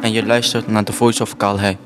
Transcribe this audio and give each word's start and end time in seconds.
En 0.00 0.12
je 0.12 0.26
luistert 0.26 0.68
naar 0.68 0.84
The 0.84 0.92
Voice 0.92 1.22
of 1.22 1.36
Calais. 1.36 1.76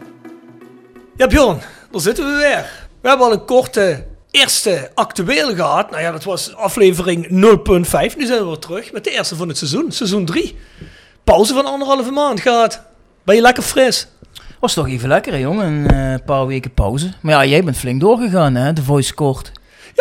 Ja, 1.17 1.27
Bjorn, 1.27 1.61
daar 1.91 2.01
zitten 2.01 2.25
we 2.25 2.37
weer. 2.37 2.89
We 3.01 3.09
hebben 3.09 3.27
al 3.27 3.33
een 3.33 3.45
korte 3.45 4.07
eerste 4.31 4.91
actueel 4.95 5.55
gehad. 5.55 5.91
Nou 5.91 6.03
ja, 6.03 6.13
dat 6.13 6.25
was 6.25 6.55
aflevering 6.57 7.27
0.5. 7.27 8.17
Nu 8.17 8.27
zijn 8.27 8.39
we 8.39 8.45
weer 8.47 8.59
terug 8.59 8.93
met 8.93 9.05
de 9.05 9.11
eerste 9.11 9.37
van 9.37 9.49
het 9.49 9.59
seizoen, 9.59 9.93
seizoen 9.93 10.25
3. 10.25 10.59
Pauze 11.25 11.55
van 11.55 11.67
anderhalve 11.67 12.11
maand 12.11 12.41
gehad. 12.41 12.83
Ben 13.25 13.35
je 13.35 13.41
lekker 13.41 13.63
fris? 13.63 14.07
Was 14.61 14.75
toch 14.75 14.89
even 14.89 15.09
lekker, 15.09 15.33
hè, 15.33 15.39
jongen. 15.39 15.67
Een 15.67 16.15
eh, 16.15 16.27
paar 16.27 16.47
weken 16.47 16.75
pauze. 16.75 17.13
Maar 17.21 17.33
ja, 17.33 17.45
jij 17.51 17.65
bent 17.65 17.77
flink 17.77 18.01
doorgegaan, 18.01 18.55
hè? 18.55 18.73
De 18.73 18.83
voice 18.83 19.15
kort. 19.15 19.53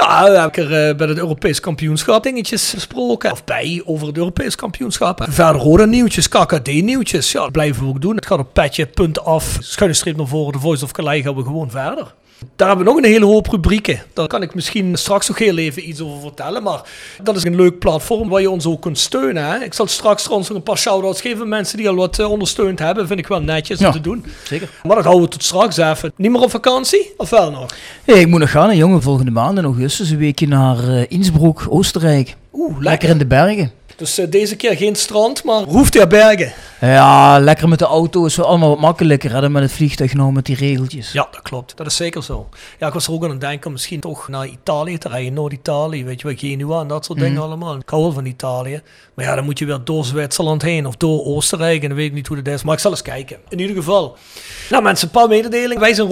Ja, 0.07 0.23
we 0.31 0.37
hebben 0.37 0.69
er 0.71 0.89
eh, 0.89 0.95
bij 0.95 1.07
het 1.07 1.17
Europees 1.17 1.59
kampioenschap 1.59 2.23
dingetjes 2.23 2.73
besproken. 2.73 3.31
Of 3.31 3.43
bij 3.43 3.81
over 3.85 4.07
het 4.07 4.17
Europees 4.17 4.55
kampioenschap. 4.55 5.25
Verder 5.29 5.61
rode 5.61 5.87
nieuwtjes, 5.87 6.27
KKD 6.29 6.67
nieuwtjes. 6.67 7.31
Ja, 7.31 7.39
dat 7.41 7.51
blijven 7.51 7.83
we 7.83 7.89
ook 7.89 8.01
doen. 8.01 8.15
Het 8.15 8.25
gaat 8.25 8.39
op 8.39 8.53
petje.af. 8.53 9.57
Schuine 9.59 9.95
streep 9.95 10.17
naar 10.17 10.27
voren. 10.27 10.51
De 10.53 10.59
Voice 10.59 10.83
of 10.83 10.91
Calais 10.91 11.23
gaan 11.23 11.35
we 11.35 11.43
gewoon 11.43 11.69
verder. 11.71 12.13
Daar 12.55 12.67
hebben 12.67 12.85
we 12.85 12.91
nog 12.91 13.01
een 13.03 13.09
hele 13.11 13.25
hoop 13.25 13.47
rubrieken. 13.47 14.01
Daar 14.13 14.27
kan 14.27 14.41
ik 14.41 14.55
misschien 14.55 14.95
straks 14.97 15.27
nog 15.27 15.37
heel 15.37 15.57
even 15.57 15.89
iets 15.89 16.01
over 16.01 16.21
vertellen. 16.21 16.63
Maar 16.63 16.81
dat 17.23 17.35
is 17.35 17.43
een 17.43 17.55
leuk 17.55 17.79
platform 17.79 18.29
waar 18.29 18.41
je 18.41 18.49
ons 18.49 18.65
ook 18.65 18.81
kunt 18.81 18.99
steunen. 18.99 19.45
Hè? 19.45 19.63
Ik 19.63 19.73
zal 19.73 19.87
straks 19.87 20.21
trouwens 20.23 20.49
nog 20.49 20.57
een 20.57 20.63
paar 20.63 20.77
shout-outs 20.77 21.21
geven. 21.21 21.47
Mensen 21.49 21.77
die 21.77 21.89
al 21.89 21.95
wat 21.95 22.19
eh, 22.19 22.31
ondersteund 22.31 22.79
hebben. 22.79 23.07
Vind 23.07 23.19
ik 23.19 23.27
wel 23.27 23.41
netjes 23.41 23.79
om 23.79 23.85
Ja. 23.85 23.91
te 23.91 24.01
doen. 24.01 24.25
Zeker. 24.43 24.69
Maar 24.83 24.95
dat 24.95 25.05
houden 25.05 25.25
we 25.25 25.31
tot 25.31 25.43
straks 25.43 25.77
even. 25.77 26.11
Niet 26.15 26.31
meer 26.31 26.41
op 26.41 26.49
vakantie? 26.49 27.13
Of 27.17 27.29
wel 27.29 27.51
nog? 27.51 27.65
Hey, 28.05 28.19
ik 28.19 28.27
moet 28.27 28.39
nog 28.39 28.51
gaan, 28.51 28.77
jongen. 28.77 29.01
Volgende 29.01 29.31
maand 29.31 29.57
in 29.57 29.63
augustus 29.63 29.90
een 29.99 30.17
weekje 30.17 30.47
naar 30.47 30.87
eh, 30.87 31.05
Innsbruck, 31.07 31.65
Oostenrijk. 31.69 32.35
Oeh, 32.53 32.67
lekker. 32.67 32.83
Lekker 32.83 33.09
in 33.09 33.17
de 33.17 33.25
bergen. 33.25 33.71
Dus 34.01 34.17
eh, 34.17 34.25
deze 34.29 34.55
keer 34.55 34.77
geen 34.77 34.95
strand, 34.95 35.43
maar 35.43 35.63
hoeft 35.63 35.93
ja 35.93 36.07
bergen. 36.07 36.53
Ja, 36.79 37.39
lekker 37.39 37.69
met 37.69 37.79
de 37.79 37.85
auto 37.85 38.25
is 38.25 38.35
wel 38.35 38.45
allemaal 38.45 38.69
wat 38.69 38.79
makkelijker 38.79 39.33
hè, 39.33 39.41
dan 39.41 39.51
met 39.51 39.63
het 39.63 39.71
vliegtuig 39.71 40.13
nou 40.13 40.31
met 40.31 40.45
die 40.45 40.55
regeltjes. 40.55 41.11
Ja, 41.11 41.27
dat 41.31 41.41
klopt. 41.41 41.77
Dat 41.77 41.87
is 41.87 41.95
zeker 41.95 42.23
zo. 42.23 42.49
Ja, 42.79 42.87
ik 42.87 42.93
was 42.93 43.07
er 43.07 43.13
ook 43.13 43.23
aan 43.23 43.29
het 43.29 43.41
denken 43.41 43.65
om 43.65 43.71
misschien 43.71 43.99
toch 43.99 44.27
naar 44.27 44.47
Italië 44.47 44.97
te 44.97 45.07
rijden. 45.07 45.33
Noord-Italië, 45.33 46.03
weet 46.03 46.21
je 46.21 46.27
wel, 46.27 46.37
Genua 46.37 46.81
en 46.81 46.87
dat 46.87 47.05
soort 47.05 47.19
dingen 47.19 47.41
allemaal. 47.41 47.75
Ik 47.75 47.89
hou 47.89 48.01
wel 48.01 48.11
van 48.11 48.25
Italië. 48.25 48.81
Maar 49.13 49.25
ja, 49.25 49.35
dan 49.35 49.43
moet 49.43 49.59
je 49.59 49.65
weer 49.65 49.79
door 49.83 50.05
Zwitserland 50.05 50.61
heen 50.61 50.85
of 50.85 50.97
door 50.97 51.25
Oostenrijk. 51.25 51.81
En 51.81 51.87
dan 51.87 51.97
weet 51.97 52.07
ik 52.07 52.13
niet 52.13 52.27
hoe 52.27 52.41
dat 52.41 52.53
is. 52.53 52.63
Maar 52.63 52.73
ik 52.73 52.79
zal 52.79 52.91
eens 52.91 53.01
kijken. 53.01 53.37
In 53.49 53.59
ieder 53.59 53.75
geval. 53.75 54.17
Nou 54.69 54.83
mensen, 54.83 55.07
een 55.07 55.13
paar 55.13 55.27
mededelingen. 55.27 55.79
Wij 55.79 55.93
zijn 55.93 56.07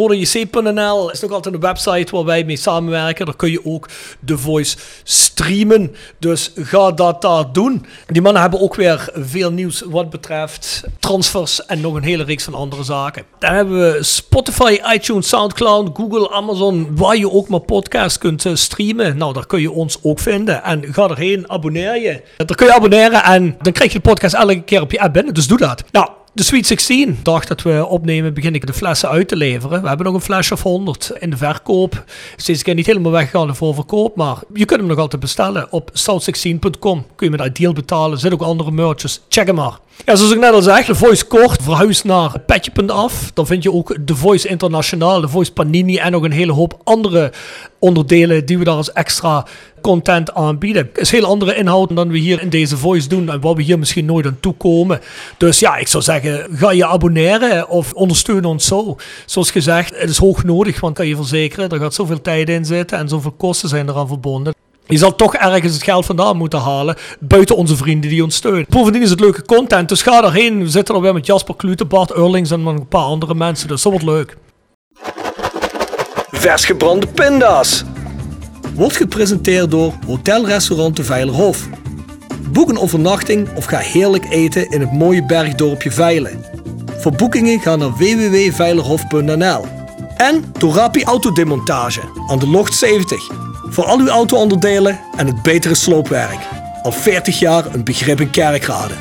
is 1.11 1.23
ook 1.23 1.31
altijd 1.31 1.53
een 1.53 1.59
website 1.59 2.16
waar 2.16 2.25
wij 2.25 2.44
mee 2.44 2.57
samenwerken. 2.57 3.25
Daar 3.25 3.35
kun 3.35 3.51
je 3.51 3.66
ook 3.66 3.89
The 4.25 4.38
Voice 4.38 4.77
streamen. 5.03 5.95
Dus 6.19 6.51
ga 6.56 6.91
dat 6.91 7.21
daar 7.21 7.51
doen. 7.51 7.78
Die 8.07 8.22
mannen 8.22 8.41
hebben 8.41 8.62
ook 8.62 8.75
weer 8.75 9.09
veel 9.13 9.51
nieuws 9.51 9.84
wat 9.85 10.09
betreft 10.09 10.84
transfers 11.00 11.66
en 11.66 11.81
nog 11.81 11.95
een 11.95 12.03
hele 12.03 12.23
reeks 12.23 12.44
van 12.44 12.53
andere 12.53 12.84
zaken. 12.84 13.23
Dan 13.40 13.53
hebben 13.53 13.79
we 13.79 14.03
Spotify, 14.03 14.79
iTunes, 14.94 15.28
Soundcloud, 15.28 15.89
Google, 15.94 16.31
Amazon, 16.31 16.95
waar 16.95 17.18
je 17.18 17.31
ook 17.31 17.47
maar 17.47 17.59
podcast 17.59 18.18
kunt 18.18 18.45
eh, 18.45 18.56
streamen. 18.56 19.18
Nou, 19.18 19.34
daar 19.34 19.45
kun 19.45 19.62
je 19.62 19.72
ons 19.72 20.00
ook 20.01 20.19
vinden. 20.19 20.63
En 20.63 20.94
ga 20.94 21.09
erheen, 21.09 21.51
abonneer 21.51 22.01
je. 22.01 22.22
Daar 22.38 22.57
kun 22.57 22.68
je 22.68 22.73
abonneren 22.73 23.23
en 23.23 23.57
dan 23.62 23.73
krijg 23.73 23.94
je 23.94 24.00
de 24.01 24.09
podcast 24.09 24.34
elke 24.34 24.62
keer 24.62 24.81
op 24.81 24.91
je 24.91 25.00
app 25.00 25.13
binnen. 25.13 25.34
Dus 25.34 25.47
doe 25.47 25.57
dat. 25.57 25.84
Nou, 25.91 26.09
de 26.34 26.44
Sweet 26.44 26.67
16. 26.67 27.19
Dag 27.23 27.45
dat 27.45 27.62
we 27.62 27.85
opnemen, 27.85 28.34
begin 28.34 28.56
ik 28.56 28.67
de 28.67 28.73
flessen 28.73 29.09
uit 29.09 29.28
te 29.28 29.35
leveren. 29.35 29.81
We 29.81 29.88
hebben 29.88 30.06
nog 30.06 30.16
een 30.16 30.22
flesje 30.22 30.53
of 30.53 30.62
100 30.62 31.12
in 31.19 31.29
de 31.29 31.38
verkoop. 31.38 32.03
Steeds 32.35 32.63
keer 32.63 32.73
niet 32.73 32.85
helemaal 32.85 33.12
weggegaan 33.12 33.56
voor 33.56 33.73
verkoop, 33.73 34.16
maar 34.16 34.38
je 34.53 34.66
kunt 34.66 34.79
hem 34.79 34.89
nog 34.89 34.97
altijd 34.97 35.22
bestellen 35.22 35.72
op 35.72 35.91
south16.com. 35.94 37.06
Kun 37.16 37.31
je 37.31 37.38
met 37.38 37.45
ideal 37.45 37.73
betalen. 37.73 38.12
Er 38.12 38.19
zitten 38.19 38.39
ook 38.39 38.47
andere 38.47 38.72
merches. 38.72 39.22
Check 39.29 39.45
hem 39.45 39.56
maar. 39.56 39.79
Ja, 40.05 40.15
zoals 40.15 40.31
ik 40.33 40.39
net 40.39 40.53
al 40.53 40.61
zei, 40.61 40.85
de 40.85 40.95
Voice 40.95 41.25
kort 41.25 41.63
verhuist 41.63 42.03
naar 42.03 42.39
petje.af. 42.39 43.31
Dan 43.33 43.47
vind 43.47 43.63
je 43.63 43.71
ook 43.71 43.97
de 44.07 44.15
Voice 44.15 44.47
Internationaal, 44.47 45.21
de 45.21 45.27
Voice 45.27 45.53
Panini 45.53 45.97
en 45.97 46.11
nog 46.11 46.23
een 46.23 46.31
hele 46.31 46.51
hoop 46.51 46.79
andere 46.83 47.31
onderdelen 47.79 48.45
die 48.45 48.57
we 48.57 48.63
daar 48.63 48.75
als 48.75 48.91
extra 48.91 49.45
content 49.81 50.33
aanbieden. 50.33 50.89
Is 50.93 51.11
heel 51.11 51.25
andere 51.25 51.55
inhoud 51.55 51.95
dan 51.95 52.09
we 52.09 52.17
hier 52.17 52.41
in 52.41 52.49
deze 52.49 52.77
Voice 52.77 53.07
doen 53.07 53.29
en 53.29 53.41
waar 53.41 53.55
we 53.55 53.61
hier 53.61 53.79
misschien 53.79 54.05
nooit 54.05 54.25
aan 54.25 54.38
toekomen. 54.39 54.99
Dus 55.38 55.59
ja, 55.59 55.75
ik 55.75 55.88
zou 55.88 56.03
zeggen, 56.03 56.47
ga 56.57 56.71
je 56.71 56.85
abonneren 56.85 57.69
of 57.69 57.93
ondersteun 57.93 58.45
ons 58.45 58.65
zo. 58.65 58.95
Zoals 59.25 59.51
gezegd, 59.51 59.95
het 59.99 60.09
is 60.09 60.17
hoog 60.17 60.43
nodig, 60.43 60.79
want 60.79 60.95
kan 60.95 61.07
je 61.07 61.15
verzekeren, 61.15 61.69
er 61.69 61.79
gaat 61.79 61.93
zoveel 61.93 62.21
tijd 62.21 62.49
in 62.49 62.65
zitten 62.65 62.97
en 62.97 63.09
zoveel 63.09 63.31
kosten 63.38 63.69
zijn 63.69 63.89
eraan 63.89 64.07
verbonden. 64.07 64.53
Je 64.89 64.97
zal 64.97 65.16
toch 65.16 65.35
ergens 65.35 65.73
het 65.73 65.83
geld 65.83 66.05
vandaan 66.05 66.38
moeten 66.38 66.59
halen, 66.59 66.95
buiten 67.19 67.55
onze 67.55 67.75
vrienden 67.75 68.09
die 68.09 68.23
ons 68.23 68.35
steunen. 68.35 68.66
Bovendien 68.69 69.01
is 69.01 69.09
het 69.09 69.19
leuke 69.19 69.45
content, 69.45 69.89
dus 69.89 70.01
ga 70.01 70.22
daarheen. 70.22 70.59
We 70.59 70.69
zitten 70.69 70.95
er 70.95 71.01
weer 71.01 71.13
met 71.13 71.25
Jasper 71.25 71.56
Klute, 71.56 71.86
Bart 71.86 72.12
Eurlings 72.12 72.51
en 72.51 72.65
een 72.65 72.88
paar 72.88 73.03
andere 73.03 73.36
mensen, 73.36 73.68
dus 73.68 73.81
dat 73.81 73.91
wordt 73.91 74.07
leuk. 74.07 74.38
Vers 76.31 76.65
gebrande 76.65 77.07
pinda's. 77.07 77.83
Wordt 78.75 78.97
gepresenteerd 78.97 79.71
door 79.71 79.94
Hotel 80.07 80.45
Restaurant 80.45 80.95
de 80.95 81.03
Veilerhof. 81.03 81.68
Boek 82.51 82.69
een 82.69 82.80
overnachting 82.80 83.56
of 83.56 83.65
ga 83.65 83.77
heerlijk 83.77 84.25
eten 84.30 84.69
in 84.69 84.80
het 84.80 84.91
mooie 84.91 85.25
bergdorpje 85.25 85.91
Veilen. 85.91 86.45
Voor 87.00 87.12
boekingen 87.12 87.59
ga 87.59 87.75
naar 87.75 87.91
www.veilerhof.nl. 87.91 89.65
En 90.18 90.44
door 90.59 90.74
Rapi 90.74 91.03
Autodemontage 91.03 92.01
aan 92.27 92.39
de 92.39 92.47
Locht 92.47 92.74
70. 92.74 93.49
Voor 93.69 93.86
al 93.86 94.00
uw 94.00 94.07
auto-onderdelen 94.07 95.00
en 95.18 95.27
het 95.27 95.42
betere 95.42 95.75
sloopwerk. 95.75 96.39
Al 96.83 96.92
40 96.92 97.39
jaar 97.39 97.74
een 97.74 97.83
begrip 97.83 98.21
in 98.21 98.30
Kerkrade. 98.30 98.94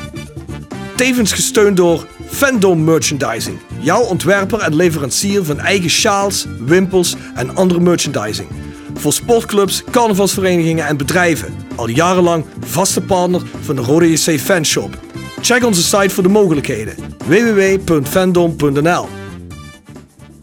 Tevens 0.95 1.31
gesteund 1.31 1.77
door 1.77 2.07
Fandom 2.25 2.83
Merchandising. 2.83 3.59
Jouw 3.79 4.01
ontwerper 4.01 4.59
en 4.59 4.75
leverancier 4.75 5.43
van 5.43 5.59
eigen 5.59 5.89
sjaals, 5.89 6.45
wimpels 6.59 7.15
en 7.35 7.55
andere 7.55 7.79
merchandising. 7.79 8.47
Voor 8.93 9.13
sportclubs, 9.13 9.83
carnavalsverenigingen 9.91 10.85
en 10.85 10.97
bedrijven. 10.97 11.55
Al 11.75 11.87
jarenlang 11.87 12.45
vaste 12.65 13.01
partner 13.01 13.41
van 13.61 13.75
de 13.75 13.81
Rode 13.81 14.17
Fanshop. 14.17 14.97
Check 15.41 15.65
onze 15.65 15.83
site 15.83 16.09
voor 16.09 16.23
de 16.23 16.29
mogelijkheden. 16.29 16.95
www.fandom.nl 17.25 19.07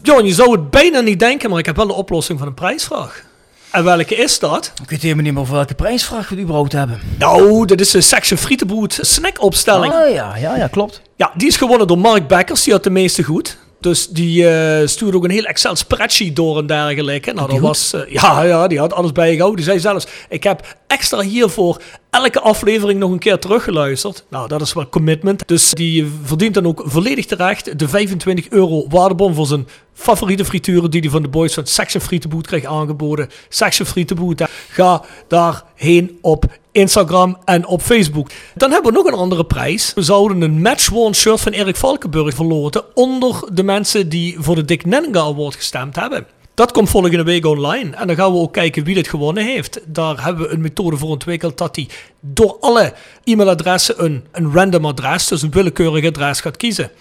Bjorn, 0.01 0.25
je 0.25 0.33
zou 0.33 0.51
het 0.51 0.69
bijna 0.69 0.99
niet 0.99 1.19
denken, 1.19 1.49
maar 1.49 1.59
ik 1.59 1.65
heb 1.65 1.75
wel 1.75 1.87
de 1.87 1.93
oplossing 1.93 2.39
van 2.39 2.47
een 2.47 2.53
prijsvraag. 2.53 3.26
En 3.71 3.83
welke 3.83 4.15
is 4.15 4.39
dat? 4.39 4.71
Ik 4.81 4.89
weet 4.89 5.01
helemaal 5.01 5.23
niet 5.23 5.33
meer 5.33 5.41
over 5.41 5.53
welke 5.53 5.73
prijsvraag 5.73 6.29
we 6.29 6.35
het 6.35 6.43
überhaupt 6.43 6.71
hebben. 6.71 6.99
Nou, 7.19 7.65
dit 7.65 7.81
is 7.81 7.91
de 7.91 8.01
Section 8.01 8.37
Frietenboot 8.37 8.97
snackopstelling. 9.01 9.93
Ah 9.93 10.13
ja, 10.13 10.35
ja, 10.35 10.55
ja, 10.55 10.67
klopt. 10.67 11.01
Ja, 11.15 11.31
die 11.35 11.47
is 11.47 11.57
gewonnen 11.57 11.87
door 11.87 11.97
Mark 11.97 12.27
Bekkers. 12.27 12.63
Die 12.63 12.73
had 12.73 12.83
de 12.83 12.89
meeste 12.89 13.23
goed. 13.23 13.57
Dus 13.87 14.07
die 14.07 14.49
eh, 14.49 14.87
stuurde 14.87 15.17
ook 15.17 15.23
een 15.23 15.29
heel 15.29 15.43
Excel 15.43 15.75
spreadsheet 15.75 16.35
door 16.35 16.57
en 16.57 16.67
dergelijke. 16.67 17.33
Nou, 17.33 17.49
dat 17.49 17.59
was, 17.59 17.93
eh, 17.93 18.01
ja, 18.11 18.43
ja, 18.43 18.67
die 18.67 18.79
had 18.79 18.93
alles 18.93 19.11
bijgehouden. 19.11 19.55
Die 19.55 19.65
zei 19.65 19.79
zelfs, 19.79 20.07
ik 20.29 20.43
heb 20.43 20.77
extra 20.87 21.21
hiervoor 21.21 21.81
elke 22.09 22.39
aflevering 22.39 22.99
nog 22.99 23.11
een 23.11 23.19
keer 23.19 23.39
teruggeluisterd. 23.39 24.25
Nou, 24.29 24.47
dat 24.47 24.61
is 24.61 24.73
wel 24.73 24.89
commitment. 24.89 25.47
Dus 25.47 25.71
die 25.71 26.07
verdient 26.23 26.53
dan 26.53 26.67
ook 26.67 26.83
volledig 26.85 27.25
terecht 27.25 27.79
de 27.79 27.87
25 27.87 28.49
euro 28.49 28.87
waardebon 28.89 29.33
voor 29.33 29.47
zijn 29.47 29.67
favoriete 29.93 30.45
frituren 30.45 30.91
die 30.91 31.01
hij 31.01 31.09
van 31.09 31.21
de 31.21 31.27
boys 31.27 31.53
van 31.53 31.65
Section 31.65 32.01
Frietenboot 32.01 32.47
kreeg 32.47 32.65
aangeboden. 32.65 33.29
Section 33.49 33.87
Frietenboot, 33.87 34.43
ga 34.69 35.03
daarheen 35.27 36.17
op 36.21 36.45
Instagram 36.77 37.37
en 37.45 37.65
op 37.65 37.81
Facebook. 37.81 38.29
Dan 38.55 38.71
hebben 38.71 38.91
we 38.91 38.97
nog 38.97 39.07
een 39.07 39.19
andere 39.19 39.45
prijs. 39.45 39.91
We 39.95 40.01
zouden 40.01 40.41
een 40.41 40.61
match-worn 40.61 41.15
shirt 41.15 41.41
van 41.41 41.51
Erik 41.51 41.75
Valkenburg 41.75 42.35
verloten 42.35 42.83
onder 42.93 43.43
de 43.53 43.63
mensen 43.63 44.09
die 44.09 44.35
voor 44.39 44.55
de 44.55 44.65
Dick 44.65 44.85
Nenninga 44.85 45.19
Award 45.19 45.55
gestemd 45.55 45.95
hebben. 45.95 46.27
Dat 46.53 46.71
komt 46.71 46.89
volgende 46.89 47.23
week 47.23 47.45
online. 47.45 47.95
En 47.95 48.07
dan 48.07 48.15
gaan 48.15 48.31
we 48.31 48.37
ook 48.37 48.53
kijken 48.53 48.83
wie 48.83 48.95
dit 48.95 49.07
gewonnen 49.07 49.45
heeft. 49.45 49.79
Daar 49.85 50.23
hebben 50.23 50.47
we 50.47 50.53
een 50.53 50.61
methode 50.61 50.97
voor 50.97 51.09
ontwikkeld 51.09 51.57
dat 51.57 51.75
hij 51.75 51.87
door 52.19 52.57
alle 52.59 52.93
e-mailadressen 53.23 54.03
een, 54.03 54.23
een 54.31 54.53
random 54.53 54.85
adres, 54.85 55.27
dus 55.27 55.41
een 55.41 55.51
willekeurig 55.51 56.05
adres 56.05 56.41
gaat 56.41 56.57
kiezen. 56.57 56.91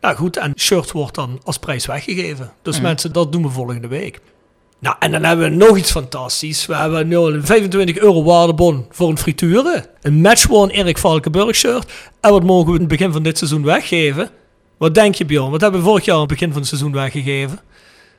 Nou 0.00 0.16
goed, 0.16 0.36
en 0.36 0.52
shirt 0.56 0.92
wordt 0.92 1.14
dan 1.14 1.40
als 1.44 1.58
prijs 1.58 1.86
weggegeven. 1.86 2.52
Dus 2.62 2.80
mensen, 2.80 3.12
dat 3.12 3.32
doen 3.32 3.42
we 3.42 3.48
volgende 3.48 3.88
week. 3.88 4.20
Nou, 4.82 4.96
en 4.98 5.10
dan 5.10 5.24
hebben 5.24 5.50
we 5.50 5.56
nog 5.56 5.76
iets 5.76 5.90
fantastisch. 5.90 6.66
We 6.66 6.74
hebben 6.74 7.08
nu 7.08 7.16
een 7.16 7.46
25 7.46 7.98
euro 7.98 8.22
waardebon 8.22 8.86
voor 8.90 9.08
een 9.08 9.18
frituren. 9.18 9.86
Een 10.00 10.20
match-worn 10.20 10.70
Erik 10.70 10.98
Valkenburg 10.98 11.56
shirt. 11.56 11.92
En 12.20 12.30
wat 12.30 12.42
mogen 12.42 12.66
we 12.66 12.74
in 12.74 12.80
het 12.80 12.88
begin 12.88 13.12
van 13.12 13.22
dit 13.22 13.38
seizoen 13.38 13.64
weggeven? 13.64 14.30
Wat 14.78 14.94
denk 14.94 15.14
je 15.14 15.24
Bjorn? 15.24 15.50
Wat 15.50 15.60
hebben 15.60 15.80
we 15.80 15.86
vorig 15.86 16.04
jaar 16.04 16.14
aan 16.14 16.20
het 16.20 16.30
begin 16.30 16.50
van 16.50 16.58
het 16.58 16.68
seizoen 16.68 16.92
weggegeven? 16.92 17.60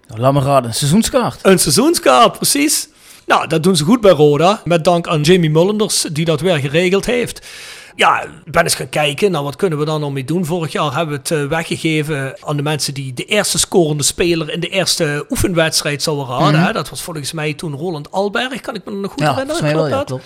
Nou, 0.08 0.22
laat 0.22 0.34
me 0.34 0.42
raden, 0.42 0.70
een 0.70 0.76
seizoenskaart. 0.76 1.40
Een 1.42 1.60
seizoenskaart, 1.60 2.38
precies. 2.38 2.88
Nou, 3.26 3.48
dat 3.48 3.64
doen 3.64 3.76
ze 3.76 3.84
goed 3.84 4.02
bij 4.02 4.12
Roda. 4.12 4.62
Met 4.66 4.84
dank 4.84 5.08
aan 5.08 5.22
Jamie 5.22 5.50
Mullenders, 5.50 6.02
die 6.02 6.26
dat 6.26 6.42
weer 6.42 6.58
geregeld 6.58 7.06
heeft. 7.06 7.48
Ja, 7.96 8.26
ben 8.46 8.64
eens 8.64 8.76
gaan 8.76 8.90
kijken. 8.90 9.32
Nou, 9.32 9.44
wat 9.44 9.56
kunnen 9.56 9.80
we 9.80 9.86
dan 9.86 10.00
nog 10.00 10.12
mee 10.12 10.24
doen? 10.26 10.46
Vorig 10.46 10.72
jaar 10.72 10.96
hebben 10.96 11.16
we 11.16 11.22
het 11.22 11.32
eh, 11.32 11.48
weggegeven 11.48 12.38
aan 12.40 12.58
de 12.58 12.64
mensen 12.64 12.94
die 12.94 13.14
de 13.14 13.26
eerste 13.26 13.60
scorende 13.60 14.04
speler 14.04 14.50
in 14.50 14.60
de 14.60 14.68
eerste 14.70 15.26
oefenwedstrijd 15.30 16.04
zouden 16.04 16.28
raden. 16.28 16.52
Mhm. 16.60 16.66
hè. 16.66 16.72
Dat 16.74 16.90
was 16.90 17.02
volgens 17.02 17.32
mij 17.32 17.54
toen 17.54 17.74
Roland 17.76 18.12
Alberg, 18.12 18.62
kan 18.62 18.76
ik 18.76 18.86
me 18.86 18.92
nog 18.92 19.12
goed 19.12 19.20
Ja, 19.20 19.32
herinneren. 19.34 19.64
wel, 19.64 19.74
Klopt 19.74 19.90
ja, 19.90 20.04
klopt. 20.04 20.26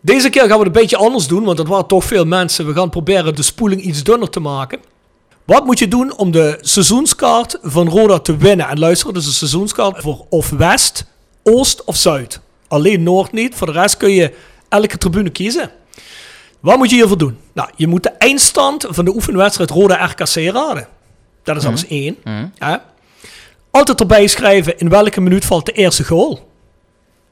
Deze 0.00 0.30
keer 0.30 0.40
gaan 0.40 0.50
we 0.58 0.64
het 0.64 0.66
een 0.66 0.72
beetje 0.82 0.96
anders 0.96 1.26
doen, 1.26 1.44
want 1.44 1.56
dat 1.56 1.66
waren 1.66 1.86
toch 1.86 2.04
veel 2.04 2.24
mensen. 2.24 2.66
We 2.66 2.72
gaan 2.72 2.90
proberen 2.90 3.34
de 3.34 3.42
spoeling 3.42 3.80
iets 3.80 4.02
dunner 4.02 4.30
te 4.30 4.40
maken. 4.40 4.78
Wat 5.44 5.64
moet 5.64 5.78
je 5.78 5.88
doen 5.88 6.16
om 6.16 6.30
de 6.30 6.58
seizoenskaart 6.60 7.58
van 7.62 7.88
Roda 7.88 8.18
te 8.18 8.36
winnen? 8.36 8.68
En 8.68 8.78
luister, 8.78 9.12
dus 9.12 9.26
een 9.26 9.32
seizoenskaart 9.32 10.02
voor 10.02 10.26
of 10.28 10.50
West, 10.50 11.04
Oost 11.42 11.84
of 11.84 11.96
Zuid. 11.96 12.40
Alleen 12.68 13.02
Noord 13.02 13.32
niet. 13.32 13.54
Voor 13.54 13.66
de 13.66 13.72
rest 13.72 13.96
kun 13.96 14.10
je 14.10 14.34
elke 14.68 14.98
tribune 14.98 15.30
kiezen. 15.30 15.70
Wat 16.66 16.76
moet 16.76 16.90
je 16.90 16.96
hiervoor 16.96 17.18
doen? 17.18 17.38
Nou, 17.52 17.70
je 17.76 17.86
moet 17.86 18.02
de 18.02 18.08
eindstand 18.08 18.86
van 18.88 19.04
de 19.04 19.14
oefenwedstrijd 19.14 19.70
Roda 19.70 20.04
RKC 20.04 20.34
raden. 20.34 20.88
Dat 21.42 21.56
is 21.56 21.66
alles 21.66 21.86
één. 21.86 22.16
Ja. 22.58 22.84
Altijd 23.70 24.00
erbij 24.00 24.26
schrijven 24.26 24.78
in 24.78 24.88
welke 24.88 25.20
minuut 25.20 25.44
valt 25.44 25.66
de 25.66 25.72
eerste 25.72 26.04
goal. 26.04 26.34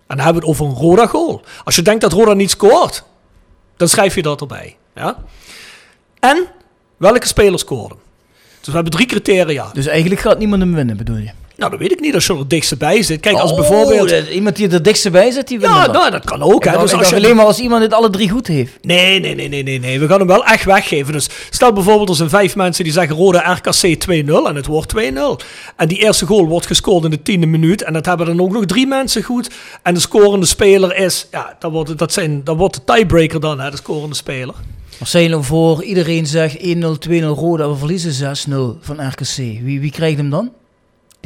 En 0.07 0.17
dan 0.17 0.25
hebben 0.25 0.43
we 0.43 0.49
het 0.49 0.59
over 0.59 0.67
een 0.67 0.81
Roda 0.81 1.07
goal. 1.07 1.43
Als 1.65 1.77
je 1.77 1.83
denkt 1.83 2.01
dat 2.01 2.13
Roda 2.13 2.33
niet 2.33 2.51
scoort, 2.51 3.05
dan 3.77 3.89
schrijf 3.89 4.15
je 4.15 4.23
dat 4.23 4.41
erbij. 4.41 4.77
Ja? 4.95 5.17
En 6.21 6.47
welke 6.97 7.27
speler 7.27 7.59
scoren. 7.59 7.97
Dus 8.59 8.67
we 8.67 8.73
hebben 8.73 8.93
drie 8.93 9.07
criteria. 9.07 9.71
Dus 9.73 9.87
eigenlijk 9.87 10.21
gaat 10.21 10.39
niemand 10.39 10.63
hem 10.63 10.75
winnen, 10.75 10.97
bedoel 10.97 11.17
je? 11.17 11.31
Nou, 11.57 11.71
dat 11.71 11.81
weet 11.81 11.93
ik 11.93 12.01
niet 12.01 12.15
als 12.15 12.27
je 12.27 12.33
er 12.33 12.39
het 12.39 12.51
dichtst 12.51 12.79
bij 12.79 13.03
zit. 13.03 13.21
Kijk, 13.21 13.37
als 13.37 13.51
Oh, 13.51 13.57
bijvoorbeeld... 13.57 14.09
dat- 14.09 14.29
iemand 14.29 14.57
die 14.57 14.69
er 14.69 14.83
dichtst 14.83 15.11
bij 15.11 15.31
zit, 15.31 15.49
die 15.49 15.59
wint 15.59 15.73
Ja, 15.73 15.87
nou, 15.87 16.11
dat 16.11 16.25
kan 16.25 16.43
ook. 16.43 16.65
Hè. 16.65 16.79
Dus 16.79 16.93
als 16.93 17.09
je 17.09 17.17
alleen 17.17 17.37
maar 17.37 17.45
als 17.45 17.59
iemand 17.59 17.83
het 17.83 17.93
alle 17.93 18.11
drie 18.11 18.29
goed 18.29 18.47
heeft. 18.47 18.73
Nee, 18.83 19.21
nee, 19.21 19.35
nee, 19.35 19.49
nee, 19.49 19.63
nee, 19.63 19.81
nee. 19.81 20.01
We 20.01 20.07
gaan 20.07 20.19
hem 20.19 20.27
wel 20.27 20.45
echt 20.45 20.65
weggeven. 20.65 21.13
Dus 21.13 21.29
stel 21.51 21.73
bijvoorbeeld 21.73 22.09
er 22.09 22.15
zijn 22.15 22.29
vijf 22.29 22.57
mensen 22.57 22.85
die 22.85 22.93
zeggen 22.93 23.17
Roda 23.17 23.53
RKC 23.53 23.97
2-0 23.99 24.47
en 24.49 24.57
het 24.57 24.67
wordt 24.67 24.93
2-0. 24.97 25.37
En 25.77 25.89
die 25.89 25.99
eerste 25.99 26.27
goal 26.27 26.47
wordt 26.47 26.67
gescoord 26.67 27.05
in 27.05 27.11
de 27.11 27.23
tiende 27.23 27.47
minuut. 27.47 27.83
En 27.83 27.93
dat 27.93 28.07
hebben 28.07 28.27
dan 28.27 28.41
ook 28.41 28.53
nog 28.53 28.65
drie 28.65 28.87
mensen 28.87 29.23
goed. 29.23 29.51
En 29.83 29.95
de 29.95 30.01
scorende 30.01 30.47
speler 30.47 30.97
is, 30.97 31.27
ja, 31.31 31.57
dat 31.59 31.71
wordt, 31.73 31.99
dat 31.99 32.13
zijn, 32.13 32.45
dat 32.45 32.57
wordt 32.57 32.75
de 32.75 32.95
tiebreaker 32.95 33.41
dan, 33.41 33.61
hè, 33.61 33.71
de 33.71 33.77
scorende 33.77 34.15
speler. 34.17 34.55
Nou 35.13 35.45
voor 35.45 35.83
iedereen 35.83 36.27
zegt 36.27 36.57
1-0, 36.59 36.99
2-0 36.99 37.25
Roda, 37.25 37.69
we 37.69 37.77
verliezen 37.77 38.37
6-0 38.37 38.79
van 38.81 39.09
RKC. 39.09 39.37
Wie, 39.37 39.81
wie 39.81 39.91
krijgt 39.91 40.17
hem 40.17 40.31
dan? 40.31 40.51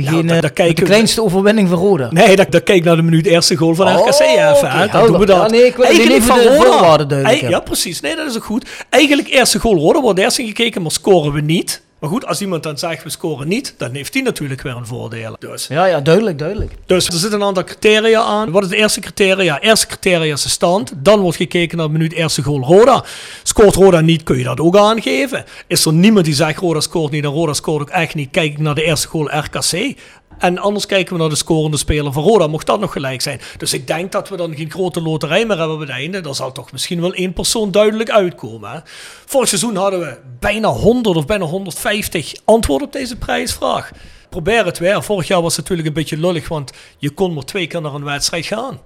Diegene 0.05 0.41
met 0.41 0.53
kijken 0.53 0.75
de 0.75 0.83
kleinste 0.83 1.23
overwinning 1.23 1.69
van 1.69 1.79
Roda. 1.79 2.09
Nee, 2.11 2.37
dat, 2.37 2.51
dat 2.51 2.63
kijk 2.63 2.85
naar 2.85 2.97
de 2.97 3.03
minuut 3.03 3.27
eerste 3.27 3.57
goal 3.57 3.75
van 3.75 3.87
Oh, 3.87 4.07
RKC 4.07 4.21
even. 4.21 4.71
Hè. 4.71 4.87
Dan 4.89 5.07
doen 5.07 5.19
we 5.19 5.27
dat. 5.27 5.37
Ja, 5.37 5.47
nee, 5.49 5.67
ik 5.67 5.77
wil 5.77 5.87
alleen 5.87 6.11
even 6.11 6.35
de 6.35 6.55
voorwaarden 6.57 7.09
duidelijk 7.09 7.41
Ei- 7.43 7.51
Ja, 7.51 7.61
precies. 7.61 8.01
Nee, 8.01 8.17
dat 8.17 8.27
is 8.31 8.37
ook 8.37 8.45
goed. 8.45 8.69
Eigenlijk 8.91 9.29
eerste 9.29 9.59
goal 9.59 9.77
Roda 9.77 10.01
wordt 10.01 10.19
eerst 10.19 10.39
ingekeken, 10.39 10.83
maar 10.83 10.91
scoren 10.91 11.33
we 11.33 11.41
niet. 11.41 11.83
Maar 11.99 12.11
goed, 12.11 12.27
als 12.27 12.41
iemand 12.41 12.63
dan 12.63 12.79
zegt 12.79 13.03
we 13.03 13.11
scoren 13.11 13.49
niet, 13.49 13.75
dan 13.79 13.95
heeft 13.95 14.15
hij 14.15 14.23
natuurlijk 14.23 14.63
weer 14.63 14.77
een 14.77 14.87
voordeel. 14.87 15.37
Dus. 15.39 15.67
Ja, 15.67 15.85
ja, 15.85 16.01
duidelijk, 16.01 16.39
duidelijk. 16.39 16.73
Dus 16.87 17.07
er 17.07 17.13
zitten 17.13 17.41
een 17.41 17.47
aantal 17.47 17.65
criteria 17.65 18.23
aan. 18.23 18.51
Wat 18.51 18.63
is 18.63 18.71
het 18.71 18.79
eerste 18.79 19.01
criteria? 19.01 19.61
Eerste 19.61 19.87
criteria 19.87 20.33
is 20.33 20.43
de 20.43 20.49
stand. 20.49 20.93
Dan 20.97 21.21
wordt 21.21 21.37
gekeken 21.37 21.79
naar 21.79 21.87
de 21.87 21.93
minuut 21.93 22.13
eerste 22.13 22.43
goal 22.43 22.61
Roda. 22.61 23.05
Scoort 23.43 23.75
Roda 23.75 24.01
niet, 24.01 24.23
kun 24.23 24.39
je 24.39 24.45
dat 24.45 24.61
ook 24.61 24.77
aangeven. 24.77 25.45
Is 25.67 25.85
er 25.85 25.93
niemand 25.93 26.25
die 26.25 26.35
zegt 26.35 26.59
Roda 26.59 26.81
scoort 26.81 27.13
niet 27.13 27.25
en 27.25 27.31
Roda 27.31 27.53
scoort 27.53 27.83
ook 27.83 27.91
echt 27.91 28.15
niet, 28.15 28.31
kijk 28.31 28.53
ik 28.53 28.59
naar 28.59 28.75
de 28.75 28.85
eerste 28.85 29.09
goal 29.09 29.31
RKC. 29.39 29.97
En 30.39 30.59
anders 30.59 30.87
kijken 30.87 31.15
we 31.15 31.21
naar 31.21 31.29
de 31.29 31.37
scorende 31.37 31.77
speler 31.77 32.13
van 32.13 32.23
Roda. 32.23 32.47
Mocht 32.47 32.67
dat 32.67 32.81
nog 32.81 32.93
gelijk 32.93 33.21
zijn. 33.21 33.41
Dus 33.57 33.73
ik 33.73 33.87
denk 33.87 34.13
dat 34.13 34.29
we 34.29 34.37
dan 34.37 34.57
geen 34.57 34.71
grote 34.71 35.01
loterij 35.01 35.47
meer 35.47 35.59
hebben 35.59 35.75
op 35.75 35.81
het 35.81 35.91
einde. 35.91 36.21
Dan 36.21 36.35
zal 36.35 36.53
toch 36.53 36.73
misschien 36.73 37.01
wel 37.01 37.13
één 37.13 37.33
persoon 37.33 37.71
duidelijk 37.71 38.11
uitkomen. 38.11 38.83
Vorig 39.27 39.49
seizoen 39.49 39.77
hadden 39.77 40.01
we 40.01 40.17
bijna 40.41 40.69
100 40.69 41.17
of 41.17 41.27
bijna 41.27 41.45
150 41.45 42.35
antwoorden 42.45 42.87
op 42.87 42.93
deze 42.93 43.17
prijsvraag. 43.17 43.91
Probeer 44.29 44.65
het 44.65 44.79
weer. 44.79 45.03
Vorig 45.03 45.29
jaar 45.29 45.43
was 45.43 45.57
het 45.57 45.61
natuurlijk 45.61 45.89
een 45.89 46.03
beetje 46.03 46.19
lullig, 46.19 46.49
want 46.49 46.73
je 46.99 47.11
kon 47.11 47.35
maar 47.35 47.45
twee 47.45 47.67
keer 47.67 47.81
naar 47.81 47.95
een 47.95 48.05
wedstrijd 48.05 48.47
gaan. 48.47 48.81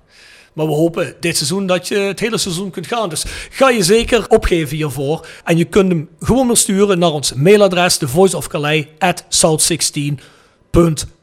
Maar 0.52 0.66
we 0.66 0.72
hopen 0.72 1.14
dit 1.20 1.36
seizoen 1.36 1.66
dat 1.66 1.88
je 1.88 1.94
het 1.94 2.20
hele 2.20 2.38
seizoen 2.38 2.70
kunt 2.70 2.86
gaan. 2.86 3.08
Dus 3.08 3.24
ga 3.50 3.70
je 3.70 3.82
zeker 3.82 4.28
opgeven 4.28 4.76
hiervoor. 4.76 5.26
En 5.44 5.56
je 5.56 5.64
kunt 5.64 5.88
hem 5.88 6.08
gewoon 6.20 6.46
maar 6.46 6.56
sturen 6.56 6.98
naar 6.98 7.12
ons 7.12 7.32
mailadres, 7.32 7.96
thevoiceofcalais 7.96 8.86
at 8.98 9.24
south16.com. 9.24 11.20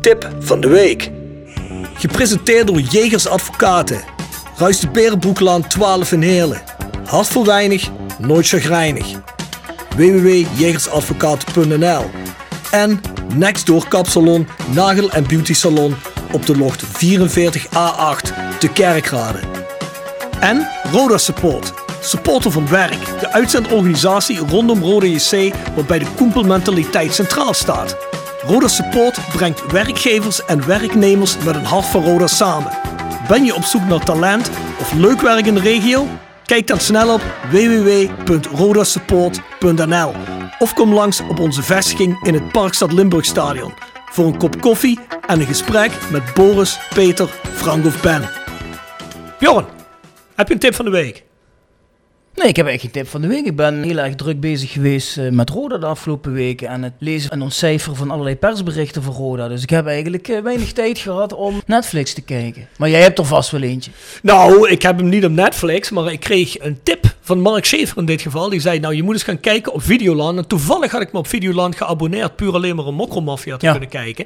Tip 0.00 0.30
van 0.38 0.60
de 0.60 0.68
week. 0.68 1.10
Gepresenteerd 1.94 2.66
door 2.66 2.80
Jegers 2.80 3.28
Advocaten. 3.28 4.00
Ruist 4.56 4.80
de 4.80 4.88
Berenbroeklaan 4.88 5.66
12 5.66 6.12
in 6.12 6.22
Heerlen. 6.22 6.62
Hart 7.04 7.26
voor 7.26 7.44
weinig, 7.44 7.90
nooit 8.18 8.48
chagrijnig. 8.48 9.06
www.jegersadvocaten.nl 9.96 12.10
En 12.70 13.00
Nextdoor 13.34 13.88
Kapsalon, 13.88 14.46
Nagel 14.74 15.10
en 15.10 15.26
Beauty 15.26 15.54
Salon 15.54 15.94
op 16.32 16.46
de 16.46 16.56
locht 16.56 16.84
44A8 16.84 16.88
te 18.58 18.68
Kerkrade. 18.72 19.38
En 20.40 20.68
Roda 20.92 21.18
Support. 21.18 21.81
Supporter 22.04 22.50
van 22.50 22.68
werk. 22.68 23.20
De 23.20 23.32
uitzendorganisatie 23.32 24.38
rondom 24.38 24.82
Roda 24.82 25.06
JC 25.06 25.54
waarbij 25.74 25.98
de 25.98 26.06
koempelmentaliteit 26.16 27.14
centraal 27.14 27.54
staat. 27.54 27.96
Roda 28.46 28.68
Support 28.68 29.18
brengt 29.32 29.72
werkgevers 29.72 30.44
en 30.44 30.66
werknemers 30.66 31.36
met 31.44 31.54
een 31.54 31.64
hart 31.64 31.84
voor 31.84 32.02
Roda 32.02 32.26
samen. 32.26 32.72
Ben 33.28 33.44
je 33.44 33.54
op 33.54 33.64
zoek 33.64 33.88
naar 33.88 34.04
talent 34.04 34.50
of 34.80 34.92
leuk 34.92 35.20
werk 35.20 35.46
in 35.46 35.54
de 35.54 35.60
regio? 35.60 36.06
Kijk 36.44 36.66
dan 36.66 36.80
snel 36.80 37.14
op 37.14 37.22
www.rodasupport.nl 37.50 40.12
of 40.58 40.74
kom 40.74 40.94
langs 40.94 41.20
op 41.20 41.38
onze 41.38 41.62
vestiging 41.62 42.26
in 42.26 42.34
het 42.34 42.52
Parkstad 42.52 42.92
Limburg 42.92 43.24
Stadion 43.24 43.72
voor 44.10 44.26
een 44.26 44.38
kop 44.38 44.60
koffie 44.60 44.98
en 45.26 45.40
een 45.40 45.46
gesprek 45.46 45.92
met 46.10 46.34
Boris, 46.34 46.78
Peter, 46.94 47.28
Frank 47.54 47.86
of 47.86 48.02
Ben. 48.02 48.30
Bjorn, 49.38 49.64
heb 50.34 50.48
je 50.48 50.54
een 50.54 50.60
tip 50.60 50.74
van 50.74 50.84
de 50.84 50.90
week? 50.90 51.24
Nee, 52.34 52.48
ik 52.48 52.56
heb 52.56 52.66
eigenlijk 52.66 52.80
geen 52.80 53.02
tip 53.02 53.12
van 53.12 53.20
de 53.20 53.26
week. 53.26 53.46
Ik 53.46 53.56
ben 53.56 53.82
heel 53.82 53.98
erg 53.98 54.14
druk 54.14 54.40
bezig 54.40 54.72
geweest 54.72 55.18
eh, 55.18 55.28
met 55.28 55.50
Roda 55.50 55.78
de 55.78 55.86
afgelopen 55.86 56.32
weken. 56.32 56.68
En 56.68 56.82
het 56.82 56.92
lezen 56.98 57.30
en 57.30 57.42
ontcijferen 57.42 57.96
van 57.96 58.10
allerlei 58.10 58.36
persberichten 58.36 59.02
van 59.02 59.14
Roda. 59.14 59.48
Dus 59.48 59.62
ik 59.62 59.70
heb 59.70 59.86
eigenlijk 59.86 60.28
eh, 60.28 60.40
weinig 60.40 60.72
tijd 60.72 60.98
gehad 60.98 61.32
om 61.32 61.62
Netflix 61.66 62.14
te 62.14 62.22
kijken. 62.22 62.68
Maar 62.76 62.88
jij 62.88 63.00
hebt 63.00 63.18
er 63.18 63.24
vast 63.24 63.50
wel 63.50 63.62
eentje. 63.62 63.90
Nou, 64.22 64.70
ik 64.70 64.82
heb 64.82 64.96
hem 64.96 65.08
niet 65.08 65.24
op 65.24 65.30
Netflix, 65.30 65.90
maar 65.90 66.12
ik 66.12 66.20
kreeg 66.20 66.60
een 66.60 66.78
tip 66.82 67.14
van 67.24 67.40
Mark 67.40 67.64
Schaefer 67.64 67.98
in 67.98 68.04
dit 68.04 68.20
geval. 68.22 68.48
Die 68.48 68.60
zei, 68.60 68.78
nou, 68.78 68.94
je 68.94 69.02
moet 69.02 69.14
eens 69.14 69.22
gaan 69.22 69.40
kijken 69.40 69.72
op 69.72 69.82
Videoland. 69.82 70.38
En 70.38 70.46
toevallig 70.46 70.92
had 70.92 71.00
ik 71.00 71.12
me 71.12 71.18
op 71.18 71.26
Videoland 71.26 71.76
geabonneerd, 71.76 72.36
puur 72.36 72.54
alleen 72.54 72.76
maar 72.76 72.84
om 72.84 72.94
Mokromafia 72.94 73.56
te 73.56 73.64
Ja. 73.66 73.70
kunnen 73.70 73.88
kijken. 73.90 74.24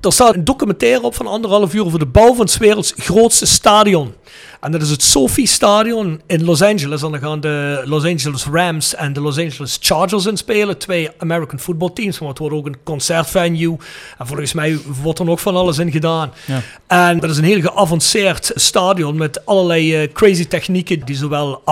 Er 0.00 0.12
staat 0.12 0.34
een 0.34 0.44
documentaire 0.44 1.02
op 1.02 1.14
van 1.14 1.26
anderhalf 1.26 1.74
uur 1.74 1.84
over 1.84 1.98
de 1.98 2.06
bouw 2.06 2.34
van 2.34 2.48
's 2.48 2.56
werelds 2.56 2.92
grootste 2.96 3.46
stadion. 3.46 4.14
En 4.60 4.72
dat 4.72 4.82
is 4.82 4.90
het 4.90 5.02
Sophie 5.02 5.46
Stadion 5.46 6.20
in 6.26 6.44
Los 6.44 6.62
Angeles. 6.62 7.02
En 7.02 7.10
dan 7.10 7.20
gaan 7.20 7.40
de 7.40 7.82
Los 7.84 8.04
Angeles 8.04 8.44
Rams 8.52 8.94
en 8.94 9.12
de 9.12 9.20
Los 9.20 9.38
Angeles 9.38 9.78
Chargers 9.80 10.26
in 10.26 10.36
spelen. 10.36 10.78
Twee 10.78 11.10
American 11.18 11.58
football 11.60 11.90
teams. 11.94 12.18
Maar 12.18 12.28
het 12.28 12.38
wordt 12.38 12.54
ook 12.54 12.66
een 12.66 12.76
concertvenue. 12.84 13.76
En 14.18 14.26
volgens 14.26 14.52
mij 14.52 14.78
wordt 15.02 15.18
er 15.18 15.24
nog 15.24 15.40
van 15.40 15.56
alles 15.56 15.78
in 15.78 15.90
gedaan. 15.90 16.32
Ja. 16.46 16.60
En 16.86 17.18
dat 17.20 17.30
is 17.30 17.36
een 17.36 17.44
heel 17.44 17.60
geavanceerd 17.60 18.50
stadion 18.54 19.16
met 19.16 19.46
allerlei 19.46 19.94
eh, 20.02 20.12
crazy 20.12 20.44
technieken 20.46 21.04
die 21.04 21.16
zowel 21.16 21.62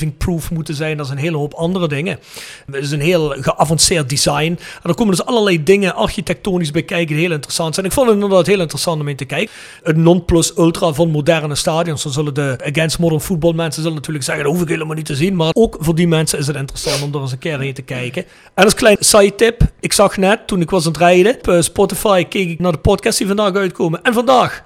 aardbeving-proof 0.00 0.50
moeten 0.50 0.74
zijn 0.74 0.98
als 0.98 1.10
een 1.10 1.16
hele 1.16 1.36
hoop 1.36 1.54
andere 1.54 1.88
dingen. 1.88 2.18
Het 2.66 2.84
is 2.84 2.90
een 2.90 3.00
heel 3.00 3.34
geavanceerd 3.38 4.08
design. 4.08 4.58
En 4.82 4.90
er 4.90 4.94
komen 4.94 5.16
dus 5.16 5.24
allerlei 5.24 5.62
dingen 5.62 5.94
architectonisch 5.94 6.70
bij 6.70 6.82
kijken 6.82 7.14
die 7.14 7.24
heel 7.24 7.34
interessant 7.34 7.74
zijn. 7.74 7.86
Ik 7.86 7.92
vond 7.92 8.06
het 8.06 8.14
inderdaad 8.14 8.46
heel 8.46 8.60
interessant 8.60 9.00
om 9.00 9.08
in 9.08 9.16
te 9.16 9.24
kijken. 9.24 9.52
Een 9.82 10.02
non-plus-ultra 10.02 10.92
van 10.92 11.10
moderne 11.10 11.54
stadions. 11.54 12.02
Dan 12.02 12.12
zullen 12.12 12.34
de 12.34 12.56
Against 12.64 12.98
Modern 12.98 13.20
Football 13.20 13.54
mensen 13.54 13.82
zullen 13.82 13.96
natuurlijk 13.96 14.24
zeggen, 14.24 14.44
dat 14.44 14.52
hoef 14.52 14.62
ik 14.62 14.68
helemaal 14.68 14.96
niet 14.96 15.06
te 15.06 15.16
zien. 15.16 15.36
Maar 15.36 15.50
ook 15.52 15.76
voor 15.80 15.94
die 15.94 16.08
mensen 16.08 16.38
is 16.38 16.46
het 16.46 16.56
interessant 16.56 17.02
om 17.02 17.14
er 17.14 17.20
eens 17.20 17.32
een 17.32 17.38
keer 17.38 17.60
heen 17.60 17.74
te 17.74 17.82
kijken. 17.82 18.24
En 18.54 18.64
als 18.64 18.74
klein 18.74 18.96
side 19.00 19.34
tip, 19.34 19.62
ik 19.80 19.92
zag 19.92 20.16
net 20.16 20.46
toen 20.46 20.60
ik 20.60 20.70
was 20.70 20.86
aan 20.86 20.92
het 20.92 21.00
rijden 21.00 21.34
op 21.34 21.48
eh, 21.48 21.60
Spotify, 21.60 22.24
keek 22.24 22.48
ik 22.48 22.58
naar 22.58 22.72
de 22.72 22.78
podcast 22.78 23.18
die 23.18 23.26
vandaag 23.26 23.54
uitkomen. 23.54 24.02
En 24.02 24.12
vandaag 24.12 24.64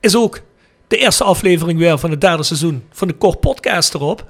is 0.00 0.16
ook 0.16 0.40
de 0.90 0.96
eerste 0.96 1.24
aflevering 1.24 1.78
weer 1.78 1.98
van 1.98 2.10
het 2.10 2.20
derde 2.20 2.42
seizoen 2.42 2.84
van 2.92 3.08
de 3.08 3.14
Kort 3.14 3.40
Podcast 3.40 3.94
erop. 3.94 4.24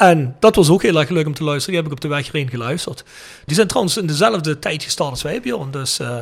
En 0.00 0.36
dat 0.38 0.56
was 0.56 0.70
ook 0.70 0.82
heel 0.82 0.98
erg 0.98 1.08
leuk 1.08 1.26
om 1.26 1.34
te 1.34 1.44
luisteren. 1.44 1.74
Die 1.74 1.82
heb 1.82 1.92
ik 1.92 1.96
op 1.96 2.10
de 2.10 2.16
weg 2.16 2.32
heen 2.32 2.50
geluisterd. 2.50 3.04
Die 3.44 3.54
zijn 3.54 3.66
trouwens 3.66 3.96
in 3.96 4.06
dezelfde 4.06 4.58
tijd 4.58 4.82
gestart 4.82 5.10
als 5.10 5.22
wij, 5.22 5.40
Bjorn. 5.40 5.70
Dus 5.70 5.98
eh 5.98 6.16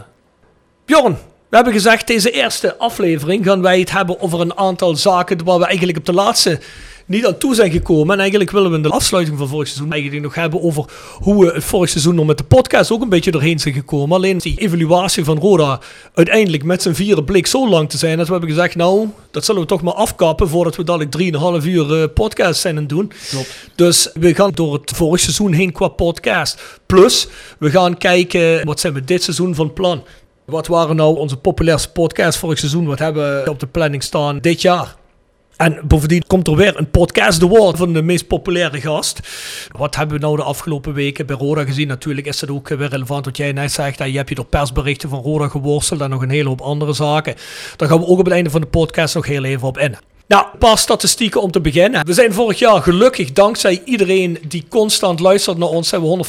Bjorn, 0.84 1.12
we 1.48 1.56
hebben 1.56 1.72
gezegd, 1.72 2.06
deze 2.06 2.30
eerste 2.30 2.76
aflevering 2.76 3.44
gaan 3.44 3.62
wij 3.62 3.78
het 3.78 3.90
hebben 3.90 4.20
over 4.20 4.40
een 4.40 4.56
aantal 4.56 4.96
zaken 4.96 5.44
waar 5.44 5.58
we 5.58 5.64
eigenlijk 5.66 5.98
op 5.98 6.04
de 6.04 6.12
laatste 6.12 6.60
niet 7.08 7.26
aan 7.26 7.38
toe 7.38 7.54
zijn 7.54 7.70
gekomen. 7.70 8.12
En 8.12 8.20
eigenlijk 8.20 8.50
willen 8.50 8.70
we 8.70 8.76
in 8.76 8.82
de 8.82 8.88
afsluiting 8.88 9.38
van 9.38 9.48
vorig 9.48 9.68
seizoen 9.68 9.92
eigenlijk 9.92 10.22
nog 10.22 10.34
hebben 10.34 10.62
over 10.62 10.84
hoe 11.14 11.44
we 11.44 11.52
het 11.52 11.64
vorig 11.64 11.90
seizoen 11.90 12.14
nog 12.14 12.26
met 12.26 12.38
de 12.38 12.44
podcast 12.44 12.90
ook 12.90 13.02
een 13.02 13.08
beetje 13.08 13.30
doorheen 13.30 13.58
zijn 13.58 13.74
gekomen. 13.74 14.16
Alleen 14.16 14.38
die 14.38 14.58
evaluatie 14.58 15.24
van 15.24 15.38
Roda 15.38 15.80
uiteindelijk 16.14 16.64
met 16.64 16.82
zijn 16.82 16.94
vierde 16.94 17.24
blik 17.24 17.46
zo 17.46 17.68
lang 17.68 17.90
te 17.90 17.98
zijn 17.98 18.16
dat 18.16 18.26
we 18.26 18.32
hebben 18.32 18.50
gezegd, 18.50 18.74
nou, 18.74 19.08
dat 19.30 19.44
zullen 19.44 19.60
we 19.60 19.66
toch 19.66 19.82
maar 19.82 19.94
afkappen 19.94 20.48
voordat 20.48 20.76
we 20.76 20.84
dadelijk 20.84 21.62
3,5 21.62 21.66
uur 21.66 22.02
eh, 22.02 22.08
podcast 22.14 22.60
zijn 22.60 22.76
aan 22.76 22.86
doen. 22.86 23.12
Klopt. 23.30 23.68
Dus 23.74 24.10
we 24.14 24.34
gaan 24.34 24.50
door 24.50 24.72
het 24.72 24.90
vorig 24.94 25.20
seizoen 25.20 25.52
heen 25.52 25.72
qua 25.72 25.88
podcast. 25.88 26.80
Plus, 26.86 27.28
we 27.58 27.70
gaan 27.70 27.98
kijken, 27.98 28.66
wat 28.66 28.80
zijn 28.80 28.92
we 28.92 29.04
dit 29.04 29.22
seizoen 29.22 29.54
van 29.54 29.72
plan? 29.72 30.02
Wat 30.44 30.66
waren 30.66 30.96
nou 30.96 31.16
onze 31.16 31.36
populairste 31.36 31.90
podcasts 31.90 32.40
vorig 32.40 32.58
seizoen? 32.58 32.86
Wat 32.86 32.98
hebben 32.98 33.44
we 33.44 33.50
op 33.50 33.60
de 33.60 33.66
planning 33.66 34.02
staan 34.02 34.38
dit 34.38 34.62
jaar? 34.62 34.96
En 35.58 35.80
bovendien 35.84 36.26
komt 36.26 36.46
er 36.46 36.56
weer 36.56 36.78
een 36.78 36.90
podcast 36.90 37.42
award 37.42 37.76
van 37.76 37.92
de 37.92 38.02
meest 38.02 38.26
populaire 38.26 38.80
gast. 38.80 39.20
Wat 39.76 39.96
hebben 39.96 40.16
we 40.16 40.24
nou 40.24 40.36
de 40.36 40.42
afgelopen 40.42 40.94
weken 40.94 41.26
bij 41.26 41.36
Roda 41.36 41.64
gezien? 41.64 41.88
Natuurlijk 41.88 42.26
is 42.26 42.38
dat 42.38 42.50
ook 42.50 42.68
weer 42.68 42.88
relevant 42.88 43.24
wat 43.24 43.36
jij 43.36 43.52
net 43.52 43.72
zegt. 43.72 43.98
Je 43.98 44.16
hebt 44.16 44.28
je 44.28 44.34
door 44.34 44.44
persberichten 44.44 45.08
van 45.08 45.22
Roda 45.22 45.48
geworsteld 45.48 46.00
en 46.00 46.10
nog 46.10 46.22
een 46.22 46.30
hele 46.30 46.48
hoop 46.48 46.60
andere 46.60 46.92
zaken. 46.92 47.34
Daar 47.76 47.88
gaan 47.88 47.98
we 47.98 48.06
ook 48.06 48.18
op 48.18 48.24
het 48.24 48.34
einde 48.34 48.50
van 48.50 48.60
de 48.60 48.66
podcast 48.66 49.14
nog 49.14 49.26
heel 49.26 49.44
even 49.44 49.68
op 49.68 49.78
in. 49.78 49.96
Nou, 50.28 50.46
een 50.52 50.58
paar 50.58 50.78
statistieken 50.78 51.42
om 51.42 51.50
te 51.50 51.60
beginnen. 51.60 52.06
We 52.06 52.12
zijn 52.12 52.32
vorig 52.32 52.58
jaar 52.58 52.82
gelukkig, 52.82 53.32
dankzij 53.32 53.82
iedereen 53.84 54.38
die 54.48 54.64
constant 54.68 55.20
luistert 55.20 55.58
naar 55.58 55.68
ons, 55.68 55.88
zijn 55.88 56.02
we 56.02 56.24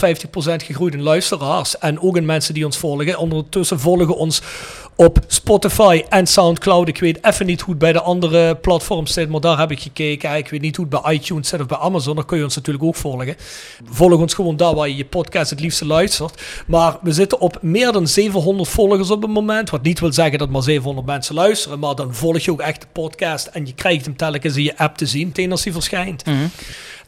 150% 0.61 0.65
gegroeid 0.65 0.93
in 0.93 1.01
luisteraars. 1.01 1.77
En 1.77 2.01
ook 2.01 2.17
in 2.17 2.25
mensen 2.25 2.53
die 2.53 2.65
ons 2.65 2.77
volgen. 2.77 3.17
Ondertussen 3.17 3.79
volgen 3.79 4.15
ons 4.15 4.41
op 4.99 5.19
Spotify 5.27 6.03
en 6.09 6.27
Soundcloud. 6.27 6.87
Ik 6.87 6.99
weet 6.99 7.25
even 7.25 7.45
niet 7.45 7.61
hoe 7.61 7.69
het 7.69 7.79
bij 7.79 7.93
de 7.93 8.01
andere 8.01 8.55
platforms 8.55 9.13
zit, 9.13 9.29
maar 9.29 9.39
daar 9.39 9.57
heb 9.57 9.71
ik 9.71 9.79
gekeken. 9.79 10.35
Ik 10.35 10.49
weet 10.49 10.61
niet 10.61 10.75
hoe 10.75 10.87
het 10.89 11.01
bij 11.01 11.13
iTunes 11.13 11.47
zit 11.47 11.59
of 11.59 11.65
bij 11.65 11.77
Amazon. 11.77 12.15
Daar 12.15 12.25
kun 12.25 12.37
je 12.37 12.43
ons 12.43 12.55
natuurlijk 12.55 12.85
ook 12.85 12.95
volgen. 12.95 13.35
Volg 13.83 14.19
ons 14.19 14.33
gewoon 14.33 14.57
daar 14.57 14.75
waar 14.75 14.87
je 14.87 14.95
je 14.95 15.05
podcast 15.05 15.49
het 15.49 15.59
liefste 15.59 15.85
luistert. 15.85 16.41
Maar 16.67 16.97
we 17.01 17.11
zitten 17.11 17.39
op 17.39 17.57
meer 17.61 17.91
dan 17.91 18.07
700 18.07 18.69
volgers 18.69 19.11
op 19.11 19.21
het 19.21 19.31
moment. 19.31 19.69
Wat 19.69 19.81
niet 19.81 19.99
wil 19.99 20.13
zeggen 20.13 20.39
dat 20.39 20.49
maar 20.49 20.63
700 20.63 21.07
mensen 21.07 21.35
luisteren. 21.35 21.79
Maar 21.79 21.95
dan 21.95 22.15
volg 22.15 22.39
je 22.39 22.51
ook 22.51 22.61
echt 22.61 22.81
de 22.81 22.87
podcast 22.91 23.47
en 23.47 23.65
je 23.65 23.73
krijgt 23.73 24.05
hem 24.05 24.17
telkens 24.17 24.55
in 24.55 24.63
je 24.63 24.77
app 24.77 24.97
te 24.97 25.05
zien, 25.05 25.27
meteen 25.27 25.51
als 25.51 25.63
hij 25.63 25.73
verschijnt. 25.73 26.23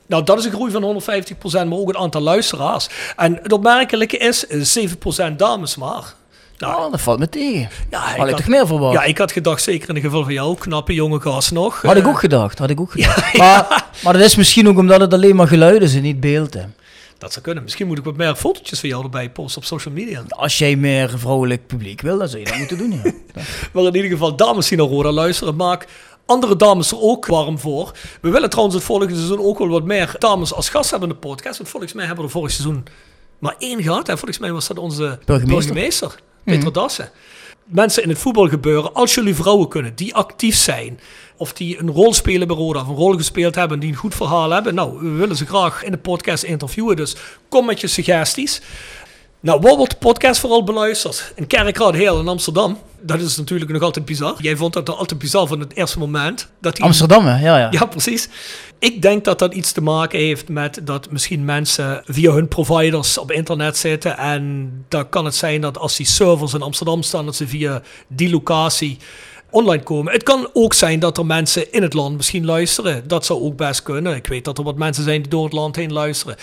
Nou, 0.05 0.23
dat 0.23 0.39
is 0.39 0.45
een 0.45 0.51
groei 0.51 0.71
van 0.71 0.83
150%, 0.83 1.67
maar 1.67 1.77
ook 1.77 1.87
het 1.87 1.97
aantal 1.97 2.21
luisteraars. 2.21 2.89
En 3.15 3.39
het 3.43 3.51
opmerkelijke 3.51 4.17
is, 4.17 4.47
eh, 4.47 4.61
7% 4.61 5.39
dames 5.39 5.75
maar. 5.75 6.19
Nou, 6.61 6.85
Oh, 6.85 6.91
dat 6.91 7.01
valt 7.01 7.19
me 7.19 7.29
tegen. 7.29 7.69
ja, 7.89 7.99
Had 8.17 8.29
ik 8.29 8.35
toch 8.35 8.47
meer 8.47 8.67
verwacht? 8.67 8.93
Ja, 8.93 9.03
ik 9.03 9.17
had 9.17 9.31
gedacht, 9.31 9.61
zeker 9.63 9.89
in 9.89 9.95
het 9.95 10.03
geval 10.03 10.23
van 10.23 10.33
jou, 10.33 10.55
knappe 10.57 10.93
jonge 10.93 11.19
gast 11.19 11.51
nog. 11.51 11.81
Had 11.81 11.95
ik 11.95 12.03
Eh, 12.03 12.09
ook 12.09 12.19
gedacht, 12.19 12.59
had 12.59 12.69
ik 12.69 12.79
ook 12.79 12.91
gedacht. 12.91 13.37
Maar, 13.37 13.85
maar 14.03 14.13
dat 14.13 14.21
is 14.21 14.35
misschien 14.35 14.67
ook 14.67 14.77
omdat 14.77 14.99
het 15.01 15.13
alleen 15.13 15.35
maar 15.35 15.47
geluiden 15.47 15.89
zijn, 15.89 16.03
niet 16.03 16.19
beelden. 16.19 16.75
Dat 17.17 17.31
zou 17.31 17.45
kunnen. 17.45 17.63
Misschien 17.63 17.87
moet 17.87 17.97
ik 17.97 18.03
wat 18.03 18.15
meer 18.17 18.35
fotootjes 18.35 18.79
van 18.79 18.89
jou 18.89 19.03
erbij 19.03 19.29
posten 19.29 19.61
op 19.61 19.67
social 19.67 19.93
media. 19.93 20.23
Als 20.29 20.57
jij 20.57 20.75
meer 20.75 21.13
vrouwelijk 21.19 21.67
publiek 21.67 22.01
wil, 22.01 22.17
dan 22.17 22.27
zou 22.27 22.39
je 22.39 22.45
dat 22.47 22.57
moeten 22.57 22.77
doen, 22.77 22.91
ja. 23.03 23.11
Maar 23.73 23.83
in 23.83 23.95
ieder 23.95 24.11
geval, 24.11 24.35
dames 24.35 24.67
die 24.67 24.77
naar 24.77 24.87
Roda 24.87 25.11
luisteren, 25.11 25.55
maak 25.55 25.87
andere 26.25 26.55
dames 26.55 26.91
er 26.91 27.01
ook 27.01 27.25
warm 27.25 27.59
voor. 27.59 27.91
We 28.21 28.29
willen 28.29 28.49
trouwens 28.49 28.75
het 28.77 28.85
volgende 28.85 29.15
seizoen 29.15 29.39
ook 29.39 29.57
wel 29.57 29.67
wat 29.67 29.83
meer 29.83 30.15
dames 30.19 30.53
als 30.53 30.69
gast 30.69 30.91
hebben 30.91 31.09
in 31.09 31.15
de 31.15 31.21
podcast. 31.27 31.57
Want 31.57 31.69
volgens 31.69 31.93
mij 31.93 32.05
hebben 32.05 32.23
we 32.23 32.29
er 32.31 32.37
vorig 32.37 32.51
seizoen 32.51 32.83
maar 33.39 33.55
één 33.57 33.81
gehad. 33.83 34.09
En 34.09 34.17
volgens 34.17 34.39
mij 34.39 34.51
was 34.51 34.67
dat 34.67 34.77
onze 34.77 35.19
Burgemeester. 35.25 35.73
burgemeester, 35.73 36.15
Peter 36.43 36.73
Dassen. 36.73 37.09
Mensen 37.63 38.03
in 38.03 38.09
het 38.09 38.17
voetbalgebeuren, 38.17 38.93
als 38.93 39.13
jullie 39.13 39.35
vrouwen 39.35 39.67
kunnen 39.67 39.95
die 39.95 40.15
actief 40.15 40.55
zijn, 40.55 40.99
of 41.37 41.53
die 41.53 41.79
een 41.79 41.89
rol 41.89 42.13
spelen 42.13 42.47
bij 42.47 42.57
Roda, 42.57 42.81
of 42.81 42.87
een 42.87 42.95
rol 42.95 43.17
gespeeld 43.17 43.55
hebben, 43.55 43.79
die 43.79 43.89
een 43.89 43.95
goed 43.95 44.15
verhaal 44.15 44.49
hebben, 44.49 44.75
nou, 44.75 44.99
we 44.99 45.09
willen 45.09 45.35
ze 45.35 45.45
graag 45.45 45.83
in 45.83 45.91
de 45.91 45.97
podcast 45.97 46.43
interviewen. 46.43 46.95
Dus 46.95 47.15
kom 47.49 47.65
met 47.65 47.81
je 47.81 47.87
suggesties. 47.87 48.61
Nou, 49.41 49.59
waar 49.59 49.75
wordt 49.75 49.91
de 49.91 49.97
podcast 49.97 50.39
vooral 50.39 50.63
beluisterd? 50.63 51.33
In 51.35 51.47
Kerkrade 51.47 51.97
Heel 51.97 52.19
in 52.19 52.27
Amsterdam. 52.27 52.77
Dat 52.99 53.19
is 53.19 53.37
natuurlijk 53.37 53.71
nog 53.71 53.81
altijd 53.81 54.05
bizar. 54.05 54.35
Jij 54.41 54.55
vond 54.55 54.73
dat 54.73 54.89
altijd 54.89 55.19
bizar 55.19 55.47
van 55.47 55.59
het 55.59 55.75
eerste 55.75 55.99
moment. 55.99 56.49
Dat 56.59 56.75
die 56.75 56.85
Amsterdam, 56.85 57.25
hè? 57.25 57.45
Ja, 57.45 57.57
ja. 57.57 57.67
ja, 57.71 57.85
precies. 57.85 58.29
Ik 58.79 59.01
denk 59.01 59.25
dat 59.25 59.39
dat 59.39 59.53
iets 59.53 59.71
te 59.71 59.81
maken 59.81 60.19
heeft 60.19 60.49
met 60.49 60.79
dat 60.83 61.11
misschien 61.11 61.45
mensen 61.45 62.01
via 62.05 62.31
hun 62.31 62.47
providers 62.47 63.17
op 63.17 63.31
internet 63.31 63.77
zitten. 63.77 64.17
En 64.17 64.71
dan 64.87 65.09
kan 65.09 65.25
het 65.25 65.35
zijn 65.35 65.61
dat 65.61 65.77
als 65.77 65.95
die 65.95 66.05
servers 66.05 66.53
in 66.53 66.61
Amsterdam 66.61 67.03
staan, 67.03 67.25
dat 67.25 67.35
ze 67.35 67.47
via 67.47 67.81
die 68.07 68.29
locatie 68.29 68.97
online 69.51 69.83
komen. 69.83 70.13
Het 70.13 70.23
kan 70.23 70.49
ook 70.53 70.73
zijn 70.73 70.99
dat 70.99 71.17
er 71.17 71.25
mensen 71.25 71.71
in 71.73 71.81
het 71.81 71.93
land 71.93 72.15
misschien 72.15 72.45
luisteren. 72.45 73.03
Dat 73.07 73.25
zou 73.25 73.41
ook 73.41 73.55
best 73.55 73.83
kunnen. 73.83 74.15
Ik 74.15 74.27
weet 74.27 74.45
dat 74.45 74.57
er 74.57 74.63
wat 74.63 74.77
mensen 74.77 75.03
zijn 75.03 75.21
die 75.21 75.31
door 75.31 75.43
het 75.43 75.53
land 75.53 75.75
heen 75.75 75.93
luisteren. 75.93 76.35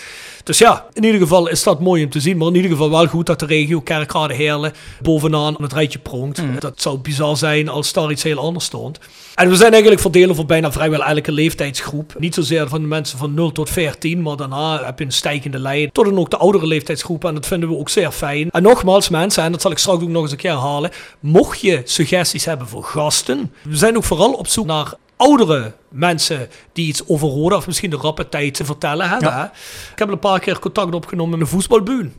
Dus 0.44 0.58
ja, 0.58 0.86
in 0.92 1.04
ieder 1.04 1.20
geval 1.20 1.48
is 1.48 1.62
dat 1.62 1.80
mooi 1.80 2.04
om 2.04 2.10
te 2.10 2.20
zien. 2.20 2.36
Maar 2.36 2.48
in 2.48 2.54
ieder 2.54 2.70
geval 2.70 2.90
wel 2.90 3.06
goed 3.06 3.26
dat 3.26 3.40
de 3.40 3.46
regio 3.46 3.80
Kerkrade 3.80 4.34
Heerlen 4.34 4.72
bovenaan 5.02 5.54
het 5.58 5.72
rijtje 5.72 5.98
pronkt. 5.98 6.42
Dat 6.58 6.80
zou 6.82 6.98
bizar 6.98 7.36
zijn 7.36 7.68
als 7.68 7.92
daar 7.92 8.10
iets 8.10 8.22
heel 8.22 8.38
anders 8.38 8.64
stond. 8.64 8.98
En 9.38 9.48
we 9.48 9.56
zijn 9.56 9.72
eigenlijk 9.72 10.00
verdelen 10.00 10.34
voor 10.34 10.46
bijna 10.46 10.72
vrijwel 10.72 11.04
elke 11.04 11.32
leeftijdsgroep. 11.32 12.14
Niet 12.18 12.34
zozeer 12.34 12.68
van 12.68 12.80
de 12.80 12.86
mensen 12.86 13.18
van 13.18 13.34
0 13.34 13.52
tot 13.52 13.70
14, 13.70 14.22
maar 14.22 14.36
daarna 14.36 14.84
heb 14.84 14.98
je 14.98 15.04
een 15.04 15.12
stijgende 15.12 15.58
lijn. 15.58 15.92
Tot 15.92 16.06
en 16.06 16.18
ook 16.18 16.30
de 16.30 16.36
oudere 16.36 16.66
leeftijdsgroep. 16.66 17.24
En 17.24 17.34
dat 17.34 17.46
vinden 17.46 17.68
we 17.68 17.76
ook 17.76 17.88
zeer 17.88 18.10
fijn. 18.10 18.50
En 18.50 18.62
nogmaals 18.62 19.08
mensen, 19.08 19.42
en 19.42 19.52
dat 19.52 19.62
zal 19.62 19.70
ik 19.70 19.78
straks 19.78 20.02
ook 20.02 20.08
nog 20.08 20.22
eens 20.22 20.30
een 20.30 20.36
keer 20.36 20.50
herhalen. 20.50 20.90
Mocht 21.20 21.60
je 21.60 21.80
suggesties 21.84 22.44
hebben 22.44 22.68
voor 22.68 22.84
gasten. 22.84 23.52
We 23.62 23.76
zijn 23.76 23.96
ook 23.96 24.04
vooral 24.04 24.32
op 24.32 24.46
zoek 24.46 24.66
naar 24.66 24.92
oudere 25.16 25.72
mensen 25.88 26.48
die 26.72 26.86
iets 26.86 27.08
over 27.08 27.28
Roda 27.28 27.56
of 27.56 27.66
misschien 27.66 27.90
de 27.90 27.96
rappe 27.96 28.28
tijd 28.28 28.54
te 28.54 28.64
vertellen 28.64 29.08
hebben. 29.08 29.50
Ik 29.92 29.98
heb 29.98 30.08
een 30.08 30.18
paar 30.18 30.40
keer 30.40 30.58
contact 30.58 30.94
opgenomen 30.94 31.38
met 31.38 31.40
een 31.40 31.54
voetbalbuun. 31.54 32.12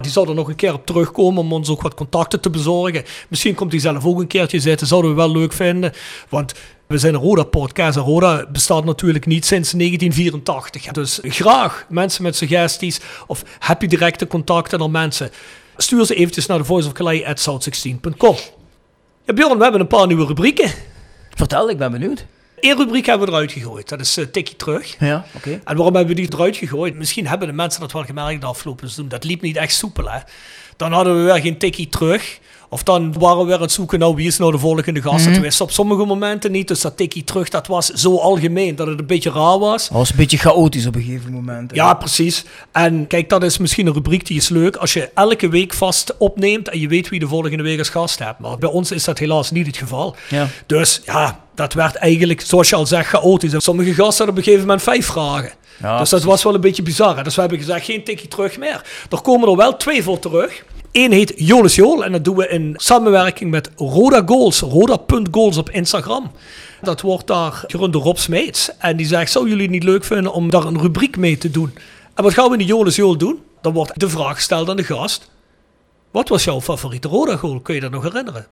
Die 0.00 0.10
zal 0.10 0.28
er 0.28 0.34
nog 0.34 0.48
een 0.48 0.56
keer 0.56 0.74
op 0.74 0.86
terugkomen 0.86 1.42
om 1.42 1.52
ons 1.52 1.68
ook 1.68 1.82
wat 1.82 1.94
contacten 1.94 2.40
te 2.40 2.50
bezorgen. 2.50 3.04
Misschien 3.28 3.54
komt 3.54 3.72
hij 3.72 3.80
zelf 3.80 4.04
ook 4.04 4.20
een 4.20 4.26
keertje 4.26 4.60
zitten, 4.60 4.86
zouden 4.86 5.10
we 5.10 5.16
wel 5.16 5.30
leuk 5.30 5.52
vinden. 5.52 5.92
Want 6.28 6.54
we 6.86 6.98
zijn 6.98 7.14
een 7.14 7.20
Roda-podcast 7.20 7.96
en 7.96 8.02
Roda 8.02 8.46
bestaat 8.52 8.84
natuurlijk 8.84 9.26
niet 9.26 9.46
sinds 9.46 9.70
1984. 9.70 10.92
Dus 10.92 11.18
graag 11.22 11.86
mensen 11.88 12.22
met 12.22 12.36
suggesties 12.36 13.00
of 13.26 13.42
heb 13.58 13.80
je 13.80 13.88
directe 13.88 14.26
contacten 14.26 14.78
naar 14.78 14.90
mensen. 14.90 15.30
Stuur 15.76 16.04
ze 16.04 16.14
eventjes 16.14 16.46
naar 16.46 16.58
de 16.58 16.64
voiceofcalais.south16.com 16.64 18.36
Ja 19.24 19.32
Bjorn, 19.34 19.56
we 19.56 19.62
hebben 19.62 19.80
een 19.80 19.86
paar 19.86 20.06
nieuwe 20.06 20.26
rubrieken. 20.26 20.70
Vertel, 21.34 21.70
ik 21.70 21.78
ben 21.78 21.90
benieuwd. 21.90 22.26
Eén 22.60 22.76
rubriek 22.76 23.06
hebben 23.06 23.26
we 23.26 23.32
eruit 23.32 23.52
gegooid. 23.52 23.88
Dat 23.88 24.00
is 24.00 24.16
eh, 24.16 24.24
Tikkie 24.24 24.56
terug. 24.56 24.96
Ja, 24.98 25.24
oké. 25.34 25.50
En 25.50 25.76
waarom 25.76 25.94
hebben 25.94 26.14
we 26.16 26.20
die 26.20 26.32
eruit 26.32 26.56
gegooid? 26.56 26.94
Misschien 26.94 27.26
hebben 27.26 27.48
de 27.48 27.54
mensen 27.54 27.80
dat 27.80 27.92
wel 27.92 28.04
gemerkt 28.04 28.40
de 28.40 28.46
afgelopen 28.46 28.86
seizoen. 28.86 29.08
Dat 29.08 29.24
liep 29.24 29.40
niet 29.40 29.56
echt 29.56 29.74
soepel, 29.74 30.10
hè. 30.10 30.18
Dan 30.78 30.92
hadden 30.92 31.16
we 31.16 31.22
weer 31.22 31.40
geen 31.40 31.58
tikkie 31.58 31.88
terug. 31.88 32.38
Of 32.70 32.82
dan 32.82 33.14
waren 33.18 33.38
we 33.38 33.44
weer 33.44 33.54
aan 33.54 33.60
het 33.60 33.72
zoeken, 33.72 33.98
nou, 33.98 34.14
wie 34.14 34.26
is 34.26 34.38
nou 34.38 34.52
de 34.52 34.58
volgende 34.58 35.02
gast? 35.02 35.24
Mhm. 35.24 35.32
Dat 35.32 35.42
wisten 35.42 35.64
op 35.64 35.70
sommige 35.70 36.04
momenten 36.04 36.52
niet. 36.52 36.68
Dus 36.68 36.80
dat 36.80 36.96
tikkie 36.96 37.24
terug, 37.24 37.48
dat 37.48 37.66
was 37.66 37.86
zo 37.86 38.16
algemeen 38.16 38.76
dat 38.76 38.86
het 38.86 38.98
een 38.98 39.06
beetje 39.06 39.30
raar 39.30 39.58
was. 39.58 39.88
Dat 39.88 39.98
was 39.98 40.10
een 40.10 40.16
beetje 40.16 40.38
chaotisch 40.38 40.86
op 40.86 40.94
een 40.94 41.02
gegeven 41.02 41.32
moment. 41.32 41.70
hè. 41.70 41.76
Ja, 41.76 41.94
precies. 41.94 42.44
En 42.72 43.06
kijk, 43.06 43.28
dat 43.28 43.42
is 43.42 43.58
misschien 43.58 43.86
een 43.86 43.92
rubriek 43.92 44.26
die 44.26 44.36
is 44.36 44.48
leuk 44.48 44.76
als 44.76 44.92
je 44.92 45.10
elke 45.14 45.48
week 45.48 45.74
vast 45.74 46.14
opneemt 46.18 46.68
en 46.68 46.80
je 46.80 46.88
weet 46.88 47.08
wie 47.08 47.20
de 47.20 47.28
volgende 47.28 47.62
week 47.62 47.78
als 47.78 47.88
gast 47.88 48.18
hebt. 48.18 48.38
Maar 48.38 48.58
bij 48.58 48.70
ons 48.70 48.90
is 48.90 49.04
dat 49.04 49.18
helaas 49.18 49.50
niet 49.50 49.66
het 49.66 49.76
geval. 49.76 50.16
Ja. 50.28 50.48
Dus 50.66 51.02
ja, 51.04 51.40
dat 51.54 51.72
werd 51.72 51.94
eigenlijk, 51.94 52.40
zoals 52.40 52.68
je 52.68 52.76
al 52.76 52.86
zegt, 52.86 53.08
chaotisch. 53.08 53.52
Sommige 53.56 53.94
gasten 53.94 54.16
hadden 54.16 54.28
op 54.28 54.36
een 54.36 54.42
gegeven 54.42 54.66
moment 54.66 54.82
vijf 54.82 55.06
vragen. 55.06 55.52
Ja, 55.82 55.98
dus 55.98 56.10
dat 56.10 56.22
was 56.22 56.42
wel 56.42 56.54
een 56.54 56.60
beetje 56.60 56.82
bizar. 56.82 57.16
hè. 57.16 57.22
Dus 57.22 57.34
we 57.34 57.40
hebben 57.40 57.58
gezegd, 57.58 57.84
geen 57.84 58.04
tikkie 58.04 58.28
terug 58.28 58.58
meer. 58.58 58.82
Er 59.10 59.20
komen 59.20 59.48
er 59.48 59.56
wel 59.56 59.76
twee 59.76 60.02
voor 60.02 60.18
terug. 60.18 60.64
Eén 60.92 61.12
heet 61.12 61.32
Jolis 61.36 61.74
Jool 61.74 62.04
en 62.04 62.12
dat 62.12 62.24
doen 62.24 62.36
we 62.36 62.48
in 62.48 62.74
samenwerking 62.76 63.50
met 63.50 63.70
Roda 63.76 64.22
Goals. 64.26 64.60
Roda.goals 64.60 65.56
op 65.56 65.70
Instagram. 65.70 66.30
Dat 66.82 67.00
wordt 67.00 67.26
daar 67.26 67.64
gerund 67.66 67.92
door 67.92 68.02
Rob 68.02 68.16
Smeets. 68.16 68.70
En 68.78 68.96
die 68.96 69.06
zegt, 69.06 69.30
zou 69.30 69.48
jullie 69.48 69.62
het 69.62 69.70
niet 69.70 69.84
leuk 69.84 70.04
vinden 70.04 70.32
om 70.32 70.50
daar 70.50 70.64
een 70.64 70.80
rubriek 70.80 71.16
mee 71.16 71.38
te 71.38 71.50
doen? 71.50 71.74
En 72.14 72.22
wat 72.24 72.32
gaan 72.32 72.46
we 72.46 72.52
in 72.52 72.58
die 72.58 72.66
Jolis 72.66 72.96
Jool 72.96 73.16
doen? 73.18 73.42
Dan 73.60 73.72
wordt 73.72 74.00
de 74.00 74.08
vraag 74.08 74.34
gesteld 74.34 74.68
aan 74.68 74.76
de 74.76 74.84
gast. 74.84 75.30
Wat 76.10 76.28
was 76.28 76.44
jouw 76.44 76.60
favoriete 76.60 77.08
Roda 77.08 77.36
goal? 77.36 77.60
Kun 77.60 77.74
je 77.74 77.80
dat 77.80 77.90
nog 77.90 78.02
herinneren? 78.02 78.46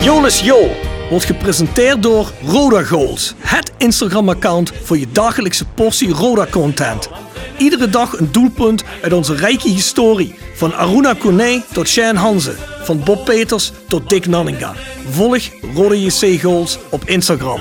Jolis 0.00 0.40
Jo 0.40 0.70
wordt 1.10 1.24
gepresenteerd 1.24 2.02
door 2.02 2.32
Roda 2.44 2.82
Goals. 2.82 3.34
Het 3.38 3.72
Instagram-account 3.78 4.72
voor 4.82 4.98
je 4.98 5.06
dagelijkse 5.12 5.64
portie 5.64 6.10
Roda-content. 6.12 7.08
Iedere 7.58 7.88
dag 7.88 8.18
een 8.18 8.32
doelpunt 8.32 8.84
uit 9.02 9.12
onze 9.12 9.34
rijke 9.34 9.68
historie. 9.68 10.34
Van 10.54 10.74
Aruna 10.74 11.14
Kone 11.14 11.62
tot 11.72 11.88
Shane 11.88 12.18
Hanze. 12.18 12.54
Van 12.82 13.00
Bob 13.04 13.24
Peters 13.24 13.72
tot 13.88 14.08
Dick 14.08 14.26
Nanninga. 14.26 14.74
Volg 15.10 15.42
Roda 15.74 15.94
JC 15.94 16.40
Goals 16.40 16.78
op 16.90 17.02
Instagram. 17.04 17.60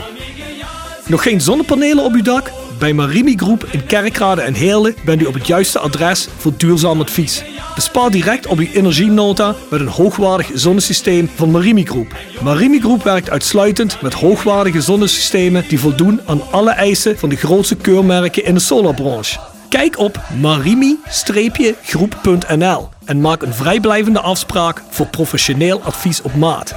Nog 1.05 1.23
geen 1.23 1.41
zonnepanelen 1.41 2.03
op 2.03 2.13
uw 2.13 2.21
dak? 2.21 2.51
Bij 2.79 2.93
Marimi 2.93 3.35
Groep 3.35 3.67
in 3.71 3.85
Kerkrade 3.85 4.41
en 4.41 4.53
Heerlen 4.53 4.95
bent 5.05 5.21
u 5.21 5.25
op 5.25 5.33
het 5.33 5.47
juiste 5.47 5.79
adres 5.79 6.27
voor 6.37 6.53
duurzaam 6.57 7.01
advies. 7.01 7.43
Bespaar 7.75 8.11
direct 8.11 8.47
op 8.47 8.57
uw 8.57 8.67
energienota 8.73 9.55
met 9.69 9.79
een 9.79 9.87
hoogwaardig 9.87 10.49
zonnesysteem 10.53 11.29
van 11.35 11.51
Marimi 11.51 11.85
Groep. 11.85 12.15
Marimi 12.41 12.79
Groep 12.79 13.03
werkt 13.03 13.29
uitsluitend 13.29 14.01
met 14.01 14.13
hoogwaardige 14.13 14.81
zonnesystemen 14.81 15.65
die 15.67 15.79
voldoen 15.79 16.21
aan 16.25 16.41
alle 16.51 16.71
eisen 16.71 17.17
van 17.17 17.29
de 17.29 17.35
grootste 17.35 17.75
keurmerken 17.75 18.45
in 18.45 18.53
de 18.53 18.59
solarbranche. 18.59 19.39
Kijk 19.69 19.97
op 19.97 20.19
marimi-groep.nl 20.41 22.89
en 23.05 23.21
maak 23.21 23.41
een 23.41 23.53
vrijblijvende 23.53 24.19
afspraak 24.19 24.83
voor 24.89 25.07
professioneel 25.07 25.81
advies 25.81 26.21
op 26.21 26.35
maat. 26.35 26.75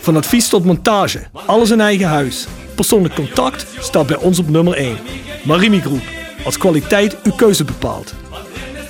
Van 0.00 0.16
advies 0.16 0.48
tot 0.48 0.64
montage, 0.64 1.22
alles 1.46 1.70
in 1.70 1.80
eigen 1.80 2.08
huis. 2.08 2.46
Persoonlijk 2.74 3.14
contact 3.14 3.66
staat 3.80 4.06
bij 4.06 4.16
ons 4.16 4.38
op 4.38 4.48
nummer 4.48 4.74
1. 4.74 4.96
Marimi 5.44 5.80
Groep, 5.80 6.02
als 6.44 6.58
kwaliteit 6.58 7.16
uw 7.22 7.32
keuze 7.32 7.64
bepaalt. 7.64 8.14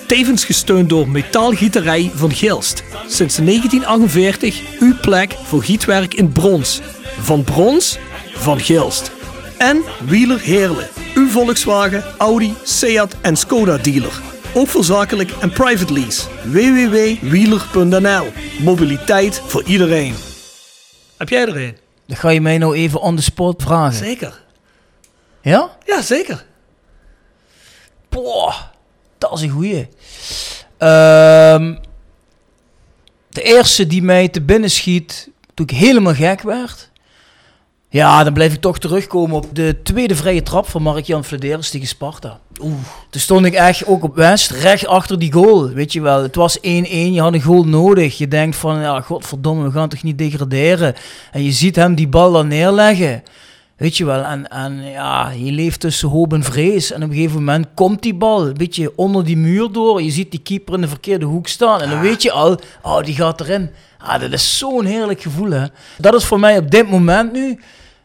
Tevens 0.06 0.44
gesteund 0.44 0.88
door 0.88 1.08
Metaalgieterij 1.08 2.10
van 2.14 2.32
Gilst. 2.32 2.82
Sinds 3.06 3.36
1948 3.36 4.60
uw 4.80 4.94
plek 5.00 5.34
voor 5.44 5.62
gietwerk 5.62 6.14
in 6.14 6.32
brons. 6.32 6.80
Van 7.20 7.44
brons, 7.44 7.98
van 8.34 8.60
Gilst. 8.60 9.10
En 9.58 9.82
Wieler 10.06 10.40
Heerlen, 10.40 10.88
uw 11.14 11.28
Volkswagen, 11.28 12.04
Audi, 12.18 12.54
Seat 12.62 13.16
en 13.20 13.36
Skoda 13.36 13.76
dealer. 13.76 14.20
Ook 14.54 14.68
voor 14.68 14.84
zakelijk 14.84 15.30
en 15.40 15.50
private 15.50 15.92
lease. 15.92 16.22
www.wieler.nl 16.44 18.26
Mobiliteit 18.60 19.42
voor 19.46 19.62
iedereen. 19.62 20.14
Heb 21.16 21.28
jij 21.28 21.46
er 21.46 21.56
een? 21.56 21.76
Dat 22.06 22.18
ga 22.18 22.28
je 22.28 22.40
mij 22.40 22.58
nou 22.58 22.74
even 22.74 23.00
on 23.00 23.16
the 23.16 23.22
spot 23.22 23.62
vragen. 23.62 23.98
Zeker. 23.98 24.40
Ja? 25.42 25.76
Ja, 25.86 26.02
zeker. 26.02 26.44
Boah, 28.08 28.54
dat 29.18 29.32
is 29.32 29.42
een 29.42 29.50
goeie. 29.50 29.88
Ehm, 30.78 31.74
de 33.28 33.42
eerste 33.42 33.86
die 33.86 34.02
mij 34.02 34.28
te 34.28 34.40
binnen 34.40 34.70
schiet 34.70 35.30
toen 35.54 35.66
ik 35.66 35.76
helemaal 35.76 36.14
gek 36.14 36.42
werd. 36.42 36.90
Ja, 37.92 38.24
dan 38.24 38.32
blijf 38.32 38.52
ik 38.52 38.60
toch 38.60 38.78
terugkomen 38.78 39.36
op 39.36 39.46
de 39.52 39.82
tweede 39.82 40.16
vrije 40.16 40.42
trap 40.42 40.68
van 40.68 40.82
Mark-Jan 40.82 41.24
Flederis 41.24 41.70
tegen 41.70 41.86
Sparta. 41.86 42.40
Oeh. 42.62 42.74
Toen 43.10 43.20
stond 43.20 43.46
ik 43.46 43.54
echt 43.54 43.86
ook 43.86 44.02
op 44.02 44.14
West, 44.14 44.50
recht 44.50 44.86
achter 44.86 45.18
die 45.18 45.32
goal. 45.32 45.68
Weet 45.68 45.92
je 45.92 46.00
wel, 46.00 46.22
het 46.22 46.34
was 46.34 46.58
1-1, 46.58 46.60
je 46.62 47.20
had 47.20 47.32
een 47.32 47.42
goal 47.42 47.64
nodig. 47.64 48.18
Je 48.18 48.28
denkt 48.28 48.56
van, 48.56 48.80
ja, 48.80 49.00
godverdomme, 49.00 49.64
we 49.64 49.70
gaan 49.70 49.88
toch 49.88 50.02
niet 50.02 50.18
degraderen. 50.18 50.94
En 51.32 51.42
je 51.42 51.52
ziet 51.52 51.76
hem 51.76 51.94
die 51.94 52.08
bal 52.08 52.32
dan 52.32 52.48
neerleggen. 52.48 53.22
Weet 53.80 53.96
je 53.96 54.04
wel, 54.04 54.24
en, 54.24 54.48
en 54.48 54.82
ja, 54.82 55.30
je 55.30 55.52
leeft 55.52 55.80
tussen 55.80 56.08
hoop 56.08 56.32
en 56.32 56.42
vrees. 56.42 56.92
En 56.92 57.02
op 57.02 57.08
een 57.08 57.14
gegeven 57.14 57.38
moment 57.38 57.66
komt 57.74 58.02
die 58.02 58.14
bal 58.14 58.46
een 58.46 58.54
beetje 58.54 58.92
onder 58.96 59.24
die 59.24 59.36
muur 59.36 59.72
door. 59.72 60.02
Je 60.02 60.10
ziet 60.10 60.30
die 60.30 60.40
keeper 60.40 60.74
in 60.74 60.80
de 60.80 60.88
verkeerde 60.88 61.24
hoek 61.24 61.46
staan. 61.48 61.80
En 61.80 61.90
dan 61.90 62.00
weet 62.00 62.22
je 62.22 62.32
al, 62.32 62.60
oh, 62.82 63.02
die 63.02 63.14
gaat 63.14 63.40
erin. 63.40 63.70
Ah, 63.98 64.20
dat 64.20 64.32
is 64.32 64.58
zo'n 64.58 64.84
heerlijk 64.84 65.20
gevoel, 65.20 65.50
hè. 65.50 65.66
Dat 65.98 66.14
is 66.14 66.24
voor 66.24 66.40
mij 66.40 66.58
op 66.58 66.70
dit 66.70 66.90
moment 66.90 67.32
nu 67.32 67.60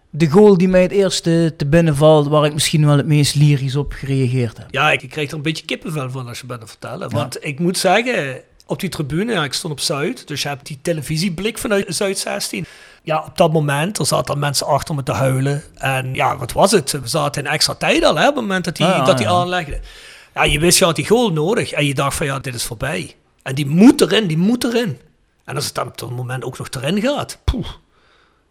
de 0.09 0.29
goal 0.29 0.57
die 0.57 0.67
mij 0.67 0.81
het 0.81 0.91
eerste 0.91 1.53
te 1.57 1.65
binnen 1.65 1.95
valt... 1.95 2.27
waar 2.27 2.45
ik 2.45 2.53
misschien 2.53 2.85
wel 2.85 2.97
het 2.97 3.05
meest 3.05 3.35
lyrisch 3.35 3.75
op 3.75 3.93
gereageerd 3.93 4.57
heb. 4.57 4.67
Ja, 4.69 4.91
ik, 4.91 5.09
kreeg 5.09 5.29
er 5.29 5.35
een 5.35 5.41
beetje 5.41 5.65
kippenvel 5.65 6.09
van 6.09 6.27
als 6.27 6.39
je 6.39 6.45
bent 6.45 6.61
het 6.61 6.69
vertellen. 6.69 7.09
Want 7.09 7.37
ik 7.45 7.59
moet 7.59 7.77
zeggen, 7.77 8.41
op 8.65 8.79
die 8.79 8.89
tribune, 8.89 9.31
ja, 9.31 9.43
ik 9.43 9.53
stond 9.53 9.73
op 9.73 9.79
Zuid, 9.79 10.27
dus 10.27 10.41
je 10.41 10.47
hebt 10.47 10.67
die 10.67 10.79
televisieblik 10.81 11.57
vanuit 11.57 11.85
Zuid 11.95 12.17
16. 12.17 12.65
Ja, 13.05 13.23
op 13.27 13.37
dat 13.37 13.51
moment, 13.51 13.97
er 13.97 14.05
zaten 14.05 14.39
mensen 14.39 14.67
achter 14.67 14.95
me 14.95 15.03
te 15.03 15.11
huilen. 15.11 15.63
En 15.75 16.13
ja, 16.13 16.37
wat 16.37 16.51
was 16.51 16.71
het? 16.71 16.91
We 16.91 17.07
zaten 17.07 17.43
in 17.43 17.51
extra 17.51 17.73
tijd 17.73 18.03
al, 18.03 18.15
hè, 18.15 18.27
op 18.27 18.35
het 18.35 18.43
moment 18.43 18.65
dat 18.65 18.77
hij 18.77 18.87
ja, 18.87 19.03
dat 19.03 19.19
ja. 19.19 19.29
aanlegde. 19.29 19.79
Ja, 20.33 20.43
je 20.43 20.59
wist, 20.59 20.79
je 20.79 20.85
had 20.85 20.95
die 20.95 21.07
goal 21.07 21.31
nodig. 21.31 21.71
En 21.71 21.85
je 21.85 21.93
dacht 21.93 22.17
van, 22.17 22.25
ja, 22.25 22.39
dit 22.39 22.55
is 22.55 22.63
voorbij. 22.63 23.15
En 23.43 23.55
die 23.55 23.65
moet 23.65 24.01
erin, 24.01 24.27
die 24.27 24.37
moet 24.37 24.63
erin. 24.63 24.99
En 25.45 25.55
als 25.55 25.65
het 25.65 25.75
dan 25.75 25.87
op 25.87 25.97
dat 25.97 26.09
moment 26.09 26.43
ook 26.43 26.57
nog 26.57 26.67
erin 26.69 27.01
gaat, 27.01 27.37
poeh, 27.43 27.67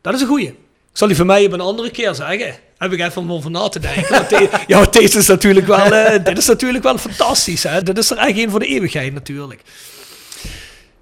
dat 0.01 0.15
is 0.15 0.21
een 0.21 0.27
goeie. 0.27 0.47
Ik 0.47 1.01
zal 1.01 1.09
die 1.09 1.17
van 1.17 1.27
mij 1.27 1.47
op 1.47 1.53
een 1.53 1.61
andere 1.61 1.91
keer 1.91 2.15
zeggen. 2.15 2.55
Heb 2.79 2.93
ik 2.93 3.01
even 3.01 3.23
om 3.23 3.33
over 3.33 3.51
na 3.51 3.69
te 3.69 3.79
denken. 3.79 4.27
Ja, 4.67 4.79
want 4.79 4.93
deze 4.93 5.19
is 5.19 5.27
natuurlijk 5.27 5.67
wel, 5.67 5.93
eh, 5.93 6.25
dit 6.25 6.39
is 6.39 6.47
natuurlijk 6.47 6.85
wel 6.85 6.99
fantastisch. 6.99 7.63
Hè? 7.63 7.83
Dit 7.83 7.99
is 7.99 8.11
er 8.11 8.17
echt 8.17 8.39
een 8.39 8.51
voor 8.51 8.61
de 8.61 8.67
eeuwigheid 8.67 9.15
natuurlijk. 9.15 9.63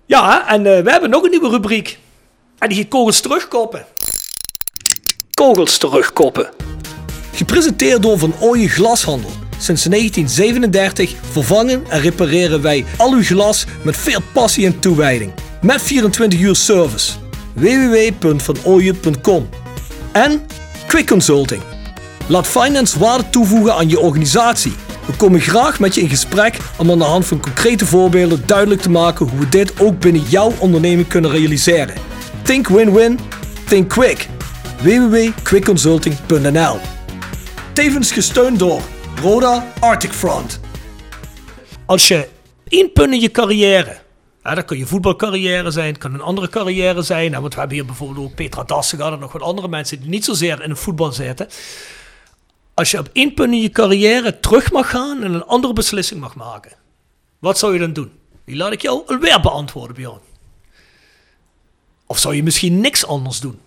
Ja, 0.07 0.49
en 0.49 0.67
eh, 0.67 0.83
we 0.83 0.91
hebben 0.91 1.11
nog 1.11 1.23
een 1.23 1.31
nieuwe 1.31 1.49
rubriek. 1.49 1.99
En 2.63 2.69
die 2.69 2.89
Kogels 2.89 3.21
terugkoppen. 3.21 3.85
Kogels 5.35 5.79
terugkoppen. 5.79 6.51
Gepresenteerd 7.33 8.03
door 8.03 8.19
Van 8.19 8.35
Ooyen 8.41 8.69
Glashandel. 8.69 9.31
Sinds 9.59 9.85
1937 9.85 11.15
vervangen 11.31 11.83
en 11.89 12.01
repareren 12.01 12.63
wij 12.63 12.85
al 12.97 13.13
uw 13.13 13.23
glas 13.23 13.65
met 13.85 13.97
veel 13.97 14.21
passie 14.33 14.67
en 14.67 14.81
toewijding. 14.81 15.33
Met 15.63 15.83
24 15.83 16.41
uur 16.41 16.57
service. 16.57 17.13
www.vanooyen.com 17.53 19.49
En 20.13 20.47
Quick 20.87 21.07
Consulting. 21.07 21.63
Laat 22.27 22.47
finance 22.47 22.99
waarde 22.99 23.31
toevoegen 23.31 23.75
aan 23.75 23.89
je 23.89 24.01
organisatie. 24.01 24.73
We 25.07 25.13
komen 25.13 25.41
graag 25.41 25.81
met 25.81 25.95
je 25.95 26.01
in 26.01 26.09
gesprek 26.09 26.57
om 26.79 26.91
aan 26.91 26.99
de 26.99 27.05
hand 27.05 27.27
van 27.27 27.41
concrete 27.41 27.87
voorbeelden 27.87 28.43
duidelijk 28.47 28.81
te 28.81 28.91
maken 28.91 29.29
hoe 29.29 29.39
we 29.39 29.49
dit 29.49 29.81
ook 29.81 29.99
binnen 29.99 30.23
jouw 30.23 30.53
onderneming 30.59 31.09
kunnen 31.09 31.31
realiseren. 31.31 32.12
Think 32.43 32.69
win-win, 32.69 33.19
think 33.67 33.89
quick. 33.89 34.29
www.quickconsulting.nl 34.83 36.79
Tevens 37.73 38.13
gesteund 38.13 38.59
door 38.59 38.81
Roda 39.21 39.73
Arctic 39.81 40.13
Front. 40.13 40.61
Als 41.87 42.09
je 42.09 42.29
één 42.69 42.93
punt 42.93 43.13
in 43.13 43.21
je 43.21 43.31
carrière, 43.31 44.01
dat 44.43 44.65
kan 44.65 44.79
je 44.79 44.87
voetbalcarrière 44.87 45.71
zijn, 45.71 45.87
het 45.87 45.99
kan 45.99 46.15
een 46.15 46.21
andere 46.21 46.49
carrière 46.49 47.03
zijn, 47.03 47.33
hè, 47.33 47.41
want 47.41 47.53
we 47.55 47.59
hebben 47.59 47.79
hier 47.79 47.87
bijvoorbeeld 47.87 48.27
ook 48.27 48.35
Petra 48.35 48.63
Dassen 48.63 48.99
gehad 48.99 49.13
en 49.13 49.19
nog 49.19 49.33
wat 49.33 49.43
andere 49.43 49.69
mensen 49.69 50.01
die 50.01 50.09
niet 50.09 50.25
zozeer 50.25 50.63
in 50.63 50.71
het 50.71 50.79
voetbal 50.79 51.13
zitten. 51.13 51.49
Als 52.75 52.91
je 52.91 52.99
op 52.99 53.11
één 53.13 53.35
punt 53.35 53.53
in 53.53 53.61
je 53.61 53.71
carrière 53.71 54.41
terug 54.41 54.73
mag 54.73 54.91
gaan 54.91 55.23
en 55.23 55.35
een 55.35 55.45
andere 55.45 55.73
beslissing 55.73 56.21
mag 56.21 56.35
maken, 56.35 56.73
wat 57.39 57.59
zou 57.59 57.73
je 57.73 57.79
dan 57.79 57.93
doen? 57.93 58.13
Die 58.45 58.57
laat 58.57 58.73
ik 58.73 58.83
jou 58.83 59.03
alweer 59.07 59.41
beantwoorden, 59.41 59.97
Bjorn. 59.97 60.32
Of 62.07 62.19
zou 62.19 62.35
je 62.35 62.43
misschien 62.43 62.81
niks 62.81 63.07
anders 63.07 63.41
doen? 63.41 63.59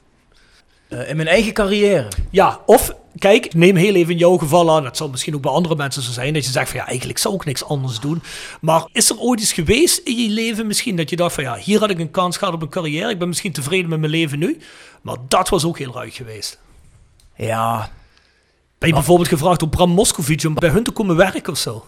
Eh, 0.88 1.10
in 1.10 1.16
mijn 1.16 1.28
eigen 1.28 1.54
carrière. 1.54 2.08
Ja, 2.32 2.60
of 2.66 2.96
kijk, 3.18 3.54
neem 3.54 3.76
heel 3.76 3.96
even 3.96 4.12
in 4.12 4.18
jouw 4.18 4.38
geval 4.38 4.72
aan. 4.76 4.84
Dat 4.84 4.98
zal 4.98 5.10
misschien 5.10 5.36
ook 5.36 5.42
bij 5.42 5.52
andere 5.52 5.76
mensen 5.76 6.02
zo 6.02 6.12
zijn. 6.12 6.34
Dat 6.34 6.46
je 6.46 6.52
zegt 6.52 6.70
van 6.70 6.80
ja, 6.80 6.88
eigenlijk 6.88 7.20
zou 7.20 7.36
ik 7.36 7.46
niks 7.46 7.64
anders 7.64 8.00
doen. 8.00 8.22
Maar 8.62 8.86
is 8.92 9.10
er 9.10 9.20
ooit 9.20 9.40
eens 9.40 9.54
geweest 9.54 9.98
in 9.98 10.16
je 10.16 10.30
leven 10.30 10.68
misschien 10.68 10.96
dat 10.96 11.10
je 11.10 11.16
dacht 11.16 11.34
van 11.36 11.44
ja, 11.44 11.56
hier 11.56 11.80
had 11.80 11.90
ik 11.90 12.00
een 12.00 12.12
kans 12.12 12.38
gehad 12.38 12.54
op 12.54 12.62
een 12.62 12.70
carrière. 12.70 13.10
Ik 13.10 13.20
ben 13.20 13.28
misschien 13.28 13.52
tevreden 13.52 13.90
met 13.90 14.00
mijn 14.00 14.12
leven 14.12 14.40
nu. 14.40 14.58
Maar 15.02 15.18
dat 15.28 15.50
was 15.50 15.66
ook 15.66 15.78
heel 15.78 15.94
ruig 15.94 16.16
geweest. 16.16 16.60
Ja, 17.38 17.90
Ben 18.78 18.90
je 18.90 18.94
bijvoorbeeld 18.94 19.28
gevraagd 19.30 19.60
door 19.60 19.70
Bram 19.70 19.90
Moskovic 19.90 20.44
om 20.44 20.54
bij 20.54 20.70
hun 20.70 20.84
te 20.84 20.92
komen 20.92 21.16
werken 21.16 21.52
of 21.52 21.58
zo? 21.58 21.86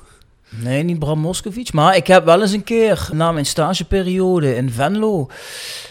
Nee, 0.49 0.83
niet 0.83 0.99
Bram 0.99 1.19
Moskovic. 1.19 1.73
Maar 1.73 1.95
ik 1.95 2.07
heb 2.07 2.25
wel 2.25 2.41
eens 2.41 2.51
een 2.51 2.63
keer, 2.63 3.09
na 3.13 3.31
mijn 3.31 3.45
stageperiode 3.45 4.55
in 4.55 4.71
Venlo... 4.71 5.29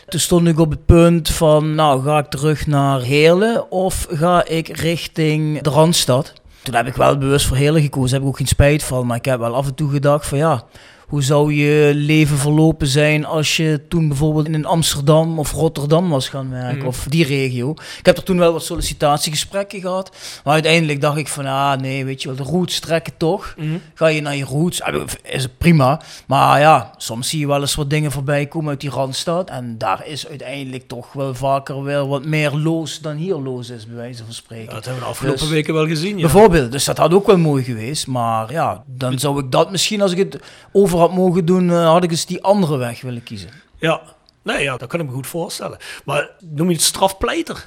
Toen 0.08 0.20
stond 0.20 0.48
ik 0.48 0.58
op 0.58 0.70
het 0.70 0.86
punt 0.86 1.30
van, 1.30 1.74
nou, 1.74 2.02
ga 2.02 2.18
ik 2.18 2.26
terug 2.26 2.66
naar 2.66 3.00
Heerlen 3.00 3.70
of 3.70 4.06
ga 4.10 4.44
ik 4.46 4.68
richting 4.68 5.60
de 5.60 5.70
Randstad? 5.70 6.32
Toen 6.62 6.74
heb 6.74 6.86
ik 6.86 6.94
wel 6.94 7.18
bewust 7.18 7.46
voor 7.46 7.56
Heerlen 7.56 7.82
gekozen, 7.82 8.10
daar 8.10 8.18
heb 8.18 8.22
ik 8.22 8.28
ook 8.28 8.36
geen 8.36 8.46
spijt 8.46 8.82
van. 8.82 9.06
Maar 9.06 9.16
ik 9.16 9.24
heb 9.24 9.38
wel 9.38 9.54
af 9.54 9.66
en 9.66 9.74
toe 9.74 9.90
gedacht 9.90 10.26
van, 10.26 10.38
ja, 10.38 10.64
hoe 11.06 11.22
zou 11.22 11.54
je 11.54 11.92
leven 11.94 12.38
verlopen 12.38 12.86
zijn 12.86 13.24
als 13.24 13.56
je 13.56 13.80
toen 13.88 14.08
bijvoorbeeld 14.08 14.48
in 14.48 14.64
Amsterdam 14.64 15.38
of 15.38 15.52
Rotterdam 15.52 16.08
was 16.08 16.28
gaan 16.28 16.50
werken, 16.50 16.78
Mhm. 16.78 16.86
of 16.86 17.06
die 17.08 17.24
regio. 17.24 17.70
Ik 17.98 18.06
heb 18.06 18.16
er 18.16 18.22
toen 18.22 18.38
wel 18.38 18.52
wat 18.52 18.64
sollicitatiegesprekken 18.64 19.80
gehad, 19.80 20.10
maar 20.44 20.52
uiteindelijk 20.54 21.00
dacht 21.00 21.16
ik 21.18 21.28
van, 21.28 21.46
ah 21.46 21.80
nee, 21.80 22.04
weet 22.04 22.22
je 22.22 22.28
wel, 22.28 22.36
de 22.36 22.42
roots 22.52 22.80
trekken 22.80 23.12
toch. 23.16 23.54
Ga 23.94 24.06
je 24.06 24.20
naar 24.20 24.36
je 24.36 24.44
roots, 24.44 24.80
eh, 24.80 24.94
is 25.22 25.42
het 25.42 25.58
prima. 25.58 26.00
Maar 26.26 26.60
ja, 26.60 26.90
soms 26.96 27.28
zie 27.28 27.38
je 27.40 27.46
wel 27.46 27.60
eens 27.60 27.74
wat 27.74 27.90
dingen 27.90 28.12
voorbij 28.12 28.46
komen 28.46 28.70
uit 28.70 28.80
die 28.80 28.90
Randstad. 28.90 29.50
En 29.50 29.78
daar 29.78 30.06
is 30.06 30.28
uiteindelijk 30.28 30.88
toch 30.88 31.12
wel 31.12 31.34
vaker 31.34 31.82
wel 31.82 32.08
wat 32.08 32.24
meer 32.24 32.50
loos 32.50 33.00
dan 33.00 33.16
hier 33.16 33.34
loos 33.36 33.70
is, 33.70 33.86
bij 33.86 33.96
wijze 33.96 34.24
van 34.24 34.32
spreken. 34.34 34.68
Ja, 34.68 34.74
dat 34.74 34.84
hebben 34.84 35.02
we 35.02 35.06
de 35.08 35.12
afgelopen 35.12 35.40
Dus- 35.40 35.48
weken 35.50 35.74
wel 35.74 35.86
gezien. 35.86 36.14
Ja. 36.16 36.20
Bijvoorbeeld, 36.20 36.72
dus 36.72 36.84
dat 36.84 36.98
had 36.98 37.14
ook 37.14 37.26
wel 37.26 37.38
mooi 37.38 37.64
geweest. 37.64 38.06
Maar 38.06 38.52
ja, 38.52 38.82
dan 38.86 39.18
zou 39.18 39.38
ik 39.44 39.50
dat 39.50 39.70
misschien, 39.70 40.02
als 40.02 40.12
ik 40.12 40.18
het 40.18 40.38
over 40.72 40.95
had 40.98 41.12
mogen 41.14 41.44
doen, 41.44 41.70
eh, 41.70 41.86
had 41.88 42.04
ik 42.04 42.10
eens 42.10 42.26
die 42.26 42.42
andere 42.42 42.76
weg 42.76 43.00
willen 43.00 43.22
kiezen. 43.22 43.50
Ja, 43.78 44.00
nee, 44.42 44.62
ja, 44.62 44.76
dat 44.76 44.88
kan 44.88 45.00
ik 45.00 45.06
me 45.06 45.12
goed 45.12 45.26
voorstellen. 45.26 45.78
Maar 46.04 46.30
noem 46.40 46.68
je 46.68 46.74
het 46.74 46.82
strafpleiter? 46.84 47.66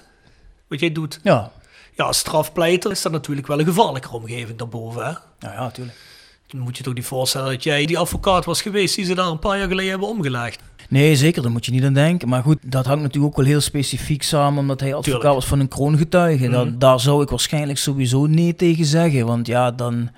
Wat 0.68 0.80
jij 0.80 0.92
doet? 0.92 1.20
Ja, 1.24 1.52
Ja, 1.96 2.12
strafpleiter 2.12 2.92
is 2.92 3.02
dat 3.02 3.12
natuurlijk 3.12 3.48
wel 3.48 3.60
een 3.60 3.66
gevaarlijke 3.66 4.12
omgeving 4.12 4.58
daarboven. 4.58 5.06
Hè? 5.06 5.12
nou 5.40 5.54
ja, 5.54 5.60
natuurlijk. 5.62 5.98
Dan 6.48 6.60
moet 6.62 6.78
je 6.78 6.84
toch 6.84 6.94
niet 6.94 7.06
voorstellen 7.06 7.52
dat 7.52 7.64
jij 7.64 7.86
die 7.86 7.98
advocaat 7.98 8.46
was 8.46 8.62
geweest 8.62 8.96
die 8.96 9.06
ze 9.06 9.16
daar 9.16 9.28
een 9.28 9.40
paar 9.40 9.58
jaar 9.58 9.68
geleden 9.68 9.90
hebben 9.90 10.08
omgelegd. 10.08 10.62
Nee, 10.90 11.16
zeker, 11.16 11.42
daar 11.42 11.52
moet 11.52 11.66
je 11.66 11.72
niet 11.72 11.84
aan 11.84 11.94
denken. 11.94 12.28
Maar 12.30 12.44
goed, 12.44 12.58
dat 12.62 12.86
hangt 12.86 13.02
natuurlijk 13.02 13.32
ook 13.32 13.38
wel 13.38 13.52
heel 13.52 13.62
specifiek 13.62 14.24
samen, 14.24 14.60
omdat 14.60 14.80
hij 14.80 14.90
advocaat 14.94 15.20
Tuurlijk. 15.22 15.34
was 15.40 15.46
van 15.50 15.60
een 15.60 15.68
kroongetuige. 15.68 16.44
Mhm. 16.44 16.54
Dat, 16.54 16.80
daar 16.80 17.00
zou 17.00 17.24
ik 17.24 17.30
waarschijnlijk 17.30 17.80
sowieso 17.80 18.26
nee 18.26 18.56
tegen 18.56 18.86
zeggen. 18.86 19.26
Want 19.26 19.48
ja, 19.48 19.72
dan, 19.72 20.10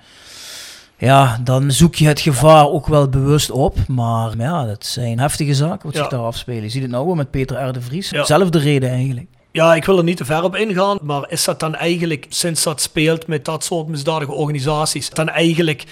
ja, 1.06 1.40
dan 1.44 1.70
zoek 1.70 1.94
je 1.94 2.06
het 2.06 2.20
gevaar 2.20 2.68
ook 2.68 2.86
wel 2.86 3.08
bewust 3.08 3.50
op. 3.50 3.76
Maar 3.88 4.36
ja, 4.38 4.66
dat 4.66 4.86
zijn 4.86 5.18
heftige 5.18 5.54
zaken 5.54 5.86
wat 5.86 5.96
zich 5.96 6.08
daar 6.08 6.20
afspelen. 6.20 6.62
Je 6.62 6.68
ziet 6.68 6.82
het 6.82 6.90
nou 6.90 7.06
wel 7.06 7.14
met 7.14 7.30
Peter 7.30 7.68
R. 7.68 7.72
de 7.72 7.80
Vries. 7.80 8.08
Zelfde 8.08 8.58
reden 8.58 8.90
eigenlijk. 8.90 9.26
Ja, 9.52 9.74
ik 9.74 9.84
wil 9.84 9.98
er 9.98 10.04
niet 10.04 10.16
te 10.16 10.24
ver 10.24 10.42
op 10.42 10.56
ingaan, 10.56 10.98
maar 11.02 11.30
is 11.30 11.44
dat 11.44 11.60
dan 11.60 11.74
eigenlijk, 11.74 12.26
sinds 12.28 12.62
dat 12.62 12.80
speelt 12.80 13.26
met 13.26 13.44
dat 13.44 13.64
soort 13.64 13.88
misdadige 13.88 14.32
organisaties, 14.32 15.10
dan 15.10 15.28
eigenlijk 15.28 15.84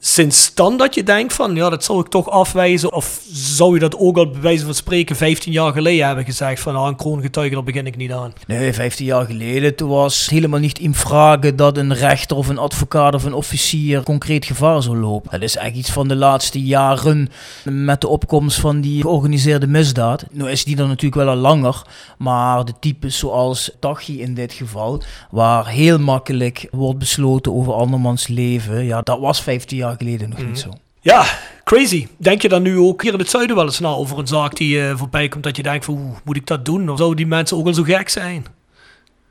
sinds 0.00 0.54
dan 0.54 0.76
dat 0.76 0.94
je 0.94 1.02
denkt 1.02 1.32
van, 1.32 1.54
ja, 1.54 1.70
dat 1.70 1.84
zou 1.84 2.00
ik 2.00 2.08
toch 2.08 2.30
afwijzen? 2.30 2.92
Of 2.92 3.20
zou 3.32 3.74
je 3.74 3.80
dat 3.80 3.96
ook 3.98 4.16
al 4.16 4.30
bij 4.30 4.40
wijze 4.40 4.64
van 4.64 4.74
spreken 4.74 5.16
15 5.16 5.52
jaar 5.52 5.72
geleden 5.72 6.06
hebben 6.06 6.24
gezegd 6.24 6.60
van, 6.60 6.72
nou, 6.72 6.88
een 6.88 6.96
kroongetuige, 6.96 7.54
daar 7.54 7.64
begin 7.64 7.86
ik 7.86 7.96
niet 7.96 8.12
aan? 8.12 8.32
Nee, 8.46 8.72
15 8.72 9.06
jaar 9.06 9.26
geleden, 9.26 9.74
toen 9.74 9.88
was 9.88 10.28
helemaal 10.28 10.60
niet 10.60 10.78
in 10.78 10.94
vragen 10.94 11.56
dat 11.56 11.76
een 11.76 11.94
rechter 11.94 12.36
of 12.36 12.48
een 12.48 12.58
advocaat 12.58 13.14
of 13.14 13.24
een 13.24 13.34
officier 13.34 14.02
concreet 14.02 14.44
gevaar 14.44 14.82
zou 14.82 14.96
lopen. 14.96 15.30
Dat 15.30 15.42
is 15.42 15.56
eigenlijk 15.56 15.86
iets 15.86 15.96
van 15.96 16.08
de 16.08 16.16
laatste 16.16 16.62
jaren 16.62 17.28
met 17.64 18.00
de 18.00 18.08
opkomst 18.08 18.60
van 18.60 18.80
die 18.80 19.00
georganiseerde 19.00 19.66
misdaad. 19.66 20.24
Nu 20.30 20.50
is 20.50 20.64
die 20.64 20.76
er 20.76 20.86
natuurlijk 20.86 21.22
wel 21.22 21.28
al 21.28 21.40
langer, 21.40 21.82
maar 22.18 22.64
de 22.64 22.72
types 22.80 23.18
zoals 23.18 23.70
Tachi 23.80 24.20
in 24.20 24.34
dit 24.34 24.52
geval, 24.52 25.02
waar 25.30 25.66
heel 25.66 25.98
makkelijk 25.98 26.68
wordt 26.70 26.98
besloten 26.98 27.54
over 27.54 27.72
andermans 27.72 28.26
leven, 28.26 28.84
ja, 28.84 29.00
dat 29.00 29.20
was 29.20 29.42
15 29.42 29.76
jaar 29.76 29.87
geleden 29.96 30.28
nog 30.28 30.46
niet 30.46 30.58
zo. 30.58 30.70
Ja, 31.00 31.24
crazy. 31.64 32.06
Denk 32.16 32.42
je 32.42 32.48
dan 32.48 32.62
nu 32.62 32.78
ook 32.78 33.02
hier 33.02 33.12
in 33.12 33.18
het 33.18 33.30
zuiden 33.30 33.56
wel 33.56 33.64
eens 33.64 33.78
na 33.78 33.88
over 33.88 34.18
een 34.18 34.26
zaak 34.26 34.56
die 34.56 34.82
eh, 34.82 34.96
voorbij 34.96 35.28
komt, 35.28 35.44
dat 35.44 35.56
je 35.56 35.62
denkt 35.62 35.84
van, 35.84 35.94
oeh, 35.94 36.16
moet 36.24 36.36
ik 36.36 36.46
dat 36.46 36.64
doen? 36.64 36.90
Of 36.90 36.96
zouden 36.96 37.16
die 37.16 37.26
mensen 37.26 37.56
ook 37.56 37.66
al 37.66 37.74
zo 37.74 37.82
gek 37.82 38.08
zijn? 38.08 38.46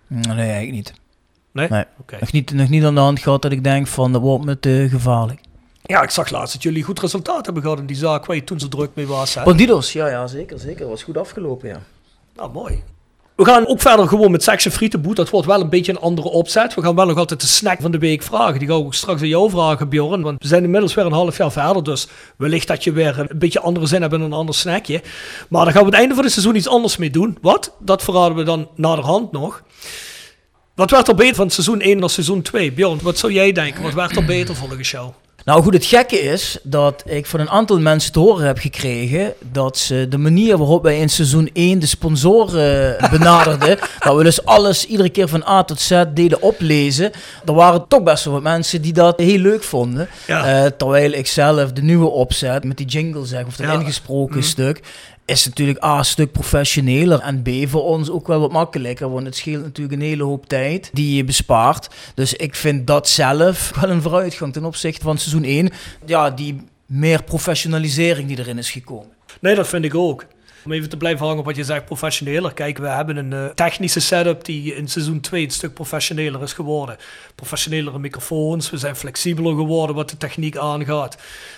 Nee, 0.07 0.35
eigenlijk 0.37 0.71
niet. 0.71 0.93
Nee? 1.51 1.67
Nee. 1.69 1.83
Nog 2.19 2.31
niet, 2.31 2.51
nog 2.51 2.69
niet 2.69 2.83
aan 2.83 2.95
de 2.95 3.01
hand 3.01 3.19
gehad 3.19 3.41
dat 3.41 3.51
ik 3.51 3.63
denk 3.63 3.87
van, 3.87 4.11
dat 4.11 4.21
wordt 4.21 4.45
me 4.45 4.59
te 4.59 4.87
gevaarlijk. 4.89 5.41
Ja, 5.83 6.01
ik 6.01 6.09
zag 6.09 6.29
laatst 6.29 6.53
dat 6.53 6.63
jullie 6.63 6.83
goed 6.83 6.99
resultaat 6.99 7.45
hebben 7.45 7.63
gehad 7.63 7.79
in 7.79 7.85
die 7.85 7.95
zaak 7.95 8.25
waar 8.25 8.35
je 8.35 8.43
toen 8.43 8.59
zo 8.59 8.67
druk 8.67 8.89
mee 8.93 9.07
was. 9.07 9.35
Hè? 9.35 9.43
Bandidos, 9.43 9.93
ja, 9.93 10.07
ja, 10.07 10.27
zeker, 10.27 10.59
zeker. 10.59 10.79
Dat 10.79 10.89
was 10.89 11.03
goed 11.03 11.17
afgelopen, 11.17 11.69
ja. 11.69 11.81
Nou, 12.35 12.51
mooi. 12.51 12.83
We 13.37 13.45
gaan 13.45 13.67
ook 13.67 13.81
verder 13.81 14.07
gewoon 14.07 14.31
met 14.31 14.43
seks 14.43 14.65
en 14.65 14.71
frietenboet. 14.71 15.15
Dat 15.15 15.29
wordt 15.29 15.47
wel 15.47 15.61
een 15.61 15.69
beetje 15.69 15.91
een 15.91 15.99
andere 15.99 16.27
opzet. 16.27 16.73
We 16.73 16.81
gaan 16.81 16.95
wel 16.95 17.05
nog 17.05 17.17
altijd 17.17 17.41
de 17.41 17.47
snack 17.47 17.81
van 17.81 17.91
de 17.91 17.97
week 17.97 18.23
vragen. 18.23 18.59
Die 18.59 18.67
ga 18.67 18.73
ik 18.73 18.79
ook 18.79 18.93
straks 18.93 19.21
aan 19.21 19.27
jou 19.27 19.49
vragen, 19.49 19.89
Bjorn. 19.89 20.21
Want 20.21 20.41
we 20.41 20.47
zijn 20.47 20.63
inmiddels 20.63 20.93
weer 20.93 21.05
een 21.05 21.11
half 21.11 21.37
jaar 21.37 21.51
verder. 21.51 21.83
Dus 21.83 22.07
wellicht 22.37 22.67
dat 22.67 22.83
je 22.83 22.91
weer 22.91 23.19
een 23.19 23.39
beetje 23.39 23.59
andere 23.59 23.85
zin 23.85 24.01
hebt 24.01 24.13
in 24.13 24.21
een 24.21 24.33
ander 24.33 24.55
snackje. 24.55 25.01
Maar 25.49 25.63
dan 25.63 25.73
gaan 25.73 25.81
we 25.83 25.89
het 25.89 25.99
einde 25.99 26.15
van 26.15 26.23
het 26.23 26.33
seizoen 26.33 26.55
iets 26.55 26.67
anders 26.67 26.97
mee 26.97 27.09
doen. 27.09 27.37
Wat? 27.41 27.75
Dat 27.79 28.03
verraden 28.03 28.37
we 28.37 28.43
dan 28.43 28.69
naderhand 28.75 29.31
nog. 29.31 29.63
Wat 30.75 30.91
werd 30.91 31.07
er 31.07 31.15
beter 31.15 31.35
van 31.35 31.49
seizoen 31.49 31.81
1 31.81 31.99
naar 31.99 32.09
seizoen 32.09 32.41
2? 32.41 32.71
Bjorn, 32.71 32.99
wat 33.01 33.17
zou 33.17 33.33
jij 33.33 33.51
denken? 33.51 33.83
Wat 33.83 33.93
werd 33.93 34.15
er 34.15 34.25
beter 34.25 34.55
volgens 34.55 34.91
jou? 34.91 35.11
Nou 35.47 35.63
goed, 35.63 35.73
het 35.73 35.85
gekke 35.85 36.19
is 36.19 36.57
dat 36.63 37.03
ik 37.05 37.25
van 37.25 37.39
een 37.39 37.49
aantal 37.49 37.79
mensen 37.79 38.11
te 38.11 38.19
horen 38.19 38.45
heb 38.45 38.57
gekregen 38.57 39.33
dat 39.51 39.77
ze 39.77 40.05
de 40.09 40.17
manier 40.17 40.57
waarop 40.57 40.83
wij 40.83 40.99
in 40.99 41.09
seizoen 41.09 41.49
1 41.53 41.79
de 41.79 41.85
sponsoren 41.85 42.97
benaderden, 43.17 43.77
dat 43.99 44.15
we 44.17 44.23
dus 44.23 44.45
alles 44.45 44.85
iedere 44.85 45.09
keer 45.09 45.27
van 45.27 45.47
A 45.47 45.63
tot 45.63 45.79
Z 45.79 46.03
deden 46.13 46.41
oplezen, 46.41 47.11
er 47.45 47.53
waren 47.53 47.87
toch 47.87 48.03
best 48.03 48.23
wel 48.23 48.33
wat 48.33 48.43
mensen 48.43 48.81
die 48.81 48.93
dat 48.93 49.19
heel 49.19 49.39
leuk 49.39 49.63
vonden. 49.63 50.07
Ja. 50.27 50.63
Eh, 50.63 50.71
terwijl 50.77 51.11
ik 51.11 51.27
zelf 51.27 51.71
de 51.71 51.81
nieuwe 51.81 52.09
opzet 52.09 52.63
met 52.63 52.77
die 52.77 52.85
jingle 52.87 53.25
zeg, 53.25 53.45
of 53.45 53.55
dat 53.55 53.67
Ja. 53.67 53.73
ingesproken 53.73 54.37
Mhm. 54.37 54.45
stuk, 54.45 54.79
is 55.27 55.45
natuurlijk 55.45 55.83
A, 55.83 55.97
een 55.97 56.05
stuk 56.05 56.31
professioneler 56.31 57.19
en 57.19 57.41
B, 57.41 57.49
voor 57.69 57.83
ons 57.83 58.09
ook 58.09 58.27
wel 58.27 58.39
wat 58.39 58.51
makkelijker, 58.51 59.09
want 59.09 59.25
het 59.25 59.35
scheelt 59.35 59.63
natuurlijk 59.63 60.01
een 60.01 60.07
hele 60.07 60.23
hoop 60.23 60.45
tijd 60.45 60.89
die 60.93 61.15
je 61.15 61.23
bespaart. 61.23 61.89
Dus 62.13 62.33
ik 62.33 62.55
vind 62.55 62.87
dat 62.87 63.09
zelf 63.09 63.71
wel 63.81 63.89
een 63.89 64.01
vooruitgang 64.01 64.53
ten 64.53 64.65
opzichte 64.65 65.01
van 65.01 65.17
seizoen 65.17 65.43
1. 65.43 65.69
Ja, 66.05 66.29
die 66.29 66.61
meer 66.85 67.23
professionalisering 67.23 68.27
die 68.27 68.39
erin 68.39 68.57
is 68.57 68.71
gekomen. 68.71 69.11
Nee, 69.41 69.55
dat 69.55 69.67
vind 69.67 69.85
ik 69.85 69.95
ook. 69.95 70.25
Om 70.65 70.71
even 70.71 70.89
te 70.89 70.97
blijven 70.97 71.25
hangen 71.25 71.39
op 71.39 71.45
wat 71.45 71.55
je 71.55 71.63
zegt, 71.63 71.85
professioneler. 71.85 72.53
Kijk, 72.53 72.77
we 72.77 72.87
hebben 72.87 73.17
een 73.17 73.33
eh, 73.33 73.45
technische 73.45 73.99
setup 73.99 74.45
die 74.45 74.75
in 74.75 74.87
seizoen 74.87 75.19
2 75.19 75.43
een 75.43 75.51
stuk 75.51 75.73
professioneler 75.73 76.41
is 76.41 76.53
geworden. 76.53 76.97
Professionelere 77.37 77.99
microfoons, 77.99 78.69
we 78.69 78.77
zijn 78.77 78.95
flexibeler 78.95 79.55
geworden 79.55 79.95
wat 79.95 80.09
de 80.09 80.17
techniek 80.17 80.57
aangaat. 80.57 81.17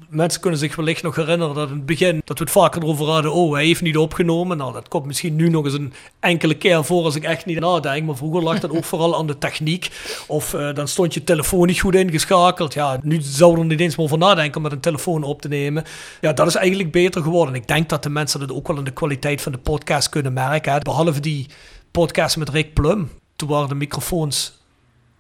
Mensen 0.10 0.42
kunnen 0.42 0.60
zich 0.60 0.76
wellicht 0.76 1.04
nog 1.04 1.16
herinneren 1.16 1.56
dat 1.56 1.70
in 1.70 1.76
het 1.76 1.86
begin, 1.86 2.22
dat 2.24 2.38
we 2.38 2.44
het 2.44 2.54
vaker 2.54 2.82
erover 2.82 3.06
hadden, 3.06 3.34
oh, 3.34 3.54
hij 3.54 3.66
heeft 3.66 3.82
niet 3.82 3.98
opgenomen. 3.98 4.58
Nou, 4.58 4.74
dat 4.74 4.88
komt 4.88 5.06
misschien 5.06 5.36
nu 5.36 5.50
nog 5.50 5.66
eens 5.66 5.74
een 5.74 5.94
enkele 6.20 6.56
keer 6.56 6.84
voor 6.84 7.04
als 7.04 7.16
ik 7.16 7.24
echt 7.24 7.46
niet 7.46 7.60
nadenk. 7.60 8.06
Maar 8.06 8.16
vroeger 8.16 8.44
lag 8.44 8.60
dat 8.60 8.72
ook 8.72 8.84
vooral 8.94 9.18
aan 9.18 9.28
de 9.28 9.38
techniek. 9.38 9.90
Of 10.28 10.54
eh, 10.54 10.74
dan 10.74 10.88
stond 10.88 11.14
je 11.14 11.24
telefoon 11.24 11.68
niet 11.68 11.80
goed 11.80 11.96
ingeschakeld. 11.96 12.74
Ja, 12.74 13.00
nu 13.02 13.22
zouden 13.22 13.60
we 13.60 13.66
er 13.66 13.76
niet 13.76 13.80
eens 13.80 13.96
meer 13.96 14.06
over 14.06 14.18
nadenken 14.18 14.56
om 14.56 14.62
met 14.62 14.72
een 14.72 14.80
telefoon 14.80 15.24
op 15.24 15.42
te 15.42 15.48
nemen. 15.48 15.84
Ja, 16.22 16.34
dat 16.34 16.48
is 16.48 16.56
eigenlijk 16.56 16.92
beter 16.92 17.22
geworden. 17.22 17.56
Ik 17.56 17.68
denk 17.68 17.90
dat 17.90 18.04
de 18.04 18.10
mensen 18.10 18.40
dat 18.40 18.52
ook 18.52 18.68
wel 18.68 18.78
in 18.78 18.84
de 18.84 18.92
kwaliteit 18.92 19.42
van 19.42 19.52
de 19.52 19.58
podcast 19.58 20.10
kunnen 20.10 20.34
merken. 20.34 20.72
hè. 20.72 20.80
Behalve 20.80 21.20
die 21.20 21.48
podcast 21.92 22.38
met 22.38 22.50
Rick 22.50 22.74
Plum. 22.74 23.10
Toen 23.36 23.50
waren 23.50 23.70
de 23.70 23.76
microfoons, 23.76 24.59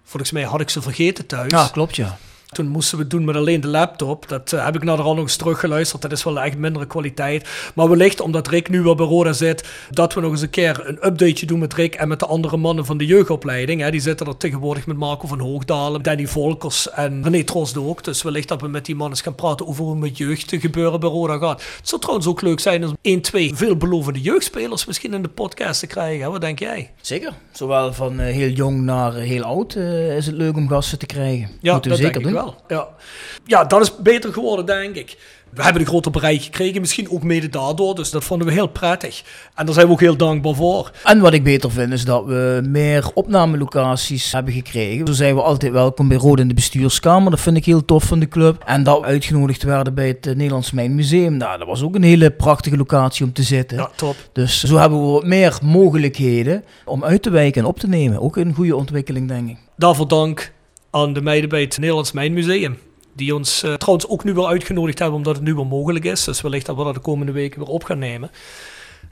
volgens 0.10 0.32
mij 0.32 0.43
had 0.43 0.62
ik 0.62 0.69
ze 0.69 0.82
vergeten 0.82 1.26
thuis. 1.26 1.52
Ja, 1.52 1.67
klopt 1.72 1.95
ja. 1.95 2.17
Toen 2.49 2.67
moesten 2.67 2.97
we 2.97 3.03
het 3.03 3.12
doen 3.12 3.25
met 3.25 3.35
alleen 3.35 3.62
de 3.62 3.67
laptop. 3.67 4.27
Dat 4.27 4.53
eh, 4.53 4.65
heb 4.65 4.75
ik 4.75 4.83
naderhand 4.83 5.15
nog 5.15 5.25
eens 5.25 5.35
teruggeluisterd. 5.35 6.01
Dat 6.01 6.12
is 6.12 6.23
wel 6.23 6.39
echt 6.39 6.57
mindere 6.57 6.88
kwaliteit. 6.88 7.49
Maar 7.75 7.89
wellicht, 7.89 8.21
omdat 8.21 8.47
Rick 8.47 8.69
nu 8.69 8.81
weer 8.81 8.95
bij 8.95 9.05
Roda 9.05 9.33
zit, 9.33 9.67
dat 9.89 10.13
we 10.13 10.21
nog 10.21 10.31
eens 10.31 10.41
een 10.41 10.49
keer 10.49 10.81
een 10.83 10.95
updateje 10.95 11.45
doen 11.45 11.59
met 11.59 11.73
Rick 11.73 11.95
en 11.95 12.07
met 12.07 12.19
de 12.19 12.25
andere 12.25 12.57
mannen 12.57 12.85
van 12.85 12.97
de 12.97 13.05
jeugdopleiding. 13.05 13.81
Hè. 13.81 13.91
Die 13.91 13.99
zitten 13.99 14.27
er 14.27 14.38
tegenwoordig 14.38 14.88
met 14.88 14.97
Marco 14.97 15.27
van 15.27 15.39
Hoogdalen, 15.39 16.01
Danny 16.01 16.27
Volkers 16.27 16.89
en 16.89 17.23
René 17.23 17.43
Trost 17.43 17.77
ook. 17.77 18.03
Dus 18.03 18.21
wellicht 18.21 18.47
dat 18.47 18.62
we 18.62 18.67
met 18.67 18.85
die 18.85 18.95
mannen 18.95 19.17
eens 19.17 19.25
gaan 19.25 19.35
praten 19.35 19.67
over 19.67 19.83
hoe 19.83 19.91
het 19.91 20.01
met 20.01 20.17
jeugd 20.17 20.55
gebeuren 20.59 20.99
bij 20.99 21.09
Roda 21.09 21.38
gaat. 21.38 21.63
Het 21.77 21.89
zou 21.89 22.01
trouwens 22.01 22.27
ook 22.27 22.41
leuk 22.41 22.59
zijn 22.59 22.85
om 22.85 22.97
1, 23.01 23.21
2 23.21 23.55
veelbelovende 23.55 24.21
jeugdspelers 24.21 24.85
misschien 24.85 25.13
in 25.13 25.21
de 25.21 25.29
podcast 25.29 25.79
te 25.79 25.88
krijgen. 25.88 26.23
Hè. 26.23 26.29
Wat 26.29 26.41
denk 26.41 26.59
jij? 26.59 26.91
Zeker. 27.01 27.33
Zowel 27.51 27.93
van 27.93 28.19
eh, 28.19 28.33
heel 28.33 28.49
jong 28.49 28.81
naar 28.81 29.15
eh, 29.15 29.27
heel 29.27 29.43
oud 29.43 29.75
is 29.75 30.25
het 30.25 30.35
leuk 30.35 30.55
om 30.55 30.67
gasten 30.67 30.99
te 30.99 31.05
krijgen. 31.05 31.49
Ja, 31.62 31.73
Moeten 31.73 31.91
we 31.91 31.97
dat 31.97 32.05
zeker 32.05 32.21
doen. 32.21 32.38
Wel. 32.43 32.56
Ja. 32.67 32.88
ja, 33.45 33.63
dat 33.63 33.82
is 33.82 33.95
beter 33.97 34.34
geworden, 34.34 34.65
denk 34.65 34.95
ik. 34.95 35.17
We 35.49 35.63
hebben 35.63 35.82
een 35.82 35.88
groter 35.88 36.12
bereik 36.12 36.41
gekregen, 36.41 36.82
misschien 36.82 37.12
ook 37.12 37.23
mede 37.23 37.49
daardoor. 37.49 37.95
Dus 37.95 38.12
dat 38.12 38.23
vonden 38.23 38.47
we 38.47 38.54
heel 38.54 38.67
prettig. 38.67 39.23
En 39.56 39.65
daar 39.65 39.73
zijn 39.73 39.86
we 39.88 39.91
ook 39.91 39.99
heel 39.99 40.17
dankbaar 40.17 40.54
voor. 40.54 40.91
En 41.04 41.19
wat 41.19 41.34
ik 41.34 41.43
beter 41.43 41.71
vind 41.71 41.93
is 41.93 42.06
dat 42.06 42.25
we 42.25 42.62
meer 42.67 43.10
opnamelocaties 43.13 44.32
hebben 44.32 44.54
gekregen. 44.54 45.08
Zo 45.08 45.13
zijn 45.13 45.36
we 45.36 45.41
altijd 45.41 45.71
welkom 45.71 46.08
bij 46.08 46.17
Rode 46.17 46.41
in 46.41 46.47
de 46.47 46.54
bestuurskamer. 46.54 47.32
Dat 47.32 47.39
vind 47.39 47.58
ik 47.58 47.65
heel 47.65 47.86
tof 47.86 48.04
van 48.04 48.19
de 48.19 48.28
club. 48.28 48.63
En 48.65 48.84
dat 48.84 48.99
we 48.99 49.06
uitgenodigd 49.06 49.63
werden 49.63 49.93
bij 49.93 50.08
het 50.08 50.28
eh, 50.28 50.36
Nederlands 50.36 50.71
Mijnmuseum. 50.71 51.38
Nou, 51.38 51.58
dat 51.58 51.67
was 51.67 51.84
ook 51.84 51.95
een 51.95 52.04
hele 52.04 52.32
prachtige 52.32 52.78
locatie 52.78 53.25
om 53.25 53.34
te 53.34 53.43
zitten. 53.43 53.78
Ja, 53.78 53.89
top. 53.95 54.15
Dus 54.34 54.60
zo 54.60 54.78
hebben 54.78 55.06
we 55.06 55.12
wat 55.12 55.25
meer 55.25 55.60
mogelijkheden 55.63 56.63
om 56.86 57.04
uit 57.04 57.21
te 57.21 57.30
wijken 57.30 57.62
en 57.62 57.67
op 57.67 57.80
te 57.80 57.88
nemen. 57.88 58.21
Ook 58.21 58.36
een 58.36 58.54
goede 58.54 58.75
ontwikkeling, 58.75 59.28
denk 59.28 59.49
ik. 59.49 59.58
Daarvoor 59.75 60.08
dank 60.08 60.52
aan 60.91 61.13
de 61.13 61.21
meiden 61.21 61.49
bij 61.49 61.62
het 61.62 61.78
Nederlands 61.78 62.12
Mijnmuseum. 62.12 62.78
Die 63.13 63.36
ons 63.36 63.63
uh, 63.63 63.73
trouwens 63.73 64.08
ook 64.08 64.23
nu 64.23 64.34
weer 64.34 64.45
uitgenodigd 64.45 64.99
hebben, 64.99 65.17
omdat 65.17 65.36
het 65.36 65.43
nu 65.43 65.54
weer 65.54 65.65
mogelijk 65.65 66.06
is. 66.06 66.23
Dus 66.23 66.41
wellicht 66.41 66.65
dat 66.65 66.75
we 66.75 66.84
dat 66.84 66.93
de 66.93 66.99
komende 66.99 67.32
weken 67.32 67.60
weer 67.60 67.69
op 67.69 67.84
gaan 67.84 67.99
nemen. 67.99 68.32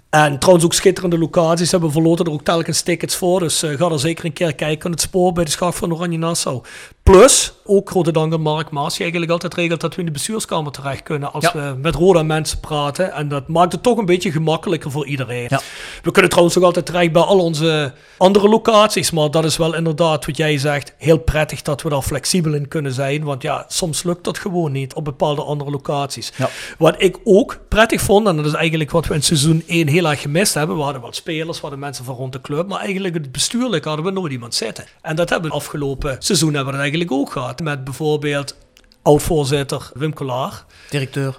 En 0.10 0.40
trouwens 0.40 0.66
ook 0.66 0.74
schitterende 0.74 1.18
locaties. 1.18 1.72
Hebben 1.72 1.92
verloten 1.92 2.26
er 2.26 2.32
ook 2.32 2.44
telkens 2.44 2.82
tickets 2.82 3.16
voor. 3.16 3.40
Dus 3.40 3.64
uh, 3.64 3.78
ga 3.78 3.90
er 3.90 4.00
zeker 4.00 4.26
een 4.26 4.34
keer 4.34 4.56
kijken 4.56 4.86
aan 4.86 4.92
het 4.92 5.02
spoor 5.02 5.34
bij 5.34 5.44
de 5.44 5.52
schacht 5.52 5.78
van 5.78 5.94
Oranje 5.94 6.18
Nassau. 6.18 6.62
Plus, 7.04 7.54
ook 7.68 7.90
grote 7.90 8.12
dank 8.12 8.34
aan 8.34 8.42
Mark 8.42 8.70
Maas, 8.70 8.92
die 8.92 9.02
eigenlijk 9.02 9.32
altijd 9.32 9.54
regelt 9.54 9.82
dat 9.82 9.94
we 9.94 10.00
in 10.00 10.06
de 10.06 10.12
bestuurskamer 10.12 10.72
terecht 10.72 11.04
kunnen 11.04 11.34
als 11.34 11.44
ja. 11.44 11.54
we 11.54 11.76
met 11.82 11.96
Roda 11.96 12.24
mensen 12.24 12.60
praten. 12.60 13.14
En 13.14 13.28
dat 13.28 13.48
maakt 13.48 13.72
het 13.72 13.84
toch 13.84 13.98
een 13.98 14.06
beetje 14.06 14.32
gemakkelijker 14.32 14.92
voor 14.92 15.06
iedereen. 15.06 15.46
Ja. 15.50 15.62
We 16.04 16.12
kunnen 16.12 16.30
trouwens 16.30 16.58
ook 16.58 16.64
altijd 16.64 16.86
terecht 16.86 17.12
bij 17.12 17.22
al 17.22 17.40
onze 17.40 17.94
andere 18.18 18.50
locaties. 18.50 19.12
Maar 19.12 19.32
dat 19.32 19.46
is 19.46 19.58
wel 19.58 19.76
inderdaad 19.76 20.26
wat 20.26 20.38
jij 20.38 20.58
zegt, 20.58 20.94
heel 20.98 21.18
prettig 21.18 21.62
dat 21.62 21.82
we 21.82 21.90
daar 21.90 22.02
flexibel 22.02 22.54
in 22.54 22.68
kunnen 22.68 22.94
zijn. 22.94 23.24
Want 23.24 23.42
ja, 23.42 23.66
soms 23.68 24.04
lukt 24.04 24.24
dat 24.24 24.38
gewoon 24.38 24.72
niet 24.72 24.94
op 24.94 25.06
bepaalde 25.06 25.44
andere 25.44 25.72
locaties. 25.72 26.32
Ja. 26.36 26.50
Wat 26.78 26.96
ik 26.98 27.18
ook 27.24 27.60
prettig 27.68 28.02
vond, 28.02 28.28
en 28.28 28.36
dat 28.36 28.46
is 28.46 28.54
eigenlijk 28.54 28.92
wat 28.92 29.06
we 29.06 29.14
in 29.14 29.24
seizoen 29.24 29.64
1 29.68 29.88
heel 29.88 30.10
erg 30.10 30.22
gemist 30.22 30.54
hebben. 30.54 30.76
We 30.76 30.84
hadden 30.84 31.02
wat 31.02 31.16
spelers, 31.16 31.56
we 31.56 31.62
hadden 31.62 31.80
mensen 31.80 32.06
van 32.06 32.16
rond 32.16 32.34
de 32.34 32.42
club. 32.42 32.68
Maar 32.68 32.80
eigenlijk 32.80 33.14
het 33.14 33.32
bestuurlijk 33.32 33.86
hadden 33.86 34.06
we 34.06 34.12
nooit 34.12 34.32
iemand 34.32 34.56
zitten. 34.56 34.86
En 35.02 35.16
dat 35.16 35.30
hebben 35.30 35.50
we 35.50 35.56
afgelopen 35.56 36.16
seizoen 36.20 36.54
hebben 36.54 36.74
we 36.74 36.80
eigenlijk 36.80 37.12
ook 37.12 37.32
gehad. 37.32 37.57
Met 37.64 37.84
bijvoorbeeld 37.84 38.56
oud-voorzitter 39.02 39.90
Wim 39.94 40.14
Kolaar. 40.14 40.66
Directeur. 40.90 41.36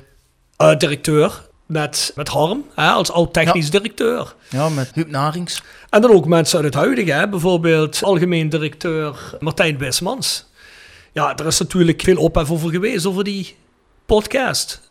Uh, 0.58 0.76
directeur. 0.76 1.46
Met, 1.66 2.12
met 2.14 2.28
Harm, 2.28 2.64
hè, 2.74 2.90
als 2.90 3.10
oud-technisch 3.10 3.64
ja. 3.64 3.70
directeur. 3.70 4.34
Ja, 4.50 4.68
met 4.68 4.90
Huub 4.94 5.10
Narings. 5.10 5.62
En 5.90 6.00
dan 6.00 6.10
ook 6.10 6.26
mensen 6.26 6.56
uit 6.56 6.66
het 6.66 6.74
huidige, 6.74 7.12
hè, 7.12 7.28
bijvoorbeeld 7.28 8.02
algemeen 8.02 8.48
directeur 8.48 9.36
Martijn 9.40 9.78
Wismans. 9.78 10.46
Ja, 11.12 11.36
er 11.36 11.46
is 11.46 11.58
natuurlijk 11.58 12.02
veel 12.02 12.16
ophef 12.16 12.50
over 12.50 12.70
geweest 12.70 13.06
over 13.06 13.24
die 13.24 13.56
podcast. 14.06 14.90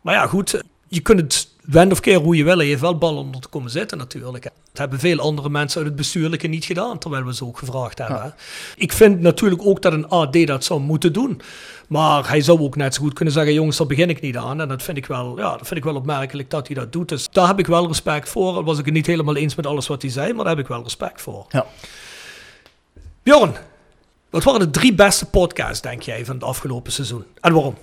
Maar 0.00 0.14
ja, 0.14 0.26
goed, 0.26 0.62
je 0.88 1.00
kunt 1.00 1.20
het 1.20 1.47
wend 1.70 1.92
of 1.92 2.00
keer 2.00 2.18
hoe 2.18 2.36
je 2.36 2.44
wil. 2.44 2.60
Je 2.60 2.68
heeft 2.68 2.80
wel 2.80 2.98
ballen 2.98 3.22
om 3.22 3.40
te 3.40 3.48
komen 3.48 3.70
zitten 3.70 3.98
natuurlijk. 3.98 4.42
Dat 4.42 4.52
hebben 4.72 4.98
veel 4.98 5.18
andere 5.18 5.48
mensen 5.48 5.78
uit 5.78 5.86
het 5.86 5.96
bestuurlijke 5.96 6.46
niet 6.46 6.64
gedaan, 6.64 6.98
terwijl 6.98 7.24
we 7.24 7.34
ze 7.34 7.44
ook 7.44 7.58
gevraagd 7.58 7.98
hebben. 7.98 8.16
Ja. 8.16 8.34
Ik 8.76 8.92
vind 8.92 9.20
natuurlijk 9.20 9.66
ook 9.66 9.82
dat 9.82 9.92
een 9.92 10.08
AD 10.08 10.46
dat 10.46 10.64
zou 10.64 10.80
moeten 10.80 11.12
doen. 11.12 11.40
Maar 11.88 12.28
hij 12.28 12.40
zou 12.40 12.60
ook 12.60 12.76
net 12.76 12.94
zo 12.94 13.02
goed 13.02 13.12
kunnen 13.12 13.34
zeggen, 13.34 13.54
jongens, 13.54 13.76
daar 13.76 13.86
begin 13.86 14.10
ik 14.10 14.20
niet 14.20 14.36
aan. 14.36 14.60
En 14.60 14.68
dat 14.68 14.82
vind 14.82 14.96
ik 14.96 15.06
wel, 15.06 15.38
ja, 15.38 15.50
dat 15.50 15.66
vind 15.66 15.78
ik 15.80 15.84
wel 15.84 15.94
opmerkelijk 15.94 16.50
dat 16.50 16.66
hij 16.66 16.76
dat 16.76 16.92
doet. 16.92 17.08
Dus 17.08 17.28
daar 17.30 17.46
heb 17.46 17.58
ik 17.58 17.66
wel 17.66 17.86
respect 17.86 18.28
voor. 18.28 18.54
Al 18.54 18.64
was 18.64 18.78
ik 18.78 18.84
het 18.84 18.94
niet 18.94 19.06
helemaal 19.06 19.36
eens 19.36 19.54
met 19.54 19.66
alles 19.66 19.86
wat 19.86 20.02
hij 20.02 20.10
zei, 20.10 20.32
maar 20.32 20.44
daar 20.44 20.56
heb 20.56 20.64
ik 20.64 20.70
wel 20.70 20.82
respect 20.82 21.20
voor. 21.20 21.46
Ja. 21.48 21.66
Bjorn, 23.22 23.54
wat 24.30 24.44
waren 24.44 24.60
de 24.60 24.70
drie 24.70 24.94
beste 24.94 25.26
podcasts, 25.26 25.80
denk 25.80 26.02
jij, 26.02 26.24
van 26.24 26.34
het 26.34 26.44
afgelopen 26.44 26.92
seizoen? 26.92 27.24
En 27.40 27.52
waarom? 27.52 27.74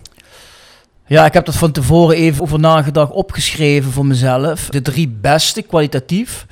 Ja, 1.08 1.26
ik 1.26 1.34
heb 1.34 1.46
dat 1.46 1.56
van 1.56 1.72
tevoren 1.72 2.16
even 2.16 2.42
over 2.42 2.60
nagedacht, 2.60 3.12
opgeschreven 3.12 3.92
voor 3.92 4.06
mezelf. 4.06 4.70
De 4.70 4.82
drie 4.82 5.08
beste, 5.08 5.62
kwalitatief. 5.62 6.46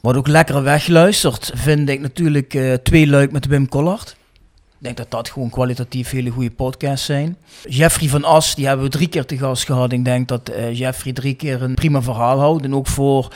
Wat 0.00 0.16
ook 0.16 0.28
lekker 0.28 0.62
wegluistert, 0.62 1.50
vind 1.54 1.88
ik 1.88 2.00
natuurlijk 2.00 2.54
uh, 2.54 2.74
Twee 2.74 3.06
Luik 3.06 3.32
met 3.32 3.46
Wim 3.46 3.68
Collard. 3.68 4.16
Ik 4.78 4.90
denk 4.90 4.96
dat 4.96 5.10
dat 5.10 5.30
gewoon 5.30 5.50
kwalitatief 5.50 6.10
hele 6.10 6.30
goede 6.30 6.50
podcasts 6.50 7.06
zijn. 7.06 7.36
Jeffrey 7.68 8.08
van 8.08 8.24
As, 8.24 8.54
die 8.54 8.66
hebben 8.66 8.84
we 8.84 8.90
drie 8.90 9.08
keer 9.08 9.24
te 9.24 9.38
gast 9.38 9.64
gehad. 9.64 9.92
Ik 9.92 10.04
denk 10.04 10.28
dat 10.28 10.50
uh, 10.50 10.78
Jeffrey 10.78 11.12
drie 11.12 11.34
keer 11.34 11.62
een 11.62 11.74
prima 11.74 12.02
verhaal 12.02 12.38
houdt. 12.38 12.64
En 12.64 12.74
ook 12.74 12.86
voor 12.86 13.28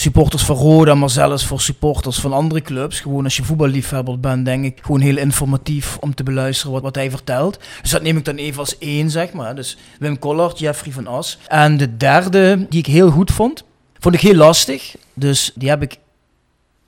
supporters 0.00 0.42
van 0.42 0.56
Roda, 0.56 0.94
maar 0.94 1.10
zelfs 1.10 1.46
voor 1.46 1.60
supporters 1.60 2.18
van 2.20 2.32
andere 2.32 2.62
clubs. 2.62 3.00
Gewoon 3.00 3.24
als 3.24 3.36
je 3.36 3.44
voetballiefhebber 3.44 4.20
bent, 4.20 4.44
denk 4.44 4.64
ik, 4.64 4.78
gewoon 4.82 5.00
heel 5.00 5.16
informatief 5.16 5.96
om 6.00 6.14
te 6.14 6.22
beluisteren 6.22 6.72
wat, 6.72 6.82
wat 6.82 6.94
hij 6.94 7.10
vertelt. 7.10 7.58
Dus 7.82 7.90
dat 7.90 8.02
neem 8.02 8.16
ik 8.16 8.24
dan 8.24 8.36
even 8.36 8.58
als 8.58 8.78
één, 8.78 9.10
zeg 9.10 9.32
maar. 9.32 9.54
Dus 9.54 9.76
Wim 9.98 10.18
Collard, 10.18 10.58
Jeffrey 10.58 10.92
van 10.92 11.06
As. 11.06 11.38
En 11.48 11.76
de 11.76 11.96
derde, 11.96 12.66
die 12.68 12.78
ik 12.78 12.86
heel 12.86 13.10
goed 13.10 13.30
vond, 13.30 13.64
vond 13.98 14.14
ik 14.14 14.20
heel 14.20 14.34
lastig. 14.34 14.96
Dus 15.14 15.52
die 15.54 15.68
heb 15.68 15.82
ik 15.82 15.96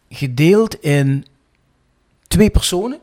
gedeeld 0.08 0.74
in 0.80 1.26
twee 2.28 2.50
personen, 2.50 2.98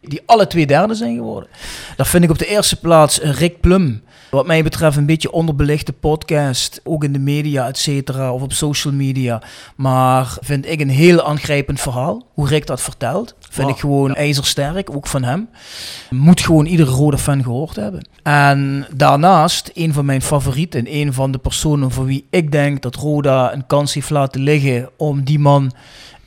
die 0.00 0.22
alle 0.26 0.46
twee 0.46 0.66
derde 0.66 0.94
zijn 0.94 1.16
geworden. 1.16 1.48
Dat 1.96 2.08
vind 2.08 2.24
ik 2.24 2.30
op 2.30 2.38
de 2.38 2.46
eerste 2.46 2.76
plaats 2.76 3.18
Rick 3.18 3.60
Plum. 3.60 4.02
Wat 4.30 4.46
mij 4.46 4.62
betreft 4.62 4.96
een 4.96 5.06
beetje 5.06 5.32
onderbelichte 5.32 5.92
podcast, 5.92 6.80
ook 6.84 7.04
in 7.04 7.12
de 7.12 7.18
media, 7.18 7.66
et 7.66 7.78
cetera, 7.78 8.32
of 8.32 8.42
op 8.42 8.52
social 8.52 8.94
media. 8.94 9.42
Maar 9.76 10.36
vind 10.40 10.66
ik 10.66 10.80
een 10.80 10.88
heel 10.88 11.22
aangrijpend 11.22 11.80
verhaal, 11.80 12.26
hoe 12.34 12.48
Rick 12.48 12.66
dat 12.66 12.80
vertelt. 12.80 13.34
Vind 13.50 13.68
ik 13.68 13.78
gewoon 13.78 14.14
ijzersterk, 14.14 14.96
ook 14.96 15.06
van 15.06 15.22
hem. 15.22 15.48
Moet 16.10 16.40
gewoon 16.40 16.66
iedere 16.66 16.90
rode 16.90 17.18
fan 17.18 17.42
gehoord 17.42 17.76
hebben. 17.76 18.08
En 18.22 18.86
daarnaast, 18.94 19.70
een 19.74 19.92
van 19.92 20.04
mijn 20.04 20.22
favorieten, 20.22 20.94
een 20.94 21.12
van 21.12 21.32
de 21.32 21.38
personen 21.38 21.90
voor 21.90 22.04
wie 22.04 22.26
ik 22.30 22.52
denk 22.52 22.82
dat 22.82 22.94
Roda 22.94 23.52
een 23.52 23.66
kans 23.66 23.94
heeft 23.94 24.10
laten 24.10 24.40
liggen 24.40 24.88
om 24.96 25.24
die 25.24 25.38
man 25.38 25.72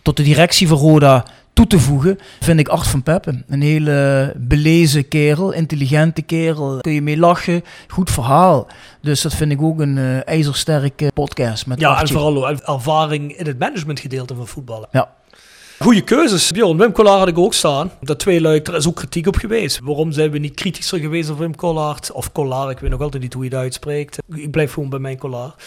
tot 0.02 0.18
de 0.18 0.24
directie 0.24 0.68
van 0.68 0.78
Roda 0.78 1.26
toe 1.54 1.68
te 1.68 1.80
voegen, 1.80 2.20
vind 2.40 2.60
ik 2.60 2.68
Art 2.68 2.88
van 2.88 3.04
Peppen. 3.04 3.44
Een 3.48 3.62
hele 3.62 4.34
belezen 4.38 5.08
kerel, 5.08 5.52
intelligente 5.52 6.22
kerel. 6.22 6.78
Kun 6.82 6.94
je 6.94 7.02
mee 7.02 7.18
lachen, 7.18 7.64
goed 7.88 8.12
verhaal. 8.12 8.68
Dus 9.02 9.22
dat 9.22 9.34
vind 9.34 9.52
ik 9.52 9.62
ook 9.62 9.80
een 9.80 9.98
uh, 9.98 10.28
ijzersterke 10.28 11.12
podcast. 11.14 11.66
Met 11.66 11.80
ja, 11.80 11.90
Artje. 11.90 12.16
en 12.16 12.22
vooral 12.22 12.50
ervaring 12.50 13.38
in 13.38 13.46
het 13.46 13.60
managementgedeelte 13.60 14.36
van 14.36 14.48
voetballen. 14.48 14.88
Ja. 14.92 15.10
Goede 15.82 16.02
keuzes. 16.02 16.52
Bjorn, 16.52 16.78
Wim 16.78 16.92
Collard 16.92 17.20
had 17.20 17.28
ik 17.28 17.38
ook 17.38 17.54
staan. 17.54 17.92
Dat 18.02 18.20
twee 18.20 18.42
luik, 18.42 18.68
er 18.68 18.76
is 18.76 18.88
ook 18.88 18.96
kritiek 18.96 19.28
op 19.28 19.36
geweest. 19.36 19.80
Waarom 19.84 20.12
zijn 20.12 20.32
we 20.32 20.38
niet 20.38 20.54
kritischer 20.54 21.00
geweest 21.00 21.30
op 21.30 21.38
Wim 21.38 21.56
Collard? 21.56 22.12
Of 22.12 22.32
Collard, 22.32 22.72
ik 22.72 22.80
weet 22.80 22.90
nog 22.90 23.02
altijd 23.02 23.24
niet 23.24 23.34
hoe 23.34 23.44
je 23.44 23.50
het 23.50 23.60
uitspreekt. 23.60 24.18
Ik 24.34 24.52
blijf 24.52 24.74
gewoon 24.74 24.90
bij 24.90 25.00
mijn 25.00 25.18
Collard. 25.18 25.64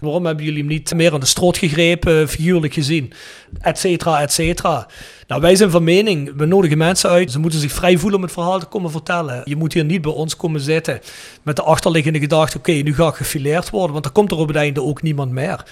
Waarom 0.00 0.26
hebben 0.26 0.44
jullie 0.44 0.58
hem 0.58 0.68
niet 0.68 0.94
meer 0.94 1.12
aan 1.12 1.20
de 1.20 1.26
strot 1.26 1.58
gegrepen, 1.58 2.28
figuurlijk 2.28 2.74
gezien? 2.74 3.12
Etcetera, 3.60 4.20
etcetera. 4.20 4.86
Nou, 5.26 5.40
wij 5.40 5.56
zijn 5.56 5.70
van 5.70 5.84
mening, 5.84 6.32
we 6.36 6.46
nodigen 6.46 6.78
mensen 6.78 7.10
uit. 7.10 7.32
Ze 7.32 7.38
moeten 7.38 7.60
zich 7.60 7.72
vrij 7.72 7.98
voelen 7.98 8.18
om 8.18 8.24
het 8.24 8.32
verhaal 8.32 8.58
te 8.58 8.66
komen 8.66 8.90
vertellen. 8.90 9.42
Je 9.44 9.56
moet 9.56 9.72
hier 9.72 9.84
niet 9.84 10.02
bij 10.02 10.12
ons 10.12 10.36
komen 10.36 10.60
zitten 10.60 11.00
met 11.42 11.56
de 11.56 11.62
achterliggende 11.62 12.18
gedachte... 12.18 12.58
oké, 12.58 12.72
nu 12.72 12.94
ga 12.94 13.08
ik 13.08 13.14
gefileerd 13.14 13.70
worden, 13.70 13.92
want 13.92 14.04
dan 14.04 14.12
komt 14.12 14.30
er 14.30 14.38
op 14.38 14.48
het 14.48 14.56
einde 14.56 14.82
ook 14.82 15.02
niemand 15.02 15.30
meer. 15.30 15.64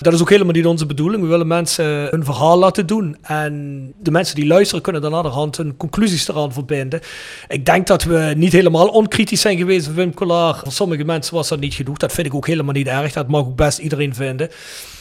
Dat 0.00 0.12
is 0.12 0.20
ook 0.20 0.30
helemaal 0.30 0.52
niet 0.52 0.66
onze 0.66 0.86
bedoeling. 0.86 1.22
We 1.22 1.28
willen 1.28 1.46
mensen 1.46 1.84
hun 2.10 2.24
verhaal 2.24 2.58
laten 2.58 2.86
doen. 2.86 3.16
En 3.22 3.92
de 4.02 4.10
mensen 4.10 4.34
die 4.34 4.46
luisteren 4.46 4.82
kunnen 4.82 5.02
dan 5.02 5.26
hand 5.26 5.56
hun 5.56 5.76
conclusies 5.76 6.28
eraan 6.28 6.52
verbinden. 6.52 7.00
Ik 7.48 7.66
denk 7.66 7.86
dat 7.86 8.02
we 8.02 8.32
niet 8.36 8.52
helemaal 8.52 8.88
onkritisch 8.88 9.40
zijn 9.40 9.58
geweest, 9.58 9.94
Wim 9.94 10.14
Collard. 10.14 10.58
Voor 10.58 10.72
sommige 10.72 11.04
mensen 11.04 11.34
was 11.34 11.48
dat 11.48 11.60
niet 11.60 11.74
genoeg. 11.74 11.96
Dat 11.96 12.12
vind 12.12 12.26
ik 12.26 12.34
ook 12.34 12.46
helemaal 12.46 12.74
niet 12.74 12.86
erg. 12.86 13.12
Dat 13.12 13.28
mag 13.28 13.40
ook 13.40 13.56
best 13.56 13.78
iedereen 13.78 14.14
vinden. 14.14 14.50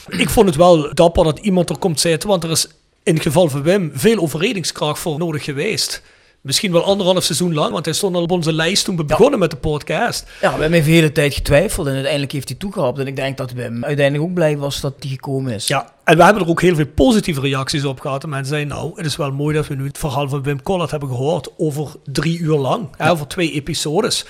Ik 0.08 0.30
vond 0.30 0.48
het 0.48 0.56
wel 0.56 0.94
dapper 0.94 1.24
dat 1.24 1.40
iemand 1.40 1.70
er 1.70 1.78
komt 1.78 2.00
zitten, 2.00 2.30
want 2.30 2.44
er 2.44 2.52
is 2.52 2.68
in 3.04 3.14
het 3.14 3.24
geval 3.24 3.50
van 3.50 3.64
Wim 3.64 3.92
veel 3.94 4.18
overredingskracht 4.18 5.00
voor 5.00 5.18
nodig 5.18 5.44
geweest. 5.44 6.02
Misschien 6.46 6.72
wel 6.72 6.84
anderhalf 6.84 7.24
seizoen 7.24 7.54
lang, 7.54 7.72
want 7.72 7.86
hij 7.86 7.94
stond 7.94 8.16
al 8.16 8.22
op 8.22 8.32
onze 8.32 8.54
lijst 8.54 8.86
toen 8.86 8.98
we 8.98 9.04
begonnen 9.04 9.40
met 9.40 9.50
de 9.50 9.58
podcast. 9.58 10.26
Ja, 10.42 10.56
we 10.56 10.62
hebben 10.62 10.80
even 10.80 10.90
de 10.90 10.96
hele 10.96 11.12
tijd 11.12 11.34
getwijfeld 11.34 11.88
en 11.88 11.94
uiteindelijk 11.94 12.32
heeft 12.32 12.50
hij 12.50 12.58
toegehaald. 12.58 13.00
En 13.00 13.08
ik 13.08 13.16
denk 13.16 13.38
dat 13.38 13.52
Wim 13.52 13.84
uiteindelijk 13.84 14.30
ook 14.30 14.34
blij 14.34 14.58
was 14.58 14.82
dat 14.82 14.94
hij 15.00 15.10
gekomen 15.10 15.54
is. 15.54 15.68
Ja, 15.68 15.94
en 16.04 16.18
we 16.18 16.24
hebben 16.24 16.44
er 16.44 16.50
ook 16.50 16.62
heel 16.62 16.76
veel 16.76 16.88
positieve 16.88 17.42
reacties 17.42 17.86
op 17.86 18.00
gehad. 18.00 18.24
En 18.24 18.30
mensen 18.30 18.48
zeiden, 18.48 18.76
nou, 18.76 18.92
het 18.96 19.06
is 19.06 19.16
wel 19.16 19.32
mooi 19.32 19.56
dat 19.56 19.68
we 19.68 19.76
nu 19.76 19.86
het 19.86 19.98
verhaal 19.98 20.30
van 20.30 20.44
Wim 20.44 20.62
Collard 20.62 20.92
hebben 20.92 21.10
gehoord 21.10 21.50
over 21.58 21.92
drie 22.04 22.40
uur 22.40 22.58
lang, 22.58 22.88
ja. 22.98 23.06
hè, 23.06 23.12
over 23.12 23.28
twee 23.28 23.52
episodes. 23.52 24.26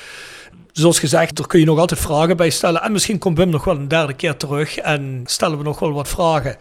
Zoals 0.72 1.00
gezegd, 1.00 1.40
er 1.40 1.48
kun 1.48 1.60
je 1.60 1.66
nog 1.66 1.80
altijd 1.80 2.00
vragen 2.00 2.38
bij 2.38 2.50
stellen. 2.50 2.82
En 2.82 2.92
misschien 2.92 3.18
komt 3.18 3.38
Wim 3.38 3.50
nog 3.50 3.64
wel 3.64 3.76
een 3.76 3.88
derde 3.88 4.14
keer 4.14 4.38
terug 4.38 4.78
en 4.78 5.22
stellen 5.26 5.58
we 5.58 5.64
nog 5.64 5.80
wel 5.80 5.92
wat 5.92 6.08
vragen. 6.08 6.58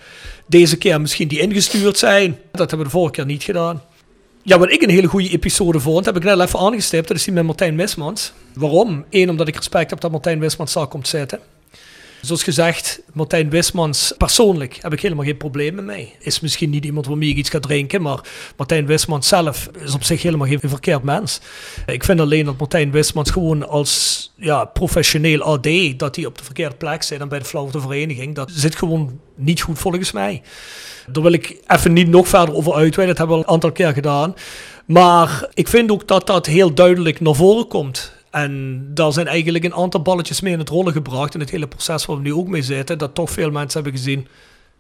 Deze 0.47 0.77
keer 0.77 1.01
misschien 1.01 1.29
die 1.29 1.41
ingestuurd 1.41 1.99
zijn. 1.99 2.39
Dat 2.53 2.71
hebben 2.71 2.79
we 2.79 2.85
de 2.85 2.91
vorige 2.91 3.13
keer 3.13 3.27
niet 3.27 3.43
gedaan. 3.43 3.83
Ja, 4.47 4.59
wat 4.59 4.71
ik 4.73 4.83
een 4.83 4.91
hele 4.91 5.07
goede 5.07 5.29
episode 5.29 5.81
vond, 5.81 6.05
heb 6.05 6.17
ik 6.17 6.25
net 6.25 6.41
even 6.41 6.59
aangestipt. 6.59 7.09
Dat 7.09 7.17
is 7.17 7.25
die 7.25 7.33
met 7.33 7.45
Martijn 7.45 7.77
Wismans. 7.77 8.33
Waarom? 8.55 9.05
Eén, 9.11 9.31
omdat 9.31 9.49
ik 9.49 9.57
respect 9.57 9.91
heb 9.91 10.01
dat 10.01 10.11
Martijn 10.11 10.41
Wismans 10.41 10.73
daar 10.73 10.87
komt 10.87 11.09
zitten. 11.09 11.39
Zoals 12.25 12.43
gezegd, 12.43 13.03
Martijn 13.13 13.51
Wismans, 13.51 14.15
persoonlijk 14.19 14.79
heb 14.81 14.93
ik 14.93 15.01
helemaal 15.01 15.25
geen 15.25 15.37
probleem 15.37 15.85
mee. 15.85 16.13
Is 16.19 16.41
misschien 16.41 16.71
niet 16.71 16.85
iemand 16.85 17.07
waarmee 17.07 17.29
ik 17.29 17.37
iets 17.37 17.51
ga 17.51 17.61
drinken, 17.61 18.03
maar 18.03 18.21
Martijn 18.57 18.87
Wismans 18.87 19.29
zelf 19.29 19.69
is 19.85 19.95
op 19.95 20.05
zich 20.05 20.23
helemaal 20.23 20.47
geen 20.47 20.61
verkeerd 20.63 21.03
mens. 21.03 21.41
Ik 21.87 22.05
vind 22.05 22.21
alleen 22.21 22.45
dat 22.45 22.59
Martijn 22.59 22.91
Wismans 22.91 23.31
gewoon 23.31 23.69
als 23.69 24.33
ja, 24.37 24.65
professioneel 24.65 25.43
AD, 25.43 25.69
dat 25.97 26.17
hij 26.17 26.27
op 26.27 26.39
de 26.39 26.45
verkeerde 26.45 26.77
plek 26.77 27.03
zit 27.03 27.21
en 27.21 27.29
bij 27.29 27.39
de 27.39 27.45
flauwte 27.45 27.81
vereniging, 27.81 28.35
dat 28.35 28.51
zit 28.55 28.77
gewoon 28.77 29.21
niet 29.35 29.61
goed 29.61 29.79
volgens 29.79 30.13
mij. 30.13 30.43
Daar 31.07 31.23
wil 31.23 31.33
ik 31.33 31.57
even 31.67 31.93
niet 31.93 32.09
nog 32.09 32.29
verder 32.29 32.55
over 32.55 32.75
uitweiden, 32.75 33.17
dat 33.17 33.19
hebben 33.19 33.37
we 33.37 33.43
al 33.43 33.49
een 33.49 33.55
aantal 33.55 33.73
keer 33.73 33.93
gedaan. 33.93 34.35
Maar 34.87 35.49
ik 35.55 35.69
vind 35.69 35.91
ook 35.91 36.09
dat 36.09 36.27
dat 36.27 36.47
heel 36.47 36.75
duidelijk 36.75 37.21
naar 37.21 37.35
voren 37.35 37.69
komt. 37.69 38.13
En 38.35 38.85
daar 38.95 39.13
zijn 39.13 39.27
eigenlijk 39.27 39.65
een 39.65 39.75
aantal 39.75 40.03
balletjes 40.03 40.41
mee 40.41 40.53
in 40.53 40.59
het 40.59 40.69
rollen 40.69 40.93
gebracht 40.93 41.35
in 41.35 41.41
het 41.41 41.51
hele 41.51 41.67
proces 41.67 42.07
waar 42.07 42.17
we 42.17 42.23
nu 42.23 42.35
ook 42.35 42.49
mee 42.49 42.63
zitten. 42.63 42.99
Dat 42.99 43.15
toch 43.15 43.31
veel 43.31 43.51
mensen 43.51 43.83
hebben 43.83 44.01
gezien. 44.01 44.27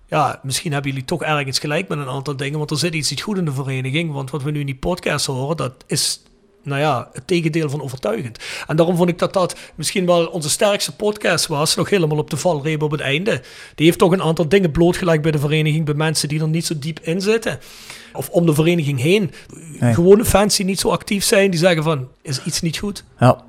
Ja, 0.06 0.40
misschien 0.42 0.72
hebben 0.72 0.90
jullie 0.90 1.06
toch 1.06 1.22
ergens 1.22 1.58
gelijk 1.58 1.88
met 1.88 1.98
een 1.98 2.08
aantal 2.08 2.36
dingen. 2.36 2.58
Want 2.58 2.70
er 2.70 2.76
zit 2.76 2.94
iets 2.94 3.10
niet 3.10 3.22
goed 3.22 3.38
in 3.38 3.44
de 3.44 3.52
vereniging. 3.52 4.12
Want 4.12 4.30
wat 4.30 4.42
we 4.42 4.50
nu 4.50 4.60
in 4.60 4.66
die 4.66 4.74
podcast 4.74 5.26
horen, 5.26 5.56
dat 5.56 5.84
is 5.86 6.22
nou 6.64 6.80
ja, 6.80 7.08
het 7.12 7.26
tegendeel 7.26 7.70
van 7.70 7.82
overtuigend. 7.82 8.38
En 8.66 8.76
daarom 8.76 8.96
vond 8.96 9.08
ik 9.08 9.18
dat 9.18 9.32
dat 9.32 9.56
misschien 9.74 10.06
wel 10.06 10.26
onze 10.26 10.50
sterkste 10.50 10.96
podcast 10.96 11.46
was. 11.46 11.74
Nog 11.74 11.90
helemaal 11.90 12.18
op 12.18 12.30
de 12.30 12.36
valreep 12.36 12.82
op 12.82 12.90
het 12.90 13.00
einde. 13.00 13.42
Die 13.74 13.86
heeft 13.86 13.98
toch 13.98 14.12
een 14.12 14.22
aantal 14.22 14.48
dingen 14.48 14.70
blootgelegd 14.70 15.22
bij 15.22 15.30
de 15.30 15.38
vereniging. 15.38 15.84
Bij 15.84 15.94
mensen 15.94 16.28
die 16.28 16.40
er 16.40 16.48
niet 16.48 16.66
zo 16.66 16.74
diep 16.78 17.00
in 17.00 17.20
zitten. 17.20 17.58
Of 18.12 18.28
om 18.28 18.46
de 18.46 18.54
vereniging 18.54 19.00
heen. 19.00 19.30
Nee. 19.78 19.94
Gewone 19.94 20.24
fans 20.24 20.56
die 20.56 20.66
niet 20.66 20.80
zo 20.80 20.88
actief 20.88 21.24
zijn. 21.24 21.50
Die 21.50 21.60
zeggen 21.60 21.82
van, 21.82 22.08
is 22.22 22.44
iets 22.44 22.60
niet 22.60 22.78
goed? 22.78 23.04
Ja. 23.18 23.44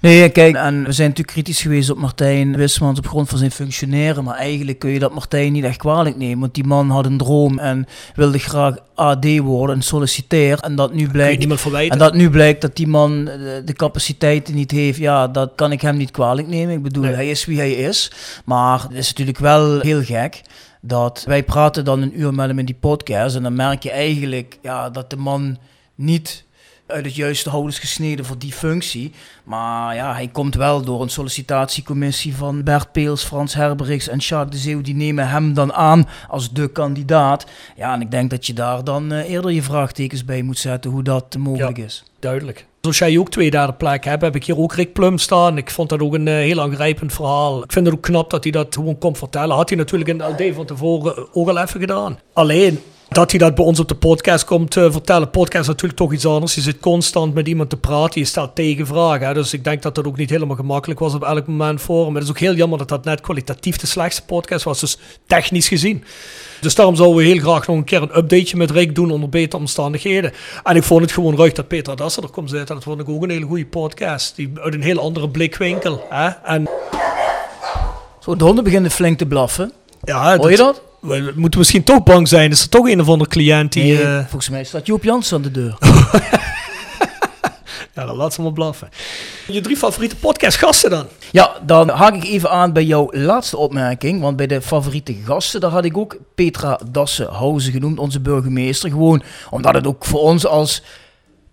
Nee, 0.00 0.28
kijk, 0.28 0.54
en 0.54 0.84
we 0.84 0.92
zijn 0.92 1.08
natuurlijk 1.08 1.36
kritisch 1.36 1.60
geweest 1.60 1.90
op 1.90 1.98
Martijn 1.98 2.56
Wismans 2.56 2.98
op 2.98 3.06
grond 3.06 3.28
van 3.28 3.38
zijn 3.38 3.50
functioneren. 3.50 4.24
Maar 4.24 4.36
eigenlijk 4.36 4.78
kun 4.78 4.90
je 4.90 4.98
dat 4.98 5.14
Martijn 5.14 5.52
niet 5.52 5.64
echt 5.64 5.76
kwalijk 5.76 6.16
nemen. 6.16 6.38
Want 6.40 6.54
die 6.54 6.64
man 6.64 6.90
had 6.90 7.06
een 7.06 7.16
droom 7.16 7.58
en 7.58 7.86
wilde 8.14 8.38
graag 8.38 8.76
AD 8.94 9.38
worden 9.38 9.76
en 9.76 9.82
solliciteer. 9.82 10.58
En 10.58 10.76
dat 10.76 10.94
nu 10.94 11.08
blijkt, 11.08 11.46
en 11.90 11.98
dat 11.98 12.14
nu 12.14 12.30
blijkt 12.30 12.60
dat 12.60 12.76
die 12.76 12.86
man 12.86 13.24
de 13.64 13.72
capaciteiten 13.72 14.54
niet 14.54 14.70
heeft. 14.70 14.98
Ja, 14.98 15.28
dat 15.28 15.52
kan 15.54 15.72
ik 15.72 15.80
hem 15.80 15.96
niet 15.96 16.10
kwalijk 16.10 16.48
nemen. 16.48 16.74
Ik 16.74 16.82
bedoel, 16.82 17.04
Nee. 17.04 17.14
hij 17.14 17.30
is 17.30 17.44
wie 17.44 17.58
hij 17.58 17.72
is. 17.72 18.12
Maar 18.44 18.82
het 18.82 18.92
is 18.92 19.08
natuurlijk 19.08 19.38
wel 19.38 19.80
heel 19.80 20.02
gek. 20.02 20.40
Dat 20.80 21.24
wij 21.26 21.42
praten 21.42 21.84
dan 21.84 22.02
een 22.02 22.20
uur 22.20 22.34
met 22.34 22.48
hem 22.48 22.58
in 22.58 22.64
die 22.64 22.76
podcast. 22.80 23.36
En 23.36 23.42
dan 23.42 23.54
merk 23.54 23.82
je 23.82 23.90
eigenlijk 23.90 24.58
ja, 24.62 24.90
dat 24.90 25.10
de 25.10 25.16
man 25.16 25.58
niet 25.94 26.44
uit 26.86 27.04
het 27.04 27.14
juiste 27.14 27.50
hout 27.50 27.68
is 27.68 27.78
gesneden 27.78 28.24
voor 28.24 28.38
die 28.38 28.52
functie. 28.52 29.12
Maar 29.44 29.94
ja, 29.94 30.14
hij 30.14 30.28
komt 30.28 30.54
wel 30.54 30.82
door 30.82 31.02
een 31.02 31.08
sollicitatiecommissie 31.08 32.36
van 32.36 32.62
Bert 32.62 32.92
Peels, 32.92 33.24
Frans 33.24 33.54
Herberichs 33.54 34.08
en 34.08 34.18
Jacques 34.18 34.50
de 34.50 34.68
Zeeuw. 34.68 34.80
Die 34.80 34.94
nemen 34.94 35.28
hem 35.28 35.54
dan 35.54 35.72
aan 35.72 36.08
als 36.28 36.52
de 36.52 36.68
kandidaat. 36.68 37.46
Ja, 37.76 37.92
en 37.92 38.00
ik 38.00 38.10
denk 38.10 38.30
dat 38.30 38.46
je 38.46 38.52
daar 38.52 38.84
dan 38.84 39.12
eh, 39.12 39.30
eerder 39.30 39.50
je 39.50 39.62
vraagtekens 39.62 40.24
bij 40.24 40.42
moet 40.42 40.58
zetten 40.58 40.90
hoe 40.90 41.02
dat 41.02 41.36
mogelijk 41.38 41.78
is. 41.78 42.04
Duidelijk. 42.18 42.66
Zoals 42.80 42.98
jij 42.98 43.18
ook 43.18 43.30
twee 43.30 43.50
derde 43.50 43.72
plek 43.72 44.04
hebt, 44.04 44.22
heb 44.22 44.34
ik 44.34 44.44
hier 44.44 44.58
ook 44.58 44.74
Rick 44.74 44.92
Plum 44.92 45.18
staan. 45.18 45.56
Ik 45.56 45.70
vond 45.70 45.88
dat 45.88 46.00
ook 46.00 46.14
een 46.14 46.28
eh, 46.28 46.34
heel 46.34 46.60
aangrijpend 46.60 47.12
verhaal. 47.12 47.62
Ik 47.62 47.72
vind 47.72 47.86
het 47.86 47.94
ook 47.94 48.02
knap 48.02 48.30
dat 48.30 48.42
hij 48.42 48.52
dat 48.52 48.74
gewoon 48.74 48.98
komt 48.98 49.18
vertellen. 49.18 49.56
Had 49.56 49.68
hij 49.68 49.78
natuurlijk 49.78 50.10
in 50.10 50.18
de 50.18 50.24
LD 50.24 50.54
van 50.54 50.66
tevoren 50.66 51.16
eh, 51.16 51.22
ook 51.32 51.48
al 51.48 51.58
even 51.58 51.80
gedaan. 51.80 52.18
Alleen, 52.32 52.80
dat 53.08 53.30
hij 53.30 53.38
dat 53.40 53.54
bij 53.54 53.64
ons 53.64 53.80
op 53.80 53.88
de 53.88 53.94
podcast 53.94 54.44
komt 54.44 54.76
eh, 54.76 54.92
vertellen. 54.92 55.30
Podcast 55.30 55.62
is 55.62 55.66
natuurlijk 55.68 55.98
toch 55.98 56.12
iets 56.12 56.26
anders. 56.26 56.54
Je 56.54 56.60
zit 56.60 56.80
constant 56.80 57.34
met 57.34 57.48
iemand 57.48 57.70
te 57.70 57.76
praten. 57.76 58.20
Je 58.20 58.26
stelt 58.26 58.54
tegenvragen. 58.54 59.26
Hè? 59.26 59.34
Dus 59.34 59.52
ik 59.52 59.64
denk 59.64 59.82
dat 59.82 59.94
dat 59.94 60.06
ook 60.06 60.16
niet 60.16 60.30
helemaal 60.30 60.56
gemakkelijk 60.56 61.00
was 61.00 61.14
op 61.14 61.24
elk 61.24 61.46
moment 61.46 61.80
voor 61.80 61.96
hem. 62.04 62.12
Maar 62.12 62.20
het 62.20 62.24
is 62.24 62.30
ook 62.30 62.38
heel 62.40 62.54
jammer 62.54 62.78
dat 62.78 62.88
dat 62.88 63.04
net 63.04 63.20
kwalitatief 63.20 63.76
de 63.76 63.86
slechtste 63.86 64.24
podcast 64.24 64.64
was. 64.64 64.80
Dus 64.80 64.98
technisch 65.26 65.68
gezien. 65.68 66.04
Dus 66.60 66.74
daarom 66.74 66.96
zouden 66.96 67.16
we 67.18 67.24
heel 67.24 67.38
graag 67.38 67.66
nog 67.66 67.76
een 67.76 67.84
keer 67.84 68.02
een 68.02 68.16
updateje 68.16 68.56
met 68.56 68.70
Rick 68.70 68.94
doen 68.94 69.10
onder 69.10 69.28
betere 69.28 69.60
omstandigheden. 69.62 70.32
En 70.62 70.76
ik 70.76 70.82
vond 70.82 71.02
het 71.02 71.12
gewoon 71.12 71.36
ruig 71.36 71.52
dat 71.52 71.68
Peter 71.68 71.96
Dassen 71.96 72.22
er 72.22 72.28
komt 72.28 72.50
zitten. 72.50 72.74
Dat 72.74 72.84
vond 72.84 73.00
ik 73.00 73.08
ook 73.08 73.22
een 73.22 73.30
hele 73.30 73.46
goede 73.46 73.66
podcast. 73.66 74.36
Die 74.36 74.52
uit 74.60 74.74
een 74.74 74.82
heel 74.82 74.98
andere 75.00 75.28
blikwinkel. 75.28 76.06
Hè? 76.10 76.28
En 76.28 76.68
Zo, 78.20 78.36
de 78.36 78.44
honden 78.44 78.64
beginnen 78.64 78.90
flink 78.90 79.18
te 79.18 79.26
blaffen. 79.26 79.72
ja, 80.04 80.36
Hoor 80.36 80.50
je 80.50 80.56
dat? 80.56 80.82
We 81.00 81.32
moeten 81.36 81.58
misschien 81.58 81.84
toch 81.84 82.02
bang 82.02 82.28
zijn. 82.28 82.50
Is 82.50 82.62
er 82.62 82.68
toch 82.68 82.88
een 82.88 83.00
of 83.00 83.08
andere 83.08 83.30
cliënt 83.30 83.72
die... 83.72 83.82
Nee, 83.82 84.02
eh, 84.02 84.18
volgens 84.18 84.48
mij 84.48 84.64
staat 84.64 84.86
Joop 84.86 85.04
Jansen 85.04 85.36
aan 85.36 85.42
de 85.42 85.50
deur. 85.50 85.76
ja, 87.94 88.06
dan 88.06 88.16
laat 88.16 88.34
ze 88.34 88.42
maar 88.42 88.52
blaffen. 88.52 88.88
Je 89.46 89.60
drie 89.60 89.76
favoriete 89.76 90.16
podcastgasten 90.16 90.90
dan? 90.90 91.06
Ja, 91.32 91.56
dan 91.66 91.88
haak 91.88 92.14
ik 92.14 92.24
even 92.24 92.50
aan 92.50 92.72
bij 92.72 92.84
jouw 92.84 93.08
laatste 93.10 93.56
opmerking. 93.56 94.20
Want 94.20 94.36
bij 94.36 94.46
de 94.46 94.62
favoriete 94.62 95.14
gasten, 95.24 95.60
daar 95.60 95.70
had 95.70 95.84
ik 95.84 95.96
ook 95.96 96.16
Petra 96.34 96.80
Dassenhausen 96.90 97.72
genoemd, 97.72 97.98
onze 97.98 98.20
burgemeester. 98.20 98.90
Gewoon 98.90 99.22
omdat 99.50 99.74
het 99.74 99.86
ook 99.86 100.04
voor 100.04 100.20
ons 100.20 100.46
als 100.46 100.82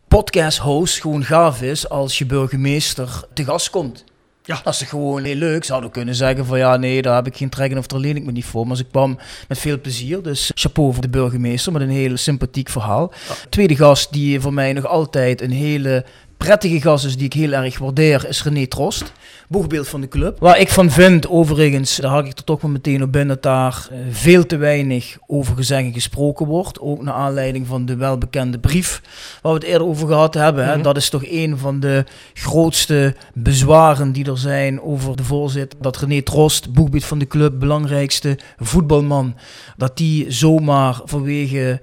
podcast-host 0.08 1.02
gewoon 1.02 1.24
gaaf 1.24 1.62
is 1.62 1.90
als 1.90 2.18
je 2.18 2.26
burgemeester 2.26 3.24
te 3.34 3.44
gast 3.44 3.70
komt. 3.70 4.04
Ja. 4.46 4.62
Dat 4.64 4.74
is 4.74 4.80
toch 4.80 4.90
gewoon 4.90 5.24
heel 5.24 5.36
leuk. 5.36 5.64
Zouden 5.64 5.90
kunnen 5.92 6.16
zeggen 6.16 6.46
van 6.46 6.58
ja, 6.58 6.78
nee, 6.78 7.02
daar 7.02 7.16
heb 7.16 7.28
ik 7.28 7.38
geen 7.38 7.50
trek 7.50 7.72
in 7.72 7.78
of 7.78 7.88
daar 7.88 8.00
leen 8.00 8.16
ik 8.16 8.24
me 8.24 8.32
niet 8.32 8.46
voor. 8.46 8.68
Maar 8.68 8.78
ze 8.78 8.84
kwam 8.84 9.18
met 9.48 9.58
veel 9.58 9.80
plezier. 9.82 10.22
Dus 10.22 10.52
chapeau 10.56 10.94
voor 10.94 11.02
de 11.02 11.10
burgemeester 11.10 11.72
met 11.72 11.82
een 11.82 11.90
heel 11.90 12.18
sympathiek 12.18 12.70
verhaal. 12.70 13.14
Tweede 13.50 13.76
gast 13.76 14.14
die 14.14 14.40
voor 14.40 14.54
mij 14.54 14.74
nog 14.74 14.86
altijd 14.86 15.42
een 15.42 15.52
hele 15.52 16.06
prettige 16.44 16.82
gast 16.82 17.06
is 17.06 17.18
die 17.18 17.26
ik 17.26 17.34
heel 17.34 17.52
erg 17.52 17.78
waardeer, 17.78 18.26
is 18.28 18.44
René 18.44 18.68
Trost. 18.68 19.12
Boegbeeld 19.48 19.88
van 19.88 20.02
de 20.02 20.08
club. 20.08 20.40
Waar 20.40 20.60
ik 20.60 20.70
van 20.70 20.92
vind, 20.92 21.28
overigens, 21.28 21.96
daar 21.96 22.12
hak 22.12 22.26
ik 22.26 22.38
er 22.38 22.44
toch 22.44 22.62
wel 22.62 22.72
meteen 22.72 23.04
op 23.04 23.12
binnen, 23.12 23.36
dat 23.36 23.44
daar 23.44 23.88
eh, 23.92 23.98
veel 24.12 24.46
te 24.46 24.58
weinig 24.58 25.18
over 25.28 25.56
gezegd 25.56 25.84
en 25.84 25.94
gesproken 25.94 26.46
wordt. 26.46 26.80
Ook 26.80 27.02
naar 27.02 27.14
aanleiding 27.14 27.68
van 27.68 27.86
de 27.86 27.96
welbekende 27.96 28.60
brief 28.60 29.02
waar 29.42 29.54
we 29.54 29.60
het 29.60 29.68
eerder 29.68 29.88
over 29.88 30.08
gehad 30.08 30.34
hebben. 30.34 30.66
hè. 30.66 30.74
Mhm. 30.74 30.84
Dat 30.84 30.98
is 30.98 31.10
toch 31.10 31.24
een 31.26 31.58
van 31.58 31.80
de 31.80 32.06
grootste 32.34 33.16
bezwaren 33.34 34.12
die 34.12 34.26
er 34.26 34.38
zijn 34.38 34.82
over 34.82 35.16
de 35.16 35.24
voorzitter. 35.24 35.80
Dat 35.82 35.98
René 35.98 36.22
Trost, 36.22 36.74
boegbeeld 36.74 37.06
van 37.06 37.20
de 37.20 37.28
club, 37.28 37.60
belangrijkste 37.60 38.38
voetbalman, 38.58 39.36
dat 39.78 39.98
die 39.98 40.32
zomaar 40.32 41.02
vanwege 41.06 41.82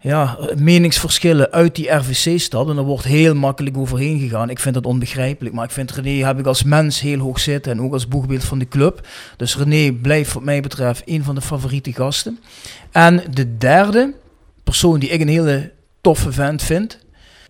ja, 0.00 0.38
meningsverschillen 0.56 1.50
uit 1.52 1.74
die 1.74 1.90
RVC 1.90 2.40
stapt. 2.40 2.68
En 2.70 2.76
daar 2.76 2.84
wordt 2.84 3.04
heel 3.04 3.34
makkelijk 3.34 3.76
overheen 3.76 4.18
gegaan. 4.18 4.50
Ik 4.50 4.58
vind 4.58 4.74
dat 4.74 4.86
onbegrijpelijk. 4.86 5.54
Maar 5.54 5.64
ik 5.64 5.70
vind 5.70 5.90
René 5.90 6.26
heb 6.26 6.38
ik 6.38 6.46
als 6.46 6.62
mens 6.62 7.00
heel 7.00 7.18
hoog 7.18 7.40
zitten. 7.40 7.72
En 7.72 7.80
ook 7.80 7.92
als 7.92 8.08
boegbeeld 8.08 8.44
van 8.44 8.58
de 8.58 8.68
club. 8.68 9.06
Dus 9.36 9.56
René 9.56 9.92
blijft 9.92 10.32
wat 10.32 10.42
mij 10.42 10.60
betreft 10.60 11.02
een 11.04 11.24
van 11.24 11.34
de 11.34 11.40
favoriete 11.40 11.92
gasten. 11.92 12.38
En 12.92 13.22
de 13.30 13.56
derde 13.56 14.14
persoon 14.64 14.98
die 15.00 15.08
ik 15.08 15.20
een 15.20 15.28
hele 15.28 15.72
toffe 16.00 16.32
vent 16.32 16.62
vind. 16.62 16.98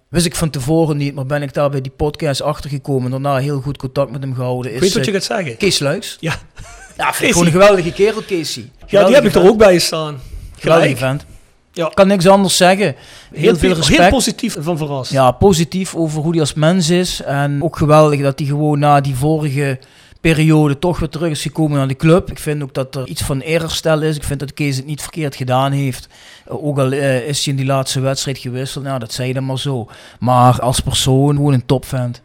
Wist 0.09 0.27
ik 0.27 0.35
van 0.37 0.51
tevoren 0.51 0.97
niet, 0.97 1.15
maar 1.15 1.27
ben 1.27 1.43
ik 1.43 1.55
daar 1.55 1.71
bij 1.71 1.81
die 1.81 1.93
podcast 1.97 2.43
achtergekomen. 2.43 3.05
En 3.05 3.11
daarna 3.23 3.37
heel 3.37 3.61
goed 3.61 3.77
contact 3.79 4.11
met 4.11 4.23
hem 4.23 4.35
gehouden. 4.35 4.71
Ik 4.75 4.77
Is 4.77 4.83
weet 4.83 4.93
wat 4.95 5.05
je 5.05 5.11
eh, 5.11 5.17
gaat 5.17 5.27
zeggen. 5.39 5.57
Kees 5.57 5.79
Luiks. 5.79 6.17
Ja, 6.21 6.31
Ja, 6.31 6.37
vind 6.37 6.99
ik 6.99 7.13
Keesie. 7.15 7.33
gewoon 7.33 7.47
een 7.47 7.53
geweldige 7.53 7.93
kerel, 7.93 8.23
Casey. 8.27 8.71
ja 8.87 9.05
die 9.05 9.15
heb 9.15 9.25
ik 9.25 9.35
er 9.35 9.49
ook 9.49 9.59
bij 9.59 9.79
staan. 9.79 10.21
Geweldige 10.59 10.97
vent. 10.97 11.25
Ja. 11.79 11.91
Kan 11.95 12.07
niks 12.07 12.27
anders 12.27 12.57
zeggen. 12.57 12.87
Heel, 12.87 13.41
Heel, 13.41 13.57
veel 13.57 13.73
respect. 13.73 14.01
heel 14.01 14.11
positief 14.11 14.57
van 14.61 14.77
verrast. 14.77 15.11
Ja, 15.11 15.31
positief 15.31 15.95
over 15.95 16.23
hoe 16.23 16.31
hij 16.31 16.41
als 16.41 16.55
mens 16.55 16.91
is. 16.91 17.23
En 17.23 17.63
ook 17.63 17.77
geweldig 17.77 18.21
dat 18.21 18.39
hij 18.39 18.49
gewoon 18.49 18.79
na 18.79 19.01
die 19.01 19.15
vorige 19.15 19.79
periode 20.21 20.79
toch 20.79 20.99
weer 20.99 21.09
terug 21.09 21.31
is 21.31 21.43
gekomen 21.43 21.79
naar 21.79 21.89
de 21.89 21.97
club. 21.97 22.31
Ik 22.31 22.39
vind 22.39 22.63
ook 22.63 22.75
dat 22.75 22.95
er 22.95 23.07
iets 23.07 23.23
van 23.23 23.41
eerherstel 23.41 24.03
is. 24.03 24.17
Ik 24.17 24.25
vind 24.25 24.41
dat 24.41 24.55
Kees 24.55 24.77
het 24.77 24.87
niet 24.87 25.03
verkeerd 25.03 25.37
gedaan 25.37 25.73
heeft. 25.73 26.09
Uh, 26.49 26.65
ook 26.65 26.79
al 26.79 26.93
uh, 26.93 27.29
is 27.29 27.45
hij 27.45 27.53
in 27.55 27.59
die 27.59 27.69
laatste 27.69 28.01
wedstrijd 28.01 28.39
gewisseld. 28.39 28.85
Nou, 28.85 28.99
dat 28.99 29.13
zei 29.13 29.29
je 29.29 29.35
dan 29.35 29.45
maar 29.45 29.59
zo. 29.59 29.89
Maar 30.19 30.61
als 30.61 30.81
persoon 30.81 31.37
gewoon 31.37 31.53
een 31.53 31.67
topvent. 31.67 32.23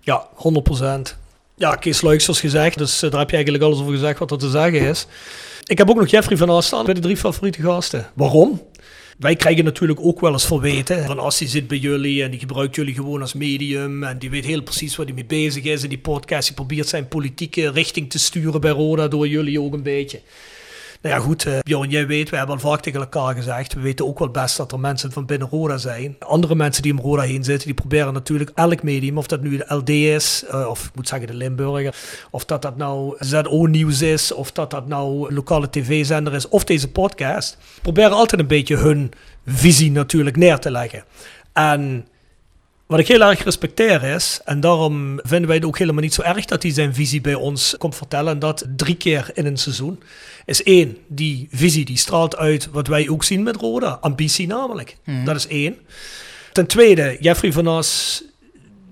Ja, 0.00 0.26
100%. 1.08 1.16
Ja, 1.54 1.74
Kees 1.74 2.00
Luiks 2.00 2.24
zoals 2.24 2.40
gezegd. 2.40 2.78
Dus 2.78 3.02
uh, 3.02 3.10
daar 3.10 3.20
heb 3.20 3.30
je 3.30 3.36
eigenlijk 3.36 3.64
alles 3.64 3.80
over 3.80 3.92
gezegd 3.92 4.18
wat 4.18 4.30
er 4.30 4.38
te 4.38 4.50
zeggen 4.50 4.80
is. 4.80 5.06
Ik 5.64 5.78
heb 5.78 5.90
ook 5.90 5.96
nog 5.96 6.08
Jeffrey 6.08 6.36
van 6.36 6.50
Aast 6.50 6.66
staan 6.66 6.84
bij 6.84 6.94
de 6.94 7.00
drie 7.00 7.16
favoriete 7.16 7.62
gasten. 7.62 8.06
Waarom? 8.14 8.60
Wij 9.16 9.36
krijgen 9.36 9.64
natuurlijk 9.64 10.00
ook 10.00 10.20
wel 10.20 10.32
eens 10.32 10.46
verweten. 10.46 11.04
Van 11.04 11.18
als 11.18 11.38
die 11.38 11.48
zit 11.48 11.68
bij 11.68 11.78
jullie 11.78 12.22
en 12.22 12.30
die 12.30 12.40
gebruikt 12.40 12.74
jullie 12.74 12.94
gewoon 12.94 13.20
als 13.20 13.34
medium. 13.34 14.02
En 14.02 14.18
die 14.18 14.30
weet 14.30 14.44
heel 14.44 14.62
precies 14.62 14.96
waar 14.96 15.06
hij 15.06 15.14
mee 15.14 15.24
bezig 15.24 15.64
is. 15.64 15.82
En 15.82 15.88
die 15.88 15.98
podcast, 15.98 16.46
die 16.46 16.56
probeert 16.56 16.88
zijn 16.88 17.08
politieke 17.08 17.70
richting 17.70 18.10
te 18.10 18.18
sturen 18.18 18.60
bij 18.60 18.70
Roda 18.70 19.08
door 19.08 19.28
jullie 19.28 19.60
ook 19.60 19.72
een 19.72 19.82
beetje. 19.82 20.20
Nou 21.00 21.14
ja, 21.14 21.20
goed, 21.20 21.46
uh, 21.46 21.58
Bjorn, 21.62 21.90
jij 21.90 22.06
weet, 22.06 22.30
we 22.30 22.36
hebben 22.36 22.54
al 22.54 22.70
vaak 22.70 22.80
tegen 22.80 23.00
elkaar 23.00 23.34
gezegd. 23.34 23.74
We 23.74 23.80
weten 23.80 24.06
ook 24.06 24.18
wel 24.18 24.30
best 24.30 24.56
dat 24.56 24.72
er 24.72 24.80
mensen 24.80 25.12
van 25.12 25.26
binnen 25.26 25.48
Roda 25.48 25.78
zijn. 25.78 26.16
Andere 26.18 26.54
mensen 26.54 26.82
die 26.82 26.92
om 26.92 27.00
Roda 27.00 27.22
heen 27.22 27.44
zitten, 27.44 27.66
die 27.66 27.74
proberen 27.74 28.12
natuurlijk 28.12 28.50
elk 28.54 28.82
medium, 28.82 29.18
of 29.18 29.26
dat 29.26 29.40
nu 29.40 29.56
de 29.56 29.74
LD 29.74 29.88
is, 29.88 30.44
uh, 30.50 30.66
of 30.68 30.84
ik 30.84 30.94
moet 30.94 31.08
zeggen 31.08 31.28
de 31.28 31.34
Limburger, 31.34 31.94
of 32.30 32.44
dat 32.44 32.62
dat 32.62 32.76
nou 32.76 33.16
ZO-nieuws 33.18 34.02
is, 34.02 34.32
of 34.32 34.52
dat 34.52 34.70
dat 34.70 34.86
nou 34.86 35.34
lokale 35.34 35.70
tv-zender 35.70 36.34
is, 36.34 36.48
of 36.48 36.64
deze 36.64 36.90
podcast. 36.90 37.58
Proberen 37.82 38.12
altijd 38.12 38.40
een 38.40 38.46
beetje 38.46 38.76
hun 38.76 39.10
visie 39.46 39.90
natuurlijk 39.90 40.36
neer 40.36 40.58
te 40.58 40.70
leggen. 40.70 41.04
En 41.52 42.06
Wat 42.86 42.98
ik 42.98 43.08
heel 43.08 43.22
erg 43.22 43.44
respecteer 43.44 44.02
is, 44.02 44.40
en 44.44 44.60
daarom 44.60 45.20
vinden 45.22 45.46
wij 45.46 45.56
het 45.56 45.64
ook 45.64 45.78
helemaal 45.78 46.02
niet 46.02 46.14
zo 46.14 46.22
erg 46.22 46.44
dat 46.44 46.62
hij 46.62 46.72
zijn 46.72 46.94
visie 46.94 47.20
bij 47.20 47.34
ons 47.34 47.74
komt 47.78 47.96
vertellen, 47.96 48.32
en 48.32 48.38
dat 48.38 48.66
drie 48.76 48.96
keer 48.96 49.30
in 49.34 49.46
een 49.46 49.56
seizoen, 49.56 50.02
is 50.46 50.62
één, 50.62 50.96
die 51.06 51.48
visie 51.50 51.84
die 51.84 51.96
straalt 51.96 52.36
uit 52.36 52.70
wat 52.70 52.86
wij 52.86 53.08
ook 53.08 53.24
zien 53.24 53.42
met 53.42 53.56
Roda, 53.56 53.98
ambitie 54.00 54.46
namelijk. 54.46 54.96
Dat 55.24 55.36
is 55.36 55.46
één. 55.46 55.76
Ten 56.52 56.66
tweede, 56.66 57.16
Jeffrey 57.20 57.52
van 57.52 57.66
As 57.66 58.22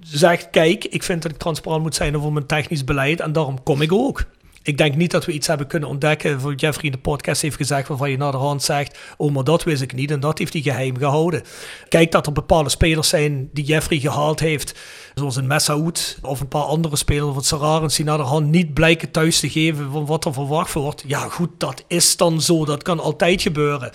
zegt, 0.01 0.51
kijk, 0.51 0.85
ik 0.85 1.03
vind 1.03 1.23
dat 1.23 1.31
ik 1.31 1.39
transparant 1.39 1.83
moet 1.83 1.95
zijn 1.95 2.17
over 2.17 2.33
mijn 2.33 2.47
technisch 2.47 2.85
beleid 2.85 3.21
en 3.21 3.33
daarom 3.33 3.63
kom 3.63 3.83
ik 3.83 3.93
ook. 3.93 4.25
Ik 4.63 4.79
denk 4.79 4.97
niet 4.97 5.11
dat 5.11 5.25
we 5.25 5.33
iets 5.33 5.47
hebben 5.47 5.67
kunnen 5.67 5.89
ontdekken. 5.89 6.41
Voor 6.41 6.55
Jeffrey 6.55 6.85
in 6.85 6.93
de 6.93 6.99
podcast 6.99 7.43
heeft 7.43 7.57
gezegd 7.57 7.89
waarvan 7.89 8.11
je 8.11 8.17
naar 8.17 8.33
de 8.33 8.39
hand 8.39 8.63
zegt: 8.63 8.99
Oh, 9.17 9.33
maar 9.33 9.45
dat 9.45 9.65
wist 9.65 9.83
ik 9.83 9.95
niet. 9.95 10.11
En 10.11 10.21
dat 10.21 10.39
heeft 10.39 10.53
hij 10.53 10.63
geheim 10.63 10.97
gehouden. 10.97 11.43
Kijk 11.89 12.13
dat 12.13 12.27
er 12.27 12.33
bepaalde 12.33 12.69
spelers 12.69 13.09
zijn 13.09 13.49
die 13.53 13.65
Jeffrey 13.65 13.99
gehaald 13.99 14.41
heeft. 14.41 14.79
Zoals 15.15 15.37
een 15.37 15.47
Messaoud 15.47 16.19
of 16.23 16.41
een 16.41 16.49
paar 16.49 16.63
andere 16.63 16.97
spelers. 16.97 17.37
Het 17.37 17.45
Sararens 17.47 17.97
die 17.97 18.05
naar 18.05 18.17
de 18.17 18.23
hand 18.23 18.51
niet 18.51 18.75
blijken 18.75 19.11
thuis 19.11 19.41
te 19.41 19.49
geven 19.51 19.91
van 19.93 20.07
wat 20.07 20.25
er 20.25 20.33
verwacht 20.33 20.73
wordt. 20.73 21.05
Ja, 21.07 21.19
goed, 21.19 21.49
dat 21.59 21.85
is 21.87 22.17
dan 22.17 22.41
zo. 22.41 22.65
Dat 22.65 22.83
kan 22.83 23.01
altijd 23.01 23.43
gebeuren. 23.43 23.91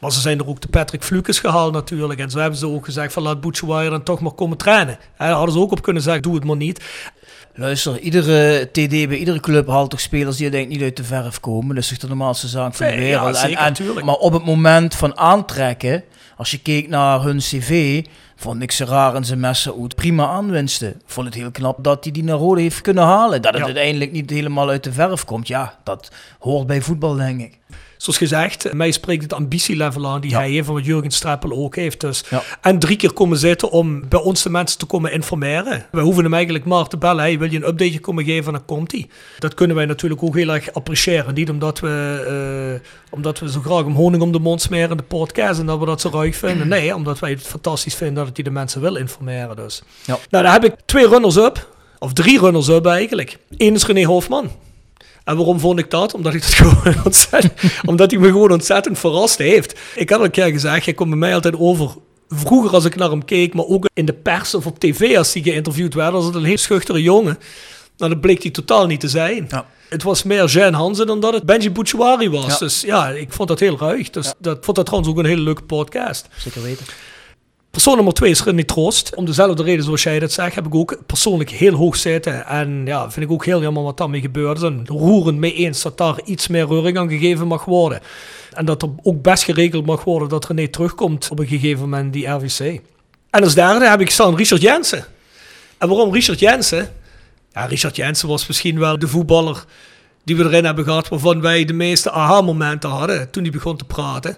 Maar 0.00 0.12
ze 0.12 0.20
zijn 0.20 0.38
er 0.38 0.48
ook 0.48 0.60
de 0.60 0.68
Patrick 0.68 1.02
Flukes 1.02 1.38
gehaald 1.38 1.72
natuurlijk. 1.72 2.20
En 2.20 2.30
zo 2.30 2.38
hebben 2.38 2.58
ze 2.58 2.66
ook 2.68 2.84
gezegd 2.84 3.12
van 3.12 3.22
laat 3.22 3.40
Boetjewaier 3.40 3.90
dan 3.90 4.02
toch 4.02 4.20
maar 4.20 4.32
komen 4.32 4.56
trainen. 4.56 4.98
Daar 5.18 5.30
hadden 5.30 5.52
ze 5.54 5.60
ook 5.60 5.72
op 5.72 5.82
kunnen 5.82 6.02
zeggen, 6.02 6.22
doe 6.22 6.34
het 6.34 6.44
maar 6.44 6.56
niet. 6.56 6.84
Luister, 7.54 7.98
iedere 7.98 8.68
TD 8.72 8.88
bij 8.88 9.16
iedere 9.16 9.40
club 9.40 9.68
haalt 9.68 9.90
toch 9.90 10.00
spelers 10.00 10.36
die 10.36 10.50
denk 10.50 10.68
niet 10.68 10.82
uit 10.82 10.96
de 10.96 11.04
verf 11.04 11.40
komen. 11.40 11.74
Dat 11.74 11.84
is 11.84 11.90
toch 11.90 11.98
de 11.98 12.08
normaalste 12.08 12.48
zaak 12.48 12.74
van 12.74 12.86
de 12.86 12.92
Nee, 12.92 13.04
wereld. 13.04 13.28
En- 13.36 13.40
zeker, 13.76 13.96
en- 13.98 14.04
maar 14.04 14.14
op 14.14 14.32
het 14.32 14.44
moment 14.44 14.94
van 14.94 15.16
aantrekken, 15.18 16.04
als 16.36 16.50
je 16.50 16.58
keek 16.58 16.88
naar 16.88 17.22
hun 17.22 17.38
cv, 17.38 18.04
vond 18.40 18.62
ik 18.62 18.72
ze 18.72 18.84
raar 18.84 19.14
en 19.14 19.24
zijn 19.24 19.40
messen 19.40 19.74
uit 19.80 19.94
prima 19.94 20.26
aanwinsten. 20.26 21.00
Vond 21.06 21.26
het 21.26 21.34
heel 21.36 21.50
knap 21.50 21.84
dat 21.84 22.04
hij 22.04 22.12
die 22.12 22.24
naar 22.24 22.36
Rode 22.36 22.60
heeft 22.60 22.80
kunnen 22.80 23.04
halen. 23.04 23.42
Dat 23.42 23.50
het 23.50 23.60
Ja. 23.60 23.66
uiteindelijk 23.66 24.12
niet 24.12 24.30
helemaal 24.30 24.68
uit 24.68 24.84
de 24.84 24.92
verf 24.92 25.24
komt, 25.24 25.48
ja, 25.48 25.78
dat 25.84 26.10
hoort 26.38 26.66
bij 26.66 26.80
voetbal, 26.80 27.14
denk 27.14 27.40
ik. 27.40 27.58
Zoals 27.98 28.18
gezegd, 28.18 28.72
mij 28.72 28.90
spreekt 28.90 29.22
het 29.22 29.32
ambitielevel 29.32 30.06
aan 30.06 30.20
die 30.20 30.30
Ja. 30.30 30.38
hij 30.38 30.50
heeft, 30.50 30.66
van 30.66 30.74
wat 30.74 30.84
Jurgen 30.84 31.10
Streppel 31.10 31.52
ook 31.52 31.76
heeft. 31.76 32.00
Dus. 32.00 32.24
Ja. 32.30 32.42
En 32.60 32.78
drie 32.78 32.96
keer 32.96 33.12
komen 33.12 33.38
zitten 33.38 33.70
om 33.70 34.08
bij 34.08 34.20
ons 34.20 34.42
de 34.42 34.50
mensen 34.50 34.78
te 34.78 34.86
komen 34.86 35.12
informeren. 35.12 35.86
We 35.90 36.00
hoeven 36.00 36.24
hem 36.24 36.34
eigenlijk 36.34 36.64
maar 36.64 36.86
te 36.86 36.96
bellen. 36.96 37.22
Hey, 37.22 37.38
wil 37.38 37.50
je 37.50 37.56
een 37.56 37.68
updateje 37.68 37.98
komen 38.00 38.24
geven? 38.24 38.52
Dan 38.52 38.64
komt 38.64 38.92
hij. 38.92 39.06
Dat 39.38 39.54
kunnen 39.54 39.76
wij 39.76 39.86
natuurlijk 39.86 40.22
ook 40.22 40.36
heel 40.36 40.48
erg 40.48 40.72
appreciëren. 40.72 41.34
Niet 41.34 41.50
omdat 41.50 41.80
we, 41.80 42.80
eh, 42.80 42.88
omdat 43.10 43.38
we 43.38 43.50
zo 43.50 43.60
graag 43.60 43.84
hem 43.84 43.94
honing 43.94 44.22
om 44.22 44.32
de 44.32 44.38
mond 44.38 44.62
smeren 44.62 44.90
in 44.90 44.96
de 44.96 45.02
podcast 45.02 45.60
en 45.60 45.66
dat 45.66 45.78
we 45.78 45.86
dat 45.86 46.00
zo 46.00 46.10
ruig 46.12 46.36
vinden. 46.36 46.68
Nee, 46.68 46.94
omdat 46.94 47.18
wij 47.18 47.30
het 47.30 47.42
fantastisch 47.42 47.94
vinden 47.94 48.24
dat 48.24 48.34
hij 48.34 48.44
de 48.44 48.50
mensen 48.50 48.80
wil 48.80 48.96
informeren. 48.96 49.56
Dus. 49.56 49.82
Ja. 50.04 50.18
Nou, 50.30 50.44
daar 50.44 50.52
heb 50.52 50.64
ik 50.64 50.74
twee 50.86 51.08
runners-up. 51.08 51.68
Of 51.98 52.12
drie 52.12 52.38
runners-up 52.40 52.86
eigenlijk. 52.86 53.38
Eén 53.56 53.74
is 53.74 53.86
René 53.86 54.04
Hofman. 54.04 54.50
En 55.28 55.36
waarom 55.36 55.60
vond 55.60 55.78
ik 55.78 55.90
dat? 55.90 56.14
Omdat, 56.14 56.34
ik 56.34 56.42
dat 56.42 56.54
gewoon 56.62 57.04
ontzettend, 57.04 57.52
omdat 57.84 58.10
hij 58.10 58.20
me 58.20 58.26
gewoon 58.26 58.52
ontzettend 58.52 58.98
verrast 58.98 59.38
heeft. 59.38 59.78
Ik 59.94 60.10
had 60.10 60.18
al 60.18 60.24
een 60.24 60.30
keer 60.30 60.50
gezegd, 60.50 60.84
hij 60.84 60.94
komt 60.94 61.08
bij 61.08 61.18
mij 61.18 61.34
altijd 61.34 61.58
over. 61.58 61.90
Vroeger 62.28 62.70
als 62.70 62.84
ik 62.84 62.96
naar 62.96 63.10
hem 63.10 63.24
keek, 63.24 63.54
maar 63.54 63.64
ook 63.64 63.88
in 63.94 64.04
de 64.04 64.12
pers 64.12 64.54
of 64.54 64.66
op 64.66 64.78
tv 64.78 65.16
als 65.16 65.32
hij 65.32 65.42
geïnterviewd 65.42 65.94
werd, 65.94 66.12
was 66.12 66.24
het 66.24 66.34
een 66.34 66.44
heel 66.44 66.56
schuchtere 66.56 67.02
jongen. 67.02 67.38
Nou, 67.96 68.12
dat 68.12 68.20
bleek 68.20 68.42
hij 68.42 68.50
totaal 68.50 68.86
niet 68.86 69.00
te 69.00 69.08
zijn. 69.08 69.46
Ja. 69.48 69.66
Het 69.88 70.02
was 70.02 70.22
meer 70.22 70.46
Jean 70.46 70.72
Hansen 70.72 71.06
dan 71.06 71.20
dat 71.20 71.32
het 71.32 71.46
Benji 71.46 71.70
Bouchouari 71.70 72.30
was. 72.30 72.52
Ja. 72.52 72.58
Dus 72.58 72.80
ja, 72.80 73.08
ik 73.08 73.32
vond 73.32 73.48
dat 73.48 73.60
heel 73.60 73.78
ruig. 73.78 74.10
Dus 74.10 74.32
dat 74.38 74.58
vond 74.64 74.76
dat 74.76 74.86
trouwens 74.86 75.12
ook 75.12 75.18
een 75.18 75.30
hele 75.30 75.42
leuke 75.42 75.62
podcast. 75.62 76.28
Zeker 76.36 76.62
weten. 76.62 76.86
Persoon 77.70 77.94
nummer 77.94 78.14
twee 78.14 78.30
is 78.30 78.42
René 78.42 78.64
Troost. 78.64 79.14
Om 79.14 79.24
dezelfde 79.24 79.62
reden 79.62 79.84
zoals 79.84 80.02
jij 80.02 80.18
dat 80.18 80.32
zegt, 80.32 80.54
heb 80.54 80.66
ik 80.66 80.74
ook 80.74 80.98
persoonlijk 81.06 81.50
heel 81.50 81.74
hoog 81.74 81.96
zitten. 81.96 82.46
En 82.46 82.82
ja, 82.86 83.10
vind 83.10 83.26
ik 83.26 83.32
ook 83.32 83.44
heel 83.44 83.62
jammer 83.62 83.82
wat 83.82 83.96
daarmee 83.96 84.30
is. 84.32 84.62
En 84.62 84.86
roerend 84.86 85.38
mee 85.38 85.54
eens 85.54 85.82
dat 85.82 85.98
daar 85.98 86.20
iets 86.24 86.48
meer 86.48 86.66
reuring 86.66 86.98
aan 86.98 87.08
gegeven 87.08 87.46
mag 87.46 87.64
worden. 87.64 88.00
En 88.52 88.64
dat 88.64 88.82
er 88.82 88.88
ook 89.02 89.22
best 89.22 89.42
geregeld 89.42 89.86
mag 89.86 90.04
worden 90.04 90.28
dat 90.28 90.46
René 90.46 90.68
terugkomt 90.68 91.28
op 91.30 91.38
een 91.38 91.46
gegeven 91.46 91.80
moment 91.80 92.12
die 92.12 92.26
RVC. 92.26 92.80
En 93.30 93.42
als 93.42 93.54
derde 93.54 93.88
heb 93.88 94.00
ik 94.00 94.10
staan 94.10 94.36
Richard 94.36 94.62
Jensen. 94.62 95.04
En 95.78 95.88
waarom 95.88 96.12
Richard 96.12 96.40
Jensen? 96.40 96.92
Ja, 97.52 97.64
Richard 97.64 97.96
Jensen 97.96 98.28
was 98.28 98.46
misschien 98.46 98.78
wel 98.78 98.98
de 98.98 99.08
voetballer 99.08 99.64
die 100.24 100.36
we 100.36 100.44
erin 100.44 100.64
hebben 100.64 100.84
gehad 100.84 101.08
waarvan 101.08 101.40
wij 101.40 101.64
de 101.64 101.72
meeste 101.72 102.10
aha-momenten 102.10 102.90
hadden 102.90 103.30
toen 103.30 103.42
hij 103.42 103.52
begon 103.52 103.76
te 103.76 103.84
praten. 103.84 104.36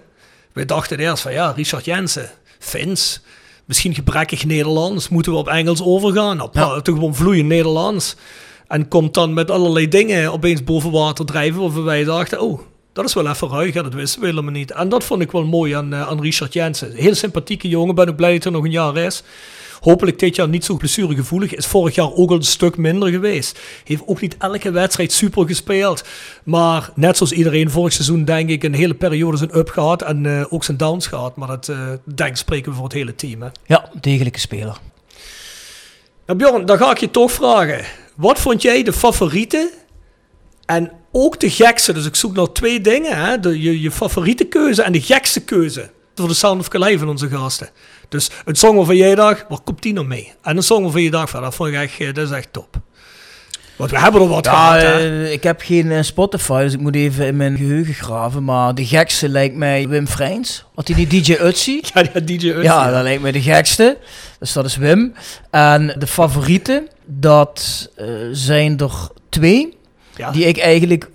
Wij 0.53 0.65
dachten 0.65 0.99
eerst 0.99 1.21
van 1.21 1.33
ja, 1.33 1.51
Richard 1.51 1.85
Jensen, 1.85 2.29
Fins, 2.61 3.21
misschien 3.65 3.93
gebrekkig 3.93 4.45
Nederlands, 4.45 5.09
moeten 5.09 5.31
we 5.31 5.37
op 5.37 5.47
Engels 5.47 5.83
overgaan? 5.83 6.37
Nou, 6.37 6.49
praat 6.49 6.83
toch 6.83 6.95
gewoon 6.95 7.15
vloeiend 7.15 7.47
Nederlands. 7.47 8.15
En 8.67 8.87
komt 8.87 9.13
dan 9.13 9.33
met 9.33 9.51
allerlei 9.51 9.87
dingen 9.87 10.31
opeens 10.31 10.63
boven 10.63 10.91
water 10.91 11.25
drijven 11.25 11.61
waarvan 11.61 11.83
wij 11.83 12.03
dachten, 12.03 12.41
oh, 12.41 12.59
dat 12.93 13.05
is 13.05 13.13
wel 13.13 13.27
even 13.27 13.49
ruig, 13.49 13.73
dat 13.73 13.93
wisten 13.93 14.21
we 14.21 14.27
helemaal 14.27 14.51
niet. 14.51 14.71
En 14.71 14.89
dat 14.89 15.03
vond 15.03 15.21
ik 15.21 15.31
wel 15.31 15.45
mooi 15.45 15.73
aan, 15.73 15.93
eh, 15.93 16.07
aan 16.07 16.21
Richard 16.21 16.53
Jensen. 16.53 16.93
Heel 16.93 17.15
sympathieke 17.15 17.67
jongen, 17.67 17.95
ben 17.95 18.09
ook 18.09 18.15
blij 18.15 18.33
dat 18.33 18.43
hij 18.43 18.51
nog 18.51 18.63
een 18.63 18.71
jaar 18.71 18.97
is. 18.97 19.23
Hopelijk 19.81 20.19
dit 20.19 20.35
jaar 20.35 20.49
niet 20.49 20.65
zo 20.65 20.77
blessuregevoelig. 20.77 21.55
Is 21.55 21.65
vorig 21.65 21.95
jaar 21.95 22.13
ook 22.13 22.29
al 22.29 22.35
een 22.35 22.43
stuk 22.43 22.77
minder 22.77 23.09
geweest. 23.09 23.59
Heeft 23.83 24.01
ook 24.05 24.21
niet 24.21 24.35
elke 24.37 24.71
wedstrijd 24.71 25.11
super 25.11 25.47
gespeeld. 25.47 26.03
Maar 26.43 26.89
net 26.95 27.17
zoals 27.17 27.31
iedereen 27.31 27.69
vorig 27.69 27.93
seizoen 27.93 28.25
denk 28.25 28.49
ik 28.49 28.63
een 28.63 28.73
hele 28.73 28.93
periode 28.93 29.37
zijn 29.37 29.57
up 29.57 29.69
gehad. 29.69 30.01
En 30.01 30.25
eh, 30.25 30.53
ook 30.53 30.63
zijn 30.63 30.77
downs 30.77 31.07
gehad. 31.07 31.35
Maar 31.35 31.47
dat 31.47 31.69
eh, 31.69 31.77
denk 32.15 32.37
spreken 32.37 32.71
we 32.71 32.77
voor 32.77 32.83
het 32.83 32.93
hele 32.93 33.15
team. 33.15 33.41
Hè. 33.41 33.47
Ja, 33.65 33.89
degelijke 34.01 34.39
speler. 34.39 34.77
Nou 36.25 36.39
Bjorn, 36.39 36.65
dan 36.65 36.77
ga 36.77 36.91
ik 36.91 36.97
je 36.97 37.11
toch 37.11 37.31
vragen. 37.31 37.85
Wat 38.15 38.39
vond 38.39 38.61
jij 38.61 38.83
de 38.83 38.93
favoriete 38.93 39.71
en 40.65 40.91
ook 41.11 41.39
de 41.39 41.49
gekste? 41.49 41.93
Dus 41.93 42.05
ik 42.05 42.15
zoek 42.15 42.35
naar 42.35 42.51
twee 42.51 42.81
dingen. 42.81 43.25
Hè? 43.25 43.39
De, 43.39 43.61
je, 43.61 43.81
je 43.81 43.91
favoriete 43.91 44.43
keuze 44.43 44.81
en 44.81 44.91
de 44.91 45.01
gekste 45.01 45.43
keuze. 45.43 45.89
Voor 46.15 46.27
de 46.27 46.33
Sound 46.33 46.59
of 46.59 46.67
Calais 46.67 46.99
van 46.99 47.09
onze 47.09 47.29
gasten. 47.29 47.69
Dus 48.11 48.29
een 48.45 48.55
song 48.55 48.75
waarvan 48.75 48.95
jij 48.95 49.15
dacht, 49.15 49.45
waar 49.49 49.59
komt 49.63 49.81
die 49.81 49.93
nou 49.93 50.07
mee? 50.07 50.33
En 50.41 50.57
een 50.57 50.63
song 50.63 50.83
waarvan 50.83 51.01
je 51.01 51.11
dacht, 51.11 51.29
van, 51.29 51.41
dat 51.41 51.55
vond 51.55 51.69
ik 51.69 51.75
echt, 51.75 51.99
eh, 51.99 52.13
dat 52.13 52.25
is 52.27 52.31
echt 52.35 52.47
top. 52.53 52.75
Want 53.75 53.91
we 53.91 53.99
hebben 53.99 54.21
er 54.21 54.27
wat 54.27 54.45
Ja, 54.45 54.51
gehad. 54.79 54.81
eh, 54.99 55.31
ik 55.31 55.43
heb 55.43 55.61
geen 55.61 55.91
eh, 55.91 56.01
Spotify, 56.01 56.61
dus 56.63 56.73
ik 56.73 56.79
moet 56.79 56.95
even 56.95 57.25
in 57.25 57.35
mijn 57.35 57.57
geheugen 57.57 57.93
graven. 57.93 58.43
Maar 58.43 58.75
de 58.75 58.85
gekste 58.85 59.29
lijkt 59.29 59.55
mij 59.55 59.87
Wim 59.87 60.07
Freins. 60.07 60.65
Had 60.75 60.87
hij 60.87 61.05
die 61.05 61.21
DJ 61.21 61.31
Utsi? 61.41 61.81
Ja, 61.93 62.03
ja, 62.13 62.19
DJ 62.19 62.33
Utsi. 62.47 62.61
Ja, 62.61 62.91
dat 62.91 63.03
lijkt 63.03 63.21
mij 63.21 63.31
de 63.31 63.41
gekste. 63.41 63.97
Dus 64.39 64.53
dat 64.53 64.65
is 64.65 64.75
Wim. 64.77 65.13
En 65.51 65.95
de 65.99 66.07
favorieten, 66.07 66.87
dat 67.05 67.89
zijn 68.31 68.79
er 68.79 68.91
twee. 69.29 69.77
Ja. 70.15 70.31
Die 70.31 70.45
ik 70.45 70.57
eigenlijk 70.57 71.09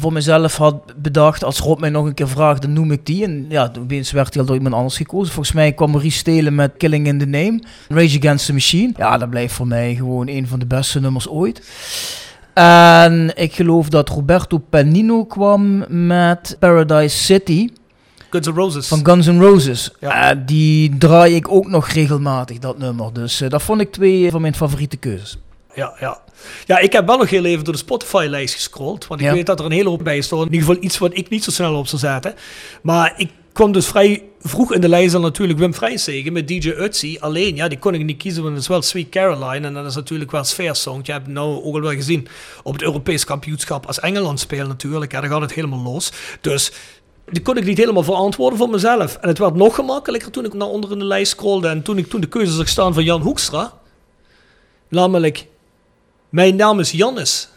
voor 0.00 0.12
mezelf 0.12 0.56
had 0.56 0.92
bedacht. 0.96 1.44
Als 1.44 1.58
Rob 1.58 1.80
mij 1.80 1.90
nog 1.90 2.06
een 2.06 2.14
keer 2.14 2.28
vraagt, 2.28 2.62
dan 2.62 2.72
noem 2.72 2.92
ik 2.92 3.06
die. 3.06 3.24
En 3.24 3.46
ja, 3.48 3.72
opeens 3.80 4.10
werd 4.10 4.32
hij 4.32 4.42
al 4.42 4.46
door 4.48 4.56
iemand 4.56 4.74
anders 4.74 4.96
gekozen. 4.96 5.32
Volgens 5.32 5.54
mij 5.54 5.72
kwam 5.72 5.90
Maurice 5.90 6.18
Stelen 6.18 6.54
met 6.54 6.72
Killing 6.76 7.06
in 7.06 7.18
the 7.18 7.26
Name. 7.26 7.60
Rage 7.88 8.18
Against 8.18 8.46
the 8.46 8.52
Machine. 8.52 8.92
Ja, 8.96 9.18
dat 9.18 9.30
blijft 9.30 9.54
voor 9.54 9.66
mij 9.66 9.94
gewoon 9.94 10.28
een 10.28 10.46
van 10.46 10.58
de 10.58 10.66
beste 10.66 11.00
nummers 11.00 11.28
ooit. 11.28 11.62
En 12.54 13.32
ik 13.34 13.54
geloof 13.54 13.88
dat 13.88 14.08
Roberto 14.08 14.58
Panino 14.58 15.24
kwam 15.24 15.84
met 16.06 16.56
Paradise 16.58 17.16
City 17.16 17.68
Guns 18.30 18.46
N' 18.46 18.50
Roses. 18.54 18.88
van 18.88 19.06
Guns 19.06 19.26
N' 19.26 19.40
Roses. 19.40 19.90
Ja. 20.00 20.30
Eh, 20.30 20.38
die 20.46 20.98
draai 20.98 21.34
ik 21.34 21.52
ook 21.52 21.68
nog 21.68 21.88
regelmatig, 21.88 22.58
dat 22.58 22.78
nummer. 22.78 23.12
Dus 23.12 23.40
eh, 23.40 23.48
dat 23.48 23.62
vond 23.62 23.80
ik 23.80 23.92
twee 23.92 24.30
van 24.30 24.40
mijn 24.40 24.54
favoriete 24.54 24.96
keuzes. 24.96 25.38
Ja, 25.78 25.94
ja. 26.00 26.20
ja, 26.66 26.78
ik 26.78 26.92
heb 26.92 27.06
wel 27.06 27.16
nog 27.18 27.30
heel 27.30 27.44
even 27.44 27.64
door 27.64 27.72
de 27.72 27.78
Spotify-lijst 27.78 28.54
gescrolld. 28.54 29.06
Want 29.06 29.20
ik 29.20 29.26
Ja. 29.26 29.32
weet 29.32 29.46
dat 29.46 29.58
er 29.58 29.64
een 29.64 29.72
hele 29.72 29.88
hoop 29.88 30.04
bij 30.04 30.20
stond. 30.20 30.46
In 30.46 30.52
ieder 30.52 30.66
geval 30.68 30.82
iets 30.84 30.98
wat 30.98 31.16
ik 31.16 31.28
niet 31.28 31.44
zo 31.44 31.50
snel 31.50 31.74
op 31.74 31.86
zou 31.86 32.00
zetten. 32.00 32.34
Maar 32.82 33.14
ik 33.16 33.30
kwam 33.52 33.72
dus 33.72 33.86
vrij 33.86 34.22
vroeg 34.40 34.72
in 34.74 34.80
de 34.80 34.88
lijst 34.88 35.12
dan 35.12 35.20
natuurlijk 35.22 35.58
Wim 35.58 35.74
Freins 35.74 36.04
tegen 36.04 36.32
met 36.32 36.48
DJ 36.48 36.68
Utsi. 36.68 37.18
Alleen, 37.20 37.56
ja, 37.56 37.68
die 37.68 37.78
kon 37.78 37.94
ik 37.94 38.04
niet 38.04 38.16
kiezen, 38.16 38.42
want 38.42 38.54
het 38.54 38.62
is 38.62 38.68
wel 38.68 38.82
Sweet 38.82 39.08
Caroline. 39.08 39.66
En 39.66 39.74
dat 39.74 39.86
is 39.86 39.94
natuurlijk 39.94 40.30
wel 40.30 40.40
een 40.40 40.46
sfeersong. 40.46 41.06
Je 41.06 41.12
hebt 41.12 41.24
het 41.24 41.34
nou 41.34 41.64
ook 41.64 41.74
al 41.74 41.80
wel 41.80 41.90
gezien 41.92 42.28
op 42.62 42.72
het 42.72 42.82
Europees 42.82 43.24
kampioenschap 43.24 43.86
als 43.86 44.00
Engeland 44.00 44.40
speelt 44.40 44.68
natuurlijk. 44.68 45.12
Ja, 45.12 45.20
dan 45.20 45.30
gaat 45.30 45.40
het 45.40 45.52
helemaal 45.52 45.82
los. 45.82 46.12
Dus 46.40 46.72
die 47.30 47.42
kon 47.42 47.56
ik 47.56 47.64
niet 47.64 47.78
helemaal 47.78 48.02
verantwoorden 48.02 48.58
voor 48.58 48.68
mezelf. 48.70 49.16
En 49.20 49.28
het 49.28 49.38
werd 49.38 49.54
nog 49.54 49.74
gemakkelijker 49.74 50.30
toen 50.30 50.44
ik 50.44 50.52
naar 50.54 50.68
onder 50.68 50.92
in 50.92 50.98
de 50.98 51.04
lijst 51.04 51.30
scrolde. 51.30 51.68
En 51.68 51.82
toen 51.82 51.98
ik 51.98 52.08
toen 52.08 52.20
de 52.20 52.28
keuze 52.28 52.52
zag 52.52 52.68
staan 52.68 52.94
van 52.94 53.04
Jan 53.04 53.20
Hoekstra. 53.22 53.72
Namelijk, 54.88 55.46
mijn 56.28 56.56
naam 56.56 56.80
is 56.80 56.90
Jannes. 56.90 57.48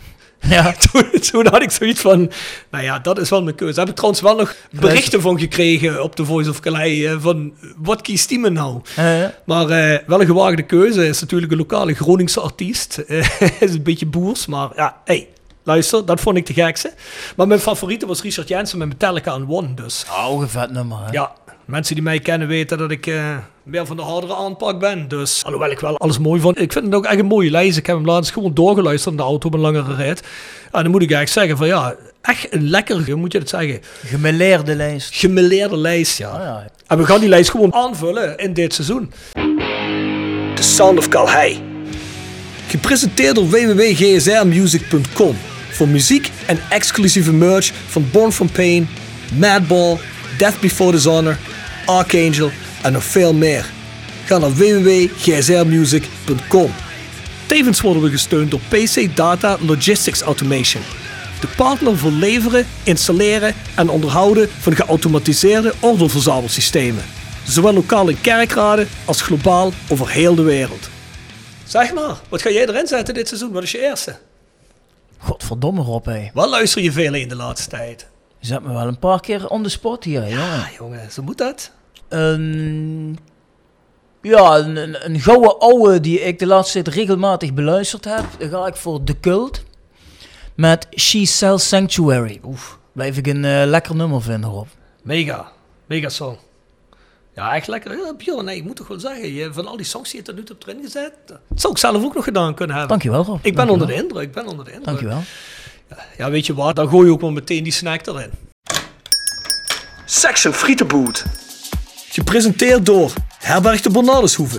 Ja. 0.50 0.74
Toen, 0.92 1.10
toen 1.32 1.48
had 1.48 1.62
ik 1.62 1.72
zoiets 1.72 2.02
van, 2.02 2.32
nou 2.72 2.84
ja, 2.84 3.00
dat 3.00 3.20
is 3.20 3.30
wel 3.30 3.44
mijn 3.44 3.56
keuze. 3.56 3.74
Daar 3.76 3.86
heb 3.86 3.94
ik 3.94 4.00
trouwens 4.00 4.24
wel 4.24 4.36
nog 4.36 4.56
berichten 4.72 5.22
van 5.22 5.40
gekregen 5.40 6.04
op 6.04 6.16
de 6.16 6.26
Voice 6.26 6.50
of 6.50 6.60
Calais. 6.60 7.04
eh, 7.04 7.16
Van, 7.20 7.54
wat 7.78 8.02
kiest 8.02 8.30
die 8.30 8.40
me 8.40 8.50
nou? 8.50 8.82
Eh, 8.96 9.24
Maar 9.46 9.70
eh, 9.70 10.00
wel 10.08 10.20
een 10.22 10.26
gewaagde 10.26 10.62
keuze. 10.62 11.08
Is 11.08 11.20
natuurlijk 11.22 11.52
een 11.52 11.58
lokale 11.58 11.94
Groningse 11.94 12.40
artiest. 12.40 12.98
Is 13.60 13.74
een 13.74 13.84
beetje 13.84 14.06
boers, 14.06 14.46
maar 14.46 14.70
ja, 14.76 14.98
hey, 15.06 15.28
luister, 15.64 16.06
dat 16.06 16.20
vond 16.22 16.38
ik 16.38 16.46
de 16.46 16.54
gekste. 16.54 16.94
Maar 17.36 17.48
mijn 17.48 17.60
favoriete 17.60 18.06
was 18.06 18.22
Richard 18.22 18.48
Jensen 18.48 18.78
met 18.78 18.88
Metallica 18.88 19.34
en 19.34 19.50
One 19.50 19.74
dus. 19.74 20.06
oh, 20.10 20.42
een 20.42 20.50
vet 20.50 20.72
nummer. 20.72 20.98
Hè? 21.06 21.12
Ja, 21.12 21.32
mensen 21.66 21.96
die 21.96 22.04
mij 22.04 22.20
kennen 22.20 22.48
weten 22.48 22.78
dat 22.78 22.92
ik 22.92 23.08
eh, 23.08 23.38
meer 23.64 23.86
van 23.86 23.96
de 23.96 24.02
hardere 24.02 24.36
aanpak 24.36 24.80
ben. 24.80 25.08
Dus 25.08 25.44
alhoewel 25.44 25.72
ik 25.72 25.80
wel 25.80 25.98
alles 25.98 26.20
mooi 26.20 26.42
vond. 26.42 26.60
Ik 26.62 26.72
vind 26.72 26.86
het 26.86 26.94
ook 26.96 27.06
echt 27.06 27.20
een 27.20 27.26
mooie 27.26 27.52
lijst. 27.52 27.78
Ik 27.78 27.86
heb 27.86 27.96
hem 27.96 28.06
laatst 28.06 28.32
gewoon 28.32 28.54
doorgeluisterd 28.54 29.12
in 29.12 29.18
de 29.18 29.24
auto 29.24 29.48
op 29.48 29.54
een 29.54 29.60
langere 29.60 29.96
rit. 29.96 30.22
En 30.72 30.82
dan 30.84 30.92
moet 30.92 31.02
ik 31.02 31.12
eigenlijk 31.12 31.30
zeggen 31.30 31.58
van 31.58 31.68
ja, 31.68 31.96
echt 32.22 32.54
een 32.54 32.70
lekker, 32.70 33.18
moet 33.18 33.32
je 33.32 33.38
het 33.38 33.50
zeggen? 33.50 33.80
Gemeleerde 34.06 34.76
lijst. 34.76 35.16
Gemeleerde 35.16 35.78
lijst, 35.78 36.18
ja. 36.18 36.30
Ah, 36.30 36.44
ja. 36.44 36.70
En 36.88 36.98
we 36.98 37.06
gaan 37.06 37.20
die 37.20 37.30
lijst 37.30 37.50
gewoon 37.50 37.74
aanvullen 37.74 38.38
in 38.38 38.54
dit 38.54 38.74
seizoen. 38.74 39.12
The 40.56 40.64
Sound 40.64 40.98
of 40.98 41.08
Calhei. 41.08 41.62
Gepresenteerd 42.68 43.36
door 43.36 43.50
www.gsrmusic.com. 43.50 45.36
Voor 45.72 45.88
muziek 45.88 46.32
en 46.46 46.60
exclusieve 46.70 47.34
merch 47.34 47.72
van 47.88 48.10
Born 48.12 48.32
From 48.32 48.52
Pain, 48.52 48.88
Madball, 49.38 49.98
Death 50.38 50.60
Before 50.60 50.92
Dishonor, 50.92 51.38
Archangel 51.86 52.52
en 52.82 52.94
nog 52.94 53.04
veel 53.04 53.34
meer. 53.34 53.66
Ga 54.26 54.38
naar 54.38 54.54
www.gsrmusic.com. 54.54 56.72
Tevens 57.46 57.82
worden 57.82 58.04
we 58.04 58.10
gesteund 58.10 58.52
door 58.52 58.60
PC 58.70 59.16
Data 59.16 59.58
Logistics 59.60 60.22
Automation. 60.22 60.84
De 61.40 61.48
partner 61.48 61.98
voor 61.98 62.12
leveren, 62.12 62.68
installeren 62.84 63.54
en 63.76 63.90
onderhouden 63.90 64.50
van 64.50 64.76
geautomatiseerde 64.76 65.74
ordeelverzamelsystemen. 65.80 67.04
Zowel 67.48 67.74
lokaal 67.74 68.08
in 68.08 68.22
kerkraden 68.22 68.88
als 69.06 69.22
globaal 69.22 69.72
over 69.90 70.10
heel 70.10 70.36
de 70.36 70.42
wereld. 70.42 70.90
Zeg 71.66 71.94
maar, 71.94 72.16
wat 72.30 72.42
ga 72.42 72.50
jij 72.50 72.68
erin 72.68 72.88
zetten 72.88 73.14
dit 73.14 73.28
seizoen? 73.28 73.52
Wat 73.52 73.64
is 73.64 73.72
je 73.72 73.82
eerste? 73.82 74.18
Godverdomme 75.18 75.82
Rob, 75.82 76.06
hé. 76.06 76.30
Wat 76.34 76.50
luister 76.50 76.82
je 76.82 76.92
veel 76.92 77.14
in 77.14 77.28
de 77.28 77.36
laatste 77.36 77.70
tijd? 77.70 78.08
Je 78.42 78.48
zet 78.48 78.62
me 78.64 78.74
wel 78.74 78.88
een 78.88 79.00
paar 79.00 79.20
keer 79.20 79.48
on 79.50 79.64
the 79.64 79.70
spot 79.70 80.04
hier, 80.04 80.28
jongen. 80.28 80.52
Ah, 80.52 80.68
jongen, 80.78 81.12
zo 81.12 81.22
moet 81.24 81.38
dat. 81.38 81.72
Een, 82.08 83.18
ja, 84.22 84.58
een, 84.58 84.76
een, 84.76 85.06
een 85.06 85.20
gouden 85.20 85.60
ouwe 85.60 86.00
die 86.00 86.20
ik 86.20 86.40
de 86.40 86.46
laatste 86.46 86.82
tijd 86.82 86.96
regelmatig 86.96 87.54
beluisterd 87.54 88.06
heb. 88.06 88.26
Dan 88.40 88.50
ga 88.50 88.68
ik 88.68 88.76
voor 88.76 89.04
The 89.04 89.20
Cult. 89.20 89.64
Met 90.56 90.88
She 90.96 91.26
Sells 91.26 91.68
Sanctuary. 91.68 92.40
Oef, 92.44 92.80
blijf 92.92 93.18
ik 93.18 93.28
een 93.28 93.46
eh, 93.46 93.62
lekker 93.66 93.96
nummer 93.96 94.22
vinden, 94.22 94.50
Rob. 94.50 94.68
Mega, 95.04 95.52
mega 95.86 96.10
song. 96.10 96.38
Ja, 97.36 97.56
echt 97.56 97.68
lekker. 97.68 97.92
Ja, 97.98 98.14
Bjorn, 98.18 98.46
nee, 98.46 98.56
ik 98.56 98.64
moet 98.64 98.76
toch 98.76 98.88
wel 98.88 99.00
zeggen, 99.00 99.34
je, 99.34 99.54
van 99.54 99.68
al 99.68 99.78
die 99.78 99.86
songs 99.86 100.10
die 100.10 100.20
je 100.20 100.26
tot 100.26 100.36
nu 100.36 100.44
toe 100.44 100.56
hebt 100.56 100.68
erin 100.70 100.84
gezet, 100.84 101.14
dat 101.26 101.40
zou 101.56 101.74
ik 101.74 101.80
zelf 101.80 102.04
ook 102.04 102.14
nog 102.16 102.24
gedaan 102.24 102.54
kunnen 102.54 102.76
hebben. 102.76 103.00
Dankjewel, 103.00 103.24
Rob. 103.24 103.36
Ik 103.36 103.42
ben 103.42 103.54
Dankjewel. 103.54 103.74
onder 103.74 103.88
de 103.88 104.02
indruk, 104.04 104.24
ik 104.24 104.32
ben 104.32 104.48
onder 104.48 104.66
de 104.66 104.72
indruk. 104.72 104.88
Dankjewel. 104.88 105.22
Ja, 106.18 106.30
weet 106.30 106.46
je 106.46 106.54
wat, 106.54 106.76
dan 106.76 106.90
gooi 106.90 107.06
je 107.06 107.14
ook 107.14 107.22
wel 107.22 107.32
meteen 107.32 107.64
die 107.64 107.74
snack 107.74 108.08
erin. 108.08 108.30
Section 110.06 110.54
Frietenboot. 110.54 111.24
Gepresenteerd 112.10 112.86
door 112.86 113.14
Herberg 113.38 113.82
de 113.82 113.90
Bernardeshoeve. 113.90 114.58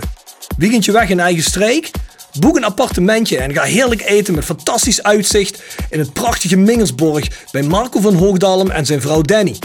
Weekendje 0.57 0.91
weg 0.91 1.09
in 1.09 1.19
eigen 1.19 1.43
streek? 1.43 1.91
Boek 2.39 2.55
een 2.55 2.63
appartementje 2.63 3.37
en 3.37 3.53
ga 3.53 3.63
heerlijk 3.63 4.01
eten 4.01 4.35
met 4.35 4.45
fantastisch 4.45 5.03
uitzicht 5.03 5.63
in 5.89 5.99
het 5.99 6.13
prachtige 6.13 6.57
Mingelsborg 6.57 7.27
bij 7.51 7.61
Marco 7.61 7.99
van 7.99 8.15
Hoogdalem 8.15 8.71
en 8.71 8.85
zijn 8.85 9.01
vrouw 9.01 9.21
Danny. 9.21 9.55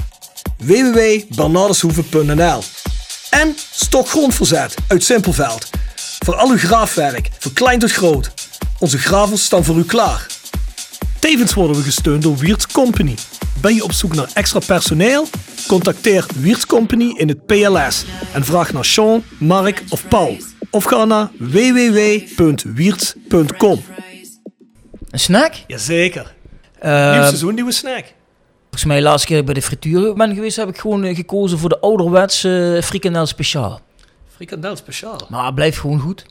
www.bernardeshoeve.nl 0.56 2.62
En 3.30 3.56
Stokgrondverzet 3.70 4.74
uit 4.88 5.04
Simpelveld. 5.04 5.70
Voor 6.24 6.34
al 6.34 6.50
uw 6.50 6.58
graafwerk, 6.58 7.28
van 7.38 7.52
klein 7.52 7.78
tot 7.78 7.92
groot. 7.92 8.30
Onze 8.78 8.98
gravels 8.98 9.44
staan 9.44 9.64
voor 9.64 9.76
u 9.76 9.84
klaar. 9.84 10.37
Tevens 11.18 11.54
worden 11.54 11.76
we 11.76 11.82
gesteund 11.82 12.22
door 12.22 12.36
Wiert's 12.36 12.66
Company. 12.66 13.14
Ben 13.60 13.74
je 13.74 13.84
op 13.84 13.92
zoek 13.92 14.14
naar 14.14 14.30
extra 14.34 14.60
personeel? 14.66 15.26
Contacteer 15.66 16.26
Wiert's 16.40 16.66
Company 16.66 17.14
in 17.16 17.28
het 17.28 17.46
PLS 17.46 18.04
en 18.32 18.44
vraag 18.44 18.72
naar 18.72 18.84
Sean, 18.84 19.22
Mark 19.38 19.82
of 19.88 20.08
Paul. 20.08 20.36
Of 20.70 20.84
ga 20.84 21.04
naar 21.04 21.28
www.wierts.com. 21.38 23.82
Een 25.10 25.18
snack? 25.20 25.52
Jazeker. 25.66 26.34
Eh, 26.78 26.90
Nieuw 27.12 27.22
seizoen, 27.22 27.54
nieuwe 27.54 27.72
snack. 27.72 28.04
volgens 28.62 28.84
mij 28.84 28.96
de 28.96 29.02
laatste 29.02 29.26
keer 29.26 29.36
dat 29.36 29.48
ik 29.48 29.52
bij 29.52 29.60
de 29.62 29.66
frituur 29.68 30.14
ben 30.14 30.34
geweest, 30.34 30.56
heb 30.56 30.68
ik 30.68 30.78
gewoon 30.78 31.04
eh, 31.04 31.16
gekozen 31.16 31.58
voor 31.58 31.68
de 31.68 31.80
ouderwetse 31.80 32.74
eh, 32.76 32.82
frikandel 32.82 33.26
speciaal. 33.26 33.80
Frikandel 34.36 34.76
speciaal. 34.76 35.26
Maar 35.28 35.44
het 35.46 35.54
blijft 35.54 35.78
gewoon 35.78 36.00
goed. 36.00 36.24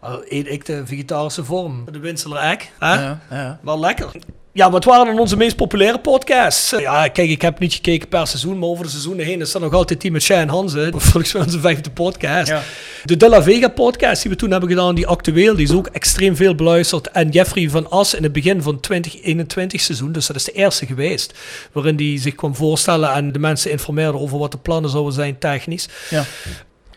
Al 0.00 0.22
eet 0.28 0.48
ik 0.50 0.66
de 0.66 0.82
vegetarische 0.86 1.44
vorm. 1.44 1.84
De 1.92 1.98
Winseler 1.98 2.38
Egg. 2.38 2.68
Hè? 2.78 2.94
Ja, 2.94 3.20
ja. 3.30 3.58
Wel 3.62 3.80
lekker. 3.80 4.10
Ja, 4.52 4.70
wat 4.70 4.84
waren 4.84 5.06
dan 5.06 5.18
onze 5.18 5.36
meest 5.36 5.56
populaire 5.56 5.98
podcasts? 5.98 6.72
Eh, 6.72 6.80
Ja, 6.80 7.08
kijk, 7.08 7.30
ik 7.30 7.42
heb 7.42 7.58
niet 7.58 7.72
gekeken 7.74 8.08
per 8.08 8.26
seizoen, 8.26 8.58
maar 8.58 8.68
over 8.68 8.84
de 8.84 8.90
seizoenen 8.90 9.24
heen 9.24 9.40
is 9.40 9.54
er 9.54 9.60
nog 9.60 9.72
altijd 9.72 10.00
die 10.00 10.10
met 10.10 10.22
Shane 10.22 10.50
Hansen. 10.50 10.90
Volgens 11.00 11.32
mij 11.32 11.42
onze 11.42 11.60
vijfde 11.60 11.90
podcast. 11.90 12.48
Ja. 12.48 12.62
De 13.04 13.16
De 13.16 13.28
La 13.28 13.42
Vega 13.42 13.68
podcast 13.68 14.22
die 14.22 14.30
we 14.30 14.36
toen 14.36 14.50
hebben 14.50 14.68
gedaan, 14.68 14.94
die 14.94 15.06
actueel, 15.06 15.54
die 15.56 15.64
is 15.66 15.72
ook 15.72 15.86
extreem 15.86 16.36
veel 16.36 16.54
beluisterd. 16.54 17.10
En 17.10 17.28
Jeffrey 17.28 17.68
van 17.70 17.90
As 17.90 18.14
in 18.14 18.22
het 18.22 18.32
begin 18.32 18.62
van 18.62 18.80
2021 18.80 19.80
seizoen, 19.80 20.12
dus 20.12 20.26
dat 20.26 20.36
is 20.36 20.44
de 20.44 20.52
eerste 20.52 20.86
geweest, 20.86 21.34
waarin 21.72 21.96
hij 21.96 22.18
zich 22.18 22.34
kwam 22.34 22.54
voorstellen 22.54 23.12
en 23.12 23.32
de 23.32 23.38
mensen 23.38 23.70
informeerde 23.70 24.18
over 24.18 24.38
wat 24.38 24.52
de 24.52 24.58
plannen 24.58 24.90
zouden 24.90 25.12
zijn 25.12 25.38
technisch. 25.38 25.88
Ja. 26.10 26.24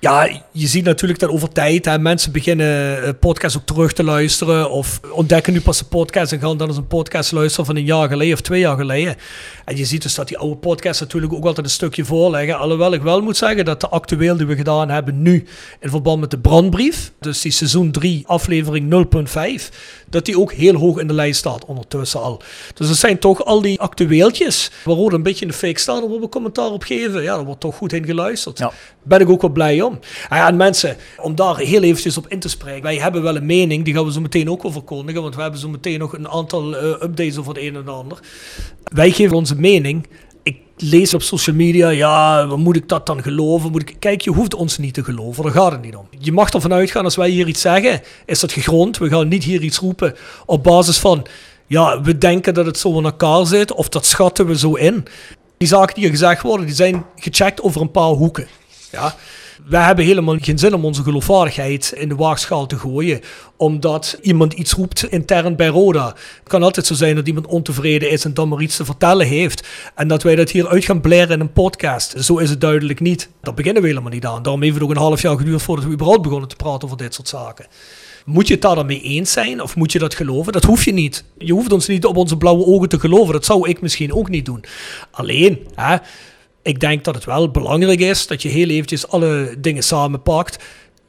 Ja, 0.04 0.30
je 0.52 0.68
ziet 0.68 0.84
natuurlijk 0.84 1.20
dat 1.20 1.30
over 1.30 1.50
tijd 1.50 1.86
hè, 1.86 2.00
mensen 2.00 2.32
beginnen 2.32 3.04
eh, 3.04 3.10
podcasts 3.20 3.58
ook 3.58 3.66
terug 3.66 3.94
te 3.94 4.04
luisteren. 4.04 4.72
Of 4.72 5.00
ontdekken 5.12 5.54
nu 5.54 5.62
pas 5.62 5.80
een 5.80 5.88
podcast 5.88 6.32
en 6.32 6.40
gaan 6.40 6.58
dan 6.58 6.68
eens 6.68 6.78
een 6.78 6.88
podcast 6.88 7.32
luisteren 7.32 7.66
van 7.66 7.76
een 7.76 7.84
jaar 7.84 8.08
geleden 8.10 8.34
of 8.34 8.42
twee 8.42 8.60
jaar 8.60 8.78
geleden. 8.78 9.16
En 9.66 9.78
je 9.78 9.86
ziet 9.86 10.02
dus 10.02 10.16
dat 10.16 10.28
die 10.28 10.38
oude 10.38 10.56
podcasts 10.56 11.02
natuurlijk 11.02 11.34
ook 11.34 11.46
altijd 11.46 11.66
een 11.66 11.72
stukje 11.72 12.06
voorleggen. 12.06 12.58
Alhoewel 12.58 12.94
ik 12.94 13.02
wel 13.02 13.22
moet 13.22 13.38
zeggen 13.38 13.66
dat 13.66 13.82
de 13.82 13.90
actueel 13.90 14.38
die 14.38 14.46
we 14.46 14.56
gedaan 14.56 14.90
hebben 14.90 15.22
nu 15.22 15.46
in 15.80 15.90
verband 15.90 16.20
met 16.20 16.32
de 16.32 16.40
brandbrief, 16.40 17.12
dus 17.20 17.42
die 17.42 17.52
seizoen 17.52 17.92
3 17.92 18.24
aflevering 18.28 19.06
0.5, 19.68 19.70
dat 20.10 20.26
die 20.26 20.40
ook 20.40 20.54
heel 20.54 20.76
hoog 20.76 21.00
in 21.00 21.08
de 21.08 21.14
lijst 21.14 21.40
staat 21.40 21.66
ondertussen 21.66 22.22
al. 22.22 22.42
Dus 22.74 22.90
het 22.90 22.98
zijn 22.98 23.20
toch 23.20 23.46
al 23.46 23.62
die 23.62 23.80
actueeltjes 23.80 24.72
waar 24.84 24.96
Rode 24.96 25.16
een 25.16 25.24
beetje 25.24 25.46
in 25.46 25.52
de 25.52 25.58
fake 25.58 25.80
staan, 25.80 26.02
daar 26.02 26.20
we 26.20 26.30
commentaar 26.30 26.72
op 26.72 26.84
geven. 26.84 27.24
Ja, 27.24 27.36
daar 27.36 27.46
wordt 27.46 27.60
toch 27.60 27.76
goed 27.76 27.94
in 27.94 28.06
geluisterd. 28.06 28.58
Ja. 28.58 28.72
Ben 29.04 29.20
ik 29.20 29.30
ook 29.30 29.42
wel 29.42 29.52
blij 29.52 29.82
om. 29.82 29.93
Ah 30.30 30.38
ja, 30.38 30.48
en 30.48 30.56
mensen, 30.56 30.98
om 31.22 31.36
daar 31.36 31.58
heel 31.58 31.84
eventjes 31.84 32.18
op 32.18 32.28
in 32.28 32.40
te 32.40 32.50
spreken. 32.50 32.84
Wij 32.84 32.98
hebben 32.98 33.22
wel 33.22 33.36
een 33.36 33.46
mening, 33.46 33.86
die 33.86 33.94
gaan 33.94 34.06
we 34.06 34.12
zo 34.12 34.22
meteen 34.22 34.50
ook 34.50 34.62
wel 34.62 34.72
verkondigen, 34.72 35.22
want 35.22 35.36
we 35.36 35.42
hebben 35.42 35.60
zo 35.60 35.70
meteen 35.70 36.00
nog 36.00 36.14
een 36.14 36.30
aantal 36.30 36.76
eh, 36.76 36.90
updates 36.90 37.38
over 37.38 37.54
het 37.54 37.64
een 37.64 37.76
en 37.76 37.88
ander. 37.88 38.20
Wij 38.84 39.12
geven 39.12 39.36
onze 39.36 39.56
mening. 39.56 40.08
Ik 40.44 40.58
lees 40.78 41.14
op 41.14 41.22
social 41.22 41.56
media, 41.56 41.90
ja, 41.90 42.46
moet 42.46 42.76
ik 42.76 42.90
dat 42.90 43.06
dan 43.06 43.22
geloven? 43.22 43.72
Moet 43.72 43.90
ik... 43.90 43.96
Kijk, 44.00 44.22
je 44.22 44.32
hoeft 44.32 44.54
ons 44.54 44.78
niet 44.78 44.94
te 44.94 45.04
geloven, 45.04 45.44
daar 45.44 45.52
gaat 45.52 45.72
het 45.72 45.82
niet 45.82 45.96
om. 45.96 46.08
Je 46.20 46.32
mag 46.32 46.50
ervan 46.50 46.74
uitgaan, 46.74 47.04
als 47.04 47.16
wij 47.16 47.30
hier 47.30 47.48
iets 47.48 47.62
zeggen, 47.62 48.02
is 48.26 48.40
dat 48.40 48.52
gegrond. 48.52 48.98
We 48.98 49.10
gaan 49.10 49.28
niet 49.28 49.44
hier 49.44 49.62
iets 49.62 49.78
roepen 49.78 50.16
op 50.46 50.64
basis 50.64 50.98
van, 50.98 51.26
ja, 51.68 52.02
we 52.02 52.18
denken 52.18 52.54
dat 52.54 52.66
het 52.66 52.78
zo 52.78 52.98
in 52.98 53.04
elkaar 53.04 53.46
zit, 53.46 53.74
of 53.74 53.90
dat 53.90 54.06
schatten 54.06 54.46
we 54.46 54.58
zo 54.58 54.74
in. 54.74 55.06
Die 55.58 55.68
zaken 55.68 55.94
die 55.94 56.04
hier 56.04 56.14
gezegd 56.14 56.42
worden, 56.42 56.66
die 56.66 56.76
zijn 56.76 57.06
gecheckt 57.16 57.62
over 57.62 57.82
een 57.82 57.92
paar 57.92 58.12
hoeken. 58.12 58.48
Ja. 58.92 59.16
Wij 59.66 59.86
hebben 59.86 60.06
helemaal 60.06 60.38
geen 60.42 60.60
zin 60.60 60.74
om 60.74 60.86
onze 60.86 61.04
geloofwaardigheid 61.04 61.94
in 61.96 62.10
de 62.10 62.16
waagschaal 62.16 62.66
te 62.66 62.78
gooien. 62.78 63.22
Omdat 63.58 64.18
iemand 64.22 64.54
iets 64.54 64.72
roept 64.72 65.04
intern 65.04 65.56
bij 65.56 65.68
Roda. 65.68 66.06
Het 66.40 66.50
kan 66.50 66.64
altijd 66.64 66.86
zo 66.86 66.94
zijn 66.94 67.16
dat 67.16 67.28
iemand 67.28 67.48
ontevreden 67.48 68.10
is 68.10 68.26
en 68.26 68.34
dan 68.34 68.48
maar 68.48 68.62
iets 68.62 68.76
te 68.76 68.86
vertellen 68.86 69.28
heeft. 69.28 69.68
En 69.96 70.08
dat 70.08 70.24
wij 70.24 70.36
dat 70.36 70.50
hier 70.50 70.68
uit 70.68 70.86
gaan 70.86 71.02
blaren 71.02 71.30
in 71.30 71.40
een 71.40 71.54
podcast. 71.54 72.16
Zo 72.24 72.38
is 72.38 72.50
het 72.50 72.62
duidelijk 72.62 73.00
niet. 73.00 73.30
Daar 73.42 73.54
beginnen 73.54 73.82
we 73.82 73.88
helemaal 73.88 74.12
niet 74.12 74.26
aan. 74.26 74.44
Daarom 74.44 74.62
heeft 74.62 74.74
het 74.74 74.84
ook 74.84 74.90
een 74.90 74.98
half 74.98 75.22
jaar 75.22 75.38
geduurd 75.38 75.62
voordat 75.62 75.86
we 75.86 75.92
überhaupt 75.92 76.22
begonnen 76.22 76.50
te 76.50 76.56
praten 76.56 76.84
over 76.84 76.98
dit 76.98 77.14
soort 77.14 77.28
zaken. 77.28 77.66
Moet 78.26 78.48
je 78.48 78.54
het 78.54 78.62
daar 78.62 78.76
dan 78.76 78.86
mee 78.86 79.02
eens 79.02 79.32
zijn 79.32 79.62
of 79.62 79.76
moet 79.76 79.92
je 79.92 80.00
dat 80.00 80.16
geloven? 80.16 80.54
Dat 80.54 80.64
hoef 80.64 80.86
je 80.86 80.94
niet. 80.94 81.24
Je 81.38 81.54
hoeft 81.54 81.72
ons 81.72 81.88
niet 81.88 82.06
op 82.06 82.18
onze 82.18 82.38
blauwe 82.38 82.66
ogen 82.66 82.90
te 82.90 83.00
geloven. 83.00 83.34
Dat 83.34 83.46
zou 83.46 83.70
ik 83.70 83.82
misschien 83.82 84.14
ook 84.14 84.30
niet 84.30 84.46
doen. 84.46 84.64
Alleen, 85.12 85.68
hè, 85.76 85.98
ik 86.64 86.80
denk 86.80 87.04
dat 87.04 87.16
het 87.16 87.26
wel 87.26 87.52
belangrijk 87.52 88.00
is 88.00 88.28
dat 88.28 88.42
je 88.42 88.50
heel 88.50 88.70
eventjes 88.70 89.08
alle 89.08 89.56
dingen 89.58 89.84
samenpakt. 89.84 90.64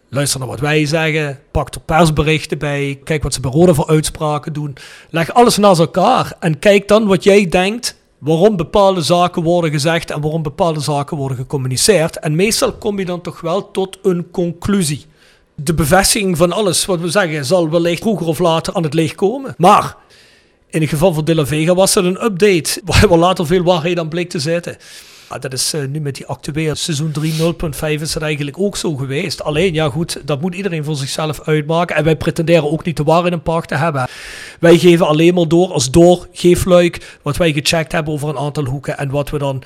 Luister 0.09 0.39
naar 0.39 0.49
wat 0.49 0.61
wij 0.61 0.87
zeggen. 0.87 1.41
Pak 1.51 1.75
er 1.75 1.81
persberichten 1.81 2.59
bij. 2.59 3.01
Kijk 3.05 3.23
wat 3.23 3.35
ze 3.35 3.41
bij 3.41 3.51
Roda 3.51 3.75
voor 3.75 3.89
uitspraken 3.89 4.53
doen. 4.53 4.77
Leg 5.11 5.35
alles 5.35 5.57
naast 5.57 5.81
elkaar. 5.81 6.37
En 6.41 6.59
kijk 6.59 6.89
dan 6.89 7.07
wat 7.07 7.25
jij 7.25 7.49
denkt. 7.49 8.03
Waarom 8.19 8.57
bepaalde 8.57 9.03
zaken 9.03 9.43
worden 9.43 9.71
gezegd 9.71 10.11
en 10.11 10.21
waarom 10.21 10.43
bepaalde 10.43 10.81
zaken 10.81 11.17
worden 11.17 11.37
gecommuniceerd. 11.37 12.19
En 12.19 12.35
meestal 12.35 12.73
kom 12.73 12.99
je 12.99 13.05
dan 13.05 13.21
toch 13.21 13.41
wel 13.41 13.71
tot 13.71 13.99
een 14.03 14.31
conclusie. 14.31 15.05
De 15.55 15.75
bevestiging 15.75 16.37
van 16.37 16.53
alles 16.53 16.85
wat 16.85 17.01
we 17.01 17.09
zeggen 17.09 17.45
zal 17.45 17.71
wellicht 17.71 18.03
vroeger 18.03 18.27
of 18.27 18.39
later 18.39 18.75
aan 18.75 18.83
het 18.83 18.95
licht 18.95 19.15
komen. 19.15 19.55
Maar 19.57 19.97
in 20.69 20.81
het 20.81 20.91
geval 20.91 21.13
van 21.13 21.25
De 21.25 21.35
La 21.35 21.47
Vega 21.47 21.75
was 21.75 21.95
er 21.95 22.05
een 22.05 22.25
update 22.25 22.81
waar 22.85 23.19
later 23.19 23.47
veel 23.47 23.63
waarheid 23.63 23.99
aan 23.99 24.09
bleek 24.09 24.31
te 24.31 24.39
zitten. 24.39 24.77
Ja, 25.31 25.39
dat 25.39 25.53
is 25.53 25.73
eh, 25.73 25.81
nu 25.85 26.01
met 26.01 26.15
die 26.15 26.27
actuele 26.27 26.75
seizoen 26.75 27.11
3 27.11 27.33
0.5 27.33 28.01
is 28.01 28.13
dat 28.13 28.23
eigenlijk 28.23 28.59
ook 28.59 28.77
zo 28.77 28.95
geweest. 28.97 29.43
Alleen, 29.43 29.75
ja 29.75 29.89
goed, 29.89 30.21
dat 30.25 30.41
moet 30.41 30.55
iedereen 30.55 30.85
voor 30.85 30.97
zichzelf 30.97 31.41
uitmaken. 31.41 31.97
En 31.97 32.05
wij 32.05 32.17
pretenderen 32.17 32.71
ook 32.71 32.85
niet 32.85 32.97
de 32.97 33.03
waarheid 33.03 33.33
in 33.33 33.43
pacht 33.43 33.69
te 33.69 33.77
hebben. 33.77 34.09
Wij 34.61 34.79
geven 34.79 35.07
alleen 35.07 35.35
maar 35.35 35.49
door 35.49 35.73
als 35.73 35.91
doorgeefluik 35.91 37.19
wat 37.23 37.37
wij 37.37 37.53
gecheckt 37.53 37.93
hebben 37.93 38.13
over 38.13 38.29
een 38.29 38.39
aantal 38.39 38.65
hoeken. 38.65 38.99
En 38.99 39.11
wat 39.11 39.31
we 39.31 39.39
dan 39.39 39.63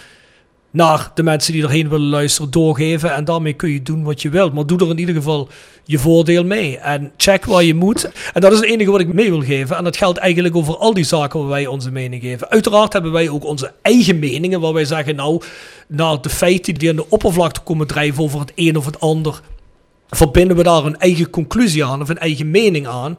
naar 0.70 1.10
de 1.14 1.22
mensen 1.22 1.52
die 1.52 1.62
erheen 1.62 1.88
willen 1.88 2.08
luisteren 2.08 2.50
doorgeven. 2.50 3.14
En 3.14 3.24
daarmee 3.24 3.52
kun 3.52 3.70
je 3.70 3.82
doen 3.82 4.02
wat 4.02 4.22
je 4.22 4.28
wilt. 4.28 4.52
Maar 4.52 4.66
doe 4.66 4.78
er 4.78 4.90
in 4.90 4.98
ieder 4.98 5.14
geval 5.14 5.48
je 5.84 5.98
voordeel 5.98 6.44
mee. 6.44 6.78
En 6.78 7.12
check 7.16 7.44
waar 7.44 7.62
je 7.62 7.74
moet. 7.74 8.10
En 8.32 8.40
dat 8.40 8.52
is 8.52 8.58
het 8.58 8.68
enige 8.68 8.90
wat 8.90 9.00
ik 9.00 9.12
mee 9.12 9.30
wil 9.30 9.42
geven. 9.42 9.76
En 9.76 9.84
dat 9.84 9.96
geldt 9.96 10.18
eigenlijk 10.18 10.56
over 10.56 10.76
al 10.76 10.94
die 10.94 11.04
zaken 11.04 11.40
waar 11.40 11.48
wij 11.48 11.66
onze 11.66 11.90
mening 11.90 12.22
geven. 12.22 12.50
Uiteraard 12.50 12.92
hebben 12.92 13.12
wij 13.12 13.28
ook 13.28 13.44
onze 13.44 13.72
eigen 13.82 14.18
meningen. 14.18 14.60
Waar 14.60 14.72
wij 14.72 14.84
zeggen, 14.84 15.16
nou, 15.16 15.42
naar 15.86 16.20
de 16.20 16.28
feiten 16.28 16.74
die 16.74 16.88
aan 16.90 16.96
de 16.96 17.10
oppervlakte 17.10 17.60
komen 17.60 17.86
drijven 17.86 18.22
over 18.22 18.40
het 18.40 18.52
een 18.54 18.76
of 18.76 18.84
het 18.84 19.00
ander. 19.00 19.40
Verbinden 20.08 20.56
we 20.56 20.62
daar 20.62 20.84
een 20.84 20.98
eigen 20.98 21.30
conclusie 21.30 21.84
aan 21.84 22.02
of 22.02 22.08
een 22.08 22.18
eigen 22.18 22.50
mening 22.50 22.86
aan. 22.86 23.18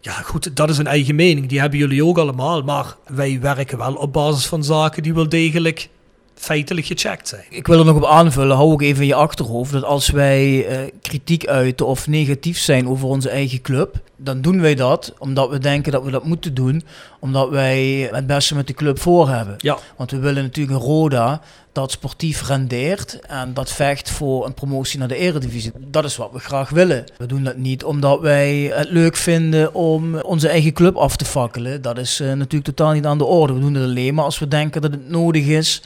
Ja, 0.00 0.12
goed, 0.12 0.56
dat 0.56 0.70
is 0.70 0.78
een 0.78 0.86
eigen 0.86 1.14
mening. 1.14 1.48
Die 1.48 1.60
hebben 1.60 1.78
jullie 1.78 2.04
ook 2.04 2.18
allemaal. 2.18 2.62
Maar 2.62 2.96
wij 3.06 3.38
werken 3.40 3.78
wel 3.78 3.94
op 3.94 4.12
basis 4.12 4.46
van 4.46 4.64
zaken 4.64 5.02
die 5.02 5.14
wel 5.14 5.28
degelijk 5.28 5.88
feitelijk 6.34 6.86
gecheckt 6.86 7.28
zijn. 7.28 7.44
Ik 7.50 7.66
wil 7.66 7.78
er 7.78 7.84
nog 7.84 7.96
op 7.96 8.04
aanvullen, 8.04 8.56
hou 8.56 8.72
ook 8.72 8.82
even 8.82 9.02
in 9.02 9.08
je 9.08 9.14
achterhoofd, 9.14 9.72
dat 9.72 9.84
als 9.84 10.10
wij 10.10 10.70
uh, 10.70 10.90
kritiek 11.00 11.46
uiten 11.46 11.86
of 11.86 12.06
negatief 12.06 12.58
zijn 12.58 12.88
over 12.88 13.08
onze 13.08 13.28
eigen 13.28 13.60
club, 13.60 14.00
dan 14.24 14.40
doen 14.40 14.60
wij 14.60 14.74
dat 14.74 15.14
omdat 15.18 15.50
we 15.50 15.58
denken 15.58 15.92
dat 15.92 16.04
we 16.04 16.10
dat 16.10 16.24
moeten 16.24 16.54
doen, 16.54 16.82
omdat 17.18 17.48
wij 17.48 18.08
het 18.12 18.26
beste 18.26 18.54
met 18.54 18.66
de 18.66 18.74
club 18.74 18.98
voor 19.00 19.28
hebben. 19.28 19.54
Ja. 19.58 19.78
Want 19.96 20.10
we 20.10 20.18
willen 20.18 20.42
natuurlijk 20.42 20.76
een 20.76 20.86
Roda 20.86 21.40
dat 21.72 21.90
sportief 21.90 22.46
rendeert 22.46 23.20
en 23.20 23.54
dat 23.54 23.72
vecht 23.72 24.10
voor 24.10 24.46
een 24.46 24.54
promotie 24.54 24.98
naar 24.98 25.08
de 25.08 25.16
eredivisie. 25.16 25.72
Dat 25.78 26.04
is 26.04 26.16
wat 26.16 26.32
we 26.32 26.38
graag 26.38 26.70
willen. 26.70 27.04
We 27.18 27.26
doen 27.26 27.44
dat 27.44 27.56
niet 27.56 27.84
omdat 27.84 28.20
wij 28.20 28.70
het 28.74 28.90
leuk 28.90 29.16
vinden 29.16 29.74
om 29.74 30.14
onze 30.14 30.48
eigen 30.48 30.72
club 30.72 30.96
af 30.96 31.16
te 31.16 31.24
fakkelen. 31.24 31.82
Dat 31.82 31.98
is 31.98 32.20
uh, 32.20 32.32
natuurlijk 32.32 32.64
totaal 32.64 32.92
niet 32.92 33.06
aan 33.06 33.18
de 33.18 33.24
orde. 33.24 33.52
We 33.52 33.60
doen 33.60 33.74
het 33.74 33.84
alleen 33.84 34.14
maar 34.14 34.24
als 34.24 34.38
we 34.38 34.48
denken 34.48 34.82
dat 34.82 34.90
het 34.90 35.10
nodig 35.10 35.46
is 35.46 35.82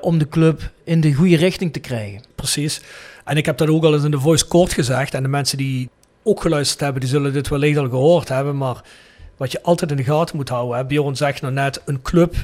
om 0.00 0.18
de 0.18 0.28
club 0.28 0.70
in 0.84 1.00
de 1.00 1.14
goede 1.14 1.36
richting 1.36 1.72
te 1.72 1.80
krijgen. 1.80 2.22
Precies. 2.34 2.80
En 3.24 3.36
ik 3.36 3.46
heb 3.46 3.58
dat 3.58 3.68
ook 3.68 3.84
al 3.84 3.94
eens 3.94 4.04
in 4.04 4.10
de 4.10 4.20
voice 4.20 4.46
kort 4.46 4.72
gezegd. 4.72 5.14
En 5.14 5.22
de 5.22 5.28
mensen 5.28 5.58
die 5.58 5.88
ook 6.26 6.40
geluisterd 6.40 6.80
hebben, 6.80 7.00
die 7.00 7.10
zullen 7.10 7.32
dit 7.32 7.48
wellicht 7.48 7.78
al 7.78 7.88
gehoord 7.88 8.28
hebben. 8.28 8.56
Maar 8.56 8.82
wat 9.36 9.52
je 9.52 9.62
altijd 9.62 9.90
in 9.90 9.96
de 9.96 10.04
gaten 10.04 10.36
moet 10.36 10.48
houden. 10.48 10.76
Hè? 10.76 10.84
Bjorn 10.84 11.16
zegt 11.16 11.42
nou 11.42 11.54
net, 11.54 11.82
een 11.84 12.02
club 12.02 12.34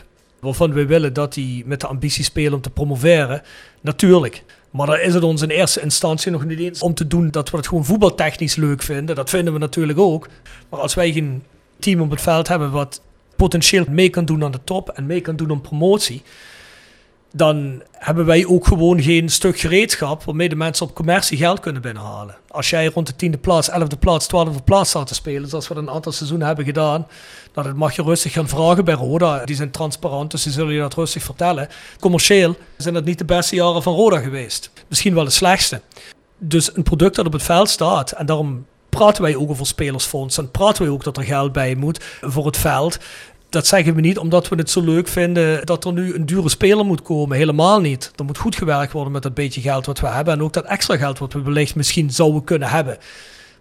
waarvan 0.41 0.73
we 0.73 0.87
willen 0.87 1.13
dat 1.13 1.35
die 1.35 1.67
met 1.67 1.81
de 1.81 1.87
ambitie 1.87 2.25
spelen 2.25 2.53
om 2.53 2.61
te 2.61 2.71
promoveren. 2.71 3.43
Natuurlijk. 3.81 4.45
Maar 4.71 4.87
dan 4.87 4.99
is 4.99 5.15
het 5.15 5.23
ons 5.23 5.43
in 5.43 5.49
eerste 5.49 5.81
instantie 5.81 6.31
nog 6.31 6.45
niet 6.45 6.59
eens 6.59 6.83
om 6.83 6.95
te 6.95 7.07
doen 7.07 7.31
dat 7.31 7.51
we 7.51 7.57
het 7.57 7.69
gewoon 7.69 7.85
voetbaltechnisch 7.85 8.57
leuk 8.57 8.83
vinden. 8.83 9.17
Dat 9.17 9.31
vinden 9.31 9.53
we 9.53 9.59
natuurlijk 9.59 9.99
ook. 9.99 10.29
Maar 10.69 10.81
als 10.81 10.95
wij 10.95 11.13
geen 11.13 11.43
team 11.79 12.01
op 12.01 12.11
het 12.11 12.21
veld 12.21 12.49
hebben 12.49 12.71
wat 12.71 13.01
potentieel 13.37 13.85
mee 13.89 14.09
kan 14.09 14.25
doen 14.25 14.45
aan 14.45 14.53
de 14.53 14.65
top 14.65 14.89
en 14.89 15.07
mee 15.07 15.21
kan 15.21 15.37
doen 15.37 15.51
aan 15.51 15.61
promotie, 15.61 16.23
dan 17.33 17.83
hebben 17.93 18.25
wij 18.25 18.47
ook 18.47 18.67
gewoon 18.67 19.03
geen 19.03 19.29
stuk 19.29 19.59
gereedschap 19.59 20.25
waarmee 20.25 20.49
de 20.49 20.57
mensen 20.57 20.87
op 20.87 20.95
commercie 20.95 21.37
geld 21.39 21.61
kunnen 21.61 21.83
binnenhalen. 21.83 22.37
Als 22.49 22.71
jij 22.71 22.87
rond 22.87 23.07
de 23.07 23.17
tiende 23.17 23.39
plaats, 23.39 23.69
elfde 23.69 23.97
plaats, 23.97 24.27
twaalfde 24.27 24.63
plaats 24.63 24.91
staat 24.91 25.07
te 25.07 25.15
spelen, 25.15 25.49
zoals 25.49 25.69
we 25.69 25.75
dat 25.75 25.83
een 25.83 25.91
aantal 25.91 26.13
seizoenen 26.13 26.47
hebben 26.47 26.65
gedaan, 26.65 27.07
nou, 27.55 27.67
dat 27.67 27.77
mag 27.77 27.97
je 27.97 28.03
rustig 28.03 28.33
gaan 28.33 28.49
vragen 28.49 28.85
bij 28.85 28.95
Roda. 28.95 29.45
Die 29.45 29.57
zijn 29.57 29.71
transparant, 29.71 30.31
dus 30.31 30.43
die 30.43 30.53
zullen 30.53 30.75
je 30.75 30.81
dat 30.81 30.95
rustig 30.95 31.23
vertellen. 31.23 31.69
Commercieel 32.01 32.57
zijn 32.77 32.95
dat 32.95 33.05
niet 33.05 33.19
de 33.19 33.25
beste 33.25 33.55
jaren 33.55 33.83
van 33.83 33.95
Roda 33.95 34.19
geweest. 34.19 34.71
Misschien 34.89 35.15
wel 35.15 35.25
de 35.25 35.31
slechtste. 35.31 35.81
Dus 36.39 36.77
een 36.77 36.83
product 36.83 37.17
dat 37.17 37.27
op 37.27 37.33
het 37.33 37.43
veld 37.43 37.69
staat, 37.69 38.11
en 38.13 38.27
daarom 38.27 38.67
praten 38.89 39.23
wij 39.23 39.37
ook 39.37 39.51
over 39.51 39.67
spelersfonds 39.67 40.39
en 40.39 40.51
praten 40.51 40.83
wij 40.83 40.93
ook 40.93 41.05
dat 41.05 41.17
er 41.17 41.25
geld 41.25 41.53
bij 41.53 41.75
moet 41.75 42.05
voor 42.21 42.47
het 42.47 42.57
veld 42.57 42.99
dat 43.53 43.67
zeggen 43.67 43.95
we 43.95 44.01
niet 44.01 44.19
omdat 44.19 44.49
we 44.49 44.57
het 44.57 44.71
zo 44.71 44.81
leuk 44.81 45.09
vinden 45.09 45.67
dat 45.67 45.85
er 45.85 45.93
nu 45.93 46.15
een 46.15 46.27
dure 46.27 46.49
speler 46.49 46.85
moet 46.85 47.03
komen. 47.03 47.37
Helemaal 47.37 47.81
niet. 47.81 48.13
Er 48.17 48.25
moet 48.25 48.39
goed 48.39 48.57
gewerkt 48.57 48.93
worden 48.93 49.13
met 49.13 49.23
dat 49.23 49.35
beetje 49.35 49.61
geld 49.61 49.87
wat 49.87 50.01
we 50.01 50.07
hebben. 50.07 50.35
En 50.35 50.43
ook 50.43 50.53
dat 50.53 50.65
extra 50.65 50.97
geld 50.97 51.19
wat 51.19 51.33
we 51.33 51.43
wellicht 51.43 51.75
misschien 51.75 52.11
zouden 52.11 52.45
kunnen 52.45 52.69
hebben. 52.69 52.99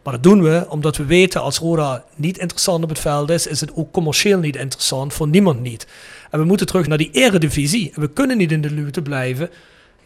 Maar 0.03 0.13
dat 0.13 0.23
doen 0.23 0.43
we 0.43 0.65
omdat 0.69 0.97
we 0.97 1.05
weten 1.05 1.41
als 1.41 1.57
Roda 1.57 2.03
niet 2.15 2.37
interessant 2.37 2.83
op 2.83 2.89
het 2.89 2.99
veld 2.99 3.29
is, 3.29 3.47
is 3.47 3.61
het 3.61 3.75
ook 3.75 3.91
commercieel 3.91 4.39
niet 4.39 4.55
interessant 4.55 5.13
voor 5.13 5.27
niemand 5.27 5.61
niet. 5.61 5.87
En 6.29 6.39
we 6.39 6.45
moeten 6.45 6.65
terug 6.65 6.87
naar 6.87 6.97
die 6.97 7.11
eredivisie. 7.11 7.91
En 7.95 8.01
we 8.01 8.09
kunnen 8.09 8.37
niet 8.37 8.51
in 8.51 8.61
de 8.61 8.71
luwte 8.71 9.01
blijven. 9.01 9.49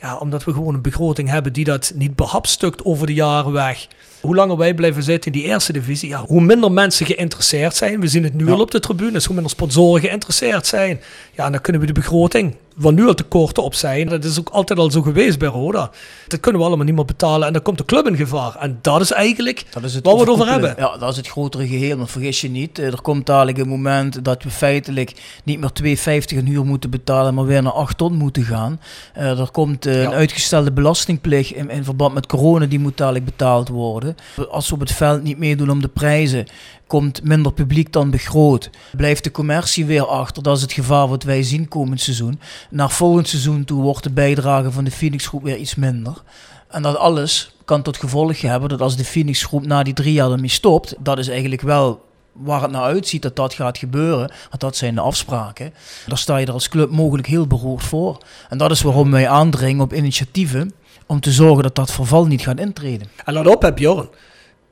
Ja, 0.01 0.17
omdat 0.17 0.43
we 0.43 0.53
gewoon 0.53 0.73
een 0.73 0.81
begroting 0.81 1.29
hebben 1.29 1.53
die 1.53 1.65
dat 1.65 1.91
niet 1.95 2.15
behapstukt 2.15 2.85
over 2.85 3.07
de 3.07 3.13
jaren 3.13 3.51
weg 3.51 3.87
hoe 4.21 4.35
langer 4.35 4.57
wij 4.57 4.73
blijven 4.73 5.03
zitten 5.03 5.31
in 5.31 5.39
die 5.39 5.47
eerste 5.49 5.73
divisie, 5.73 6.09
ja, 6.09 6.23
hoe 6.25 6.41
minder 6.41 6.71
mensen 6.71 7.05
geïnteresseerd 7.05 7.75
zijn. 7.75 7.99
We 7.99 8.07
zien 8.07 8.23
het 8.23 8.33
nu 8.33 8.51
al 8.51 8.59
op 8.59 8.71
de 8.71 8.79
tribunes, 8.79 9.25
hoe 9.25 9.33
minder 9.33 9.51
sponsoren 9.51 10.01
geïnteresseerd 10.01 10.67
zijn. 10.67 11.01
Ja, 11.31 11.49
dan 11.49 11.61
kunnen 11.61 11.81
we 11.81 11.87
de 11.87 11.93
begroting 11.93 12.55
waar 12.75 12.93
nu 12.93 13.07
al 13.07 13.13
tekorten 13.13 13.63
op 13.63 13.73
zijn. 13.73 14.07
Dat 14.07 14.23
is 14.23 14.39
ook 14.39 14.49
altijd 14.49 14.79
al 14.79 14.91
zo 14.91 15.01
geweest 15.01 15.39
bij 15.39 15.47
Roda. 15.47 15.91
Dat 16.27 16.39
kunnen 16.39 16.61
we 16.61 16.67
allemaal 16.67 16.85
niet 16.85 16.95
meer 16.95 17.05
betalen 17.05 17.47
en 17.47 17.53
dan 17.53 17.61
komt 17.61 17.77
de 17.77 17.85
club 17.85 18.07
in 18.07 18.15
gevaar. 18.15 18.55
En 18.55 18.79
dat 18.81 19.01
is 19.01 19.11
eigenlijk 19.11 19.65
dat 19.69 19.83
is 19.83 19.93
het 19.93 20.05
waar 20.05 20.13
we 20.13 20.19
het 20.19 20.29
over 20.29 20.47
hebben. 20.47 20.75
Ja, 20.77 20.97
dat 20.97 21.11
is 21.11 21.17
het 21.17 21.27
grotere 21.27 21.67
geheel. 21.67 21.97
Want 21.97 22.11
vergis 22.11 22.41
je 22.41 22.49
niet, 22.49 22.79
eh, 22.79 22.85
er 22.85 23.01
komt 23.01 23.25
dadelijk 23.25 23.57
een 23.57 23.67
moment 23.67 24.25
dat 24.25 24.43
we 24.43 24.49
feitelijk 24.49 25.13
niet 25.43 25.59
meer 25.59 25.71
2,50 25.73 26.37
een 26.37 26.47
uur 26.47 26.65
moeten 26.65 26.89
betalen, 26.89 27.33
maar 27.33 27.45
weer 27.45 27.61
naar 27.61 27.71
8 27.71 27.97
ton 27.97 28.13
moeten 28.13 28.43
gaan. 28.43 28.81
Uh, 29.17 29.39
er 29.39 29.51
komt 29.51 29.87
uh, 29.87 30.01
een 30.01 30.13
uitgestelde 30.13 30.71
belastingplicht 30.71 31.51
in, 31.51 31.69
in 31.69 31.83
verband 31.83 32.13
met 32.13 32.25
corona, 32.25 32.65
die 32.65 32.79
moet 32.79 32.97
dadelijk 32.97 33.25
betaald 33.25 33.67
worden. 33.69 34.14
Als 34.49 34.67
we 34.67 34.73
op 34.73 34.79
het 34.79 34.91
veld 34.91 35.23
niet 35.23 35.37
meedoen 35.37 35.69
om 35.69 35.81
de 35.81 35.87
prijzen, 35.87 36.47
komt 36.87 37.23
minder 37.23 37.53
publiek 37.53 37.93
dan 37.93 38.09
begroot. 38.09 38.69
Blijft 38.95 39.23
de 39.23 39.31
commercie 39.31 39.85
weer 39.85 40.07
achter, 40.07 40.43
dat 40.43 40.55
is 40.55 40.61
het 40.61 40.73
gevaar 40.73 41.07
wat 41.07 41.23
wij 41.23 41.43
zien 41.43 41.67
komend 41.67 42.01
seizoen. 42.01 42.39
Naar 42.69 42.91
volgend 42.91 43.27
seizoen 43.27 43.65
toe 43.65 43.81
wordt 43.81 44.03
de 44.03 44.11
bijdrage 44.11 44.71
van 44.71 44.83
de 44.83 44.91
Phoenix 44.91 45.27
Groep 45.27 45.43
weer 45.43 45.57
iets 45.57 45.75
minder. 45.75 46.23
En 46.69 46.81
dat 46.81 46.97
alles 46.97 47.55
kan 47.65 47.81
tot 47.81 47.97
gevolg 47.97 48.41
hebben 48.41 48.69
dat 48.69 48.81
als 48.81 48.95
de 48.95 49.05
Phoenix 49.05 49.43
Groep 49.43 49.65
na 49.65 49.83
die 49.83 49.93
drie 49.93 50.13
jaar 50.13 50.31
ermee 50.31 50.49
stopt, 50.49 50.95
dat 50.99 51.17
is 51.17 51.27
eigenlijk 51.27 51.61
wel 51.61 52.03
waar 52.31 52.61
het 52.61 52.71
naar 52.71 52.81
uitziet 52.81 53.21
dat 53.21 53.35
dat 53.35 53.53
gaat 53.53 53.77
gebeuren, 53.77 54.31
want 54.49 54.59
dat 54.59 54.75
zijn 54.75 54.95
de 54.95 55.01
afspraken, 55.01 55.73
daar 56.07 56.17
sta 56.17 56.37
je 56.37 56.45
er 56.45 56.53
als 56.53 56.69
club 56.69 56.91
mogelijk 56.91 57.27
heel 57.27 57.47
beroerd 57.47 57.83
voor. 57.83 58.17
En 58.49 58.57
dat 58.57 58.71
is 58.71 58.81
waarom 58.81 59.11
wij 59.11 59.29
aandringen 59.29 59.83
op 59.83 59.93
initiatieven 59.93 60.73
om 61.05 61.19
te 61.19 61.31
zorgen 61.31 61.63
dat 61.63 61.75
dat 61.75 61.91
verval 61.91 62.25
niet 62.25 62.41
gaat 62.41 62.59
intreden. 62.59 63.07
En 63.25 63.33
laat 63.33 63.47
op, 63.47 63.77
Jorn. 63.77 64.09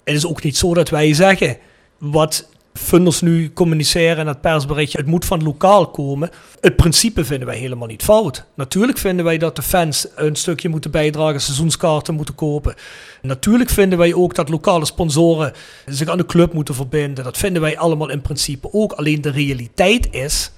Het 0.03 0.15
is 0.15 0.25
ook 0.25 0.43
niet 0.43 0.57
zo 0.57 0.73
dat 0.73 0.89
wij 0.89 1.13
zeggen 1.13 1.57
wat 1.97 2.47
funders 2.73 3.21
nu 3.21 3.53
communiceren 3.53 4.17
in 4.17 4.27
het 4.27 4.41
persberichtje, 4.41 4.97
het 4.97 5.07
moet 5.07 5.25
van 5.25 5.43
lokaal 5.43 5.87
komen. 5.89 6.29
Het 6.59 6.75
principe 6.75 7.25
vinden 7.25 7.47
wij 7.47 7.57
helemaal 7.57 7.87
niet 7.87 8.03
fout. 8.03 8.45
Natuurlijk 8.53 8.97
vinden 8.97 9.25
wij 9.25 9.37
dat 9.37 9.55
de 9.55 9.61
fans 9.61 10.07
een 10.15 10.35
stukje 10.35 10.69
moeten 10.69 10.91
bijdragen, 10.91 11.41
seizoenskaarten 11.41 12.13
moeten 12.13 12.35
kopen. 12.35 12.75
Natuurlijk 13.21 13.69
vinden 13.69 13.97
wij 13.97 14.13
ook 14.13 14.35
dat 14.35 14.49
lokale 14.49 14.85
sponsoren 14.85 15.53
zich 15.85 16.07
aan 16.07 16.17
de 16.17 16.25
club 16.25 16.53
moeten 16.53 16.75
verbinden. 16.75 17.23
Dat 17.23 17.37
vinden 17.37 17.61
wij 17.61 17.77
allemaal 17.77 18.09
in 18.09 18.21
principe 18.21 18.73
ook. 18.73 18.91
Alleen 18.91 19.21
de 19.21 19.31
realiteit 19.31 20.07
is 20.11 20.51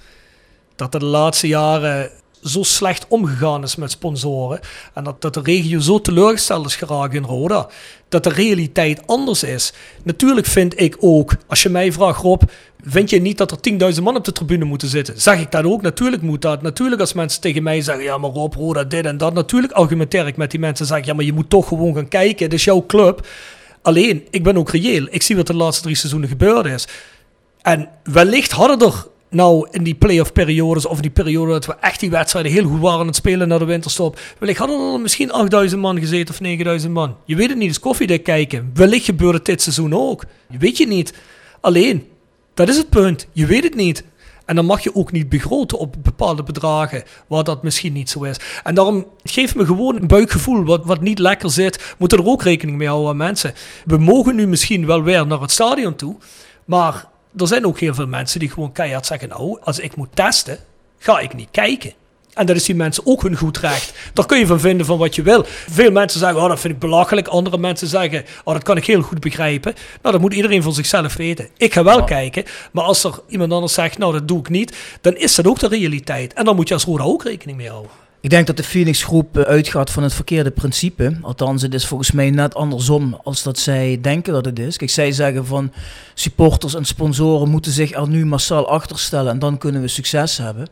dat 0.76 0.92
de 0.92 1.04
laatste 1.04 1.46
jaren 1.46 2.10
zo 2.46 2.62
slecht 2.62 3.06
omgegaan 3.08 3.62
is 3.62 3.76
met 3.76 3.90
sponsoren. 3.90 4.60
En 4.94 5.04
dat, 5.04 5.20
dat 5.20 5.34
de 5.34 5.40
regio 5.42 5.80
zo 5.80 6.00
teleurgesteld 6.00 6.66
is 6.66 6.76
geraakt 6.76 7.14
in 7.14 7.24
Roda. 7.24 7.68
Dat 8.08 8.24
de 8.24 8.30
realiteit 8.30 9.06
anders 9.06 9.42
is. 9.42 9.72
Natuurlijk 10.02 10.46
vind 10.46 10.80
ik 10.80 10.96
ook, 11.00 11.36
als 11.46 11.62
je 11.62 11.68
mij 11.68 11.92
vraagt, 11.92 12.20
Rob, 12.20 12.42
vind 12.84 13.10
je 13.10 13.20
niet 13.20 13.38
dat 13.38 13.50
er 13.50 13.94
10.000 13.94 14.02
man 14.02 14.16
op 14.16 14.24
de 14.24 14.32
tribune 14.32 14.64
moeten 14.64 14.88
zitten? 14.88 15.20
Zeg 15.20 15.40
ik 15.40 15.50
dat 15.50 15.64
ook? 15.64 15.82
Natuurlijk 15.82 16.22
moet 16.22 16.42
dat. 16.42 16.62
Natuurlijk 16.62 17.00
als 17.00 17.12
mensen 17.12 17.40
tegen 17.40 17.62
mij 17.62 17.80
zeggen, 17.80 18.04
ja 18.04 18.18
maar 18.18 18.30
Rob, 18.30 18.54
Roda, 18.54 18.84
dit 18.84 19.04
en 19.06 19.18
dat. 19.18 19.34
Natuurlijk 19.34 19.72
argumenteer 19.72 20.26
ik 20.26 20.36
met 20.36 20.50
die 20.50 20.60
mensen. 20.60 20.86
Zeg 20.86 20.98
ik, 20.98 21.04
ja 21.04 21.14
maar 21.14 21.24
je 21.24 21.32
moet 21.32 21.50
toch 21.50 21.68
gewoon 21.68 21.94
gaan 21.94 22.08
kijken. 22.08 22.44
Het 22.44 22.54
is 22.54 22.64
jouw 22.64 22.84
club. 22.86 23.26
Alleen, 23.82 24.26
ik 24.30 24.42
ben 24.42 24.56
ook 24.56 24.70
reëel. 24.70 25.06
Ik 25.10 25.22
zie 25.22 25.36
wat 25.36 25.46
de 25.46 25.54
laatste 25.54 25.82
drie 25.82 25.96
seizoenen 25.96 26.28
gebeurd 26.28 26.66
is. 26.66 26.88
En 27.62 27.88
wellicht 28.02 28.52
hadden 28.52 28.88
er 28.88 29.06
nou 29.36 29.68
in 29.70 29.82
die 29.82 29.94
playoff 29.94 30.32
periodes 30.32 30.86
of 30.86 31.00
die 31.00 31.10
periode 31.10 31.52
dat 31.52 31.66
we 31.66 31.76
echt 31.80 32.00
die 32.00 32.10
wedstrijden 32.10 32.52
heel 32.52 32.64
goed 32.64 32.80
waren 32.80 33.00
aan 33.00 33.06
het 33.06 33.16
spelen 33.16 33.48
naar 33.48 33.58
de 33.58 33.64
winterstop. 33.64 34.20
Wellicht 34.38 34.58
hadden 34.58 34.92
er 34.92 35.00
misschien 35.00 35.32
8000 35.32 35.80
man 35.80 35.98
gezeten 35.98 36.34
of 36.34 36.40
9000 36.40 36.92
man. 36.92 37.16
Je 37.24 37.36
weet 37.36 37.48
het 37.48 37.58
niet, 37.58 37.70
is 37.70 37.80
koffiedik 37.80 38.22
kijken. 38.24 38.70
Wellicht 38.74 39.04
gebeurt 39.04 39.34
het 39.34 39.44
dit 39.44 39.62
seizoen 39.62 39.94
ook. 39.94 40.24
Je 40.50 40.58
weet 40.58 40.76
je 40.76 40.86
niet. 40.86 41.14
Alleen, 41.60 42.08
dat 42.54 42.68
is 42.68 42.76
het 42.76 42.88
punt. 42.88 43.26
Je 43.32 43.46
weet 43.46 43.64
het 43.64 43.74
niet. 43.74 44.04
En 44.44 44.56
dan 44.56 44.64
mag 44.64 44.82
je 44.82 44.94
ook 44.94 45.12
niet 45.12 45.28
begroten 45.28 45.78
op 45.78 45.96
bepaalde 46.02 46.42
bedragen 46.42 47.02
waar 47.26 47.44
dat 47.44 47.62
misschien 47.62 47.92
niet 47.92 48.10
zo 48.10 48.22
is. 48.22 48.40
En 48.62 48.74
daarom 48.74 49.06
geeft 49.24 49.54
me 49.54 49.66
gewoon 49.66 49.96
een 49.96 50.06
buikgevoel 50.06 50.64
wat, 50.64 50.84
wat 50.84 51.00
niet 51.00 51.18
lekker 51.18 51.50
zit. 51.50 51.94
Moeten 51.98 52.18
er 52.18 52.26
ook 52.26 52.42
rekening 52.42 52.78
mee 52.78 52.88
houden 52.88 53.16
mensen. 53.16 53.54
We 53.84 53.98
mogen 53.98 54.34
nu 54.34 54.46
misschien 54.46 54.86
wel 54.86 55.02
weer 55.02 55.26
naar 55.26 55.40
het 55.40 55.50
stadion 55.50 55.96
toe. 55.96 56.16
Maar 56.64 57.06
er 57.36 57.46
zijn 57.46 57.66
ook 57.66 57.80
heel 57.80 57.94
veel 57.94 58.06
mensen 58.06 58.40
die 58.40 58.50
gewoon 58.50 58.72
keihard 58.72 59.06
zeggen: 59.06 59.28
Nou, 59.28 59.58
als 59.62 59.78
ik 59.78 59.96
moet 59.96 60.16
testen, 60.16 60.58
ga 60.98 61.18
ik 61.18 61.34
niet 61.34 61.48
kijken. 61.50 61.92
En 62.36 62.46
dat 62.46 62.56
is 62.56 62.64
die 62.64 62.74
mensen 62.74 63.06
ook 63.06 63.22
hun 63.22 63.36
goed 63.36 63.58
recht. 63.58 63.92
Daar 64.12 64.26
kun 64.26 64.38
je 64.38 64.46
van 64.46 64.60
vinden 64.60 64.86
van 64.86 64.98
wat 64.98 65.14
je 65.14 65.22
wil. 65.22 65.44
Veel 65.70 65.90
mensen 65.90 66.20
zeggen, 66.20 66.42
oh, 66.42 66.48
dat 66.48 66.60
vind 66.60 66.74
ik 66.74 66.78
belachelijk. 66.78 67.28
Andere 67.28 67.58
mensen 67.58 67.86
zeggen, 67.86 68.24
oh, 68.44 68.54
dat 68.54 68.62
kan 68.62 68.76
ik 68.76 68.86
heel 68.86 69.02
goed 69.02 69.20
begrijpen. 69.20 69.74
Nou, 70.02 70.12
dat 70.12 70.20
moet 70.20 70.34
iedereen 70.34 70.62
voor 70.62 70.72
zichzelf 70.72 71.16
weten. 71.16 71.48
Ik 71.56 71.72
ga 71.72 71.84
wel 71.84 72.04
kijken. 72.04 72.44
Maar 72.72 72.84
als 72.84 73.04
er 73.04 73.20
iemand 73.28 73.52
anders 73.52 73.72
zegt, 73.72 73.98
nou, 73.98 74.12
dat 74.12 74.28
doe 74.28 74.38
ik 74.38 74.48
niet. 74.48 74.76
Dan 75.00 75.16
is 75.16 75.34
dat 75.34 75.46
ook 75.46 75.58
de 75.58 75.68
realiteit. 75.68 76.32
En 76.32 76.44
dan 76.44 76.56
moet 76.56 76.68
je 76.68 76.74
als 76.74 76.84
Roda 76.84 77.04
ook 77.04 77.24
rekening 77.24 77.58
mee 77.58 77.68
houden. 77.68 77.90
Ik 78.20 78.30
denk 78.30 78.46
dat 78.46 78.56
de 78.56 78.62
Phoenix 78.62 79.02
groep 79.02 79.38
eh, 79.38 79.42
uitgaat 79.44 79.90
van 79.90 80.02
het 80.02 80.14
verkeerde 80.14 80.50
principe. 80.50 81.16
Althans, 81.22 81.62
het 81.62 81.74
is 81.74 81.86
volgens 81.86 82.10
mij 82.10 82.30
net 82.30 82.54
andersom 82.54 83.20
als 83.24 83.42
dat 83.42 83.58
zij 83.58 83.98
denken 84.00 84.32
dat 84.32 84.44
het 84.44 84.58
is. 84.58 84.76
Kijk, 84.76 84.90
zij 84.90 85.12
zeggen 85.12 85.46
van 85.46 85.72
supporters 86.14 86.74
en 86.74 86.84
sponsoren 86.84 87.48
moeten 87.48 87.72
zich 87.72 87.92
er 87.92 88.08
nu 88.08 88.26
massaal 88.26 88.68
achter 88.68 88.98
stellen 88.98 89.32
en 89.32 89.38
dan 89.38 89.58
kunnen 89.58 89.80
we 89.80 89.88
succes 89.88 90.36
hebben. 90.36 90.66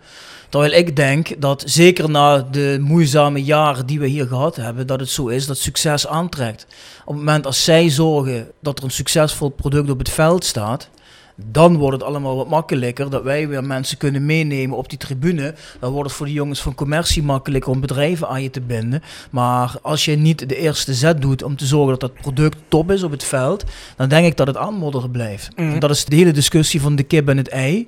Terwijl 0.49 0.73
ik 0.73 0.97
denk 0.97 1.41
dat 1.41 1.63
zeker 1.67 2.11
na 2.11 2.41
de 2.51 2.79
moeizame 2.81 3.45
jaren 3.45 3.87
die 3.87 4.01
we 4.01 4.07
hier 4.07 4.27
gehad 4.27 4.57
hebben, 4.57 4.87
dat 4.87 5.01
het 5.01 5.11
zo 5.11 5.27
is 5.27 5.47
dat 5.47 5.59
succes 5.59 6.07
aantrekt. 6.07 6.67
Op 7.05 7.15
het 7.15 7.17
moment 7.17 7.47
als 7.47 7.65
zij 7.65 7.89
zorgen 7.89 8.51
dat 8.61 8.79
er 8.79 8.85
een 8.85 8.91
succesvol 8.91 9.49
product 9.49 9.91
op 9.91 9.99
het 9.99 10.11
veld 10.11 10.45
staat, 10.45 10.89
dan 11.35 11.77
wordt 11.77 11.97
het 11.97 12.07
allemaal 12.07 12.37
wat 12.37 12.49
makkelijker. 12.49 13.11
Dat 13.11 13.23
wij 13.23 13.49
weer 13.49 13.65
mensen 13.65 13.99
kunnen 13.99 14.27
meenemen 14.27 14.77
op 14.77 14.89
die 14.89 14.99
tribune. 14.99 15.55
Dan 15.81 15.93
wordt 15.93 16.09
het 16.09 16.17
voor 16.17 16.27
de 16.27 16.33
jongens 16.33 16.61
van 16.61 16.75
commercie 16.75 17.23
makkelijker 17.23 17.71
om 17.71 17.81
bedrijven 17.81 18.29
aan 18.29 18.43
je 18.43 18.51
te 18.51 18.61
binden. 18.61 19.03
Maar 19.31 19.75
als 19.83 20.05
je 20.05 20.17
niet 20.17 20.49
de 20.49 20.57
eerste 20.57 20.95
zet 20.95 21.23
doet 21.23 21.43
om 21.43 21.57
te 21.57 21.67
zorgen 21.67 21.99
dat 21.99 22.01
dat 22.01 22.15
product 22.15 22.59
top 22.69 22.91
is 22.91 23.03
op 23.03 23.11
het 23.11 23.25
veld, 23.25 23.65
dan 23.97 24.09
denk 24.09 24.27
ik 24.27 24.37
dat 24.37 24.47
het 24.47 24.57
aanmodderen 24.57 25.11
blijft. 25.11 25.49
En 25.55 25.79
dat 25.79 25.91
is 25.91 26.05
de 26.05 26.17
hele 26.17 26.33
discussie 26.33 26.81
van 26.81 26.97
de 26.97 27.03
kip 27.03 27.29
en 27.29 27.37
het 27.37 27.49
ei. 27.49 27.85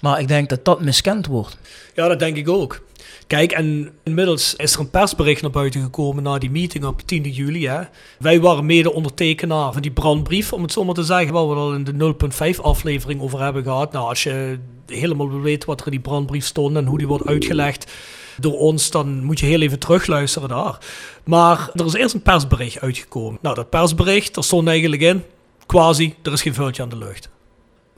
Maar 0.00 0.20
ik 0.20 0.28
denk 0.28 0.48
dat 0.48 0.64
dat 0.64 0.80
miskend 0.80 1.26
wordt. 1.26 1.58
Ja, 1.94 2.08
dat 2.08 2.18
denk 2.18 2.36
ik 2.36 2.48
ook. 2.48 2.80
Kijk, 3.26 3.52
en 3.52 3.92
inmiddels 4.02 4.54
is 4.54 4.74
er 4.74 4.80
een 4.80 4.90
persbericht 4.90 5.42
naar 5.42 5.50
buiten 5.50 5.82
gekomen 5.82 6.22
na 6.22 6.38
die 6.38 6.50
meeting 6.50 6.84
op 6.84 7.02
10 7.02 7.22
juli. 7.22 7.66
Hè. 7.68 7.80
Wij 8.18 8.40
waren 8.40 8.66
mede 8.66 8.92
ondertekenaar 8.92 9.72
van 9.72 9.82
die 9.82 9.90
brandbrief, 9.90 10.52
om 10.52 10.62
het 10.62 10.72
zo 10.72 10.84
maar 10.84 10.94
te 10.94 11.02
zeggen, 11.02 11.32
waar 11.32 11.48
we 11.48 11.54
al 11.54 11.74
in 11.74 11.84
de 11.84 12.14
0.5 12.54 12.60
aflevering 12.60 13.20
over 13.20 13.42
hebben 13.42 13.62
gehad. 13.62 13.92
Nou, 13.92 14.08
als 14.08 14.22
je 14.22 14.58
helemaal 14.86 15.40
weten 15.40 15.68
wat 15.68 15.80
er 15.80 15.86
in 15.86 15.92
die 15.92 16.00
brandbrief 16.00 16.44
stond 16.44 16.76
en 16.76 16.86
hoe 16.86 16.98
die 16.98 17.06
wordt 17.06 17.26
uitgelegd 17.26 17.92
door 18.36 18.58
ons, 18.58 18.90
dan 18.90 19.24
moet 19.24 19.40
je 19.40 19.46
heel 19.46 19.60
even 19.60 19.78
terugluisteren 19.78 20.48
daar. 20.48 20.78
Maar 21.24 21.70
er 21.74 21.84
is 21.84 21.94
eerst 21.94 22.14
een 22.14 22.22
persbericht 22.22 22.80
uitgekomen. 22.80 23.38
Nou, 23.42 23.54
dat 23.54 23.70
persbericht, 23.70 24.36
stond 24.44 24.68
eigenlijk 24.68 25.02
in, 25.02 25.22
quasi, 25.66 26.14
er 26.22 26.32
is 26.32 26.42
geen 26.42 26.54
vuiltje 26.54 26.82
aan 26.82 26.88
de 26.88 26.98
lucht. 26.98 27.32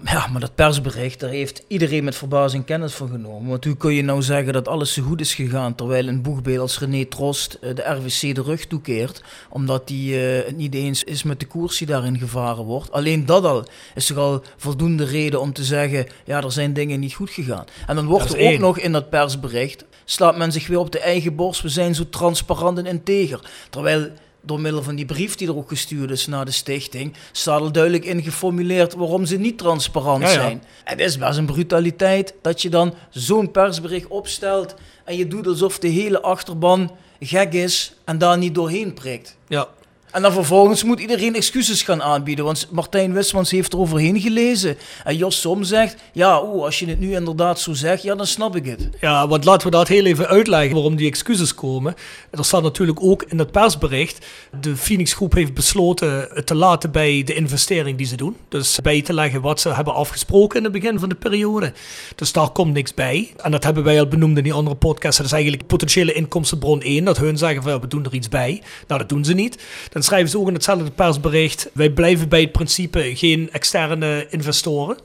Ja, 0.04 0.26
maar 0.26 0.40
dat 0.40 0.54
persbericht, 0.54 1.20
daar 1.20 1.30
heeft 1.30 1.62
iedereen 1.68 2.04
met 2.04 2.16
verbazing 2.16 2.64
kennis 2.64 2.92
van 2.92 3.08
genomen. 3.08 3.50
Want 3.50 3.64
hoe 3.64 3.76
kun 3.76 3.92
je 3.92 4.02
nou 4.02 4.22
zeggen 4.22 4.52
dat 4.52 4.68
alles 4.68 4.92
zo 4.92 5.02
goed 5.02 5.20
is 5.20 5.34
gegaan, 5.34 5.74
terwijl 5.74 6.08
een 6.08 6.22
boegbeeld 6.22 6.60
als 6.60 6.78
René 6.78 7.04
Trost 7.04 7.58
eh, 7.60 7.74
de 7.74 7.82
RWC 7.82 8.34
de 8.34 8.42
rug 8.42 8.66
toekeert, 8.66 9.22
omdat 9.50 9.88
die 9.88 10.20
eh, 10.20 10.46
het 10.46 10.56
niet 10.56 10.74
eens 10.74 11.04
is 11.04 11.22
met 11.22 11.40
de 11.40 11.46
koers 11.46 11.78
die 11.78 11.86
daarin 11.86 12.18
gevaren 12.18 12.64
wordt. 12.64 12.92
Alleen 12.92 13.26
dat 13.26 13.44
al 13.44 13.66
is 13.94 14.06
toch 14.06 14.16
al 14.16 14.42
voldoende 14.56 15.04
reden 15.04 15.40
om 15.40 15.52
te 15.52 15.64
zeggen, 15.64 16.06
ja, 16.24 16.42
er 16.42 16.52
zijn 16.52 16.72
dingen 16.72 17.00
niet 17.00 17.14
goed 17.14 17.30
gegaan. 17.30 17.64
En 17.86 17.96
dan 17.96 18.06
wordt 18.06 18.24
er 18.24 18.30
ook 18.30 18.36
één. 18.36 18.60
nog 18.60 18.78
in 18.78 18.92
dat 18.92 19.10
persbericht, 19.10 19.84
slaat 20.04 20.36
men 20.36 20.52
zich 20.52 20.66
weer 20.66 20.78
op 20.78 20.92
de 20.92 21.00
eigen 21.00 21.36
borst, 21.36 21.62
we 21.62 21.68
zijn 21.68 21.94
zo 21.94 22.08
transparant 22.08 22.78
en 22.78 22.86
integer. 22.86 23.50
Terwijl 23.70 24.10
door 24.46 24.60
middel 24.60 24.82
van 24.82 24.94
die 24.94 25.04
brief 25.04 25.34
die 25.34 25.48
er 25.48 25.56
ook 25.56 25.68
gestuurd 25.68 26.10
is 26.10 26.26
naar 26.26 26.44
de 26.44 26.50
stichting, 26.50 27.14
staat 27.32 27.62
er 27.62 27.72
duidelijk 27.72 28.04
in 28.04 28.22
geformuleerd 28.22 28.94
waarom 28.94 29.24
ze 29.26 29.36
niet 29.36 29.58
transparant 29.58 30.22
Ja, 30.22 30.28
ja. 30.28 30.34
zijn. 30.34 30.62
Het 30.84 31.00
is 31.00 31.18
best 31.18 31.38
een 31.38 31.46
brutaliteit 31.46 32.34
dat 32.42 32.62
je 32.62 32.68
dan 32.68 32.94
zo'n 33.10 33.50
persbericht 33.50 34.06
opstelt 34.06 34.74
en 35.04 35.16
je 35.16 35.28
doet 35.28 35.46
alsof 35.46 35.78
de 35.78 35.88
hele 35.88 36.20
achterban 36.22 36.90
gek 37.20 37.52
is 37.52 37.92
en 38.04 38.18
daar 38.18 38.38
niet 38.38 38.54
doorheen 38.54 38.94
prikt. 38.94 39.36
Ja, 39.48 39.68
En 40.16 40.22
dan 40.22 40.32
vervolgens 40.32 40.84
moet 40.84 41.00
iedereen 41.00 41.34
excuses 41.34 41.82
gaan 41.82 42.02
aanbieden. 42.02 42.44
Want 42.44 42.68
Martijn 42.70 43.12
Wismans 43.12 43.50
heeft 43.50 43.72
er 43.72 43.78
overheen 43.78 44.20
gelezen. 44.20 44.76
En 45.04 45.16
Jos 45.16 45.40
Som 45.40 45.64
zegt, 45.64 45.96
ja, 46.12 46.42
oeh, 46.42 46.64
als 46.64 46.78
je 46.78 46.86
het 46.86 47.00
nu 47.00 47.14
inderdaad 47.14 47.60
zo 47.60 47.72
zegt, 47.72 48.02
ja, 48.02 48.14
dan 48.14 48.26
snap 48.26 48.56
ik 48.56 48.64
het. 48.64 48.88
Ja, 49.00 49.28
want 49.28 49.44
laten 49.44 49.66
we 49.66 49.76
dat 49.76 49.88
heel 49.88 50.04
even 50.04 50.26
uitleggen 50.26 50.74
waarom 50.74 50.96
die 50.96 51.06
excuses 51.08 51.54
komen. 51.54 51.94
Er 52.30 52.44
staat 52.44 52.62
natuurlijk 52.62 53.02
ook 53.02 53.22
in 53.22 53.38
het 53.38 53.50
persbericht. 53.50 54.26
De 54.60 54.76
Phoenix 54.76 55.12
Groep 55.12 55.32
heeft 55.32 55.54
besloten 55.54 56.44
te 56.44 56.54
laten 56.54 56.90
bij 56.90 57.22
de 57.24 57.34
investering 57.34 57.98
die 57.98 58.06
ze 58.06 58.16
doen. 58.16 58.36
Dus 58.48 58.80
bij 58.82 59.02
te 59.02 59.12
leggen 59.12 59.40
wat 59.40 59.60
ze 59.60 59.74
hebben 59.74 59.94
afgesproken 59.94 60.58
in 60.58 60.64
het 60.64 60.72
begin 60.72 60.98
van 60.98 61.08
de 61.08 61.14
periode. 61.14 61.72
Dus 62.14 62.32
daar 62.32 62.50
komt 62.50 62.72
niks 62.72 62.94
bij. 62.94 63.32
En 63.36 63.50
dat 63.50 63.64
hebben 63.64 63.84
wij 63.84 63.98
al 63.98 64.08
benoemd 64.08 64.36
in 64.36 64.44
die 64.44 64.52
andere 64.52 64.76
podcast. 64.76 65.16
Dat 65.16 65.26
is 65.26 65.32
eigenlijk 65.32 65.66
potentiële 65.66 66.12
inkomstenbron 66.12 66.82
1. 66.82 67.04
Dat 67.04 67.18
hun 67.18 67.38
zeggen 67.38 67.62
van 67.62 67.80
we 67.80 67.86
doen 67.86 68.04
er 68.04 68.14
iets 68.14 68.28
bij. 68.28 68.62
Nou, 68.86 69.00
dat 69.00 69.08
doen 69.08 69.24
ze 69.24 69.32
niet. 69.32 69.62
Dan 69.92 70.04
schrijven 70.06 70.30
ze 70.30 70.38
ook 70.38 70.48
in 70.48 70.54
hetzelfde 70.54 70.90
persbericht. 70.90 71.70
Wij 71.72 71.90
blijven 71.90 72.28
bij 72.28 72.40
het 72.40 72.52
principe 72.52 73.16
geen 73.16 73.48
externe 73.52 74.26
investoren. 74.30 74.96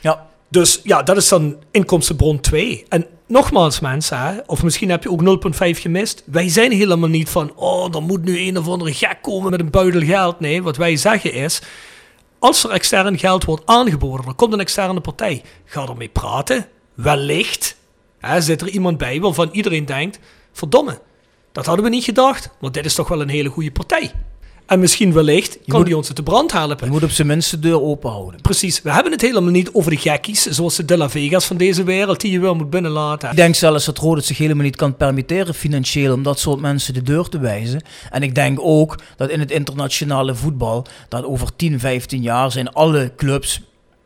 Ja, 0.00 0.26
Dus 0.48 0.80
ja, 0.82 1.02
dat 1.02 1.16
is 1.16 1.28
dan 1.28 1.56
inkomstenbron 1.70 2.40
2. 2.40 2.84
En 2.88 3.06
nogmaals 3.26 3.80
mensen, 3.80 4.18
hè, 4.18 4.38
of 4.46 4.62
misschien 4.62 4.90
heb 4.90 5.02
je 5.02 5.10
ook 5.10 5.22
0.5 5.74 5.80
gemist. 5.80 6.22
Wij 6.26 6.48
zijn 6.48 6.72
helemaal 6.72 7.08
niet 7.08 7.28
van, 7.28 7.52
oh, 7.54 7.94
er 7.94 8.02
moet 8.02 8.24
nu 8.24 8.38
een 8.38 8.58
of 8.58 8.68
andere 8.68 8.94
gek 8.94 9.18
komen 9.22 9.50
met 9.50 9.60
een 9.60 9.70
buidel 9.70 10.00
geld. 10.00 10.40
Nee, 10.40 10.62
wat 10.62 10.76
wij 10.76 10.96
zeggen 10.96 11.32
is, 11.32 11.62
als 12.38 12.64
er 12.64 12.70
extern 12.70 13.18
geld 13.18 13.44
wordt 13.44 13.66
aangeboden, 13.66 14.26
er 14.26 14.34
komt 14.34 14.52
een 14.52 14.60
externe 14.60 15.00
partij, 15.00 15.42
ga 15.64 15.86
ermee 15.86 16.08
praten. 16.08 16.66
Wellicht 16.94 17.76
hè, 18.18 18.40
zit 18.40 18.60
er 18.60 18.68
iemand 18.68 18.98
bij 18.98 19.20
waarvan 19.20 19.48
iedereen 19.52 19.84
denkt, 19.84 20.18
verdomme, 20.52 21.00
dat 21.52 21.66
hadden 21.66 21.84
we 21.84 21.90
niet 21.90 22.04
gedacht, 22.04 22.50
want 22.60 22.74
dit 22.74 22.84
is 22.84 22.94
toch 22.94 23.08
wel 23.08 23.20
een 23.20 23.28
hele 23.28 23.48
goede 23.48 23.72
partij. 23.72 24.12
En 24.66 24.80
misschien 24.80 25.12
wellicht 25.12 25.58
kan 25.66 25.76
moet- 25.78 25.86
die 25.86 25.96
ons 25.96 26.06
uit 26.06 26.16
de 26.16 26.22
brand 26.22 26.52
helpen. 26.52 26.84
je 26.86 26.92
moet 26.92 27.02
op 27.02 27.10
zijn 27.10 27.26
minst 27.26 27.50
de 27.50 27.58
deur 27.58 27.80
open 27.82 28.10
houden. 28.10 28.40
Precies, 28.40 28.82
we 28.82 28.92
hebben 28.92 29.12
het 29.12 29.20
helemaal 29.20 29.50
niet 29.50 29.70
over 29.72 29.90
de 29.90 29.96
gekkies, 29.96 30.42
zoals 30.42 30.76
de 30.76 30.84
De 30.84 30.96
La 30.96 31.10
Vegas 31.10 31.44
van 31.44 31.56
deze 31.56 31.82
wereld, 31.84 32.20
die 32.20 32.30
je 32.32 32.38
wel 32.40 32.54
moet 32.54 32.70
binnenlaten. 32.70 33.30
Ik 33.30 33.36
denk 33.36 33.54
zelfs 33.54 33.84
dat 33.84 33.98
Rode 33.98 34.16
het 34.16 34.24
zich 34.24 34.38
helemaal 34.38 34.64
niet 34.64 34.76
kan 34.76 34.96
permitteren 34.96 35.54
financieel 35.54 36.14
om 36.14 36.22
dat 36.22 36.38
soort 36.38 36.60
mensen 36.60 36.94
de 36.94 37.02
deur 37.02 37.28
te 37.28 37.38
wijzen. 37.38 37.82
En 38.10 38.22
ik 38.22 38.34
denk 38.34 38.58
ook 38.60 38.98
dat 39.16 39.30
in 39.30 39.40
het 39.40 39.50
internationale 39.50 40.34
voetbal, 40.34 40.86
dat 41.08 41.24
over 41.24 41.56
10, 41.56 41.80
15 41.80 42.22
jaar 42.22 42.52
zijn 42.52 42.72
alle 42.72 43.12
clubs 43.16 43.60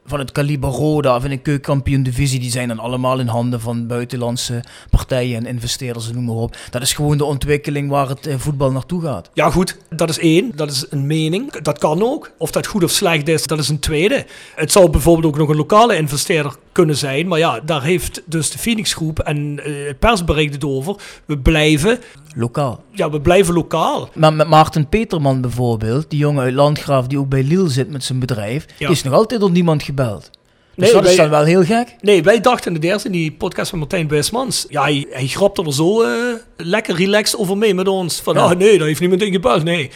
van 0.08 0.18
het 0.18 0.32
kaliber 0.32 0.70
Roda 0.70 1.16
of 1.16 1.24
in 1.24 1.30
een 1.30 1.42
keukenkampioen 1.42 2.02
divisie, 2.02 2.40
die 2.40 2.50
zijn 2.50 2.68
dan 2.68 2.78
allemaal 2.78 3.18
in 3.18 3.26
handen 3.26 3.60
van 3.60 3.86
buitenlandse 3.86 4.64
partijen 4.90 5.36
en 5.36 5.46
investeerders 5.46 6.12
noem 6.12 6.24
maar 6.24 6.34
op. 6.34 6.56
Dat 6.70 6.82
is 6.82 6.92
gewoon 6.92 7.18
de 7.18 7.24
ontwikkeling 7.24 7.90
waar 7.90 8.08
het 8.08 8.26
eh, 8.26 8.34
voetbal 8.38 8.72
naartoe 8.72 9.02
gaat. 9.02 9.30
Ja 9.34 9.50
goed, 9.50 9.76
dat 9.90 10.08
is 10.08 10.18
één, 10.18 10.52
dat 10.54 10.70
is 10.70 10.86
een 10.90 11.06
mening, 11.06 11.52
dat 11.52 11.78
kan 11.78 12.02
ook. 12.02 12.30
Of 12.38 12.50
dat 12.50 12.66
goed 12.66 12.84
of 12.84 12.90
slecht 12.90 13.28
is, 13.28 13.46
dat 13.46 13.58
is 13.58 13.68
een 13.68 13.78
tweede. 13.78 14.26
Het 14.54 14.72
zou 14.72 14.90
bijvoorbeeld 14.90 15.26
ook 15.26 15.38
nog 15.38 15.48
een 15.48 15.56
lokale 15.56 15.96
investeerder 15.96 16.56
kunnen 16.78 16.96
zijn, 16.96 17.26
maar 17.28 17.38
ja, 17.38 17.60
daar 17.64 17.82
heeft 17.82 18.22
dus 18.26 18.50
de 18.50 18.58
Phoenix 18.58 18.94
Groep 18.94 19.18
en 19.18 19.60
eh, 19.64 19.86
het 19.86 19.98
persbericht 19.98 20.54
het 20.54 20.64
over. 20.64 20.94
We 21.26 21.38
blijven, 21.38 21.98
Lokaal. 22.36 22.82
ja, 22.92 23.10
we 23.10 23.20
blijven 23.20 23.54
lokaal. 23.54 24.08
Maar 24.14 24.32
met 24.32 24.48
Maarten 24.48 24.88
Peterman 24.88 25.40
bijvoorbeeld, 25.40 26.10
die 26.10 26.18
jongen 26.18 26.42
uit 26.42 26.54
Landgraaf 26.54 27.06
die 27.06 27.18
ook 27.18 27.28
bij 27.28 27.42
Lille 27.42 27.68
zit 27.68 27.90
met 27.90 28.04
zijn 28.04 28.18
bedrijf, 28.18 28.64
Ja. 28.68 28.86
die 28.86 28.96
is 28.96 29.02
nog 29.02 29.12
altijd 29.14 29.40
door 29.40 29.50
niemand 29.50 29.82
gebeld. 29.82 30.30
Dus 30.74 30.92
Nee, 30.92 31.02
dat 31.02 31.10
is 31.10 31.16
dan 31.16 31.30
wel 31.30 31.44
heel 31.44 31.64
gek. 31.64 31.96
Nee, 32.00 32.22
wij 32.22 32.40
dachten 32.40 32.74
in 32.74 32.80
de 32.80 32.86
eerste, 32.86 33.06
in 33.08 33.12
die 33.14 33.32
podcast 33.32 33.70
van 33.70 33.78
Martijn 33.78 34.08
Wismans, 34.08 34.66
ja, 34.68 34.82
hij, 34.82 35.06
hij 35.10 35.26
grapte 35.26 35.62
er 35.64 35.72
zo 35.74 36.02
eh, 36.02 36.10
lekker 36.56 36.94
relaxed 36.96 37.38
over 37.38 37.56
mee 37.58 37.74
met 37.74 37.88
ons. 37.88 38.20
Van, 38.20 38.34
Ja. 38.34 38.40
ah 38.40 38.58
nee, 38.58 38.78
daar 38.78 38.86
heeft 38.86 39.00
niemand 39.00 39.22
in 39.22 39.32
gebeld, 39.32 39.64
nee. 39.64 39.90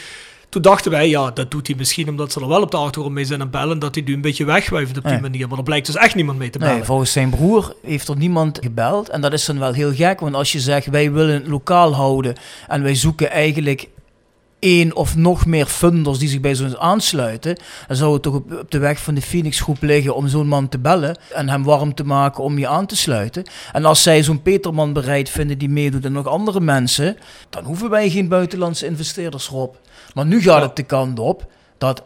Toen 0.52 0.62
dachten 0.62 0.90
wij, 0.90 1.08
ja, 1.08 1.30
dat 1.30 1.50
doet 1.50 1.66
hij 1.66 1.76
misschien 1.76 2.08
omdat 2.08 2.32
ze 2.32 2.40
er 2.40 2.48
wel 2.48 2.62
op 2.62 2.70
de 2.70 2.76
achtergrond 2.76 3.14
mee 3.14 3.24
zijn 3.24 3.40
aan 3.40 3.50
bellen, 3.50 3.78
dat 3.78 3.94
hij 3.94 4.04
nu 4.04 4.14
een 4.14 4.20
beetje 4.20 4.44
wegwijft 4.44 4.96
op 4.96 5.02
die 5.02 5.12
Nee. 5.12 5.20
manier. 5.20 5.48
Maar 5.48 5.58
er 5.58 5.64
blijkt 5.64 5.86
dus 5.86 5.96
echt 5.96 6.14
niemand 6.14 6.38
mee 6.38 6.50
te 6.50 6.58
bellen. 6.58 6.74
Nee, 6.74 6.84
volgens 6.84 7.12
zijn 7.12 7.30
broer 7.30 7.74
heeft 7.82 8.08
er 8.08 8.16
niemand 8.16 8.58
gebeld. 8.62 9.08
En 9.08 9.20
dat 9.20 9.32
is 9.32 9.44
dan 9.44 9.58
wel 9.58 9.72
heel 9.72 9.94
gek, 9.94 10.20
want 10.20 10.34
als 10.34 10.52
je 10.52 10.60
zegt 10.60 10.86
wij 10.86 11.12
willen 11.12 11.34
het 11.34 11.46
lokaal 11.46 11.94
houden 11.94 12.34
en 12.68 12.82
wij 12.82 12.94
zoeken 12.94 13.30
eigenlijk 13.30 13.88
één 14.62 14.96
of 14.96 15.16
nog 15.16 15.46
meer 15.46 15.66
funders 15.66 16.18
die 16.18 16.28
zich 16.28 16.40
bij 16.40 16.54
zo'n 16.54 16.78
aansluiten, 16.78 17.56
dan 17.86 17.96
zou 17.96 18.12
het 18.12 18.22
toch 18.22 18.34
op, 18.34 18.52
op 18.52 18.70
de 18.70 18.78
weg 18.78 18.98
van 18.98 19.14
de 19.14 19.22
Phoenix 19.22 19.60
groep 19.60 19.82
liggen 19.82 20.14
om 20.14 20.28
zo'n 20.28 20.46
man 20.46 20.68
te 20.68 20.78
bellen 20.78 21.16
en 21.32 21.48
hem 21.48 21.64
warm 21.64 21.94
te 21.94 22.04
maken 22.04 22.44
om 22.44 22.58
je 22.58 22.68
aan 22.68 22.86
te 22.86 22.96
sluiten. 22.96 23.44
En 23.72 23.84
als 23.84 24.02
zij 24.02 24.22
zo'n 24.22 24.42
Peterman 24.42 24.92
bereid 24.92 25.30
vinden 25.30 25.58
die 25.58 25.68
meedoet 25.68 26.04
en 26.04 26.12
nog 26.12 26.26
andere 26.26 26.60
mensen, 26.60 27.16
dan 27.50 27.64
hoeven 27.64 27.90
wij 27.90 28.10
geen 28.10 28.28
buitenlandse 28.28 28.86
investeerders 28.86 29.48
op. 29.48 29.80
Maar 30.14 30.26
nu 30.26 30.42
gaat 30.42 30.62
het 30.62 30.76
de 30.76 30.82
kant 30.82 31.18
op 31.18 31.46
dat 31.78 32.02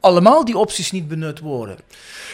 allemaal 0.00 0.44
die 0.44 0.58
opties 0.58 0.90
niet 0.90 1.08
benut 1.08 1.40
worden. 1.40 1.76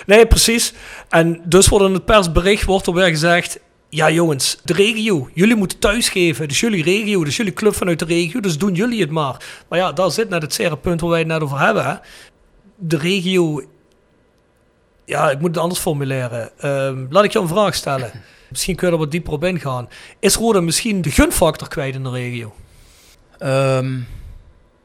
Nee, 0.07 0.27
precies. 0.27 0.73
En 1.09 1.41
dus 1.45 1.68
wordt 1.68 1.87
in 1.87 1.95
het 1.95 2.05
persbericht 2.05 2.64
wordt 2.64 2.87
er 2.87 2.95
weer 2.95 3.09
gezegd... 3.09 3.59
Ja 3.93 4.11
jongens, 4.11 4.59
de 4.64 4.72
regio, 4.72 5.30
jullie 5.34 5.57
moeten 5.57 5.78
thuisgeven. 5.78 6.49
Dus 6.49 6.61
jullie 6.61 6.82
regio, 6.82 7.24
dus 7.24 7.36
jullie 7.36 7.53
club 7.53 7.74
vanuit 7.74 7.99
de 7.99 8.05
regio, 8.05 8.41
dus 8.41 8.59
doen 8.59 8.74
jullie 8.74 9.01
het 9.01 9.11
maar. 9.11 9.62
Maar 9.68 9.78
ja, 9.78 9.93
daar 9.93 10.11
zit 10.11 10.28
net 10.28 10.43
het 10.43 10.55
zere 10.55 10.76
punt 10.76 11.01
waar 11.01 11.11
wij 11.11 11.18
het 11.18 11.28
net 11.28 11.43
over 11.43 11.59
hebben. 11.59 11.84
Hè. 11.84 11.95
De 12.76 12.97
regio... 12.97 13.64
Ja, 15.05 15.30
ik 15.30 15.41
moet 15.41 15.49
het 15.49 15.59
anders 15.59 15.80
formuleren. 15.80 16.59
Ehm, 16.59 17.07
laat 17.09 17.24
ik 17.24 17.32
je 17.32 17.38
een 17.38 17.49
vraag 17.49 17.74
stellen. 17.74 18.12
Misschien 18.51 18.76
kun 18.76 18.86
je 18.86 18.93
er 18.93 18.99
wat 18.99 19.11
dieper 19.11 19.32
op 19.32 19.45
ingaan. 19.45 19.88
Is 20.18 20.34
Roda 20.36 20.61
misschien 20.61 21.03
de 21.03 21.11
gunfactor 21.11 21.68
kwijt 21.68 21.95
in 21.95 22.03
de 22.03 22.11
regio? 22.11 22.55
Ehm, 23.38 23.99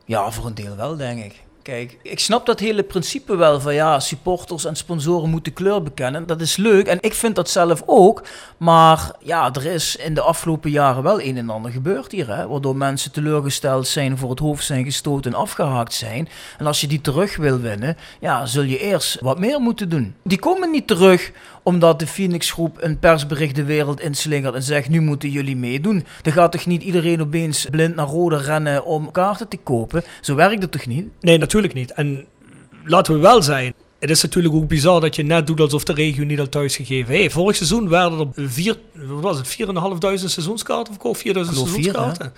ja, 0.05 0.31
voor 0.31 0.45
een 0.45 0.55
deel 0.55 0.75
wel, 0.75 0.97
denk 0.97 1.23
ik. 1.23 1.43
Kijk, 1.65 1.97
ik 2.01 2.19
snap 2.19 2.45
dat 2.45 2.59
hele 2.59 2.83
principe 2.83 3.35
wel 3.35 3.61
van 3.61 3.73
ja, 3.73 3.99
supporters 3.99 4.65
en 4.65 4.75
sponsoren 4.75 5.29
moeten 5.29 5.53
kleur 5.53 5.83
bekennen. 5.83 6.27
Dat 6.27 6.41
is 6.41 6.55
leuk 6.55 6.87
en 6.87 6.97
ik 7.01 7.13
vind 7.13 7.35
dat 7.35 7.49
zelf 7.49 7.83
ook. 7.85 8.23
Maar 8.57 9.11
ja, 9.19 9.53
er 9.53 9.65
is 9.65 9.95
in 9.95 10.13
de 10.13 10.21
afgelopen 10.21 10.71
jaren 10.71 11.03
wel 11.03 11.21
een 11.21 11.37
en 11.37 11.49
ander 11.49 11.71
gebeurd 11.71 12.11
hier. 12.11 12.35
Hè, 12.35 12.47
waardoor 12.47 12.75
mensen 12.75 13.11
teleurgesteld 13.11 13.87
zijn, 13.87 14.17
voor 14.17 14.29
het 14.29 14.39
hoofd 14.39 14.65
zijn 14.65 14.83
gestoten 14.83 15.33
en 15.33 15.37
afgehaakt 15.37 15.93
zijn. 15.93 16.29
En 16.57 16.65
als 16.65 16.81
je 16.81 16.87
die 16.87 17.01
terug 17.01 17.37
wil 17.37 17.59
winnen, 17.59 17.97
ja, 18.19 18.45
zul 18.45 18.63
je 18.63 18.79
eerst 18.79 19.21
wat 19.21 19.39
meer 19.39 19.59
moeten 19.59 19.89
doen. 19.89 20.15
Die 20.23 20.39
komen 20.39 20.71
niet 20.71 20.87
terug 20.87 21.31
omdat 21.65 21.99
de 21.99 22.07
Phoenix 22.07 22.51
groep 22.51 22.77
een 22.79 22.99
persbericht 22.99 23.55
de 23.55 23.63
wereld 23.63 23.99
inslingert 23.99 24.55
en 24.55 24.63
zegt 24.63 24.89
nu 24.89 25.01
moeten 25.01 25.29
jullie 25.29 25.55
meedoen. 25.55 26.05
Dan 26.21 26.33
gaat 26.33 26.51
toch 26.51 26.65
niet 26.65 26.83
iedereen 26.83 27.21
opeens 27.21 27.67
blind 27.71 27.95
naar 27.95 28.07
rode 28.07 28.37
rennen 28.37 28.85
om 28.85 29.11
kaarten 29.11 29.47
te 29.47 29.57
kopen? 29.57 30.03
Zo 30.21 30.35
werkt 30.35 30.61
het 30.61 30.71
toch 30.71 30.85
niet? 30.85 31.07
Nee, 31.19 31.37
natuurlijk 31.37 31.73
niet. 31.73 31.91
En 31.91 32.25
laten 32.83 33.13
we 33.13 33.19
wel 33.19 33.41
zijn. 33.41 33.73
Het 33.99 34.09
is 34.09 34.21
natuurlijk 34.21 34.55
ook 34.55 34.67
bizar 34.67 35.01
dat 35.01 35.15
je 35.15 35.23
net 35.23 35.47
doet 35.47 35.59
alsof 35.59 35.83
de 35.83 35.93
regio 35.93 36.23
niet 36.23 36.39
al 36.39 36.49
thuisgegeven 36.49 37.13
heeft. 37.13 37.33
Vorig 37.33 37.55
seizoen 37.55 37.89
werden 37.89 38.33
er 38.35 38.49
vier, 38.49 38.77
wat 38.93 39.21
was 39.21 39.37
het, 39.37 39.47
4.500 39.47 40.23
seizoenskaarten 40.25 40.93
verkocht, 40.93 41.19
4.000 41.19 41.23
geloof 41.23 41.47
vier, 41.47 41.63
seizoenskaarten. 41.63 42.33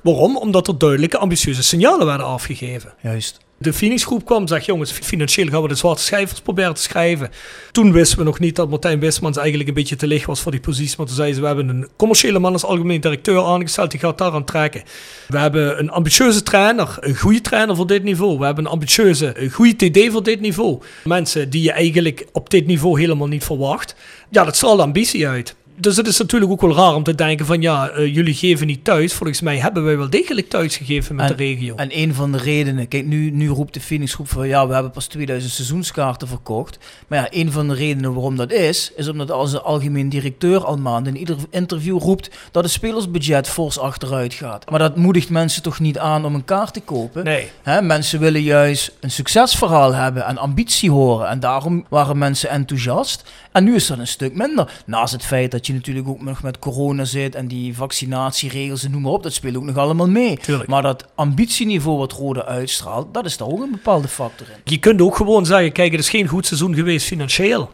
Waarom? 0.00 0.36
Omdat 0.36 0.68
er 0.68 0.78
duidelijke 0.78 1.18
ambitieuze 1.18 1.62
signalen 1.62 2.06
werden 2.06 2.26
afgegeven. 2.26 2.94
Juist. 3.02 3.38
De 3.62 3.72
Phoenix 3.72 4.04
groep 4.04 4.24
kwam 4.24 4.46
zegt, 4.46 4.64
jongens, 4.64 4.92
financieel 4.92 5.48
gaan 5.48 5.62
we 5.62 5.68
de 5.68 5.74
zwarte 5.74 6.02
cijfers 6.02 6.40
proberen 6.40 6.74
te 6.74 6.80
schrijven. 6.80 7.30
Toen 7.72 7.92
wisten 7.92 8.18
we 8.18 8.24
nog 8.24 8.38
niet 8.38 8.56
dat 8.56 8.70
Martijn 8.70 9.00
Wismans 9.00 9.36
eigenlijk 9.36 9.68
een 9.68 9.74
beetje 9.74 9.96
te 9.96 10.06
licht 10.06 10.26
was 10.26 10.40
voor 10.40 10.52
die 10.52 10.60
positie. 10.60 10.94
Maar 10.96 11.06
toen 11.06 11.14
zeiden 11.14 11.34
ze, 11.36 11.40
we 11.40 11.46
hebben 11.46 11.68
een 11.68 11.88
commerciële 11.96 12.38
man 12.38 12.52
als 12.52 12.64
algemeen 12.64 13.00
directeur 13.00 13.44
aangesteld, 13.44 13.90
die 13.90 14.00
gaat 14.00 14.18
daar 14.18 14.32
aan 14.32 14.44
trekken. 14.44 14.82
We 15.28 15.38
hebben 15.38 15.78
een 15.78 15.90
ambitieuze 15.90 16.42
trainer, 16.42 16.96
een 17.00 17.16
goede 17.16 17.40
trainer 17.40 17.76
voor 17.76 17.86
dit 17.86 18.02
niveau. 18.02 18.38
We 18.38 18.44
hebben 18.44 18.64
een 18.64 18.70
ambitieuze, 18.70 19.40
een 19.40 19.50
goede 19.50 19.90
TD 19.90 20.12
voor 20.12 20.22
dit 20.22 20.40
niveau. 20.40 20.80
Mensen 21.04 21.50
die 21.50 21.62
je 21.62 21.72
eigenlijk 21.72 22.26
op 22.32 22.50
dit 22.50 22.66
niveau 22.66 23.00
helemaal 23.00 23.28
niet 23.28 23.44
verwacht. 23.44 23.94
Ja, 24.30 24.44
dat 24.44 24.56
straalt 24.56 24.80
ambitie 24.80 25.28
uit 25.28 25.54
dus 25.80 25.96
het 25.96 26.06
is 26.06 26.18
natuurlijk 26.18 26.52
ook 26.52 26.60
wel 26.60 26.74
raar 26.74 26.94
om 26.94 27.02
te 27.02 27.14
denken 27.14 27.46
van 27.46 27.60
ja, 27.60 27.90
uh, 27.96 28.14
jullie 28.14 28.34
geven 28.34 28.66
niet 28.66 28.84
thuis. 28.84 29.12
Volgens 29.12 29.40
mij 29.40 29.58
hebben 29.58 29.84
wij 29.84 29.96
wel 29.96 30.10
degelijk 30.10 30.48
thuis 30.48 30.76
gegeven 30.76 31.14
met 31.14 31.30
en, 31.30 31.36
de 31.36 31.42
regio. 31.44 31.74
En 31.74 31.98
een 31.98 32.14
van 32.14 32.32
de 32.32 32.38
redenen, 32.38 32.88
kijk 32.88 33.06
nu, 33.06 33.30
nu 33.30 33.48
roept 33.48 33.74
de 33.74 33.80
Phoenix 33.80 34.14
groep 34.14 34.28
van 34.28 34.48
ja, 34.48 34.66
we 34.66 34.74
hebben 34.74 34.92
pas 34.92 35.06
2000 35.06 35.52
seizoenskaarten 35.52 36.28
verkocht. 36.28 36.78
Maar 37.06 37.18
ja, 37.18 37.26
een 37.30 37.52
van 37.52 37.68
de 37.68 37.74
redenen 37.74 38.12
waarom 38.12 38.36
dat 38.36 38.52
is, 38.52 38.92
is 38.96 39.08
omdat 39.08 39.30
als 39.30 39.50
de 39.50 39.60
algemeen 39.60 40.08
directeur 40.08 40.64
al 40.64 40.76
maanden 40.76 41.12
in 41.12 41.18
ieder 41.18 41.36
interview 41.50 41.98
roept 41.98 42.30
dat 42.50 42.62
het 42.62 42.72
spelersbudget 42.72 43.48
fors 43.48 43.78
achteruit 43.78 44.34
gaat. 44.34 44.70
Maar 44.70 44.78
dat 44.78 44.96
moedigt 44.96 45.30
mensen 45.30 45.62
toch 45.62 45.80
niet 45.80 45.98
aan 45.98 46.24
om 46.24 46.34
een 46.34 46.44
kaart 46.44 46.74
te 46.74 46.80
kopen? 46.80 47.24
Nee. 47.24 47.50
Hè, 47.62 47.82
mensen 47.82 48.20
willen 48.20 48.42
juist 48.42 48.92
een 49.00 49.10
succesverhaal 49.10 49.94
hebben 49.94 50.26
en 50.26 50.38
ambitie 50.38 50.90
horen. 50.90 51.28
En 51.28 51.40
daarom 51.40 51.84
waren 51.88 52.18
mensen 52.18 52.50
enthousiast. 52.50 53.24
En 53.52 53.64
nu 53.64 53.74
is 53.74 53.86
dat 53.86 53.98
een 53.98 54.06
stuk 54.06 54.34
minder. 54.34 54.82
Naast 54.86 55.12
het 55.12 55.24
feit 55.24 55.50
dat 55.50 55.66
je 55.66 55.69
natuurlijk 55.72 56.08
ook 56.08 56.22
nog 56.22 56.42
met 56.42 56.58
corona 56.58 57.04
zit 57.04 57.34
en 57.34 57.48
die 57.48 57.76
vaccinatieregels 57.76 58.84
en 58.84 58.90
noem 58.90 59.02
maar 59.02 59.12
op, 59.12 59.22
dat 59.22 59.32
speelt 59.32 59.56
ook 59.56 59.64
nog 59.64 59.76
allemaal 59.76 60.08
mee. 60.08 60.36
Tuurlijk. 60.36 60.68
Maar 60.68 60.82
dat 60.82 61.06
ambitieniveau 61.14 61.98
wat 61.98 62.12
Rode 62.12 62.44
uitstraalt, 62.44 63.14
dat 63.14 63.24
is 63.24 63.36
daar 63.36 63.48
ook 63.48 63.60
een 63.60 63.70
bepaalde 63.70 64.08
factor 64.08 64.46
in. 64.50 64.72
Je 64.72 64.78
kunt 64.78 65.00
ook 65.00 65.16
gewoon 65.16 65.46
zeggen, 65.46 65.72
kijk, 65.72 65.90
het 65.90 66.00
is 66.00 66.08
geen 66.08 66.28
goed 66.28 66.46
seizoen 66.46 66.74
geweest 66.74 67.06
financieel. 67.06 67.70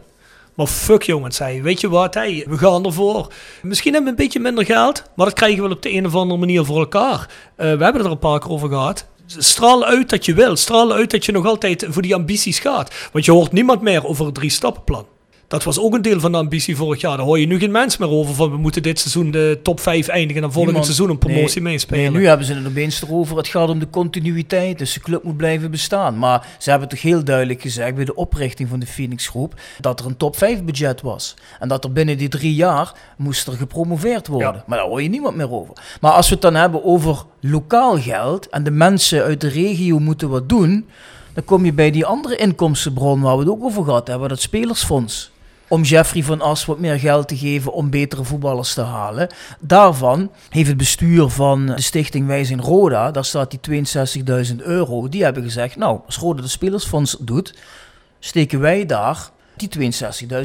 Maar 0.57 0.67
fuck 0.67 1.03
jongens, 1.03 1.35
zei, 1.35 1.61
weet 1.61 1.81
je 1.81 1.89
wat, 1.89 2.13
hey, 2.13 2.45
we 2.49 2.57
gaan 2.57 2.85
ervoor. 2.85 3.33
Misschien 3.61 3.93
hebben 3.93 4.13
we 4.13 4.19
een 4.19 4.25
beetje 4.25 4.39
minder 4.39 4.65
geld, 4.65 5.03
maar 5.15 5.25
dat 5.25 5.35
krijgen 5.35 5.63
we 5.63 5.69
op 5.69 5.81
de 5.81 5.93
een 5.93 6.05
of 6.05 6.15
andere 6.15 6.39
manier 6.39 6.65
voor 6.65 6.79
elkaar. 6.79 7.19
Uh, 7.19 7.55
we 7.57 7.83
hebben 7.83 8.05
er 8.05 8.11
een 8.11 8.19
paar 8.19 8.39
keer 8.39 8.51
over 8.51 8.69
gehad. 8.69 9.05
Straal 9.27 9.85
uit 9.85 10.09
dat 10.09 10.25
je 10.25 10.33
wil. 10.33 10.55
Straal 10.55 10.93
uit 10.93 11.11
dat 11.11 11.25
je 11.25 11.31
nog 11.31 11.45
altijd 11.45 11.85
voor 11.89 12.01
die 12.01 12.15
ambities 12.15 12.59
gaat. 12.59 13.09
Want 13.11 13.25
je 13.25 13.31
hoort 13.31 13.51
niemand 13.51 13.81
meer 13.81 14.05
over 14.05 14.25
het 14.25 14.35
drie 14.35 14.49
stappenplan. 14.49 15.05
Dat 15.47 15.63
was 15.63 15.79
ook 15.79 15.93
een 15.93 16.01
deel 16.01 16.19
van 16.19 16.31
de 16.31 16.37
ambitie 16.37 16.75
vorig 16.75 17.01
jaar. 17.01 17.17
Daar 17.17 17.25
hoor 17.25 17.39
je 17.39 17.47
nu 17.47 17.59
geen 17.59 17.71
mens 17.71 17.97
meer 17.97 18.09
over 18.09 18.35
van 18.35 18.51
we 18.51 18.57
moeten 18.57 18.83
dit 18.83 18.99
seizoen 18.99 19.31
de 19.31 19.59
top 19.63 19.79
5 19.79 20.07
eindigen 20.07 20.43
en 20.43 20.51
volgend 20.51 20.65
Niemand- 20.65 20.85
seizoen 20.85 21.09
een 21.09 21.17
promotie 21.17 21.61
nee, 21.61 21.71
meespelen. 21.71 22.11
Nee, 22.11 22.21
nu 22.21 22.27
hebben 22.27 22.45
ze 22.45 22.53
het 22.53 22.67
opeens 22.67 23.01
erover. 23.01 23.37
Het 23.37 23.47
gaat 23.47 23.69
om 23.69 23.79
de 23.79 23.89
continuïteit. 23.89 24.77
Dus 24.77 24.93
de 24.93 24.99
club 24.99 25.23
moet 25.23 25.37
blijven 25.37 25.71
bestaan. 25.71 26.17
Maar 26.17 26.47
ze 26.57 26.69
hebben 26.69 26.89
toch 26.89 27.01
heel 27.01 27.23
duidelijk 27.23 27.61
gezegd 27.61 27.95
bij 27.95 28.05
de 28.05 28.15
oprichting 28.15 28.69
van 28.69 28.79
de 28.79 28.85
Phoenix 28.85 29.27
Groep 29.27 29.53
dat 29.79 29.99
er 29.99 30.05
een 30.05 30.17
top 30.17 30.37
5 30.37 30.63
budget 30.63 31.01
was. 31.01 31.33
En 31.59 31.67
dat 31.67 31.83
er 31.83 31.91
binnen 31.91 32.17
die 32.17 32.29
drie 32.29 32.55
jaar 32.55 32.93
moest 33.17 33.47
er 33.47 33.53
gepromoveerd 33.53 34.27
worden. 34.27 34.53
Ja. 34.53 34.63
Maar 34.67 34.77
daar 34.77 34.87
hoor 34.87 35.01
je 35.01 35.09
niemand 35.09 35.35
meer 35.35 35.51
over. 35.51 35.73
Maar 36.01 36.11
als 36.11 36.27
we 36.27 36.33
het 36.33 36.41
dan 36.43 36.55
hebben 36.55 36.83
over 36.83 37.23
lokaal 37.39 37.99
geld 37.99 38.49
en 38.49 38.63
de 38.63 38.71
mensen 38.71 39.23
uit 39.23 39.41
de 39.41 39.49
regio 39.49 39.99
moeten 39.99 40.29
wat 40.29 40.49
doen, 40.49 40.85
dan 41.33 41.45
kom 41.45 41.65
je 41.65 41.73
bij 41.73 41.91
die 41.91 42.05
andere 42.05 42.35
inkomstenbron 42.35 43.21
waar 43.21 43.33
we 43.33 43.39
het 43.39 43.49
ook 43.49 43.63
over 43.63 43.83
gehad 43.83 44.07
hebben, 44.07 44.29
dat 44.29 44.41
spelersfonds. 44.41 45.31
Om 45.67 45.83
Jeffrey 45.83 46.23
van 46.23 46.41
As 46.41 46.65
wat 46.65 46.79
meer 46.79 46.99
geld 46.99 47.27
te 47.27 47.37
geven 47.37 47.73
om 47.73 47.89
betere 47.89 48.23
voetballers 48.23 48.73
te 48.73 48.81
halen. 48.81 49.27
Daarvan 49.59 50.31
heeft 50.49 50.67
het 50.67 50.77
bestuur 50.77 51.29
van 51.29 51.65
de 51.65 51.81
stichting 51.81 52.27
Wij 52.27 52.43
zijn 52.43 52.61
Roda, 52.61 53.11
daar 53.11 53.25
staat 53.25 53.51
die 53.51 53.83
62.000 54.49 54.55
euro. 54.55 55.09
Die 55.09 55.23
hebben 55.23 55.43
gezegd, 55.43 55.75
nou, 55.75 55.99
als 56.05 56.17
Roda 56.17 56.41
de 56.41 56.47
spelersfonds 56.47 57.17
doet, 57.19 57.53
steken 58.19 58.59
wij 58.59 58.85
daar 58.85 59.29
die 59.55 59.93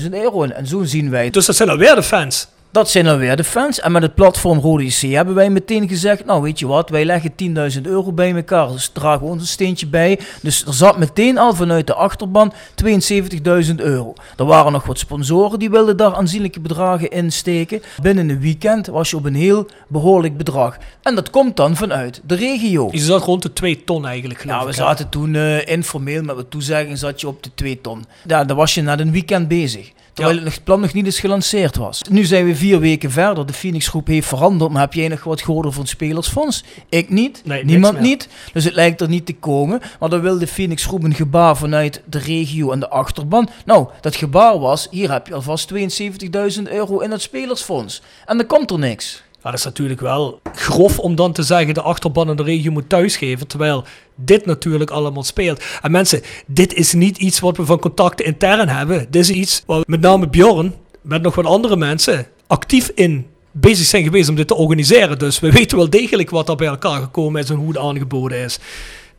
62.000 0.01 0.09
euro 0.11 0.43
in. 0.43 0.53
En 0.53 0.67
zo 0.67 0.85
zien 0.85 1.11
wij. 1.11 1.31
Dus 1.31 1.47
dat 1.47 1.57
zijn 1.57 1.69
alweer 1.69 1.95
de 1.95 2.03
fans. 2.03 2.49
Dat 2.73 2.91
zijn 2.91 3.05
dan 3.05 3.19
weer 3.19 3.37
de 3.37 3.45
fans. 3.45 3.81
En 3.81 3.93
met 3.93 4.03
het 4.03 4.15
platform 4.15 4.59
Rode 4.59 4.85
IC 4.85 5.13
hebben 5.13 5.35
wij 5.35 5.51
meteen 5.51 5.89
gezegd... 5.89 6.25
nou, 6.25 6.43
weet 6.43 6.59
je 6.59 6.67
wat, 6.67 6.91
wij 6.91 7.05
leggen 7.05 7.33
10.000 7.77 7.83
euro 7.83 8.13
bij 8.13 8.35
elkaar. 8.35 8.69
Dus 8.69 8.91
dragen 8.93 9.27
we 9.27 9.33
ons 9.33 9.41
een 9.41 9.49
steentje 9.49 9.87
bij. 9.87 10.21
Dus 10.43 10.67
er 10.67 10.75
zat 10.75 10.99
meteen 10.99 11.39
al 11.39 11.55
vanuit 11.55 11.87
de 11.87 11.95
achterban 11.95 12.53
72.000 12.85 13.75
euro. 13.77 14.15
Er 14.37 14.45
waren 14.45 14.73
nog 14.73 14.87
wat 14.87 14.99
sponsoren 14.99 15.59
die 15.59 15.71
wilden 15.71 15.97
daar 15.97 16.15
aanzienlijke 16.15 16.61
bedragen 16.61 17.11
in 17.11 17.33
steken. 17.33 17.83
Binnen 18.03 18.29
een 18.29 18.41
weekend 18.41 18.87
was 18.87 19.11
je 19.11 19.17
op 19.17 19.25
een 19.25 19.35
heel 19.35 19.67
behoorlijk 19.89 20.37
bedrag. 20.37 20.77
En 21.03 21.15
dat 21.15 21.31
komt 21.31 21.57
dan 21.57 21.77
vanuit 21.77 22.21
de 22.25 22.35
regio. 22.35 22.89
Je 22.91 22.99
zat 22.99 23.23
rond 23.25 23.43
de 23.43 23.53
2 23.53 23.85
ton 23.85 24.07
eigenlijk 24.07 24.45
Ja, 24.45 24.63
we 24.63 24.69
ik, 24.69 24.75
zaten 24.75 25.09
toen 25.09 25.35
eh, 25.35 25.67
informeel 25.67 26.23
met 26.23 26.37
wat 26.37 26.51
toezeggingen 26.51 26.99
zat 26.99 27.21
je 27.21 27.29
op 27.29 27.43
de 27.43 27.51
2 27.55 27.81
ton. 27.81 28.05
Ja, 28.27 28.45
dan 28.45 28.57
was 28.57 28.75
je 28.75 28.83
na 28.83 28.99
een 28.99 29.13
weekend 29.13 29.49
bezig. 29.49 29.93
Terwijl 30.13 30.37
Ja. 30.39 30.45
het 30.45 30.65
plan 30.65 30.81
nog 30.81 30.93
niet 30.93 31.05
eens 31.05 31.21
gelanceerd 31.21 31.77
was. 31.77 32.03
Nu 32.11 32.25
zijn 32.25 32.45
we 32.47 32.57
vier 32.57 32.79
weken 32.81 33.11
verder. 33.11 33.47
De 33.47 33.53
Phoenix 33.53 33.89
groep 33.89 34.07
heeft 34.07 34.29
veranderd. 34.29 34.71
Maar 34.71 34.81
heb 34.81 34.95
jij 34.95 35.09
nog 35.09 35.25
wat 35.25 35.43
gehoord 35.43 35.73
van 35.73 35.81
het 35.83 35.91
spelersfonds? 35.91 36.65
Ik 36.89 37.11
niet. 37.11 37.43
Nee, 37.45 37.65
Niemand 37.65 38.01
niet. 38.01 38.29
Dus 38.53 38.65
het 38.65 38.75
lijkt 38.75 39.01
er 39.01 39.09
niet 39.09 39.27
te 39.27 39.35
komen. 39.35 39.81
Maar 40.01 40.09
dan 40.09 40.21
wil 40.21 40.39
de 40.39 40.47
Phoenix 40.47 40.85
groep 40.85 41.03
een 41.05 41.15
gebaar 41.15 41.57
vanuit 41.57 42.03
de 42.07 42.19
regio 42.19 42.71
en 42.71 42.81
de 42.81 42.89
achterban. 42.89 43.49
Nou, 43.65 43.89
dat 44.01 44.17
gebaar 44.17 44.59
was, 44.59 44.87
hier 44.91 45.11
heb 45.13 45.27
je 45.27 45.35
alvast 45.35 45.73
72.000 45.75 46.63
euro 46.71 46.99
in 46.99 47.11
het 47.11 47.23
spelersfonds. 47.23 48.03
En 48.27 48.37
dan 48.37 48.47
komt 48.47 48.71
er 48.71 48.79
niks. 48.79 49.23
Ja, 49.43 49.51
dat 49.51 49.59
is 49.59 49.65
natuurlijk 49.65 50.01
wel 50.01 50.41
grof 50.55 50.99
om 50.99 51.15
dan 51.15 51.33
te 51.33 51.43
zeggen 51.43 51.75
de 51.75 51.83
achterban 51.83 52.29
en 52.29 52.37
de 52.37 52.43
regio 52.43 52.71
moet 52.73 52.89
thuisgeven. 52.89 53.47
Terwijl 53.47 53.85
dit 54.15 54.47
natuurlijk 54.47 54.91
allemaal 54.91 55.23
speelt. 55.23 55.63
En 55.83 55.91
mensen, 55.91 56.21
dit 56.47 56.75
is 56.75 56.93
niet 56.93 57.19
iets 57.19 57.41
wat 57.41 57.57
we 57.57 57.65
van 57.65 57.79
contacten 57.79 58.25
intern 58.25 58.69
hebben. 58.69 59.07
Dit 59.11 59.23
is 59.23 59.31
iets 59.31 59.63
waar 59.67 59.83
met 59.87 60.01
name 60.01 60.29
Bjorn, 60.29 60.75
met 61.01 61.23
nog 61.23 61.35
wat 61.35 61.45
andere 61.45 61.77
mensen, 61.77 62.27
actief 62.47 62.91
in 62.95 63.27
bezig 63.51 63.87
zijn 63.87 64.05
geweest 64.05 64.29
om 64.29 64.35
dit 64.35 64.49
te 64.49 64.55
organiseren. 64.55 65.19
Dus 65.19 65.41
we 65.41 65.51
weten 65.53 65.79
wel 65.79 65.91
degelijk 65.91 66.31
wat 66.31 66.49
er 66.49 66.57
bij 66.57 66.67
elkaar 66.67 67.01
gekomen 67.01 67.43
is 67.43 67.51
en 67.51 67.57
hoe 67.57 67.69
het 67.69 67.79
aangeboden 67.79 68.39
is. 68.39 68.59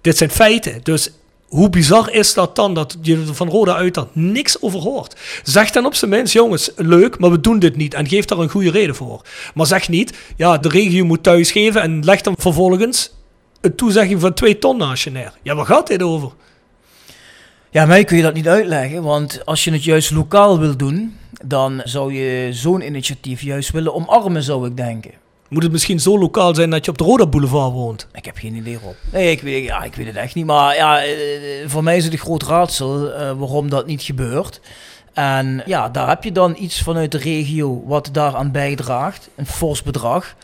Dit 0.02 0.18
zijn 0.18 0.30
feiten. 0.30 0.80
Dus 0.84 1.12
hoe 1.48 1.70
bizar 1.70 2.12
is 2.12 2.34
dat 2.34 2.56
dan 2.56 2.74
dat 2.74 2.98
je 3.02 3.16
er 3.28 3.36
van 3.36 3.50
Roda 3.50 3.76
uit 3.76 3.94
dan 3.94 4.08
niks 4.14 4.62
over 4.62 4.80
hoort? 4.80 5.16
Zeg 5.44 5.72
dan 5.72 5.86
op 5.86 5.96
zijn 5.96 6.12
minst, 6.12 6.34
jongens, 6.34 6.72
leuk, 6.76 7.20
maar 7.20 7.32
we 7.32 7.40
doen 7.40 7.60
dit 7.60 7.76
niet. 7.76 7.94
En 7.94 8.08
geef 8.08 8.26
daar 8.26 8.40
een 8.40 8.50
goede 8.50 8.72
reden 8.72 8.96
voor. 8.96 9.22
Maar 9.54 9.68
zeg 9.68 9.90
niet, 9.90 10.14
ja, 10.36 10.58
de 10.58 10.70
regio 10.70 11.06
moet 11.06 11.24
thuisgeven 11.24 11.82
en 11.82 12.04
leg 12.04 12.22
dan 12.22 12.36
vervolgens 12.38 13.12
een 13.64 13.76
toezegging 13.76 14.22
van 14.22 14.34
2 14.34 14.58
ton 14.60 14.78
naast 14.78 15.04
je 15.04 15.10
neer. 15.10 15.34
Ja, 15.42 15.56
waar 15.56 15.66
gaat 15.66 15.88
dit 15.88 16.02
over? 16.02 16.32
Ja, 17.70 17.86
mij 17.86 18.04
kun 18.04 18.18
je 18.18 18.24
dat 18.24 18.34
niet 18.34 18.48
uitleggen, 18.48 19.04
want 19.04 19.46
als 19.46 19.64
je 19.64 19.72
het 19.72 19.84
juist 19.84 20.12
lokaal 20.12 20.60
wil 20.60 20.78
doen, 20.78 21.18
dan 21.46 21.82
zou 21.84 22.14
je 22.14 22.54
zo'n 22.54 22.82
initiatief 22.82 23.42
juist 23.42 23.72
willen 23.72 23.94
omarmen, 23.94 24.44
zou 24.44 24.68
ik 24.68 24.78
denken. 24.78 25.12
Moet 25.50 25.64
het 25.64 25.72
misschien 25.72 26.00
zo 26.00 26.20
lokaal 26.20 26.56
zijn 26.56 26.70
dat 26.70 26.86
je 26.86 26.92
op 26.92 26.98
de 26.98 27.04
Roda 27.04 27.28
Boulevard 27.28 27.72
woont? 27.74 28.08
Ik 28.14 28.26
heb 28.26 28.38
geen 28.38 28.56
idee 28.56 28.80
op. 28.82 28.96
Nee, 29.12 29.32
ik 29.32 29.42
weet, 29.42 29.64
ja, 29.64 29.84
ik 29.84 29.96
weet 29.96 30.06
het 30.06 30.16
echt 30.16 30.36
niet. 30.36 30.46
Maar 30.46 30.76
ja, 30.76 31.04
eh, 31.04 31.12
voor 31.66 31.84
mij 31.84 31.98
is 31.98 32.04
het 32.04 32.14
een 32.14 32.20
groot 32.20 32.44
raadsel 32.44 33.14
eh, 33.14 33.32
waarom 33.38 33.70
dat 33.70 33.86
niet 33.86 34.02
gebeurt. 34.02 34.62
En 35.14 35.64
ja, 35.66 35.90
daar 35.90 36.08
heb 36.08 36.24
je 36.24 36.32
dan 36.32 36.56
iets 36.60 36.82
vanuit 36.82 37.12
de 37.12 37.18
regio 37.18 37.84
wat 37.86 38.10
daaraan 38.12 38.52
bijdraagt. 38.52 39.30
Een 39.36 39.46
fors 39.46 39.84
bedrag. 39.84 40.36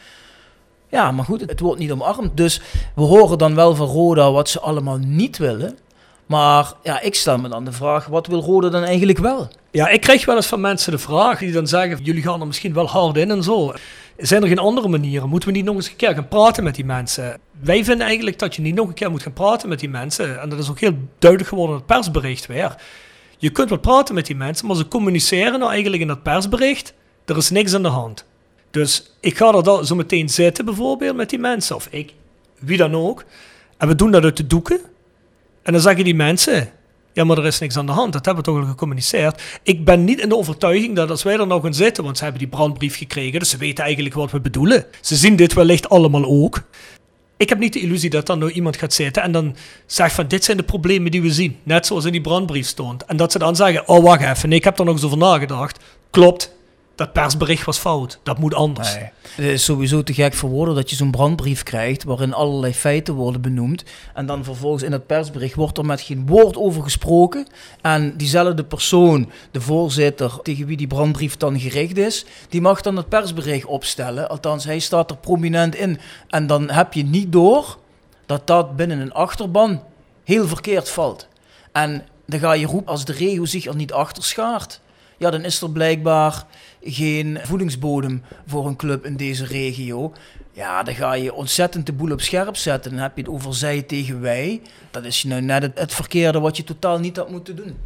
Ja, 0.89 1.11
maar 1.11 1.25
goed, 1.25 1.41
het 1.41 1.59
wordt 1.59 1.79
niet 1.79 1.91
omarmd. 1.91 2.37
Dus 2.37 2.61
we 2.95 3.01
horen 3.01 3.37
dan 3.37 3.55
wel 3.55 3.75
van 3.75 3.87
Roda 3.87 4.31
wat 4.31 4.49
ze 4.49 4.59
allemaal 4.59 4.97
niet 4.97 5.37
willen. 5.37 5.77
Maar 6.25 6.73
ja, 6.83 7.01
ik 7.01 7.15
stel 7.15 7.37
me 7.37 7.49
dan 7.49 7.65
de 7.65 7.71
vraag, 7.71 8.05
wat 8.05 8.27
wil 8.27 8.41
Roda 8.41 8.69
dan 8.69 8.83
eigenlijk 8.83 9.19
wel? 9.19 9.47
Ja, 9.71 9.87
ik 9.87 10.01
krijg 10.01 10.25
wel 10.25 10.35
eens 10.35 10.45
van 10.47 10.61
mensen 10.61 10.91
de 10.91 10.97
vraag 10.97 11.39
die 11.39 11.51
dan 11.51 11.67
zeggen: 11.67 12.03
jullie 12.03 12.21
gaan 12.21 12.41
er 12.41 12.47
misschien 12.47 12.73
wel 12.73 12.87
hard 12.87 13.17
in 13.17 13.31
en 13.31 13.43
zo. 13.43 13.73
Zijn 14.17 14.41
er 14.41 14.47
geen 14.47 14.59
andere 14.59 14.87
manieren? 14.87 15.29
Moeten 15.29 15.49
we 15.49 15.55
niet 15.55 15.65
nog 15.65 15.75
eens 15.75 15.89
een 15.89 15.95
keer 15.95 16.13
gaan 16.13 16.27
praten 16.27 16.63
met 16.63 16.75
die 16.75 16.85
mensen? 16.85 17.39
Wij 17.59 17.83
vinden 17.83 18.07
eigenlijk 18.07 18.39
dat 18.39 18.55
je 18.55 18.61
niet 18.61 18.75
nog 18.75 18.87
een 18.87 18.93
keer 18.93 19.11
moet 19.11 19.23
gaan 19.23 19.33
praten 19.33 19.69
met 19.69 19.79
die 19.79 19.89
mensen. 19.89 20.41
En 20.41 20.49
dat 20.49 20.59
is 20.59 20.69
ook 20.69 20.79
heel 20.79 20.97
duidelijk 21.19 21.49
geworden 21.49 21.75
in 21.75 21.81
het 21.81 21.93
persbericht 21.95 22.45
weer. 22.45 22.75
Je 23.37 23.49
kunt 23.49 23.69
wel 23.69 23.79
praten 23.79 24.15
met 24.15 24.25
die 24.25 24.35
mensen, 24.35 24.67
maar 24.67 24.75
ze 24.75 24.87
communiceren 24.87 25.59
nou 25.59 25.71
eigenlijk 25.71 26.01
in 26.01 26.07
dat 26.07 26.23
persbericht. 26.23 26.93
Er 27.25 27.37
is 27.37 27.49
niks 27.49 27.73
aan 27.73 27.83
de 27.83 27.87
hand. 27.87 28.25
Dus 28.71 29.11
ik 29.19 29.37
ga 29.37 29.53
er 29.53 29.63
dan 29.63 29.85
zo 29.85 29.95
meteen 29.95 30.29
zitten 30.29 30.65
bijvoorbeeld 30.65 31.15
met 31.15 31.29
die 31.29 31.39
mensen. 31.39 31.75
Of 31.75 31.87
ik, 31.91 32.13
wie 32.59 32.77
dan 32.77 32.95
ook. 32.95 33.25
En 33.77 33.87
we 33.87 33.95
doen 33.95 34.11
dat 34.11 34.23
uit 34.23 34.37
de 34.37 34.47
doeken. 34.47 34.79
En 35.63 35.73
dan 35.73 35.81
zeggen 35.81 36.03
die 36.03 36.15
mensen, 36.15 36.69
ja, 37.13 37.23
maar 37.23 37.37
er 37.37 37.45
is 37.45 37.59
niks 37.59 37.77
aan 37.77 37.85
de 37.85 37.91
hand. 37.91 38.13
Dat 38.13 38.25
hebben 38.25 38.43
we 38.43 38.51
toch 38.51 38.61
al 38.61 38.69
gecommuniceerd. 38.69 39.41
Ik 39.63 39.85
ben 39.85 40.03
niet 40.03 40.19
in 40.19 40.29
de 40.29 40.37
overtuiging 40.37 40.95
dat 40.95 41.09
als 41.09 41.23
wij 41.23 41.37
er 41.37 41.47
nou 41.47 41.61
gaan 41.61 41.73
zitten, 41.73 42.03
want 42.03 42.17
ze 42.17 42.23
hebben 42.23 42.41
die 42.41 42.49
brandbrief 42.51 42.97
gekregen, 42.97 43.39
dus 43.39 43.49
ze 43.49 43.57
weten 43.57 43.83
eigenlijk 43.83 44.15
wat 44.15 44.31
we 44.31 44.39
bedoelen. 44.39 44.85
Ze 45.01 45.15
zien 45.15 45.35
dit 45.35 45.53
wellicht 45.53 45.89
allemaal 45.89 46.25
ook. 46.25 46.63
Ik 47.37 47.49
heb 47.49 47.59
niet 47.59 47.73
de 47.73 47.79
illusie 47.79 48.09
dat 48.09 48.25
dan 48.25 48.39
nou 48.39 48.51
iemand 48.51 48.77
gaat 48.77 48.93
zitten 48.93 49.23
en 49.23 49.31
dan 49.31 49.55
zegt 49.85 50.13
van 50.15 50.27
dit 50.27 50.43
zijn 50.43 50.57
de 50.57 50.63
problemen 50.63 51.11
die 51.11 51.21
we 51.21 51.31
zien. 51.31 51.57
Net 51.63 51.85
zoals 51.85 52.05
in 52.05 52.11
die 52.11 52.21
brandbrief 52.21 52.67
stond. 52.67 53.05
En 53.05 53.17
dat 53.17 53.31
ze 53.31 53.39
dan 53.39 53.55
zeggen, 53.55 53.87
oh 53.87 54.03
wacht 54.03 54.21
even, 54.21 54.49
nee, 54.49 54.57
ik 54.57 54.63
heb 54.63 54.79
er 54.79 54.85
nog 54.85 54.93
eens 54.93 55.03
over 55.03 55.17
nagedacht. 55.17 55.79
Klopt, 56.09 56.55
dat 56.99 57.13
persbericht 57.13 57.65
was 57.65 57.77
fout. 57.77 58.19
Dat 58.23 58.37
moet 58.37 58.53
anders. 58.53 58.95
Het 58.95 59.45
is 59.45 59.63
sowieso 59.63 60.03
te 60.03 60.13
gek 60.13 60.33
voor 60.33 60.49
woorden 60.49 60.75
dat 60.75 60.89
je 60.89 60.95
zo'n 60.95 61.11
brandbrief 61.11 61.63
krijgt 61.63 62.03
waarin 62.03 62.33
allerlei 62.33 62.73
feiten 62.73 63.13
worden 63.13 63.41
benoemd. 63.41 63.83
En 64.13 64.25
dan 64.25 64.43
vervolgens 64.43 64.83
in 64.83 64.91
het 64.91 65.07
persbericht 65.07 65.55
wordt 65.55 65.77
er 65.77 65.85
met 65.85 66.01
geen 66.01 66.27
woord 66.27 66.57
over 66.57 66.83
gesproken. 66.83 67.47
En 67.81 68.17
diezelfde 68.17 68.63
persoon, 68.63 69.31
de 69.51 69.61
voorzitter 69.61 70.39
tegen 70.43 70.65
wie 70.65 70.77
die 70.77 70.87
brandbrief 70.87 71.37
dan 71.37 71.59
gericht 71.59 71.97
is, 71.97 72.25
die 72.49 72.61
mag 72.61 72.81
dan 72.81 72.97
het 72.97 73.09
persbericht 73.09 73.65
opstellen. 73.65 74.29
Althans, 74.29 74.65
hij 74.65 74.79
staat 74.79 75.11
er 75.11 75.17
prominent 75.17 75.75
in. 75.75 75.99
En 76.27 76.47
dan 76.47 76.69
heb 76.69 76.93
je 76.93 77.03
niet 77.03 77.31
door 77.31 77.77
dat 78.25 78.47
dat 78.47 78.75
binnen 78.75 78.99
een 78.99 79.13
achterban 79.13 79.83
heel 80.23 80.47
verkeerd 80.47 80.89
valt. 80.89 81.27
En 81.71 82.05
dan 82.25 82.39
ga 82.39 82.53
je 82.53 82.65
roepen 82.65 82.91
als 82.91 83.05
de 83.05 83.13
regio 83.13 83.45
zich 83.45 83.65
er 83.65 83.75
niet 83.75 83.93
achter 83.93 84.23
schaart. 84.23 84.81
Ja, 85.19 85.29
dan 85.29 85.43
is 85.43 85.61
er 85.61 85.69
blijkbaar 85.69 86.43
geen 86.83 87.39
voedingsbodem 87.43 88.23
voor 88.47 88.67
een 88.67 88.75
club 88.75 89.05
in 89.05 89.15
deze 89.15 89.45
regio. 89.45 90.13
Ja, 90.53 90.83
dan 90.83 90.95
ga 90.95 91.13
je 91.13 91.33
ontzettend 91.33 91.85
de 91.85 91.93
boel 91.93 92.11
op 92.11 92.21
scherp 92.21 92.55
zetten. 92.55 92.91
Dan 92.91 92.99
heb 92.99 93.15
je 93.15 93.21
het 93.21 93.31
over 93.31 93.55
zij 93.55 93.81
tegen 93.81 94.21
wij. 94.21 94.61
Dat 94.91 95.03
is 95.03 95.23
nou 95.23 95.41
net 95.41 95.71
het, 95.75 95.93
verkeerde 95.93 96.39
wat 96.39 96.57
je 96.57 96.63
totaal 96.63 96.99
niet 96.99 97.17
had 97.17 97.29
moeten 97.29 97.55
doen. 97.55 97.77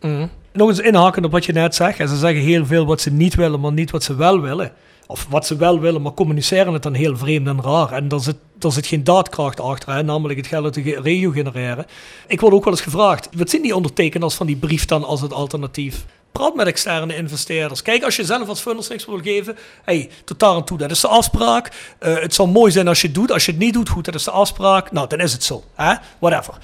Mm. 0.00 0.30
Nog 0.52 0.68
eens 0.68 0.78
inhaken 0.78 1.24
op 1.24 1.32
wat 1.32 1.44
je 1.44 1.52
net 1.52 1.74
zegt. 1.74 1.98
Ze 1.98 2.16
zeggen 2.16 2.42
heel 2.42 2.66
veel 2.66 2.86
wat 2.86 3.00
ze 3.00 3.10
niet 3.10 3.34
willen, 3.34 3.60
maar 3.60 3.72
niet 3.72 3.90
wat 3.90 4.02
ze 4.02 4.14
wel 4.14 4.40
willen. 4.40 4.72
Of 5.06 5.26
wat 5.28 5.46
ze 5.46 5.56
wel 5.56 5.80
willen, 5.80 6.02
maar 6.02 6.14
communiceren 6.14 6.72
het 6.72 6.82
dan 6.82 6.94
heel 6.94 7.16
vreemd 7.16 7.46
en 7.46 7.62
raar. 7.62 7.92
En 7.92 8.08
er 8.08 8.20
zit, 8.20 8.36
er 8.60 8.72
zit 8.72 8.86
geen 8.86 9.04
daadkracht 9.04 9.60
achter, 9.60 9.94
hè, 9.94 10.02
namelijk 10.02 10.38
het 10.38 10.48
geld 10.48 10.64
uit 10.64 10.74
de 10.74 11.00
regio 11.00 11.30
genereren. 11.30 11.86
Ik 12.26 12.40
word 12.40 12.54
ook 12.54 12.64
wel 12.64 12.72
eens 12.72 12.82
gevraagd, 12.82 13.28
wat 13.36 13.50
zijn 13.50 13.62
die 13.62 13.76
ondertekenaars 13.76 14.34
van 14.34 14.46
die 14.46 14.56
brief 14.56 14.84
dan 14.84 15.04
als 15.04 15.20
het 15.20 15.32
alternatief? 15.32 16.04
Praat 16.32 16.54
met 16.54 16.66
externe 16.66 17.16
investeerders. 17.16 17.82
Kijk, 17.82 18.04
als 18.04 18.16
je 18.16 18.24
zelf 18.24 18.48
als 18.48 18.60
funders 18.60 18.88
niks 18.88 19.06
wil 19.06 19.20
geven, 19.22 19.56
hey, 19.84 20.10
tot 20.24 20.38
daar 20.38 20.56
en 20.56 20.64
toe, 20.64 20.78
dat 20.78 20.90
is 20.90 21.00
de 21.00 21.08
afspraak. 21.08 21.94
Uh, 22.00 22.18
het 22.18 22.34
zal 22.34 22.46
mooi 22.46 22.72
zijn 22.72 22.88
als 22.88 23.00
je 23.00 23.06
het 23.06 23.16
doet. 23.16 23.32
Als 23.32 23.44
je 23.44 23.50
het 23.50 23.60
niet 23.60 23.74
doet, 23.74 23.88
goed, 23.88 24.04
dat 24.04 24.14
is 24.14 24.24
de 24.24 24.30
afspraak. 24.30 24.92
Nou, 24.92 25.08
dan 25.08 25.20
is 25.20 25.32
het 25.32 25.44
zo. 25.44 25.64
Hè? 25.74 25.94
Whatever. 26.18 26.54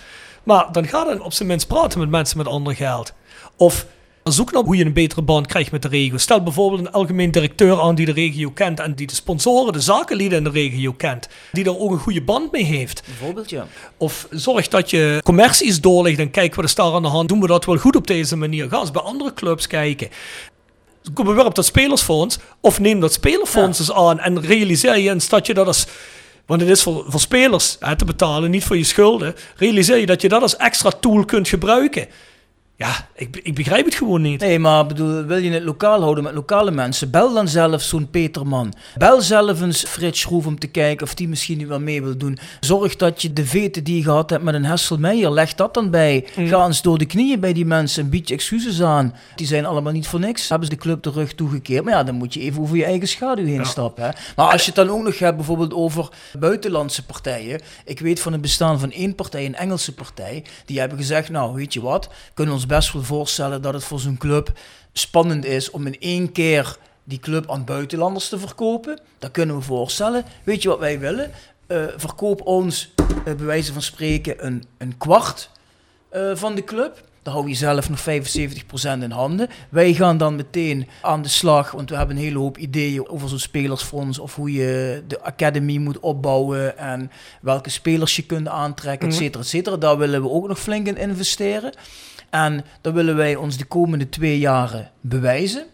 Maar 0.42 0.72
dan 0.72 0.86
ga 0.86 1.04
dan 1.04 1.20
op 1.20 1.32
zijn 1.32 1.48
minst 1.48 1.66
praten 1.66 1.98
met 1.98 2.08
mensen 2.08 2.38
met 2.38 2.46
ander 2.46 2.74
geld. 2.74 3.12
Of 3.56 3.86
Zoek 4.32 4.52
nou 4.52 4.64
hoe 4.64 4.76
je 4.76 4.84
een 4.84 4.92
betere 4.92 5.22
band 5.22 5.46
krijgt 5.46 5.70
met 5.70 5.82
de 5.82 5.88
regio. 5.88 6.16
Stel 6.16 6.42
bijvoorbeeld 6.42 6.80
een 6.80 6.92
algemeen 6.92 7.30
directeur 7.30 7.80
aan 7.80 7.94
die 7.94 8.06
de 8.06 8.12
regio 8.12 8.50
kent 8.50 8.80
en 8.80 8.94
die 8.94 9.06
de 9.06 9.14
sponsoren, 9.14 9.72
de 9.72 9.80
zakenlieden 9.80 10.38
in 10.38 10.44
de 10.44 10.50
regio 10.50 10.92
kent. 10.92 11.28
Die 11.52 11.64
daar 11.64 11.78
ook 11.78 11.90
een 11.90 11.98
goede 11.98 12.22
band 12.22 12.52
mee 12.52 12.64
heeft. 12.64 13.02
Bijvoorbeeld, 13.06 13.50
ja. 13.50 13.66
Of 13.96 14.26
zorg 14.30 14.68
dat 14.68 14.90
je 14.90 15.20
commercies 15.24 15.80
doorlegt 15.80 16.18
en 16.18 16.30
kijk 16.30 16.54
wat 16.54 16.64
is 16.64 16.74
daar 16.74 16.92
aan 16.92 17.02
de 17.02 17.08
hand. 17.08 17.28
Doen 17.28 17.40
we 17.40 17.46
dat 17.46 17.64
wel 17.64 17.76
goed 17.76 17.96
op 17.96 18.06
deze 18.06 18.36
manier? 18.36 18.68
Ga 18.68 18.80
eens 18.80 18.90
bij 18.90 19.02
andere 19.02 19.34
clubs 19.34 19.66
kijken. 19.66 20.08
Kom 21.14 21.26
weer 21.26 21.44
op 21.44 21.54
dat 21.54 21.64
spelersfonds. 21.64 22.38
Of 22.60 22.80
neem 22.80 23.00
dat 23.00 23.12
spelerfonds 23.12 23.78
eens 23.78 23.92
aan 23.92 24.20
en 24.20 24.40
realiseer 24.40 24.98
je 24.98 25.10
eens 25.10 25.28
dat 25.28 25.46
je 25.46 25.54
dat 25.54 25.66
als... 25.66 25.86
Want 26.46 26.60
het 26.60 26.70
is 26.70 26.82
voor, 26.82 27.04
voor 27.08 27.20
spelers 27.20 27.76
hè, 27.80 27.96
te 27.96 28.04
betalen, 28.04 28.50
niet 28.50 28.64
voor 28.64 28.76
je 28.76 28.84
schulden. 28.84 29.34
Realiseer 29.56 29.96
je 29.96 30.06
dat 30.06 30.22
je 30.22 30.28
dat 30.28 30.42
als 30.42 30.56
extra 30.56 30.90
tool 30.90 31.24
kunt 31.24 31.48
gebruiken. 31.48 32.06
Ja, 32.78 33.08
ik, 33.14 33.36
ik 33.42 33.54
begrijp 33.54 33.84
het 33.84 33.94
gewoon 33.94 34.22
niet. 34.22 34.40
Nee, 34.40 34.58
maar 34.58 34.86
bedoel, 34.86 35.24
wil 35.24 35.36
je 35.36 35.50
het 35.50 35.62
lokaal 35.62 36.00
houden 36.00 36.24
met 36.24 36.34
lokale 36.34 36.70
mensen? 36.70 37.10
Bel 37.10 37.34
dan 37.34 37.48
zelf 37.48 37.82
zo'n 37.82 38.10
Peterman. 38.10 38.74
Bel 38.96 39.20
zelf 39.20 39.60
eens 39.60 39.84
Frits 39.84 40.20
Schroef 40.20 40.46
om 40.46 40.58
te 40.58 40.66
kijken 40.66 41.06
of 41.06 41.14
die 41.14 41.28
misschien 41.28 41.58
nu 41.58 41.66
wel 41.66 41.80
mee 41.80 42.02
wil 42.02 42.16
doen. 42.16 42.38
Zorg 42.60 42.96
dat 42.96 43.22
je 43.22 43.32
de 43.32 43.46
veten 43.46 43.84
die 43.84 43.96
je 43.96 44.02
gehad 44.02 44.30
hebt 44.30 44.42
met 44.42 44.54
een 44.54 44.64
Hesselmeijer, 44.64 45.32
leg 45.32 45.54
dat 45.54 45.74
dan 45.74 45.90
bij. 45.90 46.26
Mm. 46.36 46.46
Ga 46.46 46.66
eens 46.66 46.82
door 46.82 46.98
de 46.98 47.06
knieën 47.06 47.40
bij 47.40 47.52
die 47.52 47.66
mensen 47.66 48.02
en 48.02 48.10
bied 48.10 48.28
je 48.28 48.34
excuses 48.34 48.82
aan. 48.82 49.14
Die 49.34 49.46
zijn 49.46 49.66
allemaal 49.66 49.92
niet 49.92 50.08
voor 50.08 50.20
niks. 50.20 50.48
Hebben 50.48 50.68
ze 50.68 50.74
de 50.74 50.80
club 50.80 51.02
de 51.02 51.10
rug 51.10 51.34
toegekeerd. 51.34 51.84
Maar 51.84 51.92
ja, 51.92 52.04
dan 52.04 52.14
moet 52.14 52.34
je 52.34 52.40
even 52.40 52.62
over 52.62 52.76
je 52.76 52.84
eigen 52.84 53.08
schaduw 53.08 53.44
heen 53.44 53.66
stappen. 53.66 54.04
Hè? 54.04 54.10
Maar 54.36 54.52
als 54.52 54.60
je 54.60 54.66
het 54.66 54.86
dan 54.86 54.90
ook 54.90 55.02
nog 55.02 55.18
hebt 55.18 55.36
bijvoorbeeld 55.36 55.74
over 55.74 56.08
buitenlandse 56.38 57.04
partijen. 57.04 57.60
Ik 57.84 58.00
weet 58.00 58.20
van 58.20 58.32
het 58.32 58.40
bestaan 58.40 58.80
van 58.80 58.90
één 58.92 59.14
partij, 59.14 59.46
een 59.46 59.54
Engelse 59.54 59.94
partij. 59.94 60.44
Die 60.64 60.78
hebben 60.78 60.98
gezegd, 60.98 61.28
nou 61.28 61.54
weet 61.54 61.72
je 61.72 61.82
wat, 61.82 62.08
kunnen 62.34 62.54
ons 62.54 62.65
best 62.66 62.92
wel 62.92 63.02
voorstellen 63.02 63.62
dat 63.62 63.74
het 63.74 63.84
voor 63.84 64.00
zo'n 64.00 64.18
club 64.18 64.52
spannend 64.92 65.44
is 65.44 65.70
om 65.70 65.86
in 65.86 66.00
één 66.00 66.32
keer 66.32 66.76
die 67.04 67.18
club 67.18 67.50
aan 67.50 67.64
buitenlanders 67.64 68.28
te 68.28 68.38
verkopen. 68.38 69.00
Dat 69.18 69.30
kunnen 69.30 69.56
we 69.56 69.62
voorstellen. 69.62 70.24
Weet 70.44 70.62
je 70.62 70.68
wat 70.68 70.78
wij 70.78 70.98
willen? 70.98 71.30
Uh, 71.68 71.84
verkoop 71.96 72.40
ons, 72.46 72.92
uh, 73.00 73.24
bij 73.24 73.46
wijze 73.46 73.72
van 73.72 73.82
spreken, 73.82 74.46
een, 74.46 74.64
een 74.78 74.96
kwart 74.98 75.50
uh, 76.12 76.30
van 76.34 76.54
de 76.54 76.64
club. 76.64 77.04
Dan 77.22 77.34
hou 77.34 77.48
je 77.48 77.54
zelf 77.54 77.90
nog 77.90 78.00
75% 78.00 79.02
in 79.02 79.10
handen. 79.10 79.48
Wij 79.68 79.94
gaan 79.94 80.18
dan 80.18 80.36
meteen 80.36 80.88
aan 81.02 81.22
de 81.22 81.28
slag, 81.28 81.70
want 81.70 81.90
we 81.90 81.96
hebben 81.96 82.16
een 82.16 82.22
hele 82.22 82.38
hoop 82.38 82.58
ideeën 82.58 83.08
over 83.08 83.28
zo'n 83.28 83.38
spelersfonds. 83.38 84.18
Of 84.18 84.34
hoe 84.34 84.52
je 84.52 85.02
de 85.06 85.22
academy 85.22 85.76
moet 85.76 85.98
opbouwen 85.98 86.78
en 86.78 87.10
welke 87.40 87.70
spelers 87.70 88.16
je 88.16 88.22
kunt 88.22 88.48
aantrekken, 88.48 89.08
et 89.08 89.14
cetera, 89.14 89.42
et 89.42 89.48
cetera. 89.48 89.76
Daar 89.76 89.98
willen 89.98 90.22
we 90.22 90.30
ook 90.30 90.48
nog 90.48 90.58
flink 90.58 90.86
in 90.86 90.96
investeren. 90.96 91.72
En 92.30 92.64
dat 92.80 92.92
willen 92.92 93.16
wij 93.16 93.36
ons 93.36 93.56
de 93.56 93.64
komende 93.64 94.08
twee 94.08 94.38
jaren 94.38 94.90
bewijzen. 95.00 95.66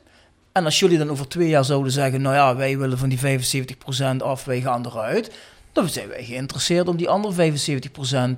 En 0.52 0.64
als 0.64 0.78
jullie 0.78 0.98
dan 0.98 1.10
over 1.10 1.28
twee 1.28 1.48
jaar 1.48 1.64
zouden 1.64 1.92
zeggen, 1.92 2.22
nou 2.22 2.34
ja, 2.34 2.56
wij 2.56 2.78
willen 2.78 2.98
van 2.98 3.08
die 3.08 3.18
75% 3.18 4.16
af, 4.18 4.44
wij 4.44 4.60
gaan 4.60 4.86
eruit. 4.86 5.30
Dan 5.72 5.88
zijn 5.88 6.08
wij 6.08 6.24
geïnteresseerd 6.24 6.88
om 6.88 6.96
die 6.96 7.08
andere 7.08 7.52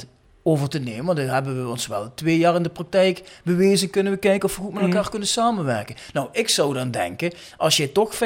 75% 0.02 0.08
over 0.42 0.68
te 0.68 0.78
nemen. 0.78 1.04
Want 1.04 1.18
dan 1.18 1.26
hebben 1.26 1.62
we 1.62 1.70
ons 1.70 1.86
wel 1.86 2.14
twee 2.14 2.38
jaar 2.38 2.54
in 2.54 2.62
de 2.62 2.68
praktijk 2.68 3.40
bewezen. 3.44 3.90
Kunnen 3.90 4.12
we 4.12 4.18
kijken 4.18 4.48
of 4.48 4.56
we 4.56 4.62
goed 4.62 4.74
met 4.74 4.82
elkaar 4.82 5.10
kunnen 5.10 5.28
samenwerken. 5.28 5.94
Nou, 6.12 6.28
ik 6.32 6.48
zou 6.48 6.74
dan 6.74 6.90
denken, 6.90 7.32
als 7.56 7.76
je 7.76 7.92
toch 7.92 8.14
75% 8.14 8.18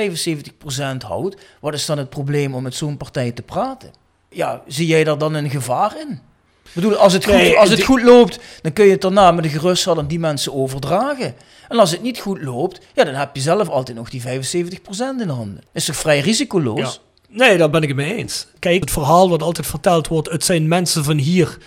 houdt, 1.07 1.37
wat 1.61 1.75
is 1.75 1.87
dan 1.87 1.99
het 1.99 2.11
probleem 2.11 2.55
om 2.55 2.63
met 2.63 2.75
zo'n 2.75 2.97
partij 2.97 3.33
te 3.33 3.43
praten? 3.43 3.91
Ja, 4.31 4.63
zie 4.67 4.87
jij 4.87 5.05
daar 5.05 5.19
dan 5.19 5.35
een 5.35 5.51
gevaar 5.51 6.01
in? 6.01 6.21
Ik 6.69 6.75
bedoel, 6.75 6.97
als 6.97 7.13
het, 7.13 7.25
goed, 7.25 7.35
Nee, 7.35 7.57
als 7.59 7.69
het 7.69 7.77
die- 7.79 7.87
goed 7.87 8.03
loopt, 8.03 8.39
dan 8.63 8.73
kun 8.73 8.85
je 8.85 8.91
het 8.91 9.01
daarna 9.01 9.33
met 9.33 9.45
de 9.45 9.51
gerustheid 9.51 9.99
aan 9.99 10.07
die 10.07 10.19
mensen 10.19 10.55
overdragen. 10.55 11.35
En 11.69 11.79
als 11.79 11.91
het 11.91 12.03
niet 12.03 12.19
goed 12.19 12.43
loopt, 12.43 12.81
ja, 12.95 13.05
dan 13.05 13.15
heb 13.15 13.31
je 13.37 13.41
zelf 13.41 13.69
altijd 13.69 13.97
nog 13.97 14.11
die 14.11 14.21
75% 14.21 15.21
in 15.21 15.29
handen. 15.29 15.63
Is 15.73 15.85
toch 15.85 15.97
vrij 15.97 16.21
risicoloos? 16.21 16.81
Ja. 16.81 17.37
Nee, 17.47 17.57
daar 17.59 17.71
ben 17.71 17.83
ik 17.83 17.89
het 17.89 17.97
mee 17.97 18.15
eens. 18.15 18.47
Kijk, 18.59 18.81
het 18.81 18.91
verhaal 18.91 19.29
wat 19.31 19.43
altijd 19.43 19.67
verteld 19.67 20.09
wordt, 20.09 20.31
het 20.31 20.45
zijn 20.45 20.69
mensen 20.69 21.05
van 21.05 21.17
hier. 21.17 21.59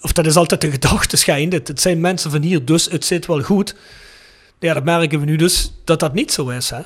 Of 0.00 0.12
dat 0.12 0.26
is 0.26 0.36
altijd 0.36 0.60
de 0.60 0.70
gedachte 0.70 1.16
schijnt. 1.16 1.52
Het, 1.52 1.68
het 1.68 1.80
zijn 1.80 2.00
mensen 2.00 2.30
van 2.30 2.42
hier, 2.42 2.64
dus 2.64 2.90
het 2.90 3.04
zit 3.04 3.26
wel 3.26 3.42
goed. 3.42 3.74
Ja, 4.60 4.74
dat 4.74 4.84
merken 4.84 5.20
we 5.20 5.24
nu 5.26 5.36
dus 5.36 5.72
dat 5.84 6.00
dat 6.00 6.14
niet 6.14 6.32
zo 6.32 6.48
is. 6.48 6.70
Hè? 6.70 6.80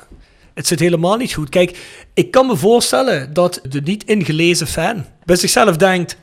Het 0.53 0.67
zit 0.67 0.79
helemaal 0.79 1.17
niet 1.17 1.33
goed. 1.33 1.49
Kijk, 1.49 1.77
ik 2.13 2.31
kan 2.31 2.47
me 2.47 2.55
voorstellen 2.55 3.33
dat 3.33 3.61
de 3.69 3.81
niet 3.81 4.03
ingelezen 4.03 4.67
fan 4.67 5.05
bij 5.25 5.35
zichzelf 5.35 5.77
denkt... 5.77 6.17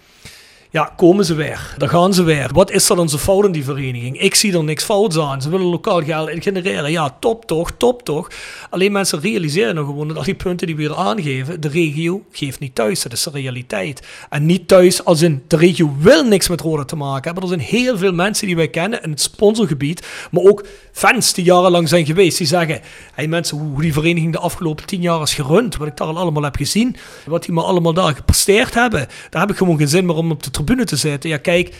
Ja, 0.70 0.92
komen 0.96 1.24
ze 1.24 1.34
weer. 1.34 1.74
Daar 1.76 1.88
gaan 1.88 2.14
ze 2.14 2.22
weer. 2.22 2.48
Wat 2.52 2.70
is 2.70 2.90
er 2.90 2.96
dan 2.96 3.08
zo 3.08 3.16
fout 3.16 3.44
in 3.44 3.52
die 3.52 3.64
vereniging? 3.64 4.20
Ik 4.20 4.34
zie 4.34 4.52
er 4.52 4.64
niks 4.64 4.84
fouts 4.84 5.18
aan. 5.18 5.42
Ze 5.42 5.50
willen 5.50 5.66
lokaal 5.66 6.02
geld 6.02 6.30
genereren. 6.42 6.90
Ja, 6.90 7.16
top 7.20 7.44
toch, 7.44 7.70
top 7.76 8.02
toch. 8.02 8.28
Alleen 8.70 8.92
mensen 8.92 9.20
realiseren 9.20 9.74
nog 9.74 9.86
gewoon 9.86 10.08
dat 10.08 10.16
al 10.16 10.22
die 10.22 10.34
punten 10.34 10.66
die 10.66 10.76
we 10.76 10.82
hier 10.82 10.96
aangeven, 10.96 11.60
de 11.60 11.68
regio 11.68 12.22
geeft 12.32 12.60
niet 12.60 12.74
thuis. 12.74 13.02
Dat 13.02 13.12
is 13.12 13.22
de 13.22 13.30
realiteit. 13.30 14.06
En 14.30 14.46
niet 14.46 14.68
thuis 14.68 15.04
als 15.04 15.22
in 15.22 15.42
de 15.46 15.56
regio 15.56 15.94
wil 15.98 16.24
niks 16.24 16.48
met 16.48 16.60
Roda 16.60 16.84
te 16.84 16.96
maken 16.96 17.24
hebben. 17.24 17.42
Er 17.42 17.48
zijn 17.48 17.70
heel 17.70 17.98
veel 17.98 18.12
mensen 18.12 18.46
die 18.46 18.56
wij 18.56 18.68
kennen 18.68 19.02
in 19.02 19.10
het 19.10 19.20
sponsorgebied, 19.20 20.06
maar 20.30 20.42
ook 20.42 20.64
fans 20.92 21.32
die 21.32 21.44
jarenlang 21.44 21.88
zijn 21.88 22.06
geweest, 22.06 22.38
die 22.38 22.46
zeggen, 22.46 22.80
hey 23.14 23.26
mensen, 23.26 23.58
hoe 23.58 23.82
die 23.82 23.92
vereniging 23.92 24.32
de 24.32 24.38
afgelopen 24.38 24.86
tien 24.86 25.00
jaar 25.00 25.22
is 25.22 25.34
gerund, 25.34 25.76
wat 25.76 25.88
ik 25.88 25.96
daar 25.96 26.08
al 26.08 26.18
allemaal 26.18 26.42
heb 26.42 26.56
gezien, 26.56 26.96
wat 27.26 27.44
die 27.44 27.52
maar 27.52 27.64
allemaal 27.64 27.92
daar 27.92 28.14
gepresteerd 28.14 28.74
hebben, 28.74 29.06
daar 29.30 29.40
heb 29.40 29.50
ik 29.50 29.56
gewoon 29.56 29.78
geen 29.78 29.88
zin 29.88 30.06
meer 30.06 30.14
om 30.14 30.30
op 30.30 30.42
de 30.42 30.50
tribune 30.64 30.84
te 30.84 30.96
zitten. 30.96 31.30
Ja, 31.30 31.36
kijk, 31.36 31.74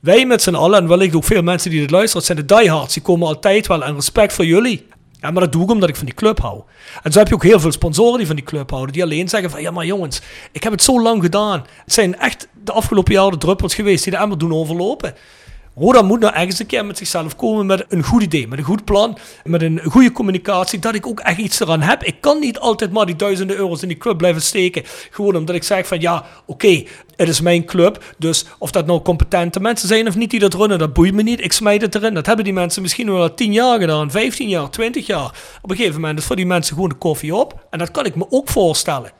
wij 0.00 0.26
met 0.26 0.42
z'n 0.42 0.54
allen, 0.54 0.78
en 0.78 0.88
wellicht 0.88 1.14
ook 1.14 1.24
veel 1.24 1.42
mensen 1.42 1.70
die 1.70 1.80
dit 1.80 1.90
luisteren, 1.90 2.26
zijn 2.26 2.38
de 2.38 2.44
diehards, 2.44 2.94
die 2.94 3.02
komen 3.02 3.26
altijd 3.26 3.66
wel, 3.66 3.84
en 3.84 3.94
respect 3.94 4.32
voor 4.32 4.46
jullie. 4.46 4.86
Ja, 5.20 5.30
maar 5.30 5.42
dat 5.42 5.52
doe 5.52 5.62
ik 5.62 5.70
omdat 5.70 5.88
ik 5.88 5.96
van 5.96 6.04
die 6.04 6.14
club 6.14 6.40
hou. 6.40 6.62
En 7.02 7.12
zo 7.12 7.18
heb 7.18 7.28
je 7.28 7.34
ook 7.34 7.42
heel 7.42 7.60
veel 7.60 7.72
sponsoren 7.72 8.18
die 8.18 8.26
van 8.26 8.36
die 8.36 8.44
club 8.44 8.70
houden. 8.70 8.92
Die 8.92 9.02
alleen 9.02 9.28
zeggen 9.28 9.50
van, 9.50 9.62
ja 9.62 9.70
maar 9.70 9.86
jongens, 9.86 10.20
ik 10.52 10.62
heb 10.62 10.72
het 10.72 10.82
zo 10.82 11.02
lang 11.02 11.22
gedaan. 11.22 11.64
Het 11.84 11.92
zijn 11.92 12.18
echt 12.18 12.48
de 12.64 12.72
afgelopen 12.72 13.12
jaren 13.12 13.38
druppels 13.38 13.74
geweest 13.74 14.04
die 14.04 14.12
de 14.12 14.18
emmer 14.18 14.38
doen 14.38 14.54
overlopen. 14.54 15.14
Roda 15.76 16.02
moet 16.02 16.20
nou 16.20 16.34
ergens 16.34 16.58
een 16.58 16.66
keer 16.66 16.86
met 16.86 16.98
zichzelf 16.98 17.36
komen 17.36 17.66
met 17.66 17.84
een 17.88 18.02
goed 18.02 18.22
idee, 18.22 18.48
met 18.48 18.58
een 18.58 18.64
goed 18.64 18.84
plan, 18.84 19.18
met 19.44 19.62
een 19.62 19.80
goede 19.82 20.12
communicatie, 20.12 20.78
dat 20.78 20.94
ik 20.94 21.06
ook 21.06 21.20
echt 21.20 21.38
iets 21.38 21.60
eraan 21.60 21.80
heb. 21.80 22.02
Ik 22.02 22.20
kan 22.20 22.40
niet 22.40 22.58
altijd 22.58 22.92
maar 22.92 23.06
die 23.06 23.16
duizenden 23.16 23.56
euro's 23.56 23.82
in 23.82 23.88
die 23.88 23.96
club 23.96 24.18
blijven 24.18 24.42
steken. 24.42 24.82
Gewoon 25.10 25.36
omdat 25.36 25.54
ik 25.54 25.62
zeg 25.62 25.86
van 25.86 26.00
ja, 26.00 26.24
oké, 26.46 26.84
het 27.16 27.28
is 27.28 27.40
mijn 27.40 27.64
club. 27.64 28.14
Dus 28.18 28.44
of 28.58 28.70
dat 28.70 28.86
nou 28.86 29.02
competente 29.02 29.60
mensen 29.60 29.88
zijn 29.88 30.08
of 30.08 30.16
niet 30.16 30.30
die 30.30 30.40
dat 30.40 30.54
runnen, 30.54 30.78
dat 30.78 30.92
boeit 30.92 31.14
me 31.14 31.22
niet. 31.22 31.44
Ik 31.44 31.52
smijt 31.52 31.82
het 31.82 31.94
erin. 31.94 32.14
Dat 32.14 32.26
hebben 32.26 32.44
die 32.44 32.54
mensen 32.54 32.82
misschien 32.82 33.12
wel 33.12 33.34
10 33.34 33.52
jaar 33.52 33.80
gedaan, 33.80 34.10
15 34.10 34.48
jaar, 34.48 34.70
20 34.70 35.06
jaar. 35.06 35.58
Op 35.62 35.70
een 35.70 35.76
gegeven 35.76 36.00
moment 36.00 36.18
is 36.18 36.24
voor 36.24 36.36
die 36.36 36.46
mensen 36.46 36.74
gewoon 36.74 36.88
de 36.88 36.94
koffie 36.94 37.34
op. 37.34 37.66
En 37.70 37.78
dat 37.78 37.90
kan 37.90 38.04
ik 38.06 38.14
me 38.14 38.26
ook 38.30 38.48
voorstellen. 38.48 39.12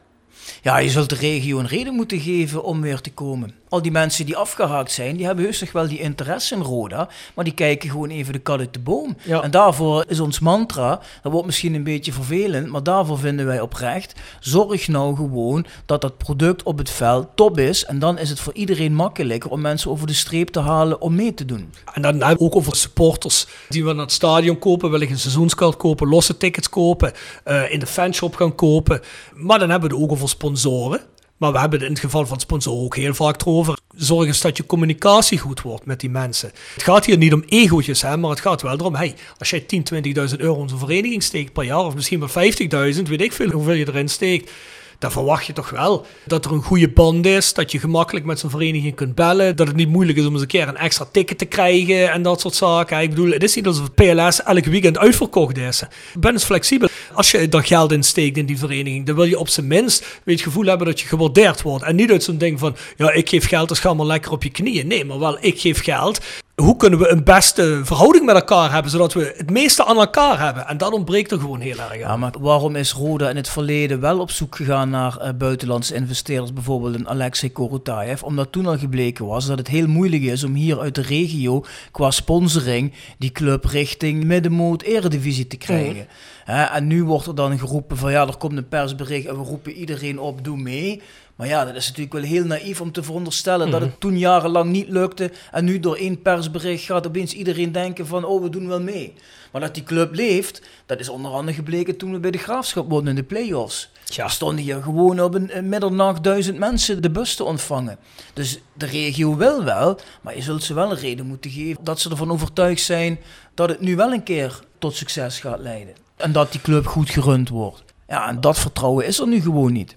Ja, 0.62 0.78
je 0.78 0.90
zult 0.90 1.08
de 1.08 1.14
regio 1.14 1.58
een 1.58 1.66
reden 1.66 1.94
moeten 1.94 2.20
geven 2.20 2.64
om 2.64 2.80
weer 2.80 3.00
te 3.00 3.12
komen. 3.12 3.54
Al 3.74 3.82
die 3.82 3.92
mensen 3.92 4.26
die 4.26 4.36
afgehaakt 4.36 4.92
zijn, 4.92 5.16
die 5.16 5.26
hebben 5.26 5.44
heus 5.44 5.72
wel 5.72 5.88
die 5.88 6.00
interesse 6.00 6.54
in 6.54 6.60
Roda, 6.60 7.08
maar 7.34 7.44
die 7.44 7.54
kijken 7.54 7.90
gewoon 7.90 8.10
even 8.10 8.32
de 8.32 8.38
kat 8.38 8.58
uit 8.58 8.72
de 8.72 8.78
boom. 8.78 9.16
Ja. 9.22 9.42
En 9.42 9.50
daarvoor 9.50 10.04
is 10.08 10.20
ons 10.20 10.38
mantra, 10.38 11.00
dat 11.22 11.32
wordt 11.32 11.46
misschien 11.46 11.74
een 11.74 11.84
beetje 11.84 12.12
vervelend, 12.12 12.68
maar 12.68 12.82
daarvoor 12.82 13.18
vinden 13.18 13.46
wij 13.46 13.60
oprecht, 13.60 14.20
zorg 14.40 14.88
nou 14.88 15.16
gewoon 15.16 15.66
dat 15.86 16.00
dat 16.00 16.18
product 16.18 16.62
op 16.62 16.78
het 16.78 16.90
veld 16.90 17.26
top 17.34 17.58
is 17.58 17.84
en 17.84 17.98
dan 17.98 18.18
is 18.18 18.30
het 18.30 18.40
voor 18.40 18.52
iedereen 18.52 18.94
makkelijker 18.94 19.50
om 19.50 19.60
mensen 19.60 19.90
over 19.90 20.06
de 20.06 20.12
streep 20.12 20.48
te 20.48 20.60
halen 20.60 21.00
om 21.00 21.14
mee 21.14 21.34
te 21.34 21.44
doen. 21.44 21.72
En 21.92 22.02
dan 22.02 22.12
hebben 22.12 22.38
we 22.38 22.44
ook 22.44 22.56
over 22.56 22.76
supporters 22.76 23.46
die 23.68 23.84
we 23.84 23.92
naar 23.92 24.04
het 24.04 24.12
stadion 24.12 24.58
kopen, 24.58 24.90
willen 24.90 25.10
een 25.10 25.18
seizoenskaart 25.18 25.76
kopen, 25.76 26.08
losse 26.08 26.36
tickets 26.36 26.68
kopen, 26.68 27.12
eh, 27.44 27.72
in 27.72 27.78
de 27.78 27.86
fanshop 27.86 28.34
gaan 28.34 28.54
kopen. 28.54 29.00
Maar 29.32 29.58
dan 29.58 29.70
hebben 29.70 29.88
we 29.88 29.94
het 29.94 30.04
ook 30.04 30.12
over 30.12 30.28
sponsoren. 30.28 31.12
Maar 31.36 31.52
we 31.52 31.58
hebben 31.58 31.78
het 31.78 31.88
in 31.88 31.94
het 31.94 32.04
geval 32.04 32.26
van 32.26 32.40
sponsoren 32.40 32.84
ook 32.84 32.96
heel 32.96 33.14
vaak 33.14 33.40
erover. 33.40 33.78
Zorg 33.96 34.26
eens 34.26 34.40
dat 34.40 34.56
je 34.56 34.66
communicatie 34.66 35.38
goed 35.38 35.62
wordt 35.62 35.86
met 35.86 36.00
die 36.00 36.10
mensen. 36.10 36.50
Het 36.74 36.82
gaat 36.82 37.04
hier 37.04 37.16
niet 37.16 37.32
om 37.32 37.44
egootjes, 37.48 38.02
hè, 38.02 38.16
maar 38.16 38.30
het 38.30 38.40
gaat 38.40 38.62
wel 38.62 38.72
erom, 38.72 38.94
hey, 38.94 39.14
als 39.38 39.50
jij 39.50 39.60
10, 39.60 39.84
20.000 39.94 40.36
euro 40.36 40.62
in 40.62 40.68
zo'n 40.68 40.78
vereniging 40.78 41.22
steekt 41.22 41.52
per 41.52 41.64
jaar, 41.64 41.84
of 41.84 41.94
misschien 41.94 42.20
wel 42.20 42.94
50.000, 42.94 43.02
weet 43.02 43.20
ik 43.20 43.32
veel 43.32 43.50
hoeveel 43.50 43.74
je 43.74 43.88
erin 43.88 44.08
steekt, 44.08 44.50
dan 44.98 45.12
verwacht 45.12 45.46
je 45.46 45.52
toch 45.52 45.70
wel 45.70 46.06
dat 46.26 46.44
er 46.44 46.52
een 46.52 46.62
goede 46.62 46.88
band 46.88 47.26
is, 47.26 47.54
dat 47.54 47.72
je 47.72 47.78
gemakkelijk 47.78 48.26
met 48.26 48.38
zo'n 48.38 48.50
vereniging 48.50 48.94
kunt 48.94 49.14
bellen, 49.14 49.56
dat 49.56 49.66
het 49.66 49.76
niet 49.76 49.88
moeilijk 49.88 50.18
is 50.18 50.26
om 50.26 50.32
eens 50.32 50.42
een 50.42 50.48
keer 50.48 50.68
een 50.68 50.76
extra 50.76 51.06
ticket 51.12 51.38
te 51.38 51.44
krijgen 51.44 52.12
en 52.12 52.22
dat 52.22 52.40
soort 52.40 52.54
zaken. 52.54 53.00
Ik 53.00 53.10
bedoel, 53.10 53.30
het 53.30 53.42
is 53.42 53.54
niet 53.54 53.66
alsof 53.66 53.94
PLS 53.94 54.42
elk 54.42 54.64
weekend 54.64 54.98
uitverkocht 54.98 55.56
is. 55.56 55.82
Ben 56.18 56.32
eens 56.32 56.44
flexibel. 56.44 56.88
Als 57.12 57.30
je 57.30 57.48
daar 57.48 57.64
geld 57.64 57.92
in 57.92 58.02
steekt 58.02 58.36
in 58.36 58.46
die 58.46 58.58
vereniging, 58.58 59.06
dan 59.06 59.14
wil 59.14 59.24
je 59.24 59.38
op 59.38 59.48
zijn 59.48 59.66
minst 59.66 60.20
het 60.24 60.40
gevoel 60.40 60.64
hebben 60.64 60.86
dat 60.86 61.00
je 61.00 61.06
gewaardeerd 61.06 61.62
wordt. 61.62 61.84
En 61.84 61.96
niet 61.96 62.10
uit 62.10 62.22
zo'n 62.22 62.38
ding 62.38 62.58
van, 62.58 62.76
ja, 62.96 63.12
ik 63.12 63.28
geef 63.28 63.48
geld, 63.48 63.68
dus 63.68 63.78
ga 63.78 63.94
maar 63.94 64.06
lekker 64.06 64.32
op 64.32 64.42
je 64.42 64.50
knieën. 64.50 64.86
Nee, 64.86 65.04
maar 65.04 65.18
wel, 65.18 65.36
ik 65.40 65.60
geef 65.60 65.82
geld. 65.82 66.20
Hoe 66.54 66.76
kunnen 66.76 66.98
we 66.98 67.08
een 67.08 67.24
beste 67.24 67.80
verhouding 67.84 68.24
met 68.24 68.34
elkaar 68.34 68.72
hebben, 68.72 68.90
zodat 68.90 69.12
we 69.12 69.34
het 69.36 69.50
meeste 69.50 69.84
aan 69.84 69.96
elkaar 69.96 70.40
hebben? 70.40 70.66
En 70.66 70.76
dat 70.76 70.92
ontbreekt 70.92 71.30
er 71.30 71.38
gewoon 71.38 71.60
heel 71.60 71.78
erg 71.78 71.90
aan. 71.90 71.98
Ja, 71.98 72.16
maar 72.16 72.32
waarom 72.40 72.76
is 72.76 72.92
Roda 72.92 73.28
in 73.28 73.36
het 73.36 73.48
verleden 73.48 74.00
wel 74.00 74.20
op 74.20 74.30
zoek 74.30 74.56
gegaan 74.56 74.90
naar 74.90 75.16
eh, 75.16 75.32
buitenlandse 75.38 75.94
investeerders, 75.94 76.52
bijvoorbeeld 76.52 76.94
een 76.94 77.08
Alexei 77.08 77.52
Korotayev? 77.52 78.22
Omdat 78.22 78.52
toen 78.52 78.66
al 78.66 78.78
gebleken 78.78 79.26
was 79.26 79.46
dat 79.46 79.58
het 79.58 79.68
heel 79.68 79.86
moeilijk 79.86 80.22
is 80.22 80.44
om 80.44 80.54
hier 80.54 80.80
uit 80.80 80.94
de 80.94 81.02
regio 81.02 81.64
qua 81.90 82.10
sponsoring 82.10 82.92
die 83.18 83.32
club 83.32 83.64
richting 83.64 84.24
middenmoot 84.24 84.82
eredivisie 84.82 85.46
te 85.46 85.56
krijgen. 85.56 86.06
Hè, 86.44 86.62
en 86.62 86.86
nu 86.86 87.04
wordt 87.04 87.26
er 87.26 87.34
dan 87.34 87.58
geroepen 87.58 87.96
van 87.96 88.10
ja, 88.10 88.26
er 88.26 88.36
komt 88.36 88.56
een 88.56 88.68
persbericht 88.68 89.26
en 89.26 89.38
we 89.38 89.44
roepen 89.44 89.72
iedereen 89.72 90.18
op, 90.18 90.44
doe 90.44 90.56
mee. 90.56 91.02
Maar 91.36 91.46
ja, 91.48 91.64
dat 91.64 91.74
is 91.74 91.86
natuurlijk 91.86 92.14
wel 92.14 92.22
heel 92.22 92.44
naïef 92.44 92.80
om 92.80 92.92
te 92.92 93.02
veronderstellen 93.02 93.70
dat 93.70 93.80
het 93.80 94.00
toen 94.00 94.18
jarenlang 94.18 94.70
niet 94.70 94.88
lukte. 94.88 95.30
En 95.50 95.64
nu 95.64 95.80
door 95.80 95.96
één 95.96 96.22
persbericht 96.22 96.84
gaat 96.84 97.06
opeens 97.06 97.32
iedereen 97.32 97.72
denken 97.72 98.06
van, 98.06 98.24
oh, 98.24 98.42
we 98.42 98.48
doen 98.48 98.68
wel 98.68 98.80
mee. 98.80 99.14
Maar 99.52 99.60
dat 99.60 99.74
die 99.74 99.82
club 99.82 100.14
leeft, 100.14 100.62
dat 100.86 101.00
is 101.00 101.08
onder 101.08 101.32
andere 101.32 101.56
gebleken 101.56 101.96
toen 101.96 102.12
we 102.12 102.18
bij 102.18 102.30
de 102.30 102.38
Graafschap 102.38 102.90
woonden 102.90 103.08
in 103.08 103.14
de 103.14 103.22
play-offs. 103.22 103.90
Tja. 104.04 104.24
Er 104.24 104.30
stonden 104.30 104.64
hier 104.64 104.82
gewoon 104.82 105.20
op 105.20 105.34
een, 105.34 105.56
een 105.56 105.68
middernacht 105.68 106.24
duizend 106.24 106.58
mensen 106.58 107.02
de 107.02 107.10
bus 107.10 107.34
te 107.34 107.44
ontvangen. 107.44 107.98
Dus 108.32 108.58
de 108.72 108.86
regio 108.86 109.36
wil 109.36 109.64
wel, 109.64 109.98
maar 110.20 110.36
je 110.36 110.42
zult 110.42 110.62
ze 110.62 110.74
wel 110.74 110.90
een 110.90 110.98
reden 110.98 111.26
moeten 111.26 111.50
geven 111.50 111.84
dat 111.84 112.00
ze 112.00 112.10
ervan 112.10 112.30
overtuigd 112.30 112.82
zijn 112.82 113.18
dat 113.54 113.68
het 113.68 113.80
nu 113.80 113.96
wel 113.96 114.12
een 114.12 114.22
keer 114.22 114.60
tot 114.78 114.94
succes 114.94 115.40
gaat 115.40 115.60
leiden. 115.60 115.94
En 116.16 116.32
dat 116.32 116.52
die 116.52 116.60
club 116.60 116.86
goed 116.86 117.10
gerund 117.10 117.48
wordt. 117.48 117.84
Ja, 118.08 118.28
en 118.28 118.40
dat 118.40 118.58
vertrouwen 118.58 119.06
is 119.06 119.18
er 119.18 119.28
nu 119.28 119.40
gewoon 119.40 119.72
niet. 119.72 119.96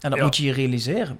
En 0.00 0.10
dat 0.10 0.18
Ja. 0.18 0.24
moet 0.24 0.36
je 0.36 0.44
je 0.44 0.52
realiseren. 0.52 1.18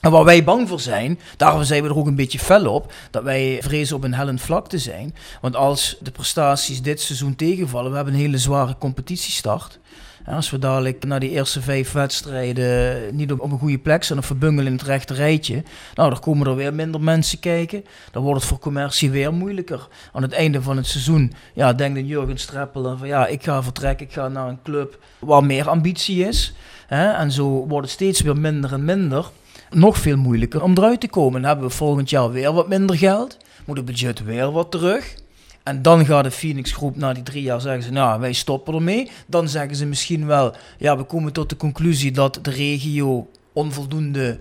En 0.00 0.10
waar 0.10 0.24
wij 0.24 0.44
bang 0.44 0.68
voor 0.68 0.80
zijn, 0.80 1.18
daarom 1.36 1.62
zijn 1.64 1.82
we 1.82 1.88
er 1.88 1.96
ook 1.96 2.06
een 2.06 2.14
beetje 2.14 2.38
fel 2.38 2.66
op, 2.74 2.92
dat 3.10 3.22
wij 3.22 3.58
vrezen 3.62 3.96
op 3.96 4.04
een 4.04 4.14
hellend 4.14 4.40
vlak 4.40 4.68
te 4.68 4.78
zijn. 4.78 5.14
Want 5.40 5.56
als 5.56 5.96
de 6.00 6.10
prestaties 6.10 6.82
dit 6.82 7.00
seizoen 7.00 7.36
tegenvallen, 7.36 7.90
we 7.90 7.96
hebben 7.96 8.14
een 8.14 8.20
hele 8.20 8.38
zware 8.38 8.76
competitiestart. 8.78 9.78
En 10.24 10.34
als 10.34 10.50
we 10.50 10.58
dadelijk 10.58 11.04
na 11.04 11.18
die 11.18 11.30
eerste 11.30 11.60
vijf 11.62 11.92
wedstrijden 11.92 13.16
niet 13.16 13.32
op, 13.32 13.42
een 13.52 13.58
goede 13.58 13.78
plek 13.78 14.04
zijn 14.04 14.18
of 14.18 14.26
verbungelen 14.26 14.66
in 14.66 14.72
het 14.72 14.82
rechte 14.82 15.14
rijtje, 15.14 15.62
nou, 15.94 16.10
dan 16.10 16.20
komen 16.20 16.46
er 16.46 16.56
weer 16.56 16.74
minder 16.74 17.00
mensen 17.00 17.40
kijken. 17.40 17.84
Dan 18.10 18.22
wordt 18.22 18.40
het 18.40 18.48
voor 18.48 18.58
commercie 18.58 19.10
weer 19.10 19.32
moeilijker. 19.34 19.88
Aan 20.12 20.22
het 20.22 20.32
einde 20.32 20.62
van 20.62 20.76
het 20.76 20.86
seizoen, 20.86 21.32
ja, 21.54 21.72
denkt 21.72 21.98
een 21.98 22.06
Jurgen 22.06 22.38
Streppel 22.38 22.96
van 22.98 23.08
ja, 23.08 23.26
ik 23.26 23.42
ga 23.44 23.62
vertrekken, 23.62 24.06
ik 24.06 24.12
ga 24.12 24.28
naar 24.28 24.48
een 24.48 24.62
club 24.62 24.98
waar 25.18 25.44
meer 25.44 25.68
ambitie 25.68 26.26
is. 26.26 26.52
Hè? 26.88 27.10
En 27.10 27.32
zo 27.32 27.66
wordt 27.66 27.86
het 27.86 27.94
steeds 27.94 28.20
weer 28.20 28.36
minder 28.36 28.72
en 28.72 28.84
minder. 28.84 29.30
Nog 29.70 29.98
veel 29.98 30.16
moeilijker 30.16 30.62
om 30.62 30.76
eruit 30.76 31.00
te 31.00 31.08
komen. 31.08 31.40
Dan 31.40 31.50
hebben 31.50 31.68
we 31.68 31.74
volgend 31.74 32.10
jaar 32.10 32.30
weer 32.30 32.52
wat 32.52 32.68
minder 32.68 32.96
geld. 32.96 33.36
Moet 33.66 33.76
het 33.76 33.86
budget 33.86 34.24
weer 34.24 34.50
wat 34.50 34.70
terug. 34.70 35.14
En 35.62 35.82
dan 35.82 36.06
gaat 36.06 36.24
de 36.24 36.30
Phoenix 36.30 36.72
groep 36.72 36.96
na 36.96 37.12
die 37.12 37.22
drie 37.22 37.42
jaar 37.42 37.60
zeggen 37.60 37.82
ze, 37.82 37.90
nou 37.92 38.20
wij 38.20 38.32
stoppen 38.32 38.74
ermee. 38.74 39.10
Dan 39.26 39.48
zeggen 39.48 39.76
ze 39.76 39.86
misschien 39.86 40.26
wel, 40.26 40.54
ja 40.78 40.96
we 40.96 41.04
komen 41.04 41.32
tot 41.32 41.48
de 41.48 41.56
conclusie 41.56 42.10
dat 42.10 42.38
de 42.42 42.50
regio 42.50 43.28
onvoldoende 43.52 44.38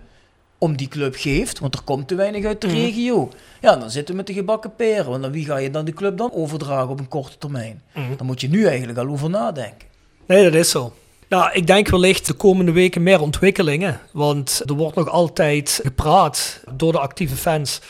om 0.58 0.78
die 0.78 0.88
club 0.88 1.16
geeft. 1.16 1.60
Want 1.60 1.76
er 1.76 1.82
komt 1.82 2.08
te 2.08 2.16
weinig 2.16 2.46
uit 2.46 2.62
de 2.62 2.68
regio. 2.68 3.30
Ja, 3.62 3.76
dan 3.76 3.92
zitten 3.92 4.12
we 4.12 4.18
met 4.18 4.28
de 4.28 4.34
gebakken 4.34 4.76
peren. 4.76 5.10
Want 5.10 5.22
dan 5.22 5.32
wie 5.32 5.46
ga 5.46 5.58
je 5.58 5.72
dan 5.72 5.86
de 5.86 5.94
club 5.94 6.18
dan 6.18 6.32
overdragen 6.34 6.90
op 6.90 7.00
een 7.00 7.08
korte 7.08 7.38
termijn? 7.38 7.82
Dan 8.18 8.26
moet 8.26 8.42
je 8.42 8.50
nu 8.50 8.66
eigenlijk 8.66 9.00
al 9.00 9.08
over 9.08 9.30
nadenken. 9.30 9.88
Nee, 10.26 10.44
dat 10.44 10.54
is 10.54 10.70
zo. 10.70 10.94
Nou, 11.30 11.52
ik 11.54 11.68
denk 11.68 11.88
wellicht 11.88 12.28
de 12.28 12.34
komende 12.34 12.72
weken 12.72 13.04
meer 13.04 13.22
ontwikkelingen. 13.22 14.00
Want 14.12 14.62
er 14.66 14.74
wordt 14.74 14.96
nog 14.96 15.10
altijd 15.10 15.80
gepraat 15.84 16.64
door 16.72 16.92
de 16.92 17.00
actieve 17.00 17.36
fans 17.36 17.82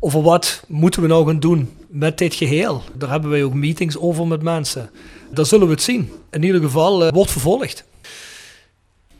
over 0.00 0.22
wat 0.22 0.62
moeten 0.66 1.02
we 1.02 1.08
nou 1.08 1.26
gaan 1.26 1.40
doen 1.40 1.76
met 1.88 2.18
dit 2.18 2.34
geheel. 2.34 2.82
Daar 2.94 3.10
hebben 3.10 3.30
wij 3.30 3.44
ook 3.44 3.54
meetings 3.54 3.98
over 3.98 4.26
met 4.26 4.42
mensen. 4.42 4.90
Daar 5.30 5.46
zullen 5.46 5.66
we 5.66 5.72
het 5.72 5.82
zien. 5.82 6.12
In 6.30 6.42
ieder 6.42 6.60
geval 6.60 7.04
eh, 7.04 7.12
wordt 7.12 7.30
vervolgd. 7.30 7.84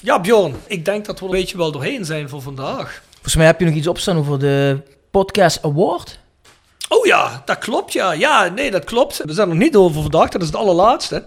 Ja, 0.01 0.21
Bjorn, 0.21 0.55
ik 0.67 0.85
denk 0.85 1.05
dat 1.05 1.19
we 1.19 1.25
een 1.25 1.31
beetje 1.31 1.57
wel 1.57 1.73
doorheen 1.73 2.05
zijn 2.05 2.29
voor 2.29 2.43
vandaag. 2.43 3.03
Volgens 3.13 3.37
mij 3.37 3.47
heb 3.47 3.61
je 3.61 3.67
nog 3.67 3.75
iets 3.75 3.87
opstaan 3.87 4.17
over 4.17 4.39
de 4.39 4.81
Podcast 5.11 5.63
Award. 5.63 6.19
Oh 6.89 7.07
ja, 7.07 7.43
dat 7.45 7.59
klopt 7.59 7.93
ja. 7.93 8.13
Ja, 8.13 8.49
nee, 8.49 8.71
dat 8.71 8.85
klopt. 8.85 9.21
We 9.25 9.33
zijn 9.33 9.49
nog 9.49 9.59
niet 9.59 9.77
over 9.77 10.03
vandaag, 10.03 10.29
dat 10.29 10.41
is 10.41 10.47
het 10.47 10.57
allerlaatste. 10.57 11.25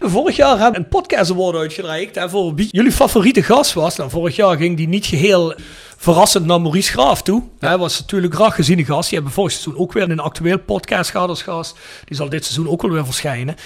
Vorig 0.00 0.36
jaar 0.36 0.58
hebben 0.58 0.72
we 0.72 0.78
een 0.78 0.88
podcast 0.88 1.30
award 1.30 1.56
uitgereikt 1.56 2.14
hè, 2.14 2.28
voor 2.28 2.54
wie 2.54 2.68
jullie 2.70 2.92
favoriete 2.92 3.42
gast 3.42 3.72
was. 3.72 3.96
Nou, 3.96 4.10
vorig 4.10 4.36
jaar 4.36 4.56
ging 4.56 4.76
die 4.76 4.88
niet 4.88 5.06
geheel 5.06 5.54
verrassend 5.96 6.46
naar 6.46 6.60
Maurice 6.60 6.90
Graaf 6.90 7.22
toe. 7.22 7.42
Hij 7.58 7.78
was 7.78 8.00
natuurlijk 8.00 8.34
graag 8.34 8.54
geziene 8.54 8.84
gast. 8.84 9.08
Die 9.08 9.18
hebben 9.18 9.34
vorig 9.34 9.52
seizoen 9.52 9.76
ook 9.76 9.92
weer 9.92 10.10
een 10.10 10.20
actueel 10.20 10.58
podcast 10.58 11.10
gehad 11.10 11.28
als 11.28 11.42
gast. 11.42 11.76
Die 12.04 12.16
zal 12.16 12.28
dit 12.28 12.44
seizoen 12.44 12.68
ook 12.68 12.82
wel 12.82 12.90
weer 12.90 13.04
verschijnen. 13.04 13.56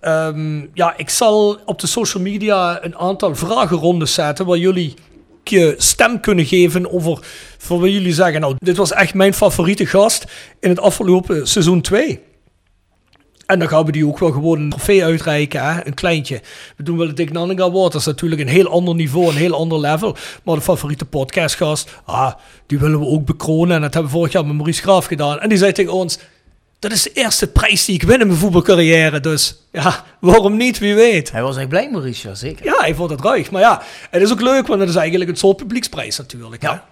Ehm, 0.00 0.66
ja, 0.74 0.94
ik 0.96 1.10
zal 1.10 1.58
op 1.64 1.80
de 1.80 1.86
social 1.86 2.22
media 2.22 2.84
een 2.84 2.96
aantal 2.96 3.34
vragenrondes 3.34 4.14
zetten 4.14 4.46
waar 4.46 4.58
jullie 4.58 4.94
je 5.44 5.74
stem 5.78 6.20
kunnen 6.20 6.46
geven 6.46 6.92
over 6.92 7.18
voor 7.58 7.80
wat 7.80 7.92
jullie 7.92 8.12
zeggen. 8.12 8.40
Nou, 8.40 8.54
dit 8.58 8.76
was 8.76 8.92
echt 8.92 9.14
mijn 9.14 9.34
favoriete 9.34 9.86
gast 9.86 10.24
in 10.60 10.68
het 10.68 10.80
afgelopen 10.80 11.48
seizoen 11.48 11.80
2. 11.80 12.20
En 13.46 13.58
dan 13.58 13.68
gaan 13.68 13.84
we 13.84 13.92
die 13.92 14.06
ook 14.06 14.18
wel 14.18 14.30
gewoon 14.30 14.60
een 14.60 14.70
trofee 14.70 15.04
uitreiken, 15.04 15.64
hè? 15.64 15.86
een 15.86 15.94
kleintje. 15.94 16.40
We 16.76 16.82
doen 16.82 16.98
wel 16.98 17.06
de 17.06 17.12
Dick 17.12 17.32
Nanning 17.32 17.60
Award, 17.60 17.92
dat 17.92 18.00
is 18.00 18.06
natuurlijk 18.06 18.40
een 18.40 18.48
heel 18.48 18.68
ander 18.68 18.94
niveau, 18.94 19.28
een 19.28 19.36
heel 19.36 19.54
ander 19.54 19.80
level. 19.80 20.16
Maar 20.44 20.54
de 20.54 20.60
favoriete 20.60 21.04
podcastgast, 21.04 22.00
ah, 22.04 22.32
die 22.66 22.78
willen 22.78 22.98
we 22.98 23.06
ook 23.06 23.24
bekronen. 23.24 23.76
En 23.76 23.82
dat 23.82 23.94
hebben 23.94 24.12
we 24.12 24.18
vorig 24.18 24.32
jaar 24.32 24.46
met 24.46 24.56
Maurice 24.56 24.82
Graaf 24.82 25.06
gedaan. 25.06 25.40
En 25.40 25.48
die 25.48 25.58
zei 25.58 25.72
tegen 25.72 25.92
ons, 25.92 26.18
dat 26.82 26.92
is 26.92 27.02
de 27.02 27.12
eerste 27.12 27.46
prijs 27.46 27.84
die 27.84 27.94
ik 27.94 28.02
win 28.02 28.20
in 28.20 28.26
mijn 28.26 28.38
voetbalcarrière. 28.38 29.20
Dus 29.20 29.56
ja, 29.72 30.04
waarom 30.20 30.56
niet, 30.56 30.78
wie 30.78 30.94
weet. 30.94 31.32
Hij 31.32 31.42
was 31.42 31.56
echt 31.56 31.68
blij, 31.68 31.90
Maurice, 31.90 32.28
ja, 32.28 32.34
zeker. 32.34 32.64
Ja, 32.64 32.74
hij 32.78 32.94
vond 32.94 33.10
het 33.10 33.20
ruig. 33.20 33.50
Maar 33.50 33.60
ja, 33.60 33.82
het 34.10 34.22
is 34.22 34.32
ook 34.32 34.40
leuk, 34.40 34.66
want 34.66 34.80
het 34.80 34.88
is 34.88 34.94
eigenlijk 34.94 35.30
een 35.30 35.36
soort 35.36 35.56
publieksprijs 35.56 36.18
natuurlijk. 36.18 36.62
Ja, 36.62 36.84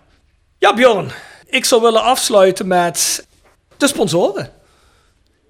ja 0.59 0.75
Bjorn, 0.75 1.11
ik 1.47 1.65
zou 1.65 1.83
willen 1.83 2.03
afsluiten 2.03 2.67
met 2.67 3.27
de 3.77 3.87
sponsoren. 3.87 4.51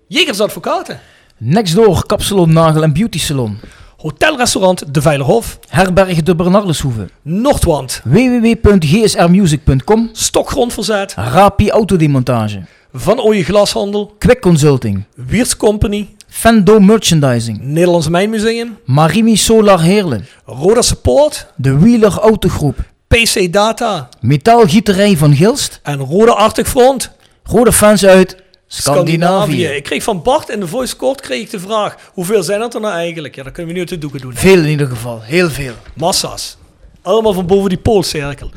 Jegers 0.08 0.40
Advocaten. 0.40 1.00
Next 1.36 1.74
door 1.74 2.06
Kapsalon 2.06 2.52
Nagel 2.52 2.82
en 2.82 2.92
Beauty 2.92 3.18
Salon. 3.18 3.60
Hotelrestaurant 3.96 4.94
De 4.94 5.02
Veilerhof. 5.02 5.58
Herberg 5.68 6.22
de 6.22 6.36
Bernardeshoeve. 6.36 7.08
Noordwand. 7.22 8.00
www.gsrmusic.com. 8.04 10.08
Stokgrondverzet. 10.12 11.14
Rapi 11.14 11.70
Autodemontage. 11.70 12.62
Van 12.92 13.20
Ooyen 13.20 13.44
Glashandel. 13.44 14.14
Quick 14.18 14.40
Consulting. 14.40 15.04
Wiertz 15.14 15.56
Company. 15.56 16.08
Fendo 16.28 16.80
Merchandising. 16.80 17.60
Nederlands 17.62 18.08
Mijnmuseum. 18.08 18.78
Marimi 18.84 19.36
Solar 19.36 19.80
Heerlen. 19.80 20.26
Roda 20.44 20.82
Support. 20.82 21.46
De 21.56 21.78
Wheeler 21.78 22.18
Autogroep. 22.18 22.76
PC 23.06 23.52
Data. 23.52 24.08
Metaalgieterij 24.20 25.16
van 25.16 25.34
Gilst. 25.34 25.80
En 25.82 25.98
Roda 25.98 26.32
Arctic 26.32 26.66
Front. 26.66 27.10
Rode 27.42 27.72
fans 27.72 28.04
uit 28.04 28.36
Scandinavië. 28.66 29.64
Ik 29.66 29.82
kreeg 29.82 30.02
van 30.02 30.22
Bart 30.22 30.48
in 30.48 30.60
de 30.60 30.66
voice 30.66 30.96
court 30.96 31.20
kreeg 31.20 31.40
ik 31.40 31.50
de 31.50 31.60
vraag: 31.60 31.96
hoeveel 32.12 32.42
zijn 32.42 32.60
dat 32.60 32.74
er 32.74 32.80
nou 32.80 32.94
eigenlijk? 32.94 33.34
Ja, 33.34 33.42
dat 33.42 33.52
kunnen 33.52 33.72
we 33.72 33.78
nu 33.78 33.84
uit 33.84 33.88
de 33.94 33.98
doeken 33.98 34.20
doen. 34.20 34.34
Veel 34.34 34.58
in 34.58 34.68
ieder 34.68 34.86
geval, 34.86 35.20
heel 35.22 35.50
veel. 35.50 35.74
Massa's. 35.94 36.56
Allemaal 37.02 37.32
van 37.32 37.46
boven 37.46 37.68
die 37.68 37.78
poolcirkel. 37.78 38.50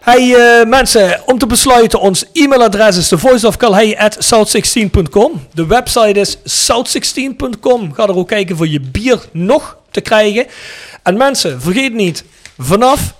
Hey 0.00 0.34
eh, 0.34 0.66
mensen, 0.66 1.20
om 1.26 1.38
te 1.38 1.46
besluiten, 1.46 2.00
ons 2.00 2.24
e-mailadres 2.32 2.96
is 2.96 3.08
thevoiceofcalhei@south16.com. 3.08 5.46
De 5.54 5.66
website 5.66 6.20
is 6.20 6.36
south16.com. 6.36 7.92
Ga 7.92 8.02
er 8.02 8.16
ook 8.16 8.28
kijken 8.28 8.56
voor 8.56 8.68
je 8.68 8.80
bier 8.80 9.20
nog 9.32 9.76
te 9.90 10.00
krijgen. 10.00 10.46
En 11.02 11.16
mensen, 11.16 11.60
vergeet 11.60 11.92
niet, 11.92 12.24
vanaf 12.58 13.14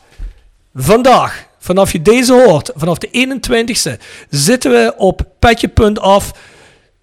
vandaag, 0.74 1.46
vanaf 1.58 1.92
je 1.92 2.02
deze 2.02 2.32
hoort, 2.32 2.70
vanaf 2.74 2.98
de 2.98 3.08
21ste, 3.08 4.00
zitten 4.30 4.70
we 4.70 4.94
op 4.96 5.22
petje.af. 5.38 6.32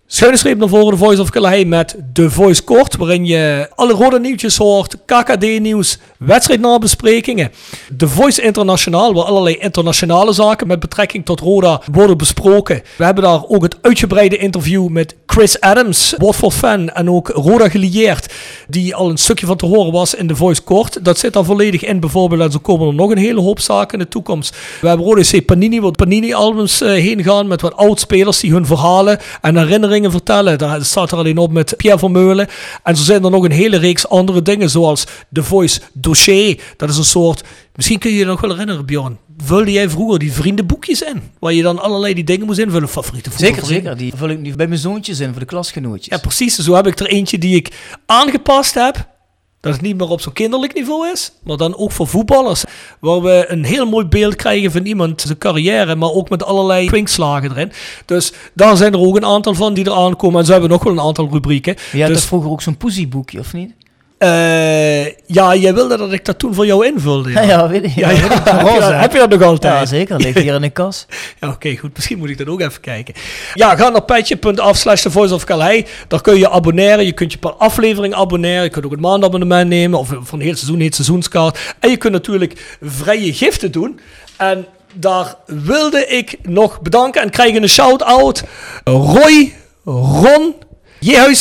Schuine 0.09 0.37
streep 0.37 0.57
naar 0.57 0.67
voren, 0.67 0.91
de 0.91 0.97
Voice 0.97 1.21
of 1.21 1.29
Calais 1.29 1.65
met 1.65 1.95
de 2.13 2.29
Voice 2.29 2.63
Kort, 2.63 2.95
waarin 2.95 3.25
je 3.25 3.69
alle 3.75 3.93
rode 3.93 4.19
nieuwtjes 4.19 4.57
hoort, 4.57 4.97
KKD-nieuws, 5.05 5.97
wedstrijdnabesprekingen. 6.17 7.51
De 7.97 8.07
Voice 8.07 8.41
Internationaal, 8.41 9.13
waar 9.13 9.23
allerlei 9.23 9.55
internationale 9.55 10.33
zaken 10.33 10.67
met 10.67 10.79
betrekking 10.79 11.25
tot 11.25 11.39
Roda 11.39 11.81
worden 11.91 12.17
besproken. 12.17 12.81
We 12.97 13.03
hebben 13.03 13.23
daar 13.23 13.43
ook 13.47 13.63
het 13.63 13.77
uitgebreide 13.81 14.37
interview 14.37 14.87
met 14.87 15.15
Chris 15.25 15.59
Adams, 15.59 16.13
Watford-fan 16.17 16.89
en 16.89 17.09
ook 17.09 17.27
Roda 17.27 17.69
gelieerd, 17.69 18.33
die 18.67 18.95
al 18.95 19.09
een 19.09 19.17
stukje 19.17 19.45
van 19.45 19.57
te 19.57 19.65
horen 19.65 19.91
was 19.91 20.15
in 20.15 20.27
de 20.27 20.35
Voice 20.35 20.61
Kort. 20.61 21.05
Dat 21.05 21.17
zit 21.17 21.33
daar 21.33 21.45
volledig 21.45 21.83
in 21.83 21.99
bijvoorbeeld 21.99 22.41
en 22.41 22.51
zo 22.51 22.59
komen 22.59 22.87
er 22.87 22.93
nog 22.93 23.11
een 23.11 23.17
hele 23.17 23.41
hoop 23.41 23.59
zaken 23.59 23.99
in 23.99 24.03
de 24.03 24.11
toekomst. 24.11 24.55
We 24.81 24.87
hebben 24.87 25.05
Roda 25.05 25.21
C 25.21 25.45
Panini, 25.45 25.81
wat 25.81 25.95
Panini-albums 25.95 26.81
uh, 26.81 26.89
heen 26.89 27.23
gaan 27.23 27.47
met 27.47 27.61
wat 27.61 27.75
oud-spelers 27.75 28.39
die 28.39 28.51
hun 28.51 28.65
verhalen 28.65 29.19
en 29.41 29.57
herinneringen 29.57 29.95
vertellen. 30.03 30.57
Daar 30.57 30.85
staat 30.85 31.11
er 31.11 31.17
alleen 31.17 31.37
op 31.37 31.51
met 31.51 31.73
Pierre 31.77 31.99
Vermeulen. 31.99 32.47
En 32.83 32.95
zo 32.95 33.03
zijn 33.03 33.23
er 33.23 33.31
nog 33.31 33.43
een 33.43 33.51
hele 33.51 33.77
reeks 33.77 34.07
andere 34.07 34.41
dingen, 34.41 34.69
zoals 34.69 35.05
The 35.31 35.43
Voice 35.43 35.79
Dossier. 35.93 36.61
Dat 36.77 36.89
is 36.89 36.97
een 36.97 37.03
soort, 37.03 37.43
misschien 37.75 37.99
kun 37.99 38.11
je 38.11 38.17
je 38.17 38.25
nog 38.25 38.41
wel 38.41 38.49
herinneren, 38.49 38.85
Bjorn. 38.85 39.17
Vulde 39.37 39.71
jij 39.71 39.89
vroeger 39.89 40.19
die 40.19 40.31
vriendenboekjes 40.31 41.01
in? 41.01 41.21
Waar 41.39 41.53
je 41.53 41.61
dan 41.61 41.79
allerlei 41.79 42.13
die 42.13 42.23
dingen 42.23 42.45
moest 42.45 42.59
invullen, 42.59 42.89
favoriete 42.89 43.29
Zeker, 43.35 43.65
zeker. 43.65 43.97
Die 43.97 44.13
vul 44.15 44.29
ik 44.29 44.39
nu 44.39 44.55
bij 44.55 44.67
mijn 44.67 44.79
zoontjes 44.79 45.19
in, 45.19 45.31
voor 45.31 45.39
de 45.39 45.45
klasgenootjes. 45.45 46.07
Ja, 46.07 46.17
precies. 46.17 46.55
Zo 46.55 46.73
heb 46.73 46.87
ik 46.87 46.99
er 46.99 47.07
eentje 47.07 47.37
die 47.37 47.55
ik 47.55 47.71
aangepast 48.05 48.73
heb. 48.73 49.16
Dat 49.59 49.73
het 49.73 49.81
niet 49.81 49.97
meer 49.97 50.09
op 50.09 50.21
zo'n 50.21 50.33
kinderlijk 50.33 50.73
niveau 50.73 51.11
is, 51.11 51.31
maar 51.43 51.57
dan 51.57 51.77
ook 51.77 51.91
voor 51.91 52.07
voetballers. 52.07 52.63
Waar 52.99 53.21
we 53.21 53.45
een 53.47 53.63
heel 53.63 53.85
mooi 53.85 54.05
beeld 54.05 54.35
krijgen 54.35 54.71
van 54.71 54.85
iemand 54.85 55.21
zijn 55.21 55.37
carrière, 55.37 55.95
maar 55.95 56.11
ook 56.11 56.29
met 56.29 56.43
allerlei 56.43 56.87
kwinkslagen 56.87 57.51
erin. 57.51 57.71
Dus 58.05 58.33
daar 58.53 58.77
zijn 58.77 58.93
er 58.93 58.99
ook 58.99 59.15
een 59.15 59.25
aantal 59.25 59.53
van 59.53 59.73
die 59.73 59.85
er 59.85 59.91
aankomen. 59.91 60.39
En 60.39 60.45
zo 60.45 60.51
hebben 60.51 60.69
we 60.69 60.75
nog 60.75 60.83
wel 60.83 60.93
een 60.93 61.07
aantal 61.07 61.29
rubrieken. 61.31 61.75
Je 61.91 62.01
had 62.01 62.11
dus, 62.11 62.25
vroeger 62.25 62.51
ook 62.51 62.61
zo'n 62.61 62.77
poesieboekje, 62.77 63.39
of 63.39 63.53
niet? 63.53 63.71
Uh, 64.19 65.05
ja, 65.05 65.55
jij 65.55 65.73
wilde 65.73 65.97
dat 65.97 66.11
ik 66.11 66.25
dat 66.25 66.39
toen 66.39 66.53
voor 66.53 66.65
jou 66.65 66.85
invulde. 66.85 67.31
Ja, 67.31 67.41
ja, 67.53 67.69
weet 67.69 67.83
ik. 67.83 67.95
Ja, 67.95 68.09
ja, 68.09 68.15
heb, 68.15 68.31
je 68.31 68.79
dat, 68.79 68.93
heb, 68.93 69.11
je 69.11 69.17
dat, 69.17 69.29
nog 69.29 69.41
altijd? 69.41 69.73
Ja, 69.73 69.85
zeker. 69.85 70.17
Ligt 70.17 70.39
hier 70.39 70.53
in 70.53 70.61
de 70.61 70.69
kas. 70.69 71.05
ja, 71.39 71.47
Oké, 71.47 71.55
okay, 71.55 71.75
goed. 71.75 71.95
Misschien 71.95 72.17
moet 72.17 72.29
ik 72.29 72.37
dat 72.37 72.47
ook 72.47 72.61
even 72.61 72.81
kijken. 72.81 73.13
Ja, 73.53 73.75
ga 73.75 73.89
naar 73.89 74.03
petje.af 74.03 74.77
slash 74.77 75.01
The 75.01 75.11
Voice 75.11 75.33
of 75.33 75.43
Calais. 75.43 75.83
Daar 76.07 76.21
kun 76.21 76.37
je 76.37 76.49
abonneren. 76.49 77.05
Je 77.05 77.11
kunt 77.11 77.31
je 77.31 77.37
per 77.37 77.53
aflevering 77.53 78.13
abonneren. 78.13 78.63
Je 78.63 78.69
kunt 78.69 78.85
ook 78.85 78.91
een 78.91 78.99
maandabonnement 78.99 79.69
nemen. 79.69 79.99
Of 79.99 80.09
van 80.21 80.39
heel 80.39 80.55
seizoen, 80.55 80.79
heet 80.79 80.95
seizoenskaart. 80.95 81.75
En 81.79 81.89
je 81.89 81.97
kunt 81.97 82.13
natuurlijk 82.13 82.77
vrije 82.81 83.33
giften 83.33 83.71
doen. 83.71 83.99
En 84.37 84.65
daar 84.93 85.35
wilde 85.45 86.05
ik 86.07 86.37
nog 86.41 86.81
bedanken 86.81 87.21
en 87.21 87.29
krijgen 87.29 87.61
een 87.61 87.69
shout-out. 87.69 88.43
Roy, 88.83 89.53
Ron, 89.83 90.55
J. 90.99 91.33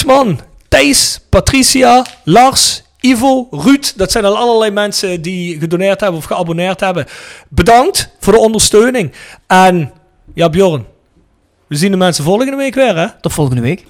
Thijs, 0.69 1.21
Patricia, 1.29 2.07
Lars, 2.25 2.83
Ivo, 3.01 3.49
Ruud. 3.51 3.93
Dat 3.97 4.11
zijn 4.11 4.25
al 4.25 4.37
allerlei 4.37 4.71
mensen 4.71 5.23
die 5.23 5.59
gedoneerd 5.59 6.01
hebben 6.01 6.19
of 6.19 6.25
geabonneerd 6.25 6.81
hebben. 6.81 7.07
Bedankt 7.49 8.09
voor 8.21 8.33
de 8.33 8.39
ondersteuning. 8.39 9.13
En 9.47 9.93
ja, 10.35 10.49
Bjorn, 10.51 10.87
we 11.69 11.77
zien 11.77 11.91
de 11.91 11.97
mensen 11.97 12.25
volgende 12.25 12.57
week 12.57 12.75
weer, 12.75 12.97
hè? 12.97 13.07
Tot 13.21 13.33
volgende 13.33 13.61
week. 13.61 13.85